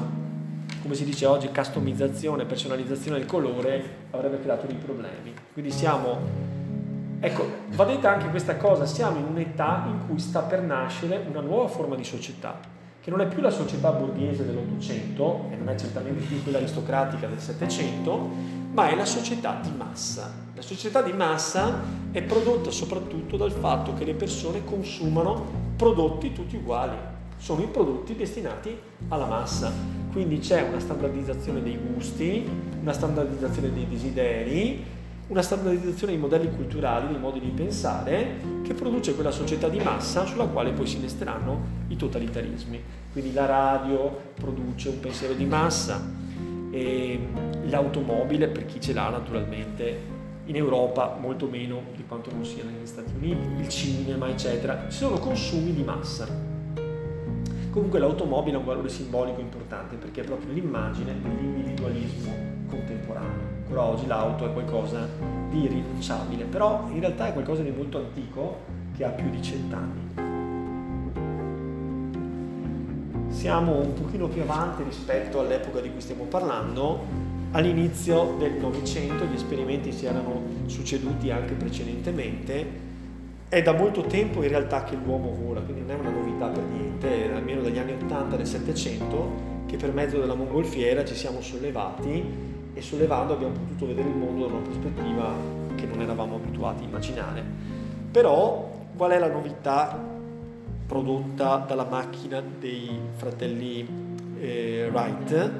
come 0.85 0.97
si 0.97 1.07
dice 1.07 1.25
oggi, 1.25 1.49
customizzazione, 1.49 2.45
personalizzazione 2.45 3.17
del 3.17 3.27
colore 3.27 3.83
avrebbe 4.11 4.39
creato 4.39 4.67
dei 4.67 4.77
problemi. 4.77 5.33
Quindi 5.55 5.71
siamo, 5.71 6.19
ecco, 7.21 7.47
va 7.71 7.85
detta 7.87 8.11
anche 8.11 8.29
questa 8.29 8.59
cosa, 8.59 8.85
siamo 8.85 9.19
in 9.19 9.25
un'età 9.25 9.85
in 9.87 10.07
cui 10.07 10.19
sta 10.19 10.41
per 10.41 10.61
nascere 10.61 11.25
una 11.27 11.41
nuova 11.41 11.69
forma 11.69 11.97
di 11.97 12.05
società 12.05 12.61
che 13.01 13.11
non 13.11 13.23
è 13.23 13.27
più 13.29 13.41
la 13.41 13.51
società 13.51 13.93
borghese 13.93 14.45
dell'Ottocento 14.45 15.47
e 15.51 15.57
non 15.57 15.71
è 15.71 15.77
certamente 15.77 16.23
più 16.25 16.43
quella 16.43 16.59
aristocratica 16.59 17.27
del 17.29 17.39
Settecento, 17.39 18.29
ma 18.73 18.89
è 18.91 18.95
la 18.95 19.05
società 19.07 19.59
di 19.63 19.71
massa. 19.75 20.33
La 20.55 20.63
società 20.63 21.01
di 21.01 21.13
massa 21.13 21.81
è 22.13 22.23
prodotta 22.23 22.71
soprattutto 22.71 23.39
dal 23.39 23.53
fatto 23.53 23.95
che 23.95 24.05
le 24.05 24.15
persone 24.15 24.65
consumano 24.65 25.45
prodotti 25.77 26.33
tutti 26.33 26.57
uguali, 26.57 26.97
sono 27.45 27.61
i 27.61 27.67
prodotti 27.67 28.17
destinati 28.17 28.75
alla 29.09 29.27
massa. 29.27 29.71
Quindi 30.13 30.39
c'è 30.39 30.63
una 30.63 30.81
standardizzazione 30.81 31.63
dei 31.63 31.77
gusti, 31.77 32.49
una 32.81 32.95
standardizzazione 32.95 33.71
dei 33.71 33.87
desideri, 33.87 34.83
una 35.27 35.43
standardizzazione 35.43 36.15
dei 36.15 36.21
modelli 36.23 36.51
culturali, 36.51 37.09
dei 37.09 37.19
modi 37.19 37.41
di 37.41 37.51
pensare, 37.51 38.37
che 38.63 38.73
produce 38.73 39.15
quella 39.15 39.31
società 39.31 39.69
di 39.69 39.79
massa 39.79 40.25
sulla 40.25 40.47
quale 40.47 40.71
poi 40.71 40.87
si 40.87 40.97
innesteranno 40.97 41.61
i 41.89 41.97
totalitarismi. 41.97 42.83
Quindi 43.13 43.35
la 43.35 43.45
radio 43.45 44.09
produce 44.35 44.89
un 44.89 45.01
pensiero 45.01 45.35
di 45.35 45.45
massa, 45.45 46.01
l'automobile, 46.71 48.49
per 48.49 48.65
chi 48.65 48.81
ce 48.81 48.95
l'ha 48.95 49.11
naturalmente, 49.11 50.01
in 50.47 50.57
Europa 50.57 51.19
molto 51.21 51.47
meno 51.47 51.83
di 51.95 52.07
quanto 52.09 52.31
non 52.33 52.47
sia 52.47 52.65
negli 52.65 52.87
Stati 52.87 53.13
Uniti, 53.15 53.61
il 53.61 53.69
cinema, 53.69 54.31
eccetera, 54.31 54.87
ci 54.89 54.97
sono 54.97 55.19
consumi 55.19 55.75
di 55.75 55.83
massa. 55.83 56.53
Comunque 57.75 57.99
l'automobile 57.99 58.55
ha 58.55 58.61
un 58.61 58.67
valore 58.67 58.89
simbolico 58.89 59.41
importante 59.41 59.97
perché 59.97 60.21
è 60.21 60.25
proprio 60.25 60.53
l'immagine 60.53 61.13
dell'individualismo 61.21 62.33
contemporaneo 62.69 63.55
ancora 63.75 63.83
oggi 63.83 64.07
l'auto 64.07 64.47
è 64.47 64.53
qualcosa 64.53 65.09
di 65.51 65.63
irrinunciabile, 65.63 66.45
però 66.45 66.87
in 66.93 67.01
realtà 67.01 67.27
è 67.27 67.33
qualcosa 67.33 67.63
di 67.63 67.71
molto 67.71 67.99
antico 67.99 68.59
che 68.97 69.05
ha 69.05 69.09
più 69.09 69.29
di 69.29 69.43
cent'anni. 69.43 70.13
Siamo 73.31 73.81
un 73.81 73.93
pochino 73.95 74.29
più 74.29 74.43
avanti 74.43 74.85
rispetto 74.85 75.41
all'epoca 75.41 75.81
di 75.81 75.91
cui 75.91 76.01
stiamo 76.01 76.25
parlando. 76.25 77.33
All'inizio 77.51 78.37
del 78.39 78.53
Novecento 78.53 79.25
gli 79.25 79.35
esperimenti 79.35 79.91
si 79.91 80.07
erano 80.07 80.43
succeduti 80.67 81.33
anche 81.33 81.55
precedentemente. 81.55 82.93
È 83.49 83.63
da 83.63 83.73
molto 83.73 84.03
tempo 84.03 84.43
in 84.43 84.49
realtà 84.49 84.85
che 84.85 84.97
l'uomo 84.97 85.31
vola, 85.31 85.61
quindi 85.61 85.83
non 85.83 85.91
è 85.91 85.95
una 85.95 86.11
novità 86.11 86.47
per 86.49 86.63
niente, 86.65 87.31
almeno 87.33 87.63
dagli 87.63 87.79
anni 87.79 87.93
80 87.93 88.37
del 88.37 88.47
Settecento 88.47 89.53
che 89.67 89.77
per 89.77 89.93
mezzo 89.93 90.19
della 90.19 90.35
mongolfiera 90.35 91.05
ci 91.05 91.15
siamo 91.15 91.41
sollevati 91.41 92.53
e 92.75 92.83
sollevando 92.83 93.35
abbiamo 93.35 93.55
potuto 93.55 93.87
vedere 93.87 94.09
il 94.09 94.17
mondo 94.17 94.47
da 94.47 94.55
una 94.55 94.63
prospettiva 94.63 95.33
che 95.77 95.87
non 95.87 96.01
eravamo 96.01 96.37
abituati 96.37 96.83
a 96.83 96.87
immaginare. 96.87 97.45
Però 98.11 98.73
qual 98.97 99.13
è 99.13 99.19
la 99.19 99.31
novità 99.31 99.99
prodotta 100.87 101.65
dalla 101.67 101.87
macchina 101.89 102.43
dei 102.59 102.91
fratelli 103.15 103.87
eh, 104.41 104.89
Wright? 104.93 105.51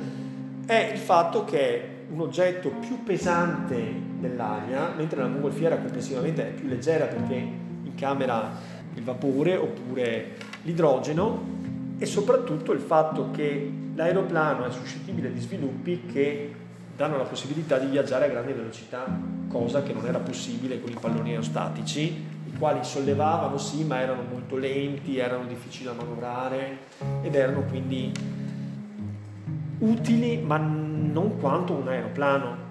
È 0.67 0.91
il 0.93 0.99
fatto 0.99 1.45
che 1.45 1.89
un 2.11 2.21
oggetto 2.21 2.71
più 2.81 3.03
pesante 3.03 3.77
dell'aria, 4.19 4.93
mentre 4.97 5.21
la 5.21 5.29
mongolfiera 5.29 5.77
complessivamente 5.79 6.49
è 6.49 6.51
più 6.53 6.69
leggera 6.69 7.07
perché 7.07 7.63
incamera 8.05 8.53
il 8.95 9.03
vapore 9.03 9.57
oppure 9.57 10.37
l'idrogeno 10.63 11.53
e 11.99 12.07
soprattutto 12.07 12.73
il 12.73 12.81
fatto 12.81 13.31
che 13.31 13.73
l'aeroplano 13.95 14.67
è 14.67 14.71
suscettibile 14.71 15.33
di 15.33 15.41
sviluppi 15.41 16.03
che 16.13 16.55
danno 16.95 17.17
la 17.17 17.25
possibilità 17.25 17.79
di 17.79 17.87
viaggiare 17.87 18.27
a 18.27 18.29
grandi 18.29 18.53
velocità, 18.53 19.07
cosa 19.49 19.83
che 19.83 19.93
non 19.93 20.07
era 20.07 20.19
possibile 20.19 20.81
con 20.81 20.91
i 20.91 20.97
palloni 21.01 21.31
aerostatici, 21.31 22.03
i 22.47 22.53
quali 22.59 22.85
sollevavano 22.85 23.57
sì, 23.59 23.85
ma 23.85 24.01
erano 24.01 24.23
molto 24.31 24.57
lenti, 24.57 25.19
erano 25.19 25.47
difficili 25.47 25.87
da 25.87 25.93
manovrare 25.93 26.79
ed 27.23 27.35
erano 27.35 27.63
quindi 27.63 28.13
utili, 29.79 30.39
ma 30.39 30.57
non 30.59 31.39
quanto 31.41 31.73
un 31.73 31.89
aeroplano. 31.89 32.63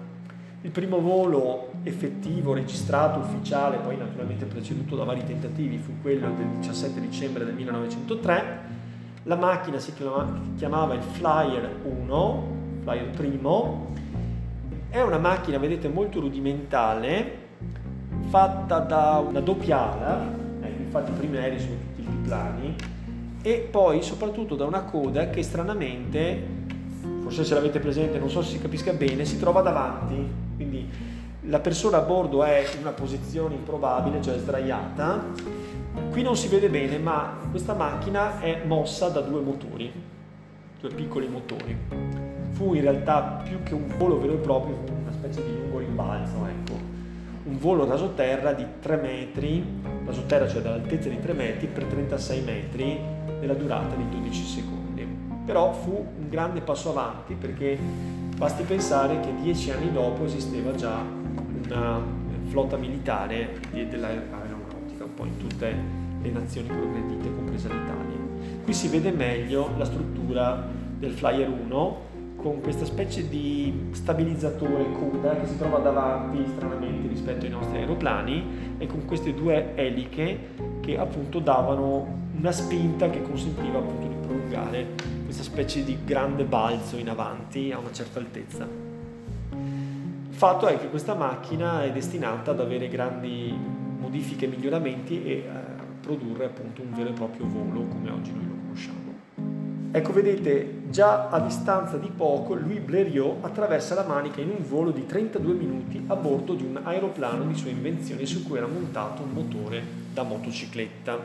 Il 0.62 0.70
primo 0.70 1.00
volo 1.00 1.72
effettivo, 1.84 2.54
registrato, 2.54 3.20
ufficiale, 3.20 3.76
poi 3.76 3.96
naturalmente 3.96 4.46
preceduto 4.46 4.96
da 4.96 5.04
vari 5.04 5.22
tentativi, 5.24 5.78
fu 5.78 5.92
quello 6.02 6.30
del 6.34 6.46
17 6.58 7.00
dicembre 7.00 7.44
del 7.44 7.54
1903. 7.54 8.72
La 9.24 9.36
macchina 9.36 9.78
si 9.78 9.92
chiamava 10.56 10.94
il 10.94 11.02
Flyer 11.02 11.76
1, 11.84 12.48
Flyer 12.82 13.10
primo, 13.10 13.92
è 14.90 15.00
una 15.00 15.18
macchina, 15.18 15.58
vedete, 15.58 15.88
molto 15.88 16.20
rudimentale, 16.20 17.42
fatta 18.28 18.80
da 18.80 19.22
una 19.26 19.40
doppia 19.40 19.92
ala, 19.92 20.22
ecco, 20.60 20.82
infatti 20.82 21.10
i 21.10 21.14
primi 21.14 21.36
aerei 21.36 21.58
sono 21.58 21.74
tutti 21.94 22.08
biplani, 22.08 22.74
e 23.42 23.68
poi 23.70 24.02
soprattutto 24.02 24.56
da 24.56 24.64
una 24.64 24.82
coda 24.84 25.30
che 25.30 25.42
stranamente, 25.42 26.46
forse 27.22 27.44
se 27.44 27.54
l'avete 27.54 27.78
presente, 27.78 28.18
non 28.18 28.30
so 28.30 28.42
se 28.42 28.52
si 28.52 28.60
capisca 28.60 28.92
bene, 28.92 29.24
si 29.24 29.38
trova 29.38 29.60
davanti, 29.62 30.43
la 31.46 31.60
persona 31.60 31.98
a 31.98 32.00
bordo 32.00 32.42
è 32.42 32.64
in 32.74 32.80
una 32.80 32.92
posizione 32.92 33.54
improbabile, 33.54 34.22
cioè 34.22 34.38
sdraiata. 34.38 35.24
Qui 36.10 36.22
non 36.22 36.36
si 36.36 36.48
vede 36.48 36.68
bene, 36.68 36.98
ma 36.98 37.38
questa 37.50 37.74
macchina 37.74 38.40
è 38.40 38.62
mossa 38.64 39.08
da 39.08 39.20
due 39.20 39.40
motori, 39.40 39.92
due 40.80 40.90
piccoli 40.90 41.28
motori 41.28 42.12
fu 42.54 42.74
in 42.74 42.82
realtà 42.82 43.42
più 43.42 43.62
che 43.62 43.74
un 43.74 43.92
volo 43.98 44.20
vero 44.20 44.34
e 44.34 44.36
proprio, 44.36 44.76
fu 44.84 44.92
una 44.92 45.12
specie 45.12 45.44
di 45.44 45.56
lungo 45.58 45.78
rimbalzo, 45.78 46.46
ecco. 46.46 46.92
Un 47.44 47.58
volo 47.58 47.84
rasoterra 47.84 48.52
di 48.52 48.64
3 48.80 48.96
metri, 48.96 49.82
rasoterra 50.06 50.48
cioè 50.48 50.62
dall'altezza 50.62 51.08
di 51.08 51.20
3 51.20 51.32
metri 51.32 51.66
per 51.66 51.84
36 51.84 52.40
metri 52.42 52.98
nella 53.40 53.54
durata 53.54 53.94
di 53.96 54.08
12 54.08 54.44
secondi. 54.44 55.06
Però 55.44 55.72
fu 55.72 55.90
un 55.90 56.28
grande 56.28 56.60
passo 56.60 56.90
avanti 56.90 57.34
perché 57.34 57.76
basti 58.36 58.62
pensare 58.62 59.20
che 59.20 59.34
dieci 59.42 59.70
anni 59.70 59.92
dopo 59.92 60.24
esisteva 60.24 60.74
già 60.74 61.02
una 61.66 62.00
flotta 62.46 62.76
militare 62.76 63.60
dell'aeronautica, 63.70 65.04
un 65.04 65.14
po' 65.14 65.24
in 65.24 65.36
tutte 65.38 65.74
le 66.22 66.30
nazioni 66.30 66.68
progredite, 66.68 67.34
compresa 67.34 67.68
l'Italia. 67.68 68.18
Qui 68.62 68.72
si 68.72 68.88
vede 68.88 69.10
meglio 69.10 69.70
la 69.76 69.84
struttura 69.84 70.66
del 70.98 71.12
Flyer 71.12 71.48
1 71.48 72.12
con 72.36 72.60
questa 72.60 72.84
specie 72.84 73.28
di 73.28 73.88
stabilizzatore 73.92 74.92
coda 74.92 75.34
che 75.40 75.46
si 75.46 75.56
trova 75.56 75.78
davanti 75.78 76.44
stranamente 76.54 77.08
rispetto 77.08 77.46
ai 77.46 77.50
nostri 77.50 77.78
aeroplani 77.78 78.76
e 78.78 78.86
con 78.86 79.06
queste 79.06 79.32
due 79.32 79.74
eliche 79.76 80.50
che 80.80 80.98
appunto 80.98 81.38
davano 81.38 82.22
una 82.36 82.52
spinta 82.52 83.08
che 83.08 83.22
consentiva 83.22 83.78
appunto 83.78 84.06
di 84.06 84.14
prolungare 84.26 84.86
questa 85.24 85.42
specie 85.42 85.84
di 85.84 85.96
grande 86.04 86.44
balzo 86.44 86.96
in 86.96 87.08
avanti 87.08 87.72
a 87.72 87.78
una 87.78 87.92
certa 87.92 88.18
altezza. 88.18 88.83
Fatto 90.44 90.66
è 90.66 90.78
che 90.78 90.90
questa 90.90 91.14
macchina 91.14 91.84
è 91.84 91.90
destinata 91.90 92.50
ad 92.50 92.60
avere 92.60 92.88
grandi 92.88 93.50
modifiche 93.98 94.44
e 94.44 94.48
miglioramenti 94.48 95.24
e 95.24 95.48
a 95.48 95.82
produrre 96.02 96.44
appunto 96.44 96.82
un 96.82 96.92
vero 96.92 97.08
e 97.08 97.12
proprio 97.14 97.46
volo 97.46 97.86
come 97.86 98.10
oggi 98.10 98.30
noi 98.30 98.46
lo 98.46 98.54
conosciamo. 98.60 98.98
Ecco, 99.90 100.12
vedete, 100.12 100.82
già 100.90 101.30
a 101.30 101.40
distanza 101.40 101.96
di 101.96 102.10
poco 102.14 102.52
Louis 102.52 102.80
Blériot 102.80 103.42
attraversa 103.42 103.94
la 103.94 104.04
Manica 104.04 104.42
in 104.42 104.50
un 104.50 104.62
volo 104.68 104.90
di 104.90 105.06
32 105.06 105.54
minuti 105.54 106.04
a 106.08 106.14
bordo 106.14 106.52
di 106.52 106.64
un 106.64 106.78
aeroplano 106.84 107.44
di 107.44 107.54
sua 107.54 107.70
invenzione 107.70 108.26
su 108.26 108.46
cui 108.46 108.58
era 108.58 108.66
montato 108.66 109.22
un 109.22 109.30
motore 109.30 109.82
da 110.12 110.24
motocicletta. 110.24 111.18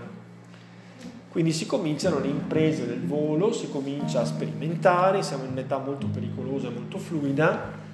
Quindi 1.29 1.51
si 1.51 1.65
cominciano 1.65 2.19
le 2.19 2.27
imprese 2.27 2.87
del 2.87 3.05
volo, 3.05 3.51
si 3.51 3.69
comincia 3.69 4.21
a 4.21 4.25
sperimentare, 4.25 5.23
siamo 5.23 5.43
in 5.43 5.51
un'età 5.51 5.77
molto 5.77 6.07
pericolosa 6.07 6.67
e 6.67 6.71
molto 6.71 6.97
fluida, 6.97 7.87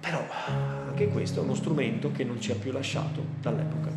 però 0.00 0.24
anche 0.88 1.08
questo 1.08 1.40
è 1.40 1.42
uno 1.42 1.54
strumento 1.54 2.10
che 2.10 2.24
non 2.24 2.40
ci 2.40 2.50
ha 2.50 2.54
più 2.54 2.72
lasciato 2.72 3.22
dall'epoca. 3.40 3.90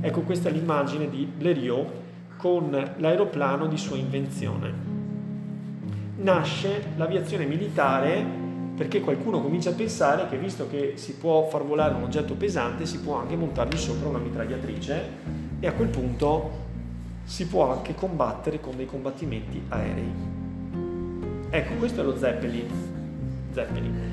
Ecco, 0.00 0.20
questa 0.22 0.48
è 0.48 0.52
l'immagine 0.52 1.08
di 1.08 1.24
Blériot 1.24 1.88
con 2.36 2.70
l'aeroplano 2.96 3.66
di 3.66 3.78
sua 3.78 3.96
invenzione. 3.96 4.94
Nasce 6.16 6.92
l'aviazione 6.96 7.46
militare 7.46 8.44
perché 8.76 9.00
qualcuno 9.00 9.40
comincia 9.40 9.70
a 9.70 9.74
pensare 9.74 10.28
che 10.28 10.36
visto 10.36 10.68
che 10.68 10.92
si 10.96 11.14
può 11.14 11.48
far 11.48 11.64
volare 11.64 11.94
un 11.94 12.02
oggetto 12.02 12.34
pesante 12.34 12.84
si 12.84 13.00
può 13.00 13.16
anche 13.16 13.34
montargli 13.34 13.76
sopra 13.76 14.08
una 14.08 14.18
mitragliatrice 14.18 15.08
e 15.58 15.66
a 15.66 15.72
quel 15.72 15.88
punto 15.88 16.64
si 17.24 17.46
può 17.46 17.72
anche 17.72 17.94
combattere 17.94 18.60
con 18.60 18.76
dei 18.76 18.86
combattimenti 18.86 19.62
aerei. 19.68 20.12
Ecco, 21.48 21.74
questo 21.74 22.02
è 22.02 22.04
lo 22.04 22.16
Zeppelin. 22.16 22.68
Zeppelin. 23.52 24.05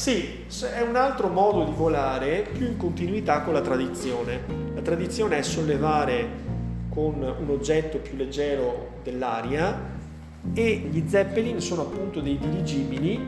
Sì, 0.00 0.46
è 0.74 0.80
un 0.80 0.96
altro 0.96 1.28
modo 1.28 1.62
di 1.62 1.72
volare 1.76 2.48
più 2.50 2.64
in 2.64 2.78
continuità 2.78 3.42
con 3.42 3.52
la 3.52 3.60
tradizione. 3.60 4.40
La 4.74 4.80
tradizione 4.80 5.36
è 5.36 5.42
sollevare 5.42 6.26
con 6.88 7.16
un 7.16 7.50
oggetto 7.50 7.98
più 7.98 8.16
leggero 8.16 8.92
dell'aria 9.02 9.78
e 10.54 10.88
gli 10.90 11.06
Zeppelin 11.06 11.60
sono 11.60 11.82
appunto 11.82 12.20
dei 12.20 12.38
dirigibili 12.38 13.20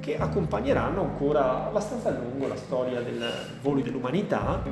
che 0.00 0.18
accompagneranno 0.18 1.00
ancora 1.00 1.66
abbastanza 1.66 2.10
a 2.10 2.12
lungo 2.12 2.46
la 2.46 2.56
storia 2.56 3.00
del 3.00 3.24
volo 3.62 3.80
dell'umanità. 3.80 4.62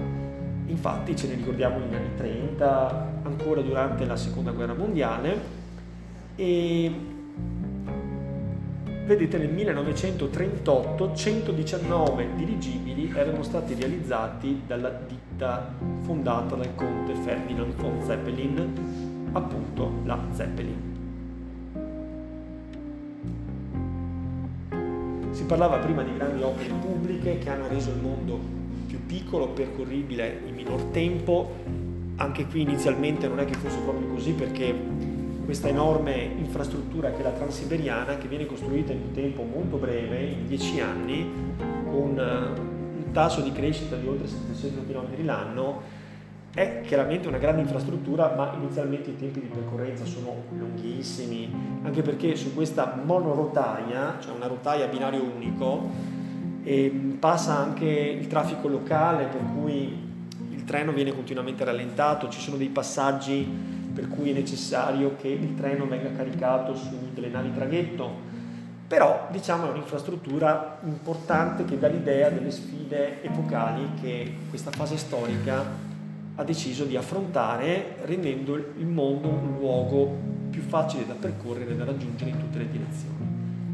Infatti 0.67 1.17
ce 1.17 1.29
ne 1.29 1.37
ricordiamo 1.37 1.79
negli 1.79 1.95
anni 1.95 2.15
30, 2.19 3.21
ancora 3.23 3.63
durante 3.63 4.05
la 4.05 4.17
seconda 4.17 4.51
guerra 4.51 4.75
mondiale, 4.75 5.41
e 6.37 7.16
vedete 9.07 9.39
nel 9.39 9.51
1938 9.51 11.15
119 11.15 12.35
dirigibili 12.35 13.13
erano 13.15 13.45
stati 13.45 13.75
realizzati 13.75 14.63
dalla 14.67 14.91
ditta 14.91 15.73
fondata 16.03 16.57
dal 16.57 16.75
conte 16.75 17.15
Ferdinand 17.15 17.73
von 17.75 18.03
Zeppelin, 18.03 19.31
appunto 19.33 19.93
la 20.05 20.19
Zeppelin. 20.33 20.95
Si 25.31 25.45
parlava 25.45 25.77
prima 25.79 26.03
di 26.03 26.13
grandi 26.17 26.43
opere 26.43 26.73
pubbliche 26.81 27.39
che 27.39 27.49
hanno 27.49 27.69
reso 27.69 27.91
il 27.91 28.01
mondo 28.01 28.41
più 28.89 29.07
piccolo, 29.07 29.51
percorribile 29.51 30.41
in 30.47 30.55
minor 30.55 30.83
tempo. 30.87 31.55
Anche 32.17 32.47
qui 32.47 32.63
inizialmente 32.63 33.29
non 33.29 33.39
è 33.39 33.45
che 33.45 33.55
fosse 33.55 33.79
proprio 33.85 34.09
così 34.09 34.33
perché 34.33 34.75
questa 35.47 35.69
enorme 35.69 36.13
infrastruttura 36.39 37.13
che 37.13 37.21
è 37.21 37.23
la 37.23 37.31
Transiberiana, 37.31 38.19
che 38.19 38.27
viene 38.27 38.47
costruita 38.47 38.93
in 38.93 39.01
un 39.01 39.13
tempo 39.13 39.45
molto 39.45 39.77
breve, 39.77 40.23
in 40.25 40.47
dieci 40.49 40.81
anni, 40.81 41.25
con 41.85 42.19
eh, 42.19 42.61
un 43.07 43.13
tasso 43.13 43.41
di 43.41 43.53
crescita 43.53 43.95
di 43.95 44.09
oltre 44.09 44.27
700 44.27 44.83
km 44.93 45.25
l'anno, 45.25 45.83
è 46.53 46.81
chiaramente 46.85 47.29
una 47.29 47.39
grande 47.39 47.61
infrastruttura, 47.61 48.35
ma 48.35 48.55
inizialmente 48.55 49.11
i 49.11 49.17
tempi 49.17 49.39
di 49.39 49.47
percorrenza 49.47 50.05
sono 50.05 50.35
lunghissimi, 50.59 51.49
anche 51.83 52.03
perché 52.03 52.35
su 52.35 52.53
questa 52.53 53.01
monorotaia, 53.05 54.17
cioè 54.19 54.35
una 54.35 54.49
rotaia 54.49 54.87
a 54.87 54.89
binario 54.89 55.23
unico, 55.23 55.89
ehm, 56.65 57.19
passa 57.21 57.57
anche 57.57 57.87
il 57.87 58.27
traffico 58.27 58.67
locale, 58.67 59.27
per 59.27 59.43
cui 59.55 59.97
il 60.51 60.65
treno 60.65 60.91
viene 60.91 61.15
continuamente 61.15 61.63
rallentato, 61.63 62.29
ci 62.31 62.41
sono 62.41 62.57
dei 62.57 62.69
passaggi 62.69 63.76
per 63.97 64.09
cui 64.09 64.31
è 64.31 64.35
necessario 64.35 65.17
che 65.17 65.29
il 65.29 65.55
treno 65.55 65.87
venga 65.87 66.13
caricato 66.13 66.77
su 66.77 67.09
delle 67.15 67.29
navi 67.29 67.51
traghetto. 67.55 68.35
Però 68.87 69.29
diciamo 69.33 69.69
è 69.69 69.71
un'infrastruttura 69.71 70.81
importante 70.85 71.65
che 71.65 71.79
dà 71.79 71.89
l'idea 71.89 72.29
delle 72.29 72.51
sfide 72.51 73.23
epocali 73.23 73.89
che 74.01 74.35
questa 74.51 74.71
fase 74.71 74.99
storica 74.99 75.65
ha 76.35 76.45
deciso 76.45 76.85
di 76.85 76.95
affrontare 76.95 77.97
rendendo 78.03 78.55
il 78.55 78.87
mondo 78.87 79.29
un 79.29 79.57
luogo 79.59 80.15
più 80.51 80.61
facile 80.61 81.07
da 81.07 81.15
percorrere 81.15 81.73
e 81.73 81.77
da 81.77 81.85
raggiungere 81.85 82.31
in 82.31 82.39
tutte 82.39 82.59
le 82.59 82.71
direzioni. 82.71 83.15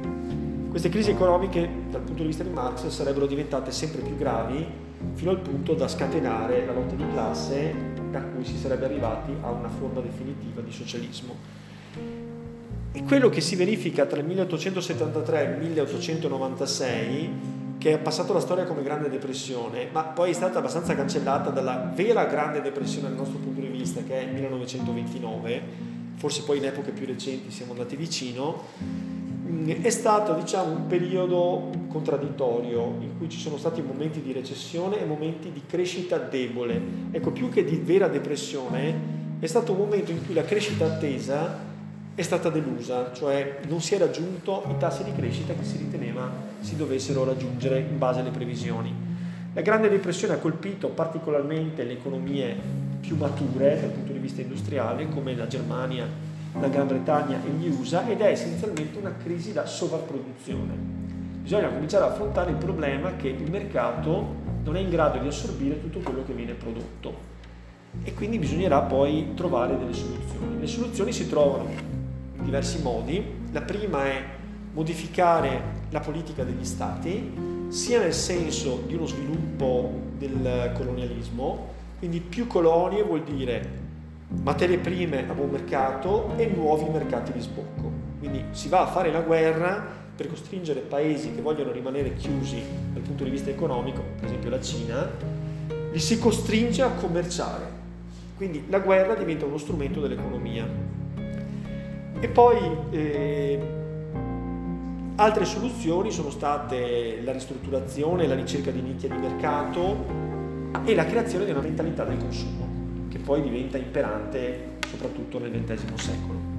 Queste 0.70 0.88
crisi 0.88 1.10
economiche, 1.10 1.68
dal 1.90 2.00
punto 2.00 2.22
di 2.22 2.28
vista 2.28 2.44
di 2.44 2.48
Marx, 2.48 2.86
sarebbero 2.86 3.26
diventate 3.26 3.72
sempre 3.72 4.00
più 4.00 4.16
gravi 4.16 4.66
fino 5.12 5.30
al 5.30 5.40
punto 5.40 5.74
da 5.74 5.86
scatenare 5.86 6.64
la 6.64 6.72
lotta 6.72 6.94
di 6.94 7.04
classe 7.12 7.74
da 8.10 8.22
cui 8.22 8.42
si 8.42 8.56
sarebbe 8.56 8.86
arrivati 8.86 9.36
a 9.42 9.50
una 9.50 9.68
forma 9.68 10.00
definitiva 10.00 10.62
di 10.62 10.72
socialismo. 10.72 11.55
Quello 13.04 13.28
che 13.28 13.40
si 13.40 13.54
verifica 13.54 14.06
tra 14.06 14.18
il 14.18 14.26
1873 14.26 15.40
e 15.40 15.50
il 15.52 15.58
1896, 15.58 17.30
che 17.78 17.92
è 17.92 17.98
passato 17.98 18.32
la 18.32 18.40
storia 18.40 18.64
come 18.64 18.82
Grande 18.82 19.08
Depressione, 19.08 19.88
ma 19.92 20.02
poi 20.02 20.30
è 20.30 20.32
stata 20.32 20.58
abbastanza 20.58 20.94
cancellata 20.96 21.50
dalla 21.50 21.92
vera 21.94 22.24
Grande 22.24 22.60
Depressione 22.62 23.08
dal 23.08 23.18
nostro 23.18 23.38
punto 23.38 23.60
di 23.60 23.68
vista, 23.68 24.02
che 24.02 24.18
è 24.18 24.22
il 24.22 24.32
1929, 24.32 25.62
forse 26.16 26.42
poi 26.42 26.58
in 26.58 26.64
epoche 26.64 26.90
più 26.90 27.06
recenti 27.06 27.52
siamo 27.52 27.72
andati 27.72 27.94
vicino, 27.94 28.64
mm, 28.82 29.70
è 29.82 29.90
stato 29.90 30.32
diciamo, 30.34 30.72
un 30.72 30.86
periodo 30.88 31.70
contraddittorio 31.88 32.96
in 33.00 33.18
cui 33.18 33.28
ci 33.28 33.38
sono 33.38 33.56
stati 33.56 33.82
momenti 33.82 34.20
di 34.20 34.32
recessione 34.32 35.00
e 35.00 35.04
momenti 35.04 35.52
di 35.52 35.62
crescita 35.64 36.16
debole. 36.16 36.80
Ecco, 37.12 37.30
più 37.30 37.50
che 37.50 37.62
di 37.62 37.76
vera 37.76 38.08
depressione, 38.08 39.14
è 39.38 39.46
stato 39.46 39.72
un 39.72 39.78
momento 39.78 40.10
in 40.10 40.24
cui 40.24 40.34
la 40.34 40.44
crescita 40.44 40.86
attesa 40.86 41.74
è 42.16 42.22
stata 42.22 42.48
delusa, 42.48 43.12
cioè 43.12 43.58
non 43.68 43.82
si 43.82 43.94
è 43.94 43.98
raggiunto 43.98 44.64
i 44.70 44.78
tassi 44.78 45.04
di 45.04 45.12
crescita 45.14 45.52
che 45.52 45.64
si 45.64 45.76
riteneva 45.76 46.32
si 46.60 46.74
dovessero 46.74 47.24
raggiungere 47.24 47.78
in 47.78 47.98
base 47.98 48.20
alle 48.20 48.30
previsioni. 48.30 48.90
La 49.52 49.60
Grande 49.60 49.90
Depressione 49.90 50.32
ha 50.32 50.38
colpito 50.38 50.88
particolarmente 50.88 51.84
le 51.84 51.92
economie 51.92 52.56
più 53.00 53.16
mature 53.16 53.78
dal 53.78 53.90
punto 53.90 54.12
di 54.12 54.18
vista 54.18 54.40
industriale, 54.40 55.10
come 55.10 55.36
la 55.36 55.46
Germania, 55.46 56.08
la 56.58 56.68
Gran 56.68 56.86
Bretagna 56.86 57.38
e 57.44 57.50
gli 57.50 57.68
USA, 57.68 58.08
ed 58.08 58.22
è 58.22 58.30
essenzialmente 58.30 58.96
una 58.96 59.14
crisi 59.22 59.52
da 59.52 59.66
sovrapproduzione. 59.66 60.72
Bisogna 61.42 61.68
cominciare 61.68 62.04
a 62.04 62.08
affrontare 62.08 62.50
il 62.50 62.56
problema 62.56 63.14
che 63.16 63.28
il 63.28 63.50
mercato 63.50 64.36
non 64.64 64.74
è 64.74 64.80
in 64.80 64.88
grado 64.88 65.18
di 65.18 65.28
assorbire 65.28 65.82
tutto 65.82 65.98
quello 65.98 66.24
che 66.24 66.32
viene 66.32 66.54
prodotto 66.54 67.34
e 68.02 68.14
quindi 68.14 68.38
bisognerà 68.38 68.80
poi 68.80 69.32
trovare 69.34 69.76
delle 69.76 69.92
soluzioni. 69.92 70.60
Le 70.60 70.66
soluzioni 70.66 71.12
si 71.12 71.28
trovano 71.28 72.04
diversi 72.40 72.80
modi. 72.82 73.24
La 73.52 73.62
prima 73.62 74.04
è 74.06 74.22
modificare 74.72 75.74
la 75.90 76.00
politica 76.00 76.44
degli 76.44 76.64
stati, 76.64 77.32
sia 77.68 78.00
nel 78.00 78.12
senso 78.12 78.82
di 78.86 78.94
uno 78.94 79.06
sviluppo 79.06 79.90
del 80.18 80.72
colonialismo, 80.74 81.74
quindi 81.98 82.20
più 82.20 82.46
colonie 82.46 83.02
vuol 83.02 83.22
dire 83.22 83.84
materie 84.42 84.78
prime 84.78 85.28
a 85.28 85.32
buon 85.32 85.50
mercato 85.50 86.36
e 86.36 86.46
nuovi 86.46 86.88
mercati 86.90 87.32
di 87.32 87.40
sbocco. 87.40 87.90
Quindi 88.18 88.44
si 88.50 88.68
va 88.68 88.82
a 88.82 88.86
fare 88.86 89.10
la 89.10 89.20
guerra 89.20 89.84
per 90.16 90.28
costringere 90.28 90.80
paesi 90.80 91.34
che 91.34 91.42
vogliono 91.42 91.72
rimanere 91.72 92.14
chiusi 92.14 92.62
dal 92.92 93.02
punto 93.02 93.24
di 93.24 93.30
vista 93.30 93.50
economico, 93.50 94.02
per 94.16 94.26
esempio 94.26 94.50
la 94.50 94.60
Cina, 94.60 95.10
li 95.92 95.98
si 95.98 96.18
costringe 96.18 96.82
a 96.82 96.90
commerciare. 96.90 97.64
Quindi 98.36 98.64
la 98.68 98.80
guerra 98.80 99.14
diventa 99.14 99.46
uno 99.46 99.58
strumento 99.58 100.00
dell'economia. 100.00 100.66
E 102.18 102.28
poi 102.28 102.58
eh, 102.90 103.60
altre 105.16 105.44
soluzioni 105.44 106.10
sono 106.10 106.30
state 106.30 107.20
la 107.22 107.32
ristrutturazione, 107.32 108.26
la 108.26 108.34
ricerca 108.34 108.70
di 108.70 108.80
nicchia 108.80 109.08
di 109.08 109.16
mercato 109.16 110.04
e 110.84 110.94
la 110.94 111.04
creazione 111.04 111.44
di 111.44 111.50
una 111.50 111.60
mentalità 111.60 112.04
del 112.04 112.16
consumo, 112.18 112.66
che 113.08 113.18
poi 113.18 113.42
diventa 113.42 113.76
imperante 113.76 114.78
soprattutto 114.88 115.38
nel 115.38 115.50
XX 115.50 115.94
secolo. 115.94 116.54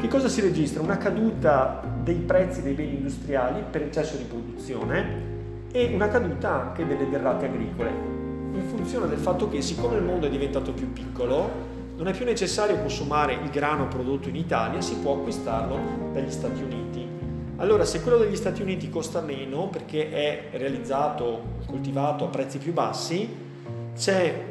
Che 0.00 0.08
cosa 0.08 0.28
si 0.28 0.40
registra? 0.40 0.80
Una 0.80 0.96
caduta 0.96 1.82
dei 2.02 2.16
prezzi 2.16 2.62
dei 2.62 2.72
beni 2.72 2.94
industriali 2.94 3.62
per 3.70 3.82
eccesso 3.82 4.16
di 4.16 4.24
produzione 4.24 5.28
e 5.72 5.92
una 5.92 6.08
caduta 6.08 6.68
anche 6.68 6.86
delle 6.86 7.06
derrate 7.08 7.44
agricole, 7.44 7.90
in 8.52 8.62
funzione 8.66 9.08
del 9.08 9.18
fatto 9.18 9.48
che 9.50 9.60
siccome 9.60 9.96
il 9.96 10.02
mondo 10.02 10.26
è 10.26 10.30
diventato 10.30 10.72
più 10.72 10.90
piccolo, 10.90 11.69
non 12.00 12.08
è 12.08 12.16
più 12.16 12.24
necessario 12.24 12.78
consumare 12.78 13.34
il 13.34 13.50
grano 13.50 13.86
prodotto 13.86 14.30
in 14.30 14.36
Italia, 14.36 14.80
si 14.80 14.94
può 14.96 15.16
acquistarlo 15.16 15.78
dagli 16.14 16.30
Stati 16.30 16.62
Uniti. 16.62 17.06
Allora, 17.56 17.84
se 17.84 18.00
quello 18.00 18.16
degli 18.16 18.36
Stati 18.36 18.62
Uniti 18.62 18.88
costa 18.88 19.20
meno 19.20 19.68
perché 19.68 20.10
è 20.10 20.48
realizzato, 20.52 21.58
coltivato 21.66 22.24
a 22.24 22.28
prezzi 22.28 22.56
più 22.56 22.72
bassi, 22.72 23.28
c'è 23.94 24.44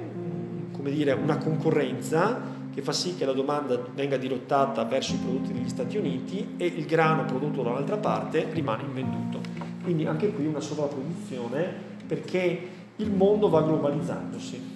come 0.72 0.92
dire, 0.92 1.14
una 1.14 1.40
concorrenza 1.40 2.40
che 2.72 2.84
fa 2.84 2.92
sì 2.92 3.16
che 3.16 3.26
la 3.26 3.34
domanda 3.34 3.82
venga 3.96 4.18
dirottata 4.18 4.84
verso 4.84 5.16
i 5.16 5.18
prodotti 5.18 5.52
degli 5.52 5.70
Stati 5.70 5.98
Uniti 5.98 6.54
e 6.56 6.68
il 6.68 6.86
grano 6.86 7.26
prodotto 7.26 7.64
dall'altra 7.64 7.98
parte 7.98 8.48
rimane 8.52 8.84
invenduto. 8.84 9.40
Quindi 9.82 10.06
anche 10.06 10.32
qui 10.32 10.46
una 10.46 10.60
sovrapproduzione 10.60 11.74
perché 12.06 12.68
il 12.98 13.12
mondo 13.12 13.50
va 13.50 13.64
globalizzandosi. 13.64 14.69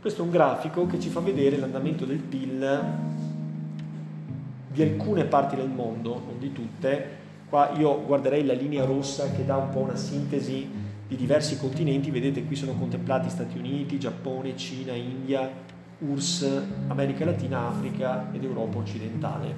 Questo 0.00 0.22
è 0.22 0.24
un 0.24 0.30
grafico 0.30 0.86
che 0.86 1.00
ci 1.00 1.08
fa 1.08 1.18
vedere 1.18 1.56
l'andamento 1.56 2.04
del 2.04 2.18
PIL 2.18 2.82
di 4.72 4.82
alcune 4.82 5.24
parti 5.24 5.56
del 5.56 5.68
mondo, 5.68 6.22
non 6.24 6.38
di 6.38 6.52
tutte. 6.52 7.16
Qua 7.48 7.72
io 7.76 8.04
guarderei 8.04 8.46
la 8.46 8.52
linea 8.52 8.84
rossa 8.84 9.32
che 9.32 9.44
dà 9.44 9.56
un 9.56 9.70
po' 9.70 9.80
una 9.80 9.96
sintesi 9.96 10.70
di 11.08 11.16
diversi 11.16 11.58
continenti, 11.58 12.12
vedete 12.12 12.44
qui 12.44 12.54
sono 12.54 12.74
contemplati 12.74 13.28
Stati 13.28 13.58
Uniti, 13.58 13.98
Giappone, 13.98 14.56
Cina, 14.56 14.92
India, 14.92 15.50
URSS, 15.98 16.62
America 16.86 17.24
Latina, 17.24 17.66
Africa 17.66 18.28
ed 18.30 18.44
Europa 18.44 18.78
occidentale. 18.78 19.56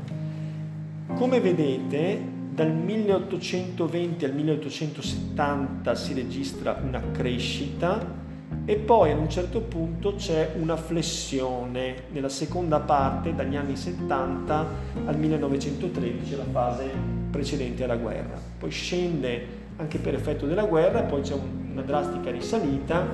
Come 1.16 1.40
vedete 1.40 2.18
dal 2.54 2.72
1820 2.72 4.24
al 4.24 4.32
1870 4.32 5.94
si 5.94 6.14
registra 6.14 6.80
una 6.82 7.02
crescita 7.10 8.30
e 8.64 8.77
poi 8.77 9.10
ad 9.10 9.18
un 9.18 9.28
certo 9.28 9.60
punto 9.60 10.14
c'è 10.14 10.55
una 10.60 10.77
flessione 10.77 12.05
nella 12.10 12.28
seconda 12.28 12.81
parte 12.81 13.35
dagli 13.35 13.56
anni 13.56 13.77
70 13.77 14.66
al 15.06 15.18
1913, 15.18 16.36
la 16.36 16.44
fase 16.51 16.90
precedente 17.31 17.85
alla 17.85 17.97
guerra. 17.97 18.39
Poi 18.59 18.70
scende 18.70 19.59
anche 19.77 19.98
per 19.98 20.14
effetto 20.14 20.47
della 20.47 20.64
guerra, 20.64 21.02
poi 21.02 21.22
c'è 21.22 21.35
una 21.35 21.82
drastica 21.82 22.31
risalita 22.31 23.06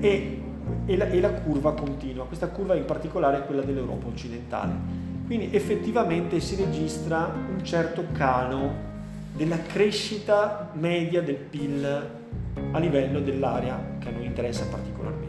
e, 0.00 0.40
e, 0.86 0.96
la, 0.96 1.08
e 1.08 1.20
la 1.20 1.30
curva 1.30 1.72
continua. 1.74 2.24
Questa 2.26 2.48
curva 2.48 2.74
in 2.74 2.84
particolare 2.84 3.38
è 3.38 3.44
quella 3.44 3.62
dell'Europa 3.62 4.06
occidentale. 4.06 4.72
Quindi 5.26 5.50
effettivamente 5.52 6.40
si 6.40 6.54
registra 6.56 7.30
un 7.34 7.62
certo 7.64 8.04
calo 8.12 8.86
della 9.34 9.58
crescita 9.60 10.70
media 10.74 11.20
del 11.22 11.36
PIL 11.36 12.17
a 12.72 12.78
livello 12.78 13.20
dell'area 13.20 13.96
che 13.98 14.08
a 14.08 14.10
noi 14.12 14.26
interessa 14.26 14.66
particolarmente. 14.66 15.26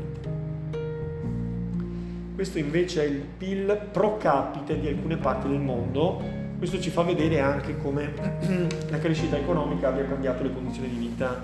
Questo 2.35 2.57
invece 2.57 3.03
è 3.03 3.05
il 3.05 3.21
PIL 3.37 3.89
pro 3.91 4.17
capite 4.17 4.79
di 4.79 4.87
alcune 4.87 5.17
parti 5.17 5.49
del 5.49 5.59
mondo. 5.59 6.21
Questo 6.57 6.79
ci 6.79 6.89
fa 6.89 7.03
vedere 7.03 7.39
anche 7.39 7.77
come 7.77 8.13
la 8.89 8.97
crescita 8.97 9.37
economica 9.37 9.89
abbia 9.89 10.05
cambiato 10.07 10.43
le 10.43 10.53
condizioni 10.53 10.89
di 10.89 10.95
vita 10.95 11.41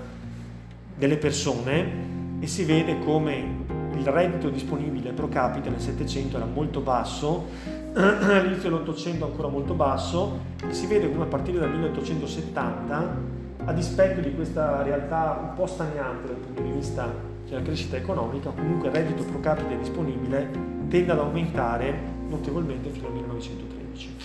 delle 0.96 1.16
persone 1.16 2.14
e 2.40 2.46
si 2.46 2.64
vede 2.64 2.98
come 3.00 3.64
il 3.94 4.06
reddito 4.06 4.48
disponibile 4.48 5.12
pro 5.12 5.28
capite 5.28 5.68
nel 5.70 5.80
700 5.80 6.36
era 6.36 6.46
molto 6.46 6.80
basso, 6.80 7.46
all'inizio 7.94 8.70
dell'Ottocento 8.70 9.24
ancora 9.24 9.48
molto 9.48 9.74
basso, 9.74 10.38
e 10.66 10.72
si 10.72 10.86
vede 10.86 11.10
come 11.10 11.24
a 11.24 11.26
partire 11.26 11.58
dal 11.58 11.70
1870 11.70 13.35
a 13.66 13.72
dispetto 13.72 14.20
di 14.20 14.32
questa 14.32 14.82
realtà 14.82 15.38
un 15.42 15.54
po' 15.54 15.66
stagnante 15.66 16.28
dal 16.28 16.36
punto 16.36 16.62
di 16.62 16.70
vista 16.70 17.12
della 17.48 17.62
crescita 17.62 17.96
economica, 17.96 18.50
comunque 18.50 18.88
il 18.88 18.94
reddito 18.94 19.24
pro 19.24 19.40
capite 19.40 19.76
disponibile 19.76 20.48
tende 20.88 21.10
ad 21.10 21.18
aumentare 21.18 21.92
notevolmente 22.28 22.90
fino 22.90 23.08
al 23.08 23.14
1913. 23.14 24.16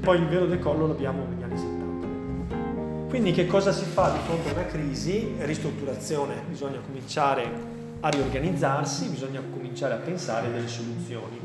Poi 0.00 0.18
il 0.18 0.26
vero 0.26 0.46
decollo 0.46 0.88
l'abbiamo 0.88 1.26
negli 1.28 1.42
anni 1.44 1.58
70. 1.58 3.08
Quindi 3.08 3.30
che 3.30 3.46
cosa 3.46 3.70
si 3.70 3.84
fa 3.84 4.10
di 4.10 4.18
fronte 4.24 4.48
a 4.48 4.52
una 4.52 4.66
crisi? 4.66 5.34
Ristrutturazione, 5.38 6.34
bisogna 6.48 6.78
cominciare 6.84 7.74
a 8.00 8.08
riorganizzarsi, 8.08 9.08
bisogna 9.08 9.42
cominciare 9.48 9.94
a 9.94 9.98
pensare 9.98 10.50
delle 10.50 10.68
soluzioni. 10.68 11.38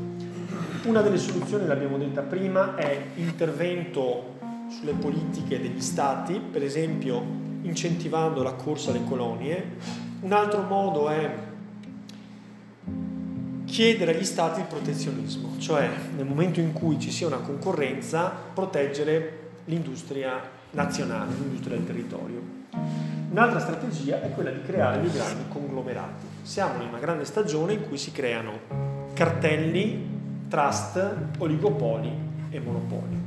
Una 0.84 1.00
delle 1.00 1.18
soluzioni, 1.18 1.66
l'abbiamo 1.66 1.98
detta 1.98 2.22
prima, 2.22 2.74
è 2.74 3.00
intervento 3.14 4.31
sulle 4.72 4.92
politiche 4.92 5.60
degli 5.60 5.80
stati, 5.80 6.40
per 6.40 6.62
esempio 6.62 7.22
incentivando 7.62 8.42
la 8.42 8.52
corsa 8.52 8.90
alle 8.90 9.04
colonie. 9.04 9.76
Un 10.20 10.32
altro 10.32 10.62
modo 10.62 11.08
è 11.08 11.34
chiedere 13.64 14.14
agli 14.14 14.24
stati 14.24 14.60
il 14.60 14.66
protezionismo, 14.66 15.58
cioè 15.58 15.88
nel 16.16 16.26
momento 16.26 16.60
in 16.60 16.72
cui 16.72 16.98
ci 16.98 17.10
sia 17.10 17.26
una 17.26 17.38
concorrenza 17.38 18.32
proteggere 18.52 19.38
l'industria 19.66 20.40
nazionale, 20.70 21.34
l'industria 21.34 21.76
del 21.76 21.86
territorio. 21.86 22.40
Un'altra 23.30 23.60
strategia 23.60 24.20
è 24.20 24.30
quella 24.32 24.50
di 24.50 24.62
creare 24.62 25.00
dei 25.00 25.10
grandi 25.10 25.44
conglomerati. 25.48 26.26
Siamo 26.42 26.82
in 26.82 26.88
una 26.88 26.98
grande 26.98 27.24
stagione 27.24 27.74
in 27.74 27.88
cui 27.88 27.96
si 27.96 28.12
creano 28.12 29.10
cartelli, 29.14 30.06
trust, 30.48 31.02
oligopoli 31.38 32.12
e 32.50 32.60
monopoli. 32.60 33.21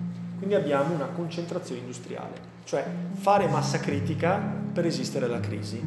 Quindi 0.46 0.64
abbiamo 0.64 0.94
una 0.94 1.08
concentrazione 1.08 1.82
industriale, 1.82 2.34
cioè 2.66 2.86
fare 3.14 3.48
massa 3.48 3.80
critica 3.80 4.38
per 4.72 4.84
resistere 4.84 5.26
alla 5.26 5.40
crisi. 5.40 5.82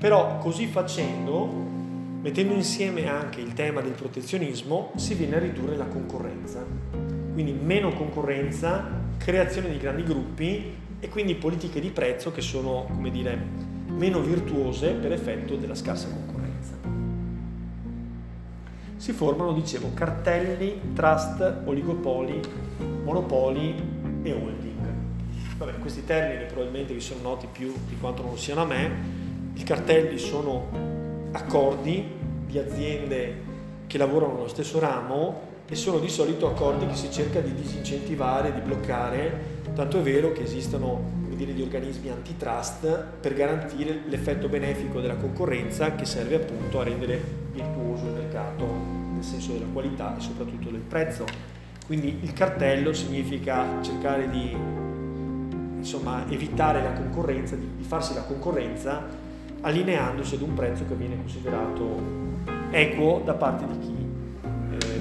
Però 0.00 0.38
così 0.38 0.66
facendo, 0.66 1.46
mettendo 2.20 2.54
insieme 2.54 3.08
anche 3.08 3.40
il 3.40 3.52
tema 3.52 3.80
del 3.80 3.92
protezionismo, 3.92 4.90
si 4.96 5.14
viene 5.14 5.36
a 5.36 5.38
ridurre 5.38 5.76
la 5.76 5.84
concorrenza. 5.84 6.60
Quindi 7.32 7.52
meno 7.52 7.92
concorrenza, 7.92 8.84
creazione 9.16 9.70
di 9.70 9.78
grandi 9.78 10.02
gruppi 10.02 10.74
e 10.98 11.08
quindi 11.08 11.36
politiche 11.36 11.78
di 11.78 11.90
prezzo 11.90 12.32
che 12.32 12.40
sono, 12.40 12.88
come 12.92 13.12
dire, 13.12 13.38
meno 13.86 14.18
virtuose 14.22 14.90
per 14.90 15.12
effetto 15.12 15.54
della 15.54 15.76
scarsa 15.76 16.08
concorrenza. 16.08 16.72
Si 18.96 19.12
formano, 19.12 19.52
dicevo, 19.52 19.92
cartelli, 19.94 20.94
trust, 20.94 21.60
oligopoli, 21.64 22.40
monopoli 23.04 23.89
e 24.22 24.32
holding. 24.32 24.88
Vabbè, 25.56 25.78
questi 25.78 26.04
termini 26.04 26.44
probabilmente 26.46 26.94
vi 26.94 27.00
sono 27.00 27.20
noti 27.22 27.46
più 27.50 27.74
di 27.88 27.96
quanto 27.98 28.22
non 28.22 28.38
siano 28.38 28.62
a 28.62 28.66
me. 28.66 28.90
I 29.54 29.62
cartelli 29.62 30.18
sono 30.18 31.28
accordi 31.32 32.04
di 32.46 32.58
aziende 32.58 33.48
che 33.86 33.98
lavorano 33.98 34.34
nello 34.34 34.48
stesso 34.48 34.78
ramo 34.78 35.48
e 35.68 35.74
sono 35.74 35.98
di 35.98 36.08
solito 36.08 36.48
accordi 36.48 36.86
che 36.86 36.94
si 36.94 37.10
cerca 37.10 37.40
di 37.40 37.54
disincentivare, 37.54 38.52
di 38.52 38.60
bloccare, 38.60 39.58
tanto 39.74 39.98
è 39.98 40.02
vero 40.02 40.32
che 40.32 40.42
esistono 40.42 41.18
dire, 41.44 41.52
gli 41.52 41.62
organismi 41.62 42.10
antitrust 42.10 43.04
per 43.20 43.34
garantire 43.34 44.02
l'effetto 44.06 44.48
benefico 44.48 45.00
della 45.00 45.16
concorrenza 45.16 45.94
che 45.94 46.04
serve 46.04 46.36
appunto 46.36 46.80
a 46.80 46.84
rendere 46.84 47.20
virtuoso 47.52 48.06
il 48.06 48.12
mercato 48.12 48.64
nel 49.14 49.24
senso 49.24 49.52
della 49.52 49.66
qualità 49.72 50.16
e 50.16 50.20
soprattutto 50.20 50.68
del 50.68 50.80
prezzo 50.80 51.24
quindi 51.90 52.18
il 52.20 52.32
cartello 52.32 52.92
significa 52.92 53.66
cercare 53.80 54.30
di 54.30 54.56
insomma, 55.76 56.24
evitare 56.28 56.80
la 56.84 56.92
concorrenza, 56.92 57.56
di, 57.56 57.68
di 57.78 57.82
farsi 57.82 58.14
la 58.14 58.22
concorrenza 58.22 59.08
allineandosi 59.62 60.36
ad 60.36 60.42
un 60.42 60.54
prezzo 60.54 60.84
che 60.86 60.94
viene 60.94 61.16
considerato 61.16 62.00
equo 62.70 63.22
da 63.24 63.34
parte 63.34 63.66
di 63.66 63.78
chi 63.80 64.86
eh, 64.86 65.00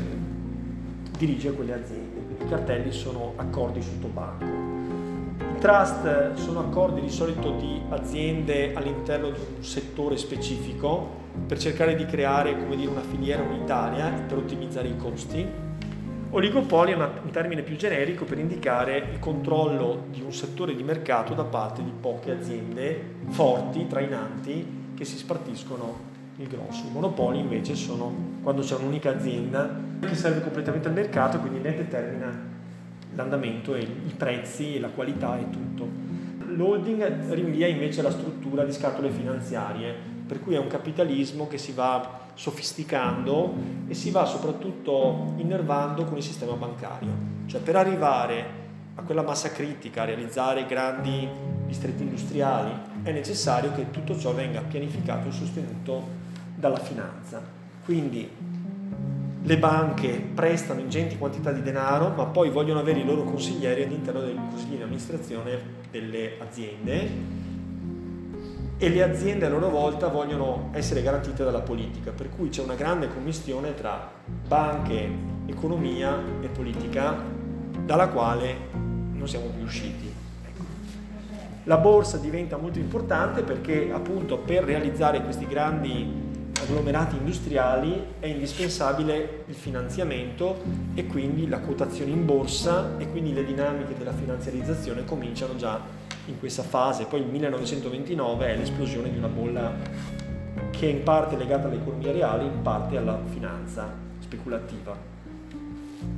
dirige 1.16 1.54
quelle 1.54 1.74
aziende. 1.76 2.22
Quindi 2.26 2.44
I 2.44 2.50
cartelli 2.50 2.92
sono 2.92 3.34
accordi 3.36 3.84
sotto 3.84 4.08
banco. 4.08 4.46
I 4.46 5.60
trust 5.60 6.34
sono 6.38 6.62
accordi 6.62 7.02
di 7.02 7.12
solito 7.12 7.52
di 7.52 7.80
aziende 7.90 8.74
all'interno 8.74 9.30
di 9.30 9.40
un 9.58 9.64
settore 9.64 10.18
specifico 10.18 11.08
per 11.46 11.60
cercare 11.60 11.94
di 11.94 12.08
creare 12.08 12.56
dire, 12.76 12.90
una 12.90 13.02
filiera 13.02 13.44
unitaria 13.44 14.10
per 14.28 14.40
ottimizzare 14.40 14.88
i 14.88 14.98
costi 14.98 15.68
Oligopoli 16.32 16.92
è 16.92 16.96
un 16.96 17.32
termine 17.32 17.64
più 17.64 17.76
generico 17.76 18.24
per 18.24 18.38
indicare 18.38 18.98
il 18.98 19.18
controllo 19.18 20.04
di 20.12 20.22
un 20.22 20.32
settore 20.32 20.76
di 20.76 20.84
mercato 20.84 21.34
da 21.34 21.44
parte 21.44 21.84
di 21.84 21.92
poche 22.00 22.30
aziende 22.30 23.16
forti, 23.30 23.88
trainanti, 23.88 24.94
che 24.96 25.06
si 25.06 25.18
spartiscono 25.18 26.08
il 26.36 26.48
grosso. 26.48 26.86
I 26.86 26.92
monopoli 26.92 27.40
invece 27.40 27.74
sono 27.74 28.14
quando 28.44 28.62
c'è 28.62 28.76
un'unica 28.76 29.10
azienda 29.10 29.76
che 30.02 30.14
serve 30.14 30.44
completamente 30.44 30.88
al 30.88 30.94
mercato, 30.94 31.40
quindi 31.40 31.62
ne 31.62 31.76
determina 31.76 32.48
l'andamento 33.16 33.74
e 33.74 33.82
i 33.82 34.14
prezzi 34.16 34.76
e 34.76 34.80
la 34.80 34.90
qualità 34.90 35.36
e 35.40 35.50
tutto. 35.50 35.88
L'holding 36.46 37.34
rinvia 37.34 37.66
invece 37.66 38.02
alla 38.02 38.12
struttura 38.12 38.64
di 38.66 38.72
scatole 38.72 39.10
finanziarie, 39.10 39.96
per 40.28 40.42
cui 40.42 40.54
è 40.54 40.60
un 40.60 40.68
capitalismo 40.68 41.48
che 41.48 41.58
si 41.58 41.72
va 41.72 42.28
sofisticando 42.40 43.54
e 43.90 43.94
si 43.94 44.12
va 44.12 44.24
soprattutto 44.24 45.34
innervando 45.36 46.06
con 46.06 46.16
il 46.16 46.24
sistema 46.24 46.54
bancario. 46.54 47.10
Cioè 47.48 47.60
per 47.60 47.76
arrivare 47.76 48.58
a 48.96 49.02
quella 49.02 49.24
massa 49.24 49.52
critica, 49.52 50.04
a 50.04 50.06
realizzare 50.06 50.66
grandi 50.66 51.28
distretti 51.66 52.04
industriali, 52.04 52.72
è 53.04 53.12
necessario 53.12 53.74
che 53.74 53.92
tutto 53.92 54.18
ciò 54.18 54.34
venga 54.34 54.62
pianificato 54.62 55.28
e 55.28 55.32
sostenuto 55.32 56.02
dalla 56.56 56.80
finanza. 56.80 57.42
Quindi 57.84 58.30
le 59.42 59.58
banche 59.58 60.10
prestano 60.34 60.80
ingenti 60.80 61.18
quantità 61.18 61.52
di 61.52 61.62
denaro, 61.62 62.14
ma 62.16 62.24
poi 62.24 62.50
vogliono 62.52 62.80
avere 62.80 63.00
i 63.00 63.06
loro 63.06 63.24
consiglieri 63.24 63.84
all'interno 63.84 64.22
dei 64.22 64.36
consigli 64.36 64.78
di 64.78 64.82
amministrazione 64.82 65.60
delle 65.92 66.36
aziende 66.40 67.49
e 68.82 68.88
le 68.88 69.04
aziende 69.04 69.46
a 69.46 69.50
loro 69.50 69.70
volta 69.70 70.08
vogliono 70.08 70.70
essere 70.72 71.02
garantite 71.02 71.44
dalla 71.44 71.60
politica, 71.60 72.12
per 72.12 72.30
cui 72.30 72.48
c'è 72.48 72.64
una 72.64 72.76
grande 72.76 73.10
commissione 73.10 73.76
tra 73.76 74.10
banche, 74.48 75.10
economia 75.48 76.18
e 76.40 76.48
politica 76.48 77.22
dalla 77.84 78.08
quale 78.08 78.56
non 78.72 79.28
siamo 79.28 79.48
più 79.48 79.64
usciti. 79.64 80.10
La 81.66 81.78
borsa 81.78 82.18
diventa 82.18 82.56
molto 82.56 82.80
importante 82.80 83.44
perché 83.44 83.92
appunto 83.92 84.38
per 84.38 84.64
realizzare 84.64 85.22
questi 85.24 85.46
grandi 85.46 86.28
agglomerati 86.62 87.18
industriali 87.18 88.14
è 88.20 88.28
indispensabile 88.28 89.44
il 89.48 89.56
finanziamento 89.56 90.62
e 90.94 91.06
quindi 91.06 91.50
la 91.50 91.60
quotazione 91.60 92.12
in 92.12 92.26
borsa 92.26 92.98
e 92.98 93.10
quindi 93.10 93.34
le 93.34 93.44
dinamiche 93.44 93.98
della 93.98 94.14
finanziarizzazione 94.14 95.04
cominciano 95.04 95.58
già 95.58 95.99
in 96.30 96.40
questa 96.40 96.64
fase. 96.64 97.06
Poi 97.06 97.20
il 97.22 97.28
1929 97.28 98.48
è 98.48 98.56
l'esplosione 98.56 99.12
di 99.12 99.18
una 99.18 99.28
bolla 99.28 99.74
che 100.72 100.88
è 100.88 100.92
in 100.92 101.04
parte 101.04 101.36
legata 101.36 101.68
all'economia 101.68 102.12
reale, 102.12 102.44
in 102.44 102.62
parte 102.62 102.98
alla 102.98 103.20
finanza 103.32 103.92
speculativa. 104.20 104.96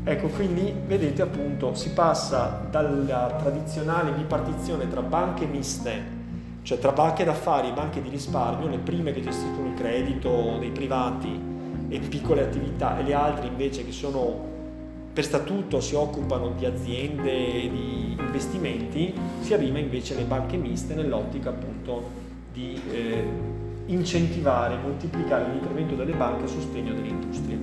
Ecco, 0.03 0.27
quindi 0.27 0.73
vedete 0.85 1.21
appunto 1.21 1.73
si 1.73 1.91
passa 1.91 2.65
dalla 2.69 3.35
tradizionale 3.39 4.11
bipartizione 4.11 4.87
tra 4.87 5.01
banche 5.01 5.45
miste, 5.45 6.19
cioè 6.63 6.77
tra 6.77 6.91
banche 6.91 7.23
d'affari 7.23 7.69
e 7.69 7.73
banche 7.73 8.01
di 8.01 8.09
risparmio, 8.09 8.67
le 8.67 8.77
prime 8.77 9.11
che 9.11 9.21
gestiscono 9.21 9.67
il 9.67 9.73
credito 9.73 10.57
dei 10.59 10.71
privati 10.71 11.49
e 11.89 11.99
piccole 11.99 12.43
attività 12.43 12.97
e 12.99 13.03
le 13.03 13.13
altre 13.13 13.47
invece 13.47 13.83
che 13.83 13.91
sono 13.91 14.50
per 15.13 15.25
statuto 15.25 15.81
si 15.81 15.95
occupano 15.95 16.51
di 16.57 16.65
aziende 16.65 17.31
e 17.31 17.69
di 17.69 18.15
investimenti, 18.17 19.13
si 19.41 19.53
arriva 19.53 19.77
invece 19.77 20.13
alle 20.13 20.23
banche 20.23 20.55
miste 20.55 20.93
nell'ottica 20.93 21.49
appunto 21.49 22.09
di 22.53 22.79
eh, 22.89 23.23
incentivare, 23.87 24.77
moltiplicare 24.77 25.51
l'intervento 25.51 25.95
delle 25.95 26.13
banche 26.13 26.45
a 26.45 26.47
sostegno 26.47 26.93
delle 26.93 27.07
industrie. 27.07 27.59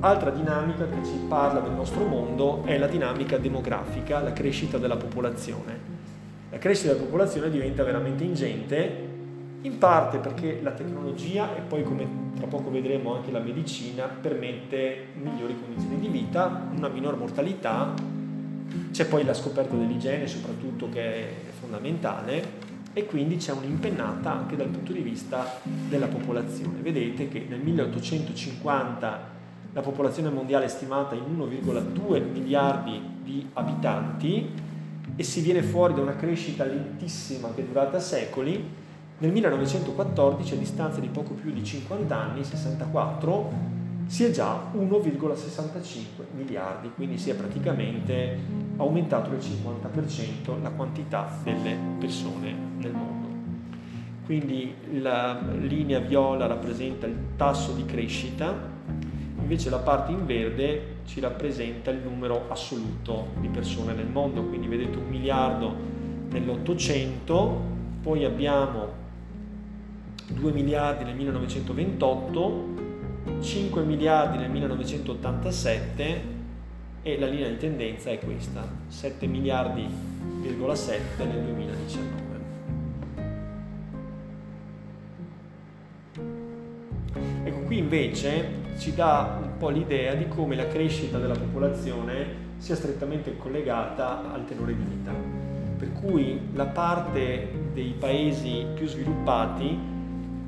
Altra 0.00 0.30
dinamica 0.30 0.86
che 0.88 1.04
ci 1.04 1.18
parla 1.28 1.60
del 1.60 1.72
nostro 1.72 2.04
mondo 2.06 2.64
è 2.64 2.78
la 2.78 2.86
dinamica 2.86 3.38
demografica, 3.38 4.22
la 4.22 4.32
crescita 4.32 4.78
della 4.78 4.96
popolazione. 4.96 5.94
La 6.50 6.58
crescita 6.58 6.92
della 6.92 7.04
popolazione 7.04 7.50
diventa 7.50 7.82
veramente 7.82 8.24
ingente 8.24 9.15
in 9.66 9.78
parte 9.78 10.18
perché 10.18 10.60
la 10.62 10.70
tecnologia 10.70 11.56
e 11.56 11.60
poi 11.60 11.82
come 11.82 12.24
tra 12.36 12.46
poco 12.46 12.70
vedremo 12.70 13.16
anche 13.16 13.32
la 13.32 13.40
medicina 13.40 14.04
permette 14.04 15.08
migliori 15.20 15.58
condizioni 15.58 15.98
di 15.98 16.08
vita, 16.08 16.68
una 16.74 16.88
minor 16.88 17.16
mortalità, 17.16 17.92
c'è 18.92 19.06
poi 19.06 19.24
la 19.24 19.34
scoperta 19.34 19.74
dell'igiene 19.74 20.28
soprattutto 20.28 20.88
che 20.88 21.02
è 21.02 21.32
fondamentale 21.58 22.64
e 22.92 23.06
quindi 23.06 23.36
c'è 23.36 23.52
un'impennata 23.52 24.32
anche 24.32 24.56
dal 24.56 24.68
punto 24.68 24.92
di 24.92 25.00
vista 25.00 25.60
della 25.88 26.06
popolazione. 26.06 26.80
Vedete 26.80 27.28
che 27.28 27.44
nel 27.48 27.60
1850 27.60 29.34
la 29.72 29.80
popolazione 29.82 30.30
mondiale 30.30 30.66
è 30.66 30.68
stimata 30.68 31.14
in 31.14 31.24
1,2 31.36 32.30
miliardi 32.30 33.00
di 33.22 33.46
abitanti 33.54 34.48
e 35.16 35.22
si 35.22 35.40
viene 35.40 35.62
fuori 35.62 35.94
da 35.94 36.02
una 36.02 36.16
crescita 36.16 36.64
lentissima 36.64 37.52
che 37.52 37.62
è 37.62 37.64
durata 37.64 37.98
secoli 37.98 38.84
nel 39.18 39.32
1914, 39.32 40.54
a 40.54 40.56
distanza 40.58 41.00
di 41.00 41.08
poco 41.08 41.32
più 41.32 41.50
di 41.50 41.64
50 41.64 42.14
anni, 42.14 42.44
64, 42.44 43.50
si 44.06 44.24
è 44.24 44.30
già 44.30 44.70
1,65 44.74 46.24
miliardi, 46.36 46.90
quindi 46.94 47.16
si 47.16 47.30
è 47.30 47.34
praticamente 47.34 48.38
aumentato 48.76 49.30
del 49.30 49.38
50% 49.38 50.62
la 50.62 50.70
quantità 50.70 51.28
delle 51.42 51.76
persone 51.98 52.54
nel 52.76 52.92
mondo. 52.92 53.26
Quindi 54.26 54.74
la 55.00 55.40
linea 55.60 56.00
viola 56.00 56.46
rappresenta 56.46 57.06
il 57.06 57.16
tasso 57.36 57.72
di 57.72 57.86
crescita, 57.86 58.54
invece 59.38 59.70
la 59.70 59.78
parte 59.78 60.12
in 60.12 60.26
verde 60.26 60.96
ci 61.06 61.20
rappresenta 61.20 61.90
il 61.90 62.00
numero 62.02 62.46
assoluto 62.48 63.28
di 63.40 63.48
persone 63.48 63.94
nel 63.94 64.08
mondo, 64.08 64.42
quindi 64.42 64.66
vedete 64.66 64.98
un 64.98 65.08
miliardo 65.08 65.74
nell'Ottocento, 66.30 67.74
poi 68.02 68.24
abbiamo 68.24 69.04
2 70.28 70.52
miliardi 70.52 71.04
nel 71.04 71.14
1928, 71.14 72.64
5 73.40 73.82
miliardi 73.84 74.38
nel 74.38 74.50
1987 74.50 76.34
e 77.02 77.18
la 77.18 77.26
linea 77.26 77.48
di 77.48 77.56
tendenza 77.56 78.10
è 78.10 78.18
questa, 78.18 78.68
7 78.88 79.26
miliardi,7 79.26 80.98
nel 81.18 81.42
2019. 81.44 82.24
Ecco, 87.44 87.58
qui 87.60 87.78
invece 87.78 88.64
ci 88.78 88.92
dà 88.94 89.38
un 89.40 89.56
po' 89.58 89.68
l'idea 89.68 90.14
di 90.14 90.26
come 90.26 90.56
la 90.56 90.66
crescita 90.66 91.18
della 91.18 91.36
popolazione 91.36 92.44
sia 92.58 92.74
strettamente 92.74 93.36
collegata 93.36 94.32
al 94.32 94.44
tenore 94.44 94.74
di 94.76 94.82
vita. 94.82 95.12
Per 95.78 95.92
cui 95.92 96.40
la 96.54 96.66
parte 96.66 97.48
dei 97.72 97.94
paesi 97.96 98.66
più 98.74 98.88
sviluppati 98.88 99.94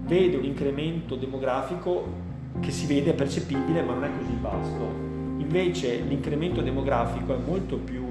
vede 0.09 0.39
un 0.39 0.44
incremento 0.44 1.16
demografico 1.16 2.26
che 2.60 2.70
si 2.70 2.86
vede, 2.86 3.12
percepibile, 3.12 3.82
ma 3.82 3.93
non 3.93 4.05
è 4.05 4.10
così 4.16 4.36
vasto. 4.40 5.06
Invece 5.36 6.01
l'incremento 6.01 6.62
demografico 6.62 7.35
è 7.35 7.39
molto 7.39 7.76
più, 7.76 8.05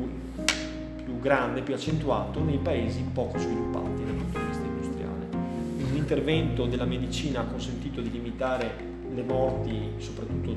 più 1.03 1.19
grande, 1.19 1.61
più 1.61 1.73
accentuato 1.73 2.43
nei 2.43 2.59
paesi 2.59 3.03
poco 3.11 3.39
sviluppati 3.39 4.05
dal 4.05 4.13
punto 4.13 4.39
di 4.39 4.45
vista 4.45 4.65
industriale. 4.65 5.27
Un 5.89 5.95
intervento 5.95 6.65
della 6.67 6.85
medicina 6.85 7.41
ha 7.41 7.45
consentito 7.45 7.99
di 7.99 8.11
limitare 8.11 8.71
le 9.13 9.23
morti, 9.23 9.89
soprattutto 9.97 10.55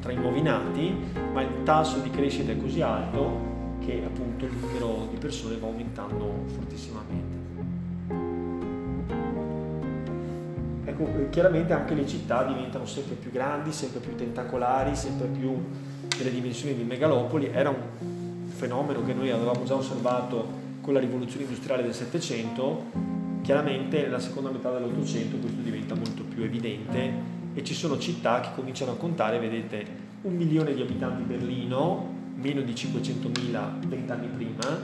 tra 0.00 0.12
i 0.12 0.16
nuovi 0.16 0.42
nati, 0.42 0.94
ma 1.32 1.40
il 1.40 1.62
tasso 1.64 1.98
di 2.00 2.10
crescita 2.10 2.52
è 2.52 2.58
così 2.58 2.82
alto 2.82 3.52
che 3.80 4.02
appunto 4.04 4.44
il 4.44 4.52
numero 4.52 5.08
di 5.10 5.16
persone 5.16 5.56
va 5.56 5.66
aumentando 5.66 6.44
fortissimamente. 6.46 7.33
Ecco, 10.94 11.18
eh, 11.18 11.28
chiaramente 11.30 11.72
anche 11.72 11.94
le 11.94 12.06
città 12.06 12.44
diventano 12.44 12.86
sempre 12.86 13.16
più 13.16 13.30
grandi, 13.30 13.72
sempre 13.72 14.00
più 14.00 14.14
tentacolari, 14.14 14.94
sempre 14.94 15.26
più 15.26 15.56
delle 16.16 16.30
dimensioni 16.30 16.76
di 16.76 16.84
megalopoli. 16.84 17.50
Era 17.52 17.70
un 17.70 18.48
fenomeno 18.48 19.04
che 19.04 19.12
noi 19.12 19.30
avevamo 19.30 19.64
già 19.64 19.74
osservato 19.74 20.62
con 20.80 20.94
la 20.94 21.00
rivoluzione 21.00 21.44
industriale 21.44 21.82
del 21.82 21.94
Settecento. 21.94 22.84
Chiaramente 23.42 24.02
nella 24.02 24.20
seconda 24.20 24.50
metà 24.50 24.70
dell'Ottocento 24.70 25.36
questo 25.36 25.60
diventa 25.60 25.94
molto 25.94 26.22
più 26.22 26.44
evidente 26.44 27.32
e 27.52 27.62
ci 27.62 27.74
sono 27.74 27.98
città 27.98 28.40
che 28.40 28.48
cominciano 28.54 28.92
a 28.92 28.96
contare, 28.96 29.38
vedete, 29.38 30.02
un 30.22 30.34
milione 30.34 30.74
di 30.74 30.80
abitanti 30.80 31.22
Berlino, 31.22 32.12
meno 32.36 32.62
di 32.62 32.72
500.000 32.72 33.86
vent'anni 33.86 34.28
prima, 34.28 34.80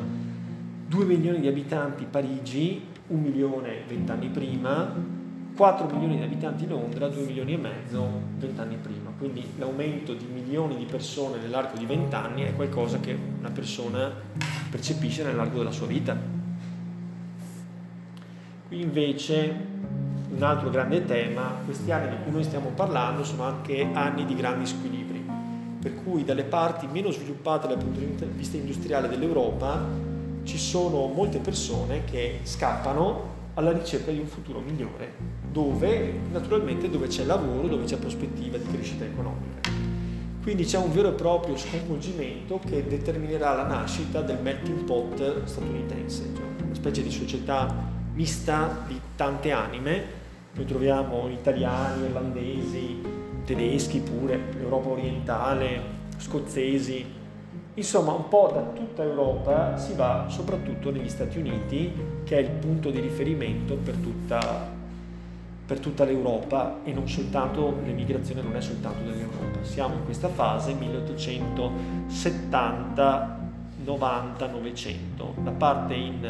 2 0.86 1.04
milioni 1.04 1.40
di 1.40 1.48
abitanti 1.48 2.04
Parigi, 2.04 2.82
un 3.08 3.22
milione 3.22 3.82
vent'anni 3.88 4.28
prima, 4.28 4.92
4 5.60 5.88
milioni 5.88 6.16
di 6.16 6.22
abitanti 6.22 6.66
Londra, 6.66 7.08
2 7.08 7.22
milioni 7.22 7.52
e 7.52 7.58
mezzo 7.58 8.08
vent'anni 8.38 8.76
prima. 8.76 9.12
Quindi 9.18 9.46
l'aumento 9.58 10.14
di 10.14 10.24
milioni 10.24 10.74
di 10.74 10.86
persone 10.86 11.36
nell'arco 11.38 11.76
di 11.76 11.84
vent'anni 11.84 12.44
è 12.44 12.56
qualcosa 12.56 12.98
che 12.98 13.14
una 13.38 13.50
persona 13.50 14.10
percepisce 14.70 15.22
nell'arco 15.22 15.58
della 15.58 15.70
sua 15.70 15.86
vita. 15.86 16.16
Qui 18.68 18.80
invece 18.80 19.54
un 20.34 20.42
altro 20.42 20.70
grande 20.70 21.04
tema, 21.04 21.56
questi 21.66 21.92
anni 21.92 22.08
di 22.08 22.22
cui 22.22 22.32
noi 22.32 22.44
stiamo 22.44 22.70
parlando 22.70 23.22
sono 23.22 23.42
anche 23.42 23.86
anni 23.92 24.24
di 24.24 24.34
grandi 24.34 24.64
squilibri, 24.64 25.22
per 25.78 26.02
cui 26.02 26.24
dalle 26.24 26.44
parti 26.44 26.86
meno 26.86 27.10
sviluppate 27.10 27.68
dal 27.68 27.76
punto 27.76 28.00
di 28.00 28.32
vista 28.34 28.56
industriale 28.56 29.08
dell'Europa 29.10 29.78
ci 30.42 30.56
sono 30.56 31.06
molte 31.08 31.38
persone 31.38 32.04
che 32.04 32.40
scappano 32.44 33.36
alla 33.52 33.72
ricerca 33.72 34.10
di 34.10 34.20
un 34.20 34.26
futuro 34.26 34.60
migliore 34.60 35.39
dove 35.50 36.12
naturalmente 36.32 36.88
dove 36.88 37.08
c'è 37.08 37.24
lavoro, 37.24 37.66
dove 37.66 37.84
c'è 37.84 37.96
prospettiva 37.96 38.56
di 38.56 38.66
crescita 38.66 39.04
economica. 39.04 39.68
Quindi 40.42 40.64
c'è 40.64 40.78
un 40.78 40.92
vero 40.92 41.08
e 41.10 41.12
proprio 41.12 41.56
sconvolgimento 41.56 42.60
che 42.66 42.86
determinerà 42.86 43.54
la 43.54 43.66
nascita 43.66 44.22
del 44.22 44.38
melting 44.40 44.84
pot 44.84 45.44
statunitense, 45.44 46.30
cioè 46.34 46.44
una 46.64 46.74
specie 46.74 47.02
di 47.02 47.10
società 47.10 47.88
mista 48.14 48.84
di 48.86 48.98
tante 49.16 49.50
anime. 49.50 50.18
Noi 50.52 50.64
troviamo 50.64 51.28
italiani, 51.28 52.04
irlandesi, 52.04 53.00
tedeschi 53.44 54.00
pure, 54.00 54.40
Europa 54.58 54.88
orientale, 54.88 55.98
scozzesi, 56.16 57.04
insomma 57.74 58.12
un 58.12 58.28
po' 58.28 58.50
da 58.52 58.62
tutta 58.62 59.02
Europa 59.02 59.76
si 59.76 59.94
va 59.94 60.26
soprattutto 60.28 60.90
negli 60.90 61.08
Stati 61.08 61.38
Uniti 61.38 61.92
che 62.24 62.36
è 62.36 62.40
il 62.40 62.50
punto 62.50 62.90
di 62.90 63.00
riferimento 63.00 63.76
per 63.76 63.94
tutta 63.96 64.78
per 65.70 65.78
tutta 65.78 66.04
l'Europa 66.04 66.80
e 66.82 66.92
non 66.92 67.08
soltanto 67.08 67.76
l'emigrazione 67.84 68.42
non 68.42 68.56
è 68.56 68.60
soltanto 68.60 69.04
dell'Europa. 69.04 69.62
Siamo 69.62 69.94
in 69.94 70.04
questa 70.04 70.26
fase 70.26 70.74
1870-90 70.74 73.38
90-900. 73.86 75.44
La 75.44 75.52
parte 75.52 75.94
in 75.94 76.28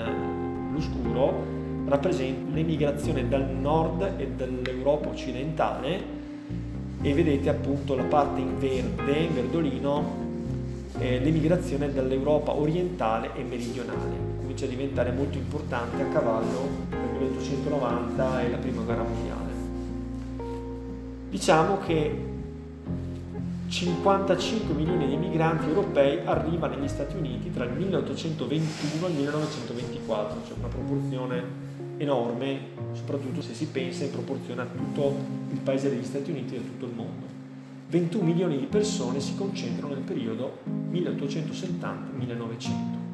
blu 0.68 0.78
scuro 0.82 1.32
rappresenta 1.86 2.54
l'emigrazione 2.54 3.26
dal 3.28 3.48
nord 3.48 4.12
e 4.18 4.28
dall'Europa 4.28 5.08
occidentale 5.08 6.18
e 7.00 7.14
vedete 7.14 7.48
appunto 7.48 7.96
la 7.96 8.04
parte 8.04 8.42
in 8.42 8.58
verde, 8.58 9.20
in 9.20 9.32
verdolino, 9.32 10.04
eh, 10.98 11.18
l'emigrazione 11.18 11.90
dall'Europa 11.90 12.54
orientale 12.54 13.30
e 13.34 13.42
meridionale. 13.42 14.36
Comincia 14.38 14.66
a 14.66 14.68
diventare 14.68 15.12
molto 15.12 15.38
importante 15.38 16.02
a 16.02 16.06
cavallo 16.08 16.99
1890 17.20 18.42
e 18.42 18.50
la 18.50 18.56
Prima 18.56 18.82
Guerra 18.82 19.02
Mondiale. 19.02 19.48
Diciamo 21.30 21.78
che 21.78 22.28
55 23.68 24.74
milioni 24.74 25.06
di 25.06 25.16
migranti 25.16 25.68
europei 25.68 26.18
arrivano 26.24 26.74
negli 26.74 26.88
Stati 26.88 27.16
Uniti 27.16 27.52
tra 27.52 27.64
il 27.64 27.72
1821 27.72 29.06
e 29.06 29.10
il 29.10 29.16
1924, 29.16 30.42
cioè 30.46 30.56
una 30.58 30.68
proporzione 30.68 31.68
enorme, 31.98 32.58
soprattutto 32.92 33.42
se 33.42 33.54
si 33.54 33.66
pensa 33.66 34.04
in 34.04 34.10
proporzione 34.10 34.62
a 34.62 34.66
tutto 34.66 35.14
il 35.52 35.60
paese 35.60 35.90
degli 35.90 36.02
Stati 36.02 36.30
Uniti 36.30 36.56
e 36.56 36.58
a 36.58 36.62
tutto 36.62 36.86
il 36.86 36.92
mondo. 36.94 37.28
21 37.88 38.24
milioni 38.24 38.58
di 38.58 38.66
persone 38.66 39.20
si 39.20 39.36
concentrano 39.36 39.94
nel 39.94 40.02
periodo 40.02 40.58
1870-1900. 40.92 43.09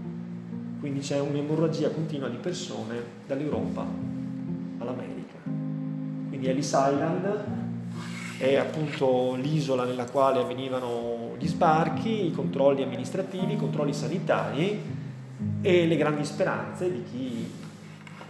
Quindi 0.80 1.00
c'è 1.00 1.20
un'emorragia 1.20 1.90
continua 1.90 2.28
di 2.28 2.36
persone 2.36 3.02
dall'Europa 3.26 3.86
all'America. 4.78 5.36
Quindi 6.28 6.48
Ellis 6.48 6.66
Island 6.66 7.44
è 8.38 8.56
appunto 8.56 9.34
l'isola 9.36 9.84
nella 9.84 10.04
quale 10.04 10.40
avvenivano 10.40 11.34
gli 11.38 11.46
sbarchi, 11.46 12.26
i 12.26 12.32
controlli 12.32 12.82
amministrativi, 12.82 13.54
i 13.54 13.56
controlli 13.56 13.94
sanitari 13.94 14.78
e 15.62 15.86
le 15.86 15.96
grandi 15.96 16.24
speranze 16.24 16.92
di 16.92 17.02
chi 17.10 17.50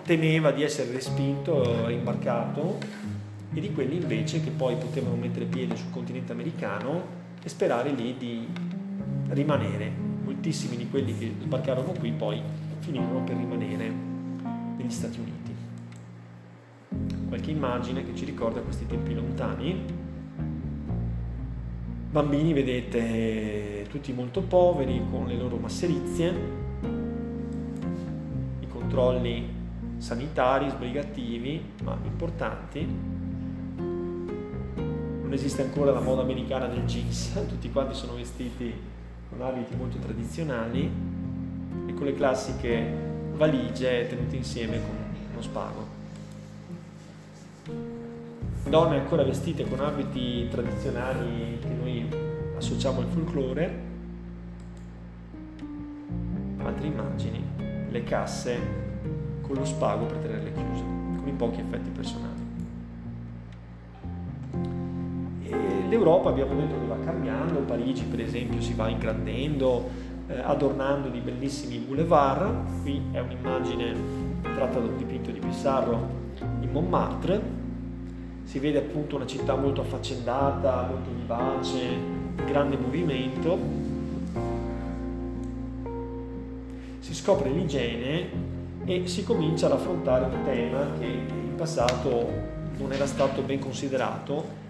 temeva 0.04 0.52
di 0.52 0.62
essere 0.62 0.92
respinto 0.92 1.88
e 1.88 1.92
imbarcato 1.92 2.78
e 3.52 3.60
di 3.60 3.72
quelli 3.72 3.96
invece 3.96 4.40
che 4.42 4.50
poi 4.50 4.76
potevano 4.76 5.16
mettere 5.16 5.46
piede 5.46 5.76
sul 5.76 5.90
continente 5.90 6.32
americano 6.32 7.24
e 7.42 7.48
sperare 7.48 7.90
lì 7.90 8.16
di 8.16 8.46
rimanere. 9.30 10.05
Moltissimi 10.46 10.76
di 10.76 10.88
quelli 10.88 11.18
che 11.18 11.32
sbarcarono 11.42 11.90
qui 11.90 12.12
poi 12.12 12.40
finirono 12.78 13.24
per 13.24 13.34
rimanere 13.34 13.92
negli 14.76 14.92
Stati 14.92 15.18
Uniti. 15.18 15.52
Qualche 17.26 17.50
immagine 17.50 18.04
che 18.04 18.14
ci 18.14 18.24
ricorda 18.24 18.60
questi 18.60 18.86
tempi 18.86 19.12
lontani. 19.12 19.84
Bambini, 22.12 22.52
vedete, 22.52 23.88
tutti 23.90 24.12
molto 24.12 24.40
poveri 24.42 25.02
con 25.10 25.26
le 25.26 25.34
loro 25.36 25.56
masserizie, 25.56 26.32
i 28.60 28.68
controlli 28.68 29.48
sanitari, 29.96 30.70
sbrigativi, 30.70 31.60
ma 31.82 31.98
importanti. 32.04 32.86
Non 33.74 35.32
esiste 35.32 35.62
ancora 35.62 35.90
la 35.90 35.98
moda 36.00 36.22
americana 36.22 36.68
del 36.68 36.84
jeans, 36.84 37.32
tutti 37.50 37.68
quanti 37.72 37.94
sono 37.96 38.14
vestiti 38.14 38.94
con 39.36 39.46
abiti 39.46 39.74
molto 39.76 39.98
tradizionali 39.98 40.90
e 41.86 41.94
con 41.94 42.06
le 42.06 42.14
classiche 42.14 43.04
valigie 43.34 44.06
tenute 44.06 44.36
insieme 44.36 44.80
con 44.80 44.96
uno 45.32 45.42
spago. 45.42 45.94
Donne 48.68 48.98
ancora 48.98 49.22
vestite 49.24 49.68
con 49.68 49.80
abiti 49.80 50.48
tradizionali 50.48 51.58
che 51.60 51.68
noi 51.68 52.08
associamo 52.56 53.00
al 53.00 53.06
folklore. 53.06 53.84
Altre 56.58 56.86
immagini, 56.86 57.44
le 57.90 58.04
casse 58.04 58.58
con 59.42 59.54
lo 59.54 59.64
spago 59.64 60.06
per 60.06 60.16
tenerle 60.16 60.52
chiuse, 60.52 60.82
con 60.82 61.28
i 61.28 61.32
pochi 61.32 61.60
effetti 61.60 61.90
personali. 61.90 62.35
L'Europa 65.88 66.30
abbiamo 66.30 66.54
detto 66.54 66.74
che 66.80 66.86
va 66.86 66.98
cambiando, 67.04 67.60
Parigi 67.60 68.04
per 68.04 68.20
esempio 68.20 68.60
si 68.60 68.74
va 68.74 68.88
ingrandendo, 68.88 69.88
eh, 70.26 70.40
adornando 70.40 71.08
di 71.08 71.20
bellissimi 71.20 71.78
boulevard, 71.78 72.82
qui 72.82 73.00
è 73.12 73.20
un'immagine 73.20 73.94
tratta 74.42 74.80
da 74.80 74.86
un 74.86 74.96
dipinto 74.96 75.30
di 75.30 75.38
Pissarro 75.38 76.24
in 76.60 76.70
Montmartre, 76.70 77.40
si 78.42 78.58
vede 78.58 78.78
appunto 78.78 79.16
una 79.16 79.26
città 79.26 79.54
molto 79.54 79.80
affaccendata, 79.80 80.88
molto 80.88 81.10
vivace, 81.16 81.78
grande 82.46 82.76
movimento. 82.76 83.58
Si 87.00 87.14
scopre 87.14 87.50
l'igiene 87.50 88.28
e 88.84 89.06
si 89.06 89.24
comincia 89.24 89.66
ad 89.66 89.72
affrontare 89.72 90.24
un 90.24 90.42
tema 90.44 90.90
che 90.98 91.06
in 91.06 91.54
passato 91.56 92.28
non 92.78 92.92
era 92.92 93.06
stato 93.06 93.42
ben 93.42 93.58
considerato. 93.58 94.64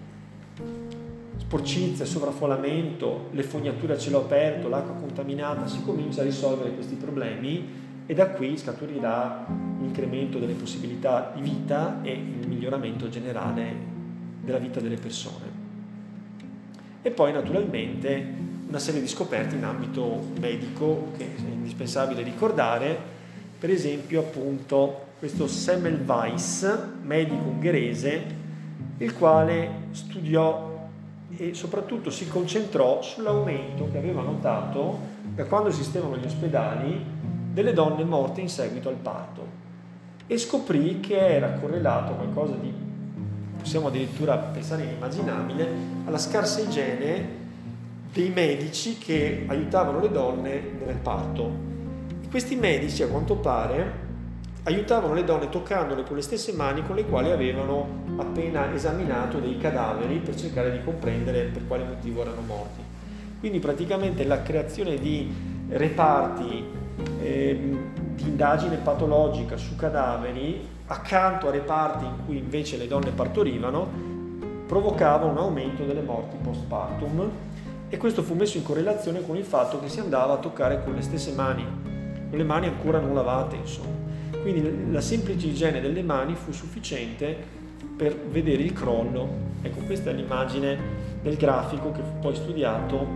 Sporcizia, 1.47 2.03
sovraffollamento, 2.03 3.29
le 3.31 3.41
fognature 3.41 3.93
a 3.93 3.97
cielo 3.97 4.17
aperto, 4.17 4.67
l'acqua 4.67 4.95
contaminata, 4.95 5.65
si 5.65 5.81
comincia 5.81 6.19
a 6.19 6.25
risolvere 6.25 6.73
questi 6.73 6.95
problemi 6.95 7.65
e 8.05 8.13
da 8.13 8.31
qui 8.31 8.57
scaturirà 8.57 9.45
l'incremento 9.79 10.39
delle 10.39 10.55
possibilità 10.55 11.31
di 11.33 11.39
vita 11.39 12.01
e 12.01 12.11
il 12.11 12.49
miglioramento 12.49 13.07
generale 13.07 13.73
della 14.41 14.57
vita 14.57 14.81
delle 14.81 14.97
persone. 14.97 15.45
E 17.01 17.11
poi 17.11 17.31
naturalmente 17.31 18.25
una 18.67 18.79
serie 18.79 18.99
di 18.99 19.07
scoperte 19.07 19.55
in 19.55 19.63
ambito 19.63 20.25
medico 20.41 21.11
che 21.15 21.23
è 21.33 21.49
indispensabile 21.49 22.23
ricordare, 22.23 22.99
per 23.57 23.69
esempio 23.69 24.19
appunto 24.19 25.05
questo 25.17 25.47
Semmelweis, 25.47 26.77
medico 27.03 27.47
ungherese, 27.47 28.35
il 28.97 29.13
quale 29.13 29.69
studiò 29.91 30.75
e 31.37 31.53
soprattutto 31.53 32.09
si 32.09 32.27
concentrò 32.27 33.01
sull'aumento 33.01 33.87
che 33.91 33.99
aveva 33.99 34.21
notato 34.21 34.99
da 35.35 35.45
quando 35.45 35.69
esistevano 35.69 36.17
gli 36.17 36.25
ospedali 36.25 37.05
delle 37.53 37.73
donne 37.73 38.03
morte 38.03 38.41
in 38.41 38.49
seguito 38.49 38.89
al 38.89 38.95
parto. 38.95 39.65
E 40.25 40.37
scoprì 40.37 40.99
che 40.99 41.17
era 41.17 41.51
correlato 41.51 42.11
a 42.11 42.15
qualcosa 42.15 42.55
di, 42.55 42.73
possiamo 43.57 43.87
addirittura 43.87 44.35
pensare 44.35 44.83
inimmaginabile, 44.83 45.67
alla 46.05 46.17
scarsa 46.17 46.59
igiene 46.59 47.45
dei 48.11 48.29
medici 48.29 48.97
che 48.97 49.45
aiutavano 49.47 49.99
le 49.99 50.11
donne 50.11 50.61
nel 50.85 50.95
parto. 50.95 51.65
Questi 52.29 52.55
medici, 52.55 53.03
a 53.03 53.07
quanto 53.07 53.35
pare, 53.35 54.06
aiutavano 54.67 55.13
le 55.13 55.23
donne 55.23 55.47
toccandole 55.47 56.03
con 56.03 56.17
le 56.17 56.21
stesse 56.21 56.51
mani 56.51 56.83
con 56.85 56.97
le 56.97 57.05
quali 57.05 57.31
avevano 57.31 58.03
appena 58.17 58.73
esaminato 58.73 59.39
dei 59.39 59.57
cadaveri 59.57 60.17
per 60.17 60.35
cercare 60.35 60.71
di 60.71 60.83
comprendere 60.83 61.43
per 61.45 61.65
quale 61.65 61.85
motivo 61.85 62.21
erano 62.21 62.41
morti. 62.41 62.81
Quindi 63.39 63.59
praticamente 63.59 64.25
la 64.25 64.41
creazione 64.41 64.99
di 64.99 65.33
reparti 65.69 66.65
eh, 67.21 67.77
di 68.15 68.23
indagine 68.23 68.75
patologica 68.77 69.55
su 69.55 69.77
cadaveri 69.77 70.67
accanto 70.87 71.47
a 71.47 71.51
reparti 71.51 72.03
in 72.03 72.25
cui 72.25 72.37
invece 72.37 72.75
le 72.75 72.87
donne 72.87 73.11
partorivano 73.11 74.05
provocava 74.67 75.25
un 75.25 75.37
aumento 75.37 75.85
delle 75.85 76.01
morti 76.01 76.35
post 76.43 76.65
partum 76.65 77.29
e 77.87 77.95
questo 77.95 78.21
fu 78.21 78.33
messo 78.33 78.57
in 78.57 78.63
correlazione 78.63 79.25
con 79.25 79.37
il 79.37 79.45
fatto 79.45 79.79
che 79.79 79.87
si 79.87 80.01
andava 80.01 80.33
a 80.33 80.37
toccare 80.37 80.83
con 80.83 80.93
le 80.93 81.01
stesse 81.01 81.31
mani 81.31 81.65
con 82.29 82.37
le 82.37 82.43
mani 82.43 82.67
ancora 82.67 82.99
non 82.99 83.13
lavate, 83.13 83.55
insomma. 83.55 84.06
Quindi 84.41 84.91
la 84.91 85.01
semplice 85.01 85.47
igiene 85.47 85.81
delle 85.81 86.03
mani 86.03 86.35
fu 86.35 86.51
sufficiente 86.51 87.35
per 87.95 88.15
vedere 88.29 88.63
il 88.63 88.73
crollo. 88.73 89.45
Ecco, 89.61 89.79
questa 89.81 90.11
è 90.11 90.13
l'immagine 90.13 90.77
del 91.21 91.35
grafico 91.35 91.91
che 91.91 92.01
fu 92.01 92.19
poi 92.19 92.35
studiato 92.35 93.07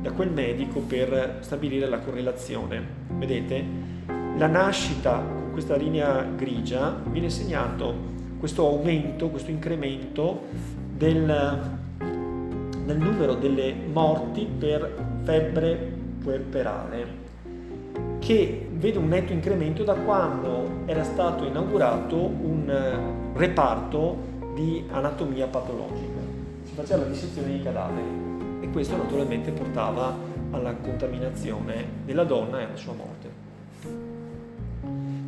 da 0.00 0.10
quel 0.10 0.30
medico 0.30 0.80
per 0.80 1.38
stabilire 1.40 1.88
la 1.88 1.98
correlazione. 1.98 2.84
Vedete? 3.10 3.64
La 4.36 4.46
nascita 4.46 5.18
con 5.18 5.52
questa 5.52 5.76
linea 5.76 6.22
grigia 6.22 7.00
viene 7.06 7.30
segnato 7.30 8.10
questo 8.38 8.66
aumento, 8.66 9.28
questo 9.28 9.50
incremento 9.50 10.46
del, 10.96 11.78
del 12.84 12.98
numero 12.98 13.34
delle 13.34 13.72
morti 13.72 14.46
per 14.46 15.20
febbre 15.22 15.76
puerperale 16.22 17.21
che 18.18 18.68
vede 18.70 18.98
un 18.98 19.08
netto 19.08 19.32
incremento 19.32 19.84
da 19.84 19.94
quando 19.94 20.82
era 20.86 21.02
stato 21.02 21.44
inaugurato 21.44 22.16
un 22.16 22.68
eh, 22.68 23.38
reparto 23.38 24.16
di 24.54 24.84
anatomia 24.90 25.46
patologica. 25.46 26.20
Si 26.62 26.74
faceva 26.74 27.02
la 27.02 27.08
dissezione 27.08 27.48
dei 27.48 27.62
cadaveri 27.62 28.60
e 28.60 28.70
questo 28.70 28.96
naturalmente 28.96 29.50
portava 29.50 30.14
alla 30.52 30.74
contaminazione 30.74 31.84
della 32.04 32.24
donna 32.24 32.60
e 32.60 32.64
alla 32.64 32.76
sua 32.76 32.92
morte. 32.92 33.30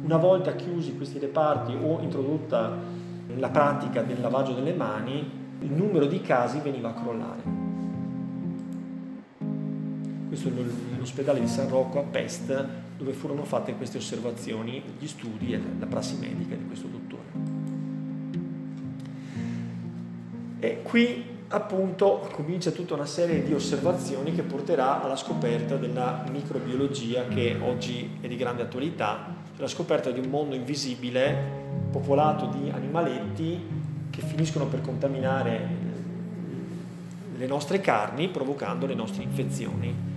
Una 0.05 0.17
volta 0.17 0.55
chiusi 0.55 0.97
questi 0.97 1.19
reparti 1.19 1.75
o 1.81 2.01
introdotta 2.01 2.77
la 3.37 3.49
pratica 3.49 4.03
del 4.03 4.21
lavaggio 4.21 4.53
delle 4.53 4.75
mani, 4.75 5.43
il 5.61 5.73
numero 5.73 6.05
di 6.07 6.21
casi 6.21 6.61
veniva 6.61 6.91
a 6.91 6.93
crollare. 6.93 7.64
Questo 10.35 10.49
è 10.49 10.99
l'ospedale 10.99 11.39
di 11.39 11.47
San 11.47 11.69
Rocco 11.69 12.01
a 12.01 12.03
Pest, 12.03 12.67
dove 12.99 13.13
furono 13.13 13.45
fatte 13.45 13.75
queste 13.75 13.99
osservazioni, 13.99 14.83
gli 14.99 15.07
studi 15.07 15.53
e 15.53 15.61
la 15.79 15.87
prassi 15.87 16.17
medica 16.17 16.57
di 16.57 16.67
questo 16.67 16.89
dottore. 16.89 17.23
E 20.59 20.83
qui 20.83 21.33
appunto 21.49 22.29
comincia 22.33 22.73
tutta 22.73 22.95
una 22.95 23.07
serie 23.07 23.45
di 23.45 23.53
osservazioni 23.53 24.35
che 24.35 24.43
porterà 24.43 25.03
alla 25.03 25.15
scoperta 25.15 25.77
della 25.77 26.25
microbiologia 26.33 27.29
che 27.29 27.57
oggi 27.61 28.19
è 28.21 28.27
di 28.27 28.37
grande 28.37 28.63
attualità, 28.63 29.37
cioè 29.53 29.61
la 29.61 29.69
scoperta 29.69 30.11
di 30.11 30.19
un 30.19 30.31
mondo 30.31 30.57
invisibile 30.57 31.63
popolato 31.93 32.47
di 32.47 32.71
animaletti 32.71 33.61
che 34.11 34.21
finiscono 34.23 34.67
per 34.67 34.81
contaminare 34.81 35.83
le 37.37 37.47
nostre 37.47 37.81
carni 37.81 38.29
provocando 38.29 38.87
le 38.87 38.95
nostre 38.95 39.23
infezioni. 39.23 40.14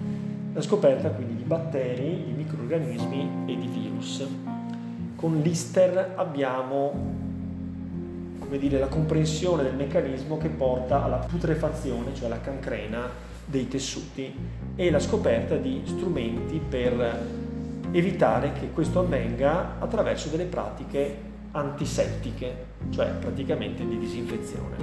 La 0.58 0.64
scoperta 0.64 1.12
quindi 1.12 1.36
di 1.36 1.44
batteri, 1.44 2.24
di 2.26 2.32
microorganismi 2.32 3.44
e 3.46 3.58
di 3.60 3.68
virus. 3.68 4.28
Con 5.16 5.40
l'Ister 5.42 6.14
abbiamo 6.16 6.94
dire, 8.58 8.80
la 8.80 8.88
comprensione 8.88 9.62
del 9.62 9.76
meccanismo 9.76 10.40
che 10.40 10.50
porta 10.50 11.04
alla 11.04 11.18
putrefazione, 11.18 12.16
cioè 12.16 12.26
alla 12.26 12.42
cancrena 12.42 13.08
dei 13.46 13.68
tessuti 13.68 14.34
e 14.76 14.90
la 14.90 14.98
scoperta 14.98 15.56
di 15.58 15.84
strumenti 15.86 16.60
per 16.68 17.28
evitare 17.92 18.54
che 18.54 18.72
questo 18.72 19.02
avvenga 19.02 19.76
attraverso 19.78 20.30
delle 20.30 20.46
pratiche 20.46 21.18
antisettiche, 21.52 22.66
cioè 22.90 23.12
praticamente 23.12 23.88
di 23.88 24.00
disinfezione. 24.00 24.76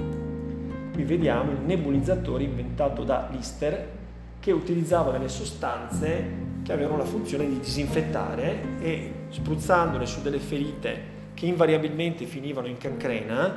Qui 0.93 1.03
vediamo 1.03 1.51
il 1.51 1.63
nebulizzatore 1.63 2.45
inventato 2.45 3.03
da 3.03 3.29
Lister 3.33 4.03
che 4.45 4.53
utilizzava 4.53 5.11
delle 5.11 5.31
sostanze 5.31 6.43
che 6.63 6.71
avevano 6.75 6.99
la 6.99 7.07
funzione 7.07 7.49
di 7.49 7.59
disinfettare 7.61 8.77
e 8.79 9.13
spruzzandole 9.31 10.05
su 10.05 10.21
delle 10.21 10.39
ferite 10.39 11.13
che 11.33 11.47
invariabilmente 11.47 12.27
finivano 12.27 12.67
in 12.67 12.77
cancrena, 12.77 13.57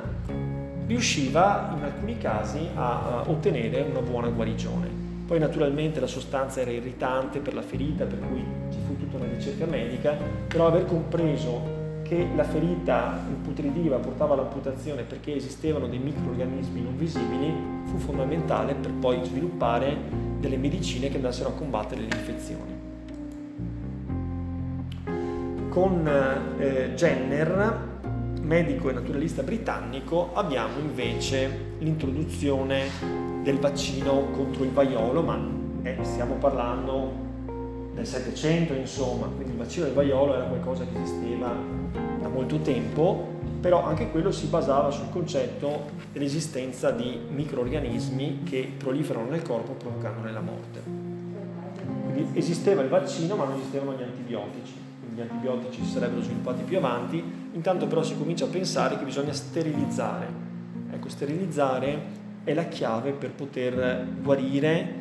riusciva 0.86 1.74
in 1.76 1.84
alcuni 1.84 2.16
casi 2.16 2.68
a 2.74 3.22
ottenere 3.26 3.82
una 3.82 4.00
buona 4.00 4.28
guarigione. 4.28 4.88
Poi 5.26 5.38
naturalmente 5.38 6.00
la 6.00 6.06
sostanza 6.06 6.62
era 6.62 6.70
irritante 6.70 7.40
per 7.40 7.52
la 7.52 7.60
ferita, 7.60 8.06
per 8.06 8.20
cui 8.20 8.42
ci 8.70 8.78
fu 8.86 8.96
tutta 8.96 9.18
una 9.18 9.26
ricerca 9.26 9.66
medica, 9.66 10.16
però 10.48 10.68
aver 10.68 10.86
compreso 10.86 11.77
che 12.08 12.26
la 12.34 12.44
ferita 12.44 13.20
imputridiva 13.28 13.98
portava 13.98 14.32
all'amputazione 14.32 15.02
perché 15.02 15.36
esistevano 15.36 15.86
dei 15.86 15.98
microorganismi 15.98 16.80
non 16.80 16.96
visibili 16.96 17.52
fu 17.84 17.98
fondamentale 17.98 18.74
per 18.74 18.92
poi 18.92 19.22
sviluppare 19.24 19.94
delle 20.40 20.56
medicine 20.56 21.10
che 21.10 21.16
andassero 21.16 21.50
a 21.50 21.52
combattere 21.52 22.00
le 22.00 22.06
infezioni. 22.06 22.76
Con 25.68 26.08
eh, 26.58 26.92
Jenner, 26.94 27.86
medico 28.40 28.88
e 28.88 28.92
naturalista 28.94 29.42
britannico, 29.42 30.30
abbiamo 30.32 30.78
invece 30.78 31.74
l'introduzione 31.78 32.86
del 33.42 33.58
vaccino 33.58 34.30
contro 34.30 34.64
il 34.64 34.70
vaiolo, 34.70 35.22
ma 35.22 35.38
eh, 35.82 35.98
stiamo 36.02 36.34
parlando 36.36 37.26
del 37.98 38.06
Settecento, 38.06 38.72
insomma, 38.72 39.26
quindi 39.26 39.52
il 39.52 39.58
vaccino 39.58 39.84
del 39.84 39.94
vaiolo 39.94 40.34
era 40.34 40.44
qualcosa 40.44 40.84
che 40.84 41.02
esisteva 41.02 41.52
da 42.20 42.28
molto 42.28 42.58
tempo, 42.60 43.36
però 43.60 43.84
anche 43.84 44.10
quello 44.10 44.30
si 44.30 44.46
basava 44.46 44.90
sul 44.90 45.10
concetto 45.10 45.86
dell'esistenza 46.12 46.90
di 46.92 47.18
microorganismi 47.28 48.44
che 48.44 48.72
proliferano 48.76 49.28
nel 49.28 49.42
corpo 49.42 49.72
provocandone 49.72 50.32
la 50.32 50.40
morte. 50.40 50.82
Quindi 52.04 52.38
esisteva 52.38 52.82
il 52.82 52.88
vaccino 52.88 53.36
ma 53.36 53.44
non 53.44 53.58
esistevano 53.58 53.96
gli 53.98 54.02
antibiotici 54.02 54.86
gli 55.18 55.20
antibiotici 55.20 55.84
si 55.84 55.90
sarebbero 55.90 56.22
sviluppati 56.22 56.62
più 56.62 56.76
avanti, 56.76 57.20
intanto 57.52 57.88
però 57.88 58.04
si 58.04 58.16
comincia 58.16 58.44
a 58.44 58.48
pensare 58.48 58.96
che 58.98 59.04
bisogna 59.04 59.32
sterilizzare. 59.32 60.28
Ecco, 60.92 61.08
sterilizzare 61.08 62.00
è 62.44 62.54
la 62.54 62.66
chiave 62.66 63.10
per 63.10 63.32
poter 63.32 64.06
guarire 64.22 64.97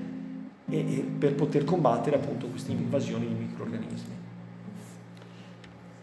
e, 0.70 1.06
per 1.18 1.36
poter 1.36 1.64
combattere 1.64 2.16
appunto 2.16 2.48
queste 2.48 2.72
invasioni 2.72 3.28
di 3.28 3.34
microorganismi. 3.34 4.16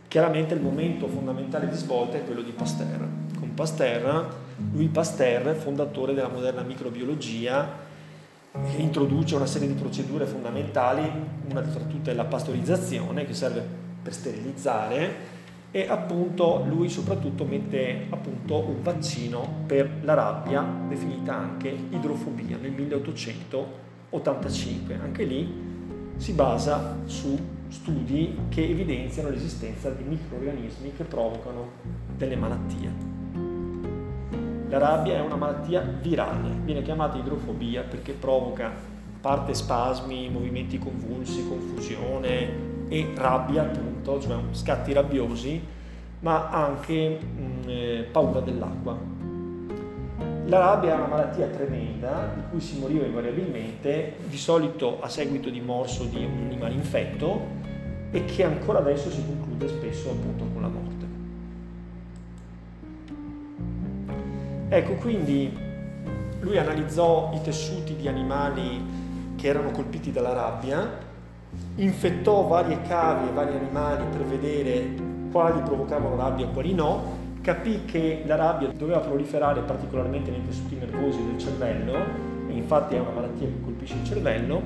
Chiaramente 0.08 0.54
il 0.54 0.60
momento 0.60 1.08
fondamentale 1.08 1.68
di 1.68 1.74
svolta 1.74 2.16
è 2.16 2.24
quello 2.24 2.42
di 2.42 2.52
Pasteur. 2.52 3.08
Con 3.38 3.52
Pasteur, 3.54 4.32
lui 4.72 4.86
Pasteur, 4.88 5.54
fondatore 5.56 6.14
della 6.14 6.28
moderna 6.28 6.62
microbiologia, 6.62 7.82
introduce 8.76 9.34
una 9.34 9.46
serie 9.46 9.66
di 9.66 9.74
procedure 9.74 10.26
fondamentali, 10.26 11.10
una 11.50 11.60
tra 11.62 11.80
tutte 11.80 12.12
è 12.12 12.14
la 12.14 12.24
pastorizzazione 12.24 13.26
che 13.26 13.34
serve 13.34 13.66
per 14.02 14.12
sterilizzare 14.12 15.32
e 15.72 15.88
appunto 15.88 16.64
lui 16.68 16.88
soprattutto 16.88 17.44
mette 17.44 18.06
appunto 18.10 18.58
un 18.68 18.80
vaccino 18.82 19.64
per 19.66 19.90
la 20.02 20.14
rabbia 20.14 20.64
definita 20.88 21.34
anche 21.34 21.76
idrofobia 21.90 22.56
nel 22.60 22.70
1885 24.18 24.98
anche 25.02 25.24
lì 25.24 25.62
si 26.16 26.32
basa 26.32 26.98
su 27.06 27.36
studi 27.68 28.36
che 28.48 28.68
evidenziano 28.68 29.30
l'esistenza 29.30 29.90
di 29.90 30.04
microorganismi 30.04 30.92
che 30.94 31.04
provocano 31.04 31.70
delle 32.16 32.36
malattie 32.36 33.12
la 34.68 34.78
rabbia 34.78 35.14
è 35.14 35.20
una 35.20 35.36
malattia 35.36 35.80
virale 35.80 36.50
viene 36.64 36.82
chiamata 36.82 37.18
idrofobia 37.18 37.82
perché 37.82 38.12
provoca 38.12 38.72
parte 39.20 39.54
spasmi 39.54 40.28
movimenti 40.28 40.78
convulsi 40.78 41.46
confusione 41.48 42.72
e 42.88 43.12
rabbia 43.16 43.62
appunto, 43.62 44.20
cioè 44.20 44.36
scatti 44.50 44.92
rabbiosi, 44.92 45.62
ma 46.20 46.50
anche 46.50 47.18
mh, 47.18 47.68
eh, 47.68 48.08
paura 48.10 48.40
dell'acqua. 48.40 48.96
La 50.46 50.58
rabbia 50.58 50.92
è 50.92 50.94
una 50.94 51.06
malattia 51.06 51.46
tremenda 51.46 52.32
di 52.34 52.42
cui 52.50 52.60
si 52.60 52.78
moriva 52.78 53.04
invariabilmente, 53.04 54.16
di 54.26 54.36
solito 54.36 55.00
a 55.00 55.08
seguito 55.08 55.50
di 55.50 55.60
morso 55.60 56.04
di 56.04 56.24
un 56.24 56.44
animale 56.46 56.74
infetto 56.74 57.40
e 58.10 58.24
che 58.24 58.44
ancora 58.44 58.78
adesso 58.78 59.10
si 59.10 59.24
conclude 59.24 59.68
spesso 59.68 60.10
appunto 60.10 60.44
con 60.52 60.62
la 60.62 60.68
morte. 60.68 60.92
Ecco, 64.68 64.94
quindi 64.94 65.56
lui 66.40 66.58
analizzò 66.58 67.30
i 67.34 67.40
tessuti 67.40 67.96
di 67.96 68.06
animali 68.06 68.82
che 69.36 69.48
erano 69.48 69.70
colpiti 69.70 70.12
dalla 70.12 70.32
rabbia 70.32 71.12
infettò 71.76 72.42
varie 72.42 72.80
cavie 72.82 73.30
e 73.30 73.32
vari 73.32 73.54
animali 73.56 74.04
per 74.10 74.24
vedere 74.24 74.94
quali 75.30 75.60
provocavano 75.62 76.16
rabbia 76.16 76.46
e 76.46 76.52
quali 76.52 76.74
no, 76.74 77.22
capì 77.44 77.84
che 77.84 78.22
la 78.24 78.36
rabbia 78.36 78.68
doveva 78.68 79.00
proliferare 79.00 79.60
particolarmente 79.60 80.30
nei 80.30 80.42
tessuti 80.46 80.76
nervosi 80.76 81.22
del 81.26 81.36
cervello, 81.36 81.94
e 82.48 82.52
infatti 82.54 82.94
è 82.94 82.98
una 82.98 83.10
malattia 83.10 83.46
che 83.46 83.60
colpisce 83.62 83.96
il 83.96 84.04
cervello, 84.04 84.62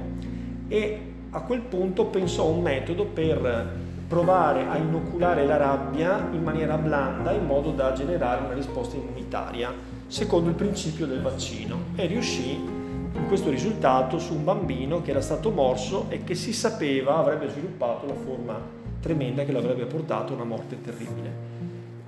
e 0.69 1.01
a 1.31 1.41
quel 1.41 1.63
punto 1.63 2.07
pensò 2.07 2.45
a 2.45 2.51
un 2.51 2.63
metodo 2.63 3.05
per 3.05 3.67
provare 4.07 4.69
a 4.69 4.77
inoculare 4.77 5.45
la 5.45 5.57
rabbia 5.57 6.29
in 6.31 6.41
maniera 6.41 6.79
blanda 6.79 7.33
in 7.33 7.45
modo 7.45 7.73
da 7.73 7.93
generare 7.95 8.45
una 8.45 8.55
risposta 8.55 8.95
immunitaria, 8.95 9.75
secondo 10.07 10.49
il 10.49 10.55
principio 10.55 11.07
del 11.07 11.21
vaccino, 11.21 11.79
e 11.97 12.07
riuscì 12.07 12.53
in 12.53 13.27
questo 13.27 13.51
risultato 13.51 14.21
su 14.21 14.35
un 14.35 14.45
bambino 14.45 15.03
che 15.03 15.11
era 15.11 15.21
stato 15.21 15.51
morso 15.51 16.07
e 16.11 16.23
che 16.23 16.37
si 16.37 16.53
sapeva 16.53 17.17
avrebbe 17.17 17.49
sviluppato 17.49 18.07
la 18.07 18.15
forma 18.15 18.57
tremenda 19.01 19.43
che 19.45 19.51
l'avrebbe 19.51 19.87
portato 19.87 20.33
a 20.33 20.37
una 20.37 20.45
morte 20.45 20.81
terribile. 20.81 21.58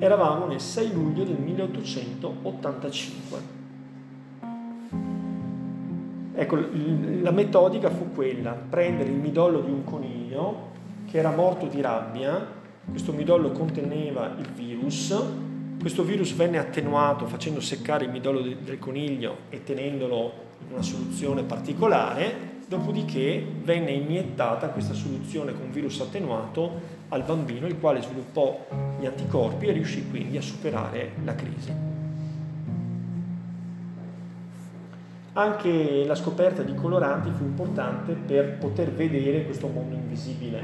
Eravamo 0.02 0.46
nel 0.46 0.62
6 0.62 0.94
luglio 0.94 1.24
del 1.24 1.36
1885. 1.36 3.38
Ecco, 6.32 6.58
la 7.20 7.30
metodica 7.30 7.90
fu 7.90 8.10
quella, 8.14 8.52
prendere 8.52 9.10
il 9.10 9.16
midollo 9.16 9.60
di 9.60 9.70
un 9.70 9.84
coniglio 9.84 10.68
che 11.04 11.18
era 11.18 11.32
morto 11.32 11.66
di 11.66 11.82
rabbia, 11.82 12.46
questo 12.88 13.12
midollo 13.12 13.52
conteneva 13.52 14.36
il 14.38 14.48
virus, 14.54 15.14
questo 15.78 16.02
virus 16.02 16.32
venne 16.32 16.56
attenuato 16.56 17.26
facendo 17.26 17.60
seccare 17.60 18.06
il 18.06 18.10
midollo 18.10 18.40
del 18.40 18.78
coniglio 18.78 19.36
e 19.50 19.62
tenendolo 19.64 20.32
una 20.70 20.80
soluzione 20.80 21.42
particolare, 21.42 22.62
dopodiché 22.66 23.44
venne 23.62 23.90
iniettata 23.90 24.68
questa 24.68 24.94
soluzione 24.94 25.52
con 25.52 25.70
virus 25.70 26.00
attenuato 26.00 26.99
al 27.10 27.22
bambino, 27.22 27.66
il 27.66 27.78
quale 27.78 28.00
sviluppò 28.00 28.66
gli 28.98 29.06
anticorpi 29.06 29.66
e 29.66 29.72
riuscì 29.72 30.08
quindi 30.08 30.36
a 30.36 30.42
superare 30.42 31.12
la 31.24 31.34
crisi. 31.34 31.72
Anche 35.32 36.04
la 36.04 36.14
scoperta 36.14 36.62
di 36.62 36.74
coloranti 36.74 37.30
fu 37.30 37.44
importante 37.44 38.12
per 38.14 38.58
poter 38.58 38.90
vedere 38.90 39.44
questo 39.44 39.68
mondo 39.68 39.94
invisibile, 39.94 40.60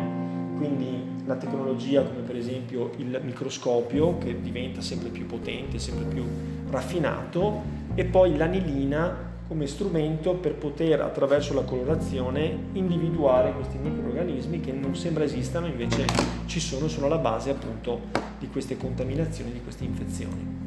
quindi 0.56 1.24
la 1.24 1.36
tecnologia 1.36 2.02
come 2.02 2.20
per 2.20 2.36
esempio 2.36 2.90
il 2.97 3.20
microscopio 3.23 4.18
che 4.18 4.40
diventa 4.40 4.81
sempre 4.81 5.10
più 5.10 5.27
potente, 5.27 5.78
sempre 5.78 6.05
più 6.05 6.24
raffinato 6.68 7.62
e 7.94 8.05
poi 8.05 8.36
l'anilina 8.36 9.35
come 9.47 9.66
strumento 9.66 10.35
per 10.35 10.55
poter 10.55 11.01
attraverso 11.01 11.55
la 11.55 11.62
colorazione 11.62 12.70
individuare 12.73 13.52
questi 13.52 13.78
microorganismi 13.78 14.60
che 14.60 14.73
non 14.73 14.97
sembra 14.97 15.24
esistano, 15.24 15.66
invece 15.66 16.05
ci 16.47 16.59
sono, 16.59 16.89
sono 16.89 17.06
alla 17.06 17.18
base 17.18 17.51
appunto 17.51 18.01
di 18.39 18.48
queste 18.48 18.77
contaminazioni, 18.77 19.52
di 19.52 19.62
queste 19.62 19.85
infezioni. 19.85 20.64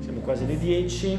Siamo 0.00 0.20
quasi 0.20 0.44
alle 0.44 0.58
10, 0.58 1.18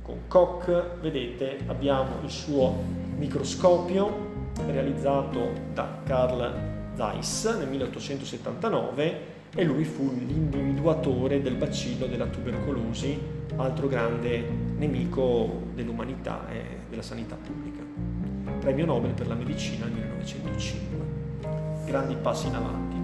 con 0.00 0.20
Koch 0.28 0.98
vedete 1.00 1.58
abbiamo 1.66 2.16
il 2.22 2.30
suo 2.30 2.74
microscopio 3.18 4.30
realizzato 4.66 5.52
da 5.74 6.00
Carl 6.04 6.70
Zeiss 6.94 7.56
nel 7.58 7.68
1879 7.68 9.30
e 9.54 9.64
lui 9.64 9.84
fu 9.84 10.10
l'individuatore 10.10 11.42
del 11.42 11.56
bacillo 11.56 12.06
della 12.06 12.26
tubercolosi, 12.26 13.18
altro 13.56 13.88
grande 13.88 14.44
nemico 14.76 15.62
dell'umanità 15.74 16.48
e 16.50 16.62
della 16.88 17.02
sanità 17.02 17.36
pubblica. 17.36 17.82
Premio 18.60 18.86
Nobel 18.86 19.12
per 19.12 19.26
la 19.26 19.34
medicina 19.34 19.86
nel 19.86 19.94
1905. 19.94 21.86
Grandi 21.86 22.16
passi 22.20 22.46
in 22.46 22.54
avanti. 22.54 22.96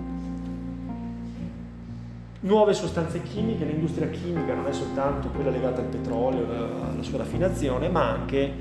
Nuove 2.41 2.73
sostanze 2.73 3.23
chimiche, 3.23 3.65
l'industria 3.65 4.09
chimica 4.09 4.55
non 4.55 4.67
è 4.67 4.73
soltanto 4.73 5.29
quella 5.29 5.51
legata 5.51 5.81
al 5.81 5.87
petrolio, 5.87 6.45
alla 6.45 7.03
sua 7.03 7.19
raffinazione, 7.19 7.89
ma 7.89 8.11
anche 8.11 8.53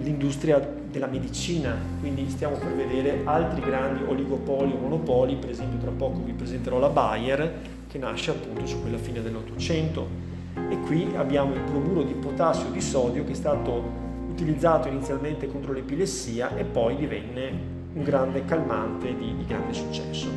l'industria 0.00 0.80
della 0.90 1.06
medicina, 1.06 1.76
quindi 2.00 2.28
stiamo 2.30 2.56
per 2.56 2.74
vedere 2.74 3.20
altri 3.24 3.60
grandi 3.60 4.04
oligopoli 4.04 4.72
o 4.72 4.78
monopoli, 4.78 5.36
per 5.36 5.50
esempio 5.50 5.78
tra 5.78 5.90
poco 5.90 6.22
vi 6.22 6.32
presenterò 6.32 6.78
la 6.78 6.88
Bayer 6.88 7.60
che 7.88 7.98
nasce 7.98 8.30
appunto 8.30 8.66
su 8.66 8.80
quella 8.80 8.98
fine 8.98 9.22
dell'Ottocento 9.22 10.06
e 10.54 10.78
qui 10.80 11.12
abbiamo 11.16 11.54
il 11.54 11.60
bromuro 11.60 12.02
di 12.02 12.14
potassio 12.14 12.70
di 12.70 12.80
sodio 12.80 13.24
che 13.24 13.32
è 13.32 13.34
stato 13.34 14.00
utilizzato 14.30 14.88
inizialmente 14.88 15.50
contro 15.50 15.72
l'epilessia 15.72 16.56
e 16.56 16.64
poi 16.64 16.96
divenne 16.96 17.50
un 17.94 18.02
grande 18.02 18.44
calmante 18.44 19.14
di, 19.14 19.36
di 19.36 19.44
grande 19.46 19.72
successo. 19.72 20.28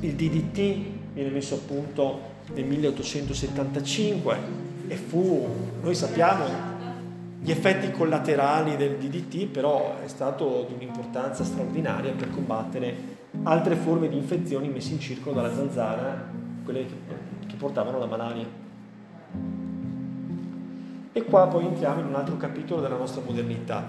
Il 0.00 0.14
DDT 0.14 1.14
viene 1.14 1.30
messo 1.30 1.54
a 1.54 1.58
punto 1.66 2.20
nel 2.54 2.64
1875 2.64 4.36
e 4.88 4.96
fu, 4.96 5.46
noi 5.82 5.94
sappiamo, 5.94 6.44
gli 7.40 7.50
effetti 7.50 7.90
collaterali 7.90 8.76
del 8.76 8.96
DDT 8.96 9.46
però 9.46 9.98
è 10.04 10.08
stato 10.08 10.66
di 10.68 10.74
un'importanza 10.74 11.44
straordinaria 11.44 12.12
per 12.12 12.30
combattere 12.30 13.14
altre 13.44 13.76
forme 13.76 14.08
di 14.08 14.16
infezioni 14.16 14.68
messe 14.68 14.92
in 14.92 15.00
circolo 15.00 15.36
dalla 15.36 15.54
zanzara, 15.54 16.30
quelle 16.64 16.86
che, 16.86 16.94
portavano 17.54 17.98
la 18.00 18.06
malaria. 18.06 18.46
E 21.12 21.24
qua 21.24 21.46
poi 21.46 21.64
entriamo 21.64 22.00
in 22.00 22.06
un 22.08 22.14
altro 22.14 22.36
capitolo 22.36 22.82
della 22.82 22.96
nostra 22.96 23.22
modernità. 23.24 23.88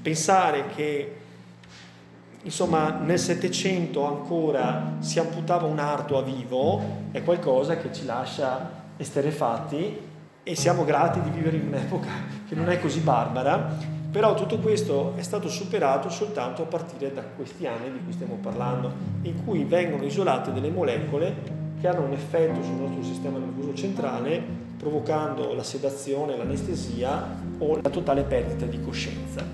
Pensare 0.00 0.68
che 0.74 1.16
insomma 2.42 2.90
nel 2.90 3.18
Settecento 3.18 4.06
ancora 4.06 4.94
si 5.00 5.18
amputava 5.18 5.66
un 5.66 5.80
arto 5.80 6.16
a 6.16 6.22
vivo 6.22 6.80
è 7.10 7.22
qualcosa 7.22 7.76
che 7.76 7.92
ci 7.92 8.04
lascia 8.04 8.84
esterefatti 8.96 9.98
e 10.42 10.54
siamo 10.54 10.84
grati 10.84 11.20
di 11.20 11.30
vivere 11.30 11.56
in 11.56 11.66
un'epoca 11.66 12.08
che 12.48 12.54
non 12.54 12.70
è 12.70 12.80
così 12.80 13.00
barbara, 13.00 13.76
però 14.10 14.34
tutto 14.34 14.58
questo 14.58 15.12
è 15.16 15.22
stato 15.22 15.48
superato 15.48 16.08
soltanto 16.08 16.62
a 16.62 16.66
partire 16.66 17.12
da 17.12 17.22
questi 17.22 17.66
anni 17.66 17.90
di 17.90 17.98
cui 18.02 18.12
stiamo 18.12 18.38
parlando, 18.40 18.92
in 19.22 19.44
cui 19.44 19.64
vengono 19.64 20.04
isolate 20.04 20.52
delle 20.52 20.70
molecole 20.70 21.65
che 21.80 21.88
hanno 21.88 22.04
un 22.04 22.12
effetto 22.12 22.62
sul 22.62 22.74
nostro 22.74 23.02
sistema 23.02 23.38
nervoso 23.38 23.74
centrale, 23.74 24.42
provocando 24.78 25.54
la 25.54 25.62
sedazione, 25.62 26.36
l'anestesia 26.36 27.38
o 27.58 27.80
la 27.80 27.90
totale 27.90 28.22
perdita 28.22 28.66
di 28.66 28.80
coscienza. 28.80 29.44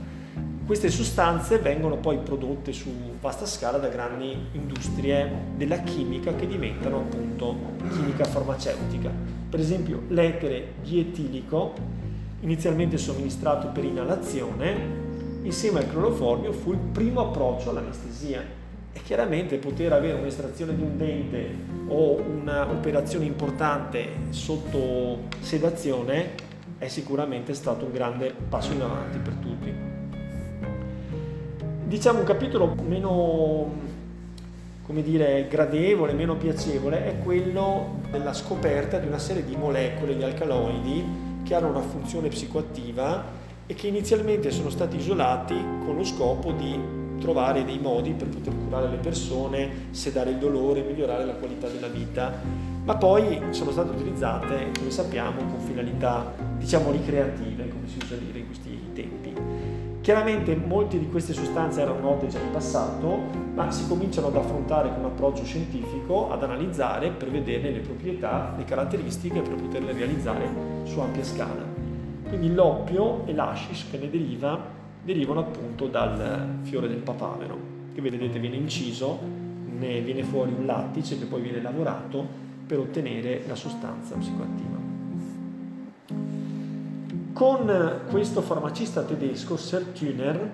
Queste 0.65 0.91
sostanze 0.91 1.59
vengono 1.59 1.97
poi 1.97 2.19
prodotte 2.19 2.73
su 2.73 2.91
vasta 3.21 3.47
scala 3.47 3.79
da 3.79 3.89
grandi 3.89 4.37
industrie 4.53 5.31
della 5.57 5.79
chimica 5.79 6.35
che 6.35 6.47
diventano 6.47 6.99
appunto 6.99 7.57
chimica 7.91 8.25
farmaceutica. 8.25 9.11
Per 9.51 9.59
esempio 9.59 10.03
l'etere 10.09 10.75
dietilico, 10.83 11.75
inizialmente 12.41 12.97
somministrato 12.97 13.69
per 13.69 13.85
inalazione, 13.85 14.75
insieme 15.43 15.81
al 15.81 15.91
cloroformio 15.91 16.53
fu 16.53 16.73
il 16.73 16.79
primo 16.79 17.21
approccio 17.21 17.71
all'anestesia. 17.71 18.61
E 18.93 19.01
chiaramente 19.03 19.57
poter 19.57 19.93
avere 19.93 20.19
un'estrazione 20.19 20.75
di 20.77 20.83
un 20.83 20.97
dente 20.97 21.55
o 21.89 22.17
un'operazione 22.21 23.25
importante 23.25 24.09
sotto 24.31 25.29
sedazione 25.41 26.51
è 26.79 26.89
sicuramente 26.89 27.55
stato 27.55 27.85
un 27.85 27.93
grande 27.93 28.35
passo 28.49 28.73
in 28.73 28.81
avanti 28.81 29.19
per 29.19 29.33
tutti. 29.35 29.73
Diciamo 31.85 32.19
un 32.21 32.25
capitolo 32.25 32.75
meno, 32.87 33.71
come 34.85 35.03
dire, 35.03 35.47
gradevole, 35.49 36.13
meno 36.13 36.37
piacevole 36.37 37.07
è 37.07 37.23
quello 37.23 38.01
della 38.11 38.33
scoperta 38.33 38.99
di 38.99 39.07
una 39.07 39.19
serie 39.19 39.45
di 39.45 39.57
molecole, 39.57 40.17
di 40.17 40.23
alcaloidi, 40.23 41.05
che 41.45 41.55
hanno 41.55 41.69
una 41.69 41.81
funzione 41.81 42.29
psicoattiva 42.29 43.25
e 43.67 43.75
che 43.75 43.87
inizialmente 43.87 44.51
sono 44.51 44.71
stati 44.71 44.97
isolati 44.97 45.55
con 45.85 45.97
lo 45.97 46.05
scopo 46.05 46.53
di 46.53 47.02
trovare 47.19 47.65
dei 47.65 47.79
modi 47.79 48.13
per 48.13 48.29
poter 48.29 48.53
curare 48.65 48.89
le 48.89 48.97
persone, 48.97 49.71
sedare 49.91 50.31
il 50.31 50.39
dolore, 50.39 50.83
migliorare 50.83 51.25
la 51.25 51.35
qualità 51.35 51.69
della 51.69 51.89
vita, 51.89 52.33
ma 52.85 52.97
poi 52.97 53.41
sono 53.51 53.71
state 53.71 53.91
utilizzate, 53.91 54.71
come 54.77 54.91
sappiamo, 54.91 55.39
con 55.39 55.61
finalità, 55.61 56.33
diciamo, 56.59 56.91
ricreative, 56.91 57.69
come 57.69 57.87
si 57.87 57.99
usa 58.03 58.17
dire 58.17 58.41
in 58.41 58.47
questi 58.47 58.79
tempi. 58.93 59.33
Chiaramente 60.01 60.57
molte 60.57 60.99
di 60.99 61.09
queste 61.09 61.33
sostanze 61.33 61.81
erano 61.81 62.01
note 62.01 62.27
già 62.27 62.41
in 62.41 62.51
passato, 62.51 63.21
ma 63.55 63.71
si 63.71 63.87
cominciano 63.87 64.27
ad 64.27 64.37
affrontare 64.37 64.89
con 64.89 64.99
un 64.99 65.05
approccio 65.05 65.45
scientifico, 65.45 66.29
ad 66.29 66.43
analizzare 66.43 67.11
per 67.11 67.31
vederne 67.31 67.71
le 67.71 67.79
proprietà, 67.79 68.53
le 68.57 68.65
caratteristiche 68.65 69.41
per 69.43 69.55
poterle 69.55 69.93
realizzare 69.93 70.49
su 70.83 70.99
ampia 70.99 71.23
scala. 71.23 71.65
Quindi 72.29 72.53
l'oppio 72.53 73.25
e 73.27 73.33
l'ascis 73.33 73.87
che 73.91 73.99
ne 73.99 74.11
deriva 74.11 74.59
derivano 75.03 75.41
appunto 75.41 75.89
dal 75.89 76.59
fiore 76.63 76.89
del 76.89 76.99
papavero, 76.99 77.59
che 77.95 78.01
vedete 78.01 78.39
viene 78.39 78.57
inciso, 78.57 79.19
ne 79.79 80.01
viene 80.01 80.23
fuori 80.23 80.53
un 80.57 80.65
lattice 80.65 81.19
che 81.19 81.25
poi 81.25 81.43
viene 81.43 81.61
lavorato 81.61 82.25
per 82.67 82.79
ottenere 82.79 83.43
la 83.47 83.55
sostanza 83.55 84.15
psicoattiva. 84.17 84.81
Con 87.33 88.01
questo 88.09 88.41
farmacista 88.43 89.03
tedesco, 89.03 89.57
Sertüner, 89.57 90.51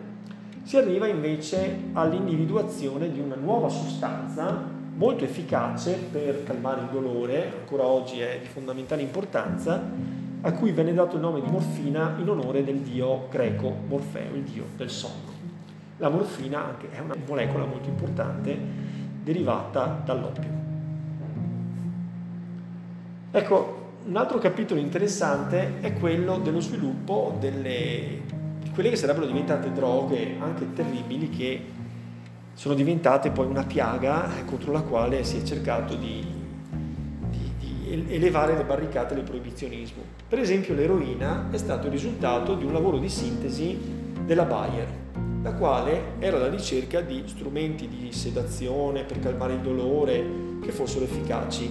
si 0.62 0.76
arriva 0.76 1.06
invece 1.06 1.76
all'individuazione 1.92 3.10
di 3.10 3.20
una 3.20 3.34
nuova 3.34 3.68
sostanza 3.68 4.76
molto 4.94 5.24
efficace 5.24 5.92
per 6.10 6.44
calmare 6.44 6.82
il 6.82 6.88
dolore, 6.90 7.52
ancora 7.60 7.84
oggi 7.84 8.20
è 8.20 8.38
di 8.40 8.48
fondamentale 8.48 9.02
importanza, 9.02 9.80
a 10.40 10.52
cui 10.52 10.72
venne 10.72 10.94
dato 10.94 11.16
il 11.16 11.22
nome 11.22 11.40
di 11.40 11.50
morfina 11.50 12.14
in 12.18 12.28
onore 12.28 12.62
del 12.62 12.78
dio 12.78 13.26
greco 13.28 13.74
Morfeo, 13.88 14.34
il 14.34 14.42
dio 14.42 14.64
del 14.76 14.90
sonno. 14.90 15.36
La 15.96 16.08
morfina 16.08 16.64
anche 16.64 16.90
è 16.90 17.00
una 17.00 17.14
molecola 17.26 17.64
molto 17.64 17.88
importante 17.88 18.56
derivata 19.22 20.00
dall'oppio. 20.04 20.66
Ecco, 23.30 23.76
un 24.06 24.16
altro 24.16 24.38
capitolo 24.38 24.80
interessante 24.80 25.80
è 25.80 25.92
quello 25.94 26.38
dello 26.38 26.60
sviluppo 26.60 27.36
delle, 27.40 28.22
di 28.62 28.70
quelle 28.70 28.90
che 28.90 28.96
sarebbero 28.96 29.26
diventate 29.26 29.72
droghe 29.72 30.36
anche 30.38 30.72
terribili 30.72 31.28
che 31.28 31.64
sono 32.54 32.74
diventate 32.74 33.30
poi 33.30 33.46
una 33.46 33.64
piaga 33.64 34.30
contro 34.44 34.72
la 34.72 34.80
quale 34.80 35.24
si 35.24 35.38
è 35.38 35.42
cercato 35.42 35.94
di, 35.94 36.37
elevare 38.08 38.56
le 38.56 38.64
barricate 38.64 39.14
del 39.14 39.24
proibizionismo. 39.24 40.02
Per 40.28 40.38
esempio 40.38 40.74
l'eroina 40.74 41.48
è 41.50 41.56
stato 41.56 41.86
il 41.86 41.92
risultato 41.92 42.54
di 42.54 42.64
un 42.64 42.72
lavoro 42.72 42.98
di 42.98 43.08
sintesi 43.08 43.78
della 44.24 44.44
Bayer, 44.44 44.86
la 45.42 45.54
quale 45.54 46.14
era 46.18 46.36
alla 46.36 46.48
ricerca 46.48 47.00
di 47.00 47.22
strumenti 47.26 47.88
di 47.88 48.12
sedazione 48.12 49.04
per 49.04 49.20
calmare 49.20 49.54
il 49.54 49.60
dolore 49.60 50.24
che 50.62 50.70
fossero 50.70 51.04
efficaci 51.04 51.70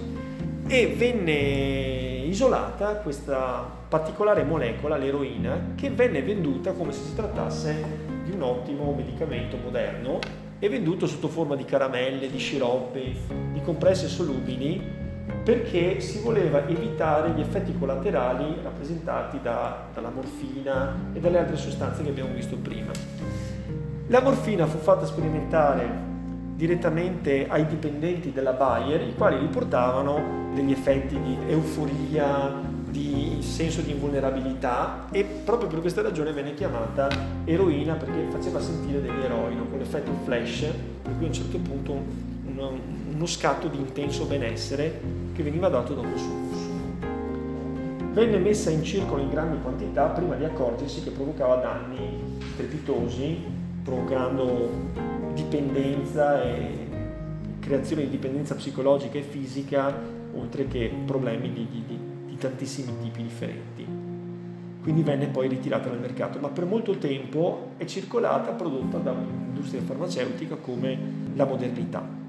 e 0.66 0.94
venne 0.96 2.26
isolata 2.26 2.96
questa 2.96 3.76
particolare 3.88 4.44
molecola, 4.44 4.96
l'eroina, 4.96 5.72
che 5.74 5.90
venne 5.90 6.22
venduta 6.22 6.72
come 6.72 6.92
se 6.92 7.02
si 7.04 7.14
trattasse 7.14 8.06
di 8.24 8.32
un 8.32 8.42
ottimo 8.42 8.92
medicamento 8.92 9.56
moderno 9.56 10.18
e 10.58 10.68
venduto 10.68 11.06
sotto 11.06 11.28
forma 11.28 11.56
di 11.56 11.64
caramelle, 11.64 12.30
di 12.30 12.38
sciroppi, 12.38 13.16
di 13.52 13.60
compresse 13.62 14.08
solubili 14.08 15.06
perché 15.42 16.00
si 16.00 16.20
voleva 16.20 16.66
evitare 16.66 17.30
gli 17.30 17.40
effetti 17.40 17.76
collaterali 17.78 18.58
rappresentati 18.62 19.40
da, 19.40 19.86
dalla 19.94 20.10
morfina 20.10 20.94
e 21.12 21.20
dalle 21.20 21.38
altre 21.38 21.56
sostanze 21.56 22.02
che 22.02 22.10
abbiamo 22.10 22.34
visto 22.34 22.56
prima. 22.56 22.92
La 24.08 24.20
morfina 24.20 24.66
fu 24.66 24.78
fatta 24.78 25.06
sperimentare 25.06 26.06
direttamente 26.54 27.46
ai 27.48 27.66
dipendenti 27.66 28.32
della 28.32 28.52
Bayer, 28.52 29.00
i 29.02 29.14
quali 29.14 29.38
riportavano 29.38 30.50
degli 30.54 30.72
effetti 30.72 31.18
di 31.20 31.36
euforia, 31.46 32.52
di 32.90 33.36
senso 33.40 33.80
di 33.80 33.92
invulnerabilità 33.92 35.06
e 35.12 35.24
proprio 35.24 35.68
per 35.68 35.80
questa 35.80 36.02
ragione 36.02 36.32
venne 36.32 36.54
chiamata 36.54 37.08
eroina 37.44 37.94
perché 37.94 38.26
faceva 38.30 38.60
sentire 38.60 39.00
degli 39.00 39.22
eroi, 39.22 39.54
no? 39.54 39.66
con 39.66 39.78
l'effetto 39.78 40.10
flash, 40.24 40.66
per 41.02 41.12
cui 41.16 41.24
a 41.24 41.28
un 41.28 41.32
certo 41.32 41.58
punto 41.58 41.92
uno, 42.46 42.72
uno 43.14 43.26
scatto 43.26 43.68
di 43.68 43.76
intenso 43.76 44.24
benessere 44.24 45.00
che 45.38 45.44
veniva 45.44 45.68
dato 45.68 45.92
il 45.92 45.98
suo 46.18 46.32
consumo. 46.32 46.76
Venne 48.12 48.38
messa 48.38 48.70
in 48.70 48.82
circolo 48.82 49.22
in 49.22 49.30
grandi 49.30 49.62
quantità 49.62 50.06
prima 50.06 50.34
di 50.34 50.44
accorgersi 50.44 51.04
che 51.04 51.10
provocava 51.10 51.56
danni 51.56 52.40
strepitosi, 52.54 53.44
provocando 53.84 54.68
dipendenza 55.34 56.42
e 56.42 56.88
creazione 57.60 58.02
di 58.02 58.10
dipendenza 58.10 58.56
psicologica 58.56 59.16
e 59.16 59.22
fisica, 59.22 59.94
oltre 60.34 60.66
che 60.66 60.92
problemi 61.06 61.52
di, 61.52 61.68
di, 61.70 61.98
di 62.26 62.36
tantissimi 62.36 62.90
tipi 63.00 63.22
differenti. 63.22 63.86
Quindi 64.82 65.02
venne 65.02 65.28
poi 65.28 65.46
ritirata 65.46 65.88
dal 65.88 66.00
mercato, 66.00 66.40
ma 66.40 66.48
per 66.48 66.64
molto 66.64 66.98
tempo 66.98 67.74
è 67.76 67.84
circolata 67.84 68.50
prodotta 68.50 68.98
da 68.98 69.12
un'industria 69.12 69.82
farmaceutica 69.82 70.56
come 70.56 70.98
la 71.34 71.44
modernità. 71.44 72.27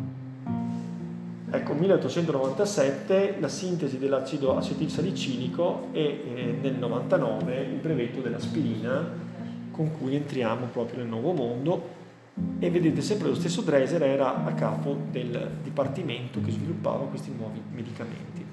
Ecco, 1.52 1.74
1897 1.74 3.38
la 3.40 3.48
sintesi 3.48 3.98
dell'acido 3.98 4.56
acetilsalicilico 4.56 5.88
e 5.92 6.02
eh, 6.04 6.58
nel 6.62 6.76
99 6.76 7.62
il 7.62 7.80
brevetto 7.80 8.22
dell'aspirina 8.22 9.28
con 9.72 9.92
cui 9.98 10.16
entriamo 10.16 10.68
proprio 10.68 11.00
nel 11.00 11.08
nuovo 11.08 11.32
mondo 11.32 11.98
e 12.60 12.70
vedete 12.70 13.02
sempre 13.02 13.30
lo 13.30 13.36
stesso 13.36 13.62
Dreiser 13.62 14.04
era 14.04 14.44
a 14.46 14.54
capo 14.54 14.96
del 15.10 15.50
dipartimento 15.64 16.40
che 16.42 16.52
sviluppava 16.52 17.06
questi 17.06 17.34
nuovi 17.36 17.62
medicamenti. 17.74 18.46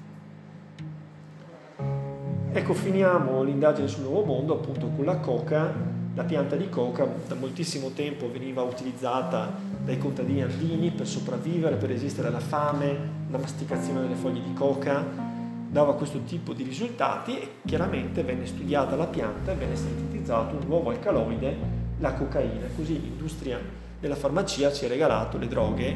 Ecco, 2.51 2.73
finiamo 2.73 3.43
l'indagine 3.43 3.87
sul 3.87 4.05
nuovo 4.05 4.23
mondo 4.23 4.55
appunto 4.55 4.87
con 4.87 5.05
la 5.05 5.17
coca. 5.17 5.71
La 6.17 6.23
pianta 6.23 6.55
di 6.55 6.67
coca 6.67 7.07
da 7.27 7.35
moltissimo 7.35 7.91
tempo 7.91 8.31
veniva 8.31 8.63
utilizzata 8.63 9.53
dai 9.85 9.99
contadini 9.99 10.41
andini 10.41 10.89
per 10.89 11.05
sopravvivere, 11.05 11.75
per 11.75 11.89
resistere 11.89 12.29
alla 12.29 12.39
fame, 12.39 12.97
la 13.29 13.37
masticazione 13.37 14.01
delle 14.01 14.15
foglie 14.15 14.41
di 14.41 14.51
coca 14.53 15.05
dava 15.69 15.93
questo 15.93 16.23
tipo 16.23 16.53
di 16.53 16.63
risultati 16.63 17.37
e 17.39 17.51
chiaramente 17.63 18.23
venne 18.23 18.47
studiata 18.47 18.95
la 18.95 19.05
pianta 19.05 19.51
e 19.51 19.55
venne 19.57 19.75
sintetizzato 19.75 20.55
un 20.55 20.65
nuovo 20.65 20.89
alcaloide, 20.89 21.55
la 21.99 22.13
cocaina. 22.13 22.65
Così 22.75 22.99
l'industria 22.99 23.59
della 23.99 24.15
farmacia 24.15 24.73
ci 24.73 24.85
ha 24.85 24.87
regalato 24.87 25.37
le 25.37 25.47
droghe 25.47 25.95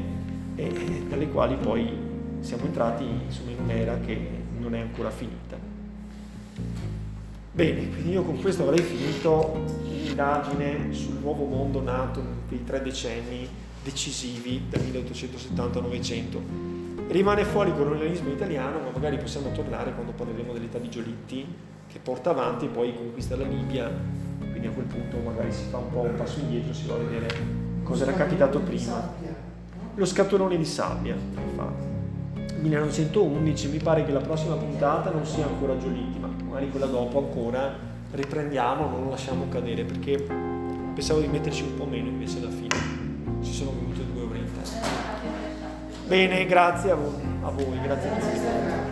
eh, 0.54 1.04
dalle 1.10 1.30
quali 1.30 1.56
poi 1.56 1.98
siamo 2.42 2.66
entrati 2.66 3.06
insomma, 3.06 3.50
in 3.50 3.60
un'era 3.60 3.98
che 3.98 4.30
non 4.60 4.76
è 4.76 4.82
ancora 4.82 5.10
finita. 5.10 5.61
Bene, 7.54 7.90
quindi 7.90 8.12
io 8.12 8.24
con 8.24 8.40
questo 8.40 8.64
avrei 8.64 8.80
finito 8.80 9.66
l'indagine 9.84 10.94
sul 10.94 11.16
nuovo 11.16 11.44
mondo 11.44 11.82
nato 11.82 12.22
in 12.22 12.48
quei 12.48 12.64
tre 12.64 12.82
decenni 12.82 13.46
decisivi 13.84 14.68
dal 14.70 14.82
1870 14.82 15.78
al 15.78 15.84
900. 15.84 16.42
Rimane 17.10 17.44
fuori 17.44 17.72
il 17.72 17.76
colonialismo 17.76 18.30
italiano, 18.30 18.80
ma 18.80 18.90
magari 18.94 19.18
possiamo 19.18 19.52
tornare 19.52 19.94
quando 19.94 20.14
parleremo 20.14 20.54
dell'età 20.54 20.78
di 20.78 20.90
Giolitti, 20.90 21.46
che 21.88 22.00
porta 22.02 22.30
avanti 22.30 22.66
e 22.66 22.70
poi 22.70 22.96
conquista 22.96 23.36
la 23.36 23.44
Libia, 23.44 23.92
quindi 24.40 24.68
a 24.68 24.72
quel 24.72 24.86
punto 24.86 25.18
magari 25.18 25.52
si 25.52 25.66
fa 25.70 25.80
un 25.80 25.90
po' 25.90 26.02
un 26.04 26.16
passo 26.16 26.40
indietro, 26.40 26.74
si 26.74 26.88
va 26.88 26.94
a 26.94 27.00
vedere 27.00 27.28
cosa 27.84 28.04
era 28.04 28.14
capitato 28.14 28.62
prima. 28.62 29.14
Lo 29.96 30.06
scatolone 30.06 30.56
di 30.56 30.64
sabbia, 30.64 31.16
infatti. 31.16 31.90
1911 32.62 33.68
mi 33.70 33.80
pare 33.80 34.06
che 34.06 34.14
la 34.14 34.22
prossima 34.22 34.56
puntata 34.56 35.10
non 35.10 35.26
sia 35.26 35.46
ancora 35.46 35.78
Giolitti, 35.78 36.20
magari 36.52 36.70
quella 36.70 36.86
dopo 36.86 37.18
ancora 37.20 37.74
riprendiamo, 38.12 38.90
non 38.90 39.04
lo 39.06 39.10
lasciamo 39.12 39.48
cadere 39.48 39.86
perché 39.86 40.18
pensavo 40.94 41.22
di 41.22 41.28
metterci 41.28 41.64
un 41.64 41.76
po' 41.76 41.86
meno 41.86 42.10
invece 42.10 42.40
alla 42.40 42.50
fine 42.50 43.40
ci 43.42 43.54
sono 43.54 43.72
venute 43.72 44.06
due 44.12 44.24
ore 44.24 44.38
in 44.40 44.50
testa. 44.54 44.80
Bene, 46.06 46.46
grazie 46.46 46.92
a 46.92 46.96
voi, 46.96 47.22
a 47.42 47.50
voi 47.50 47.80
grazie 47.82 48.10
a 48.10 48.14
tutti. 48.16 48.91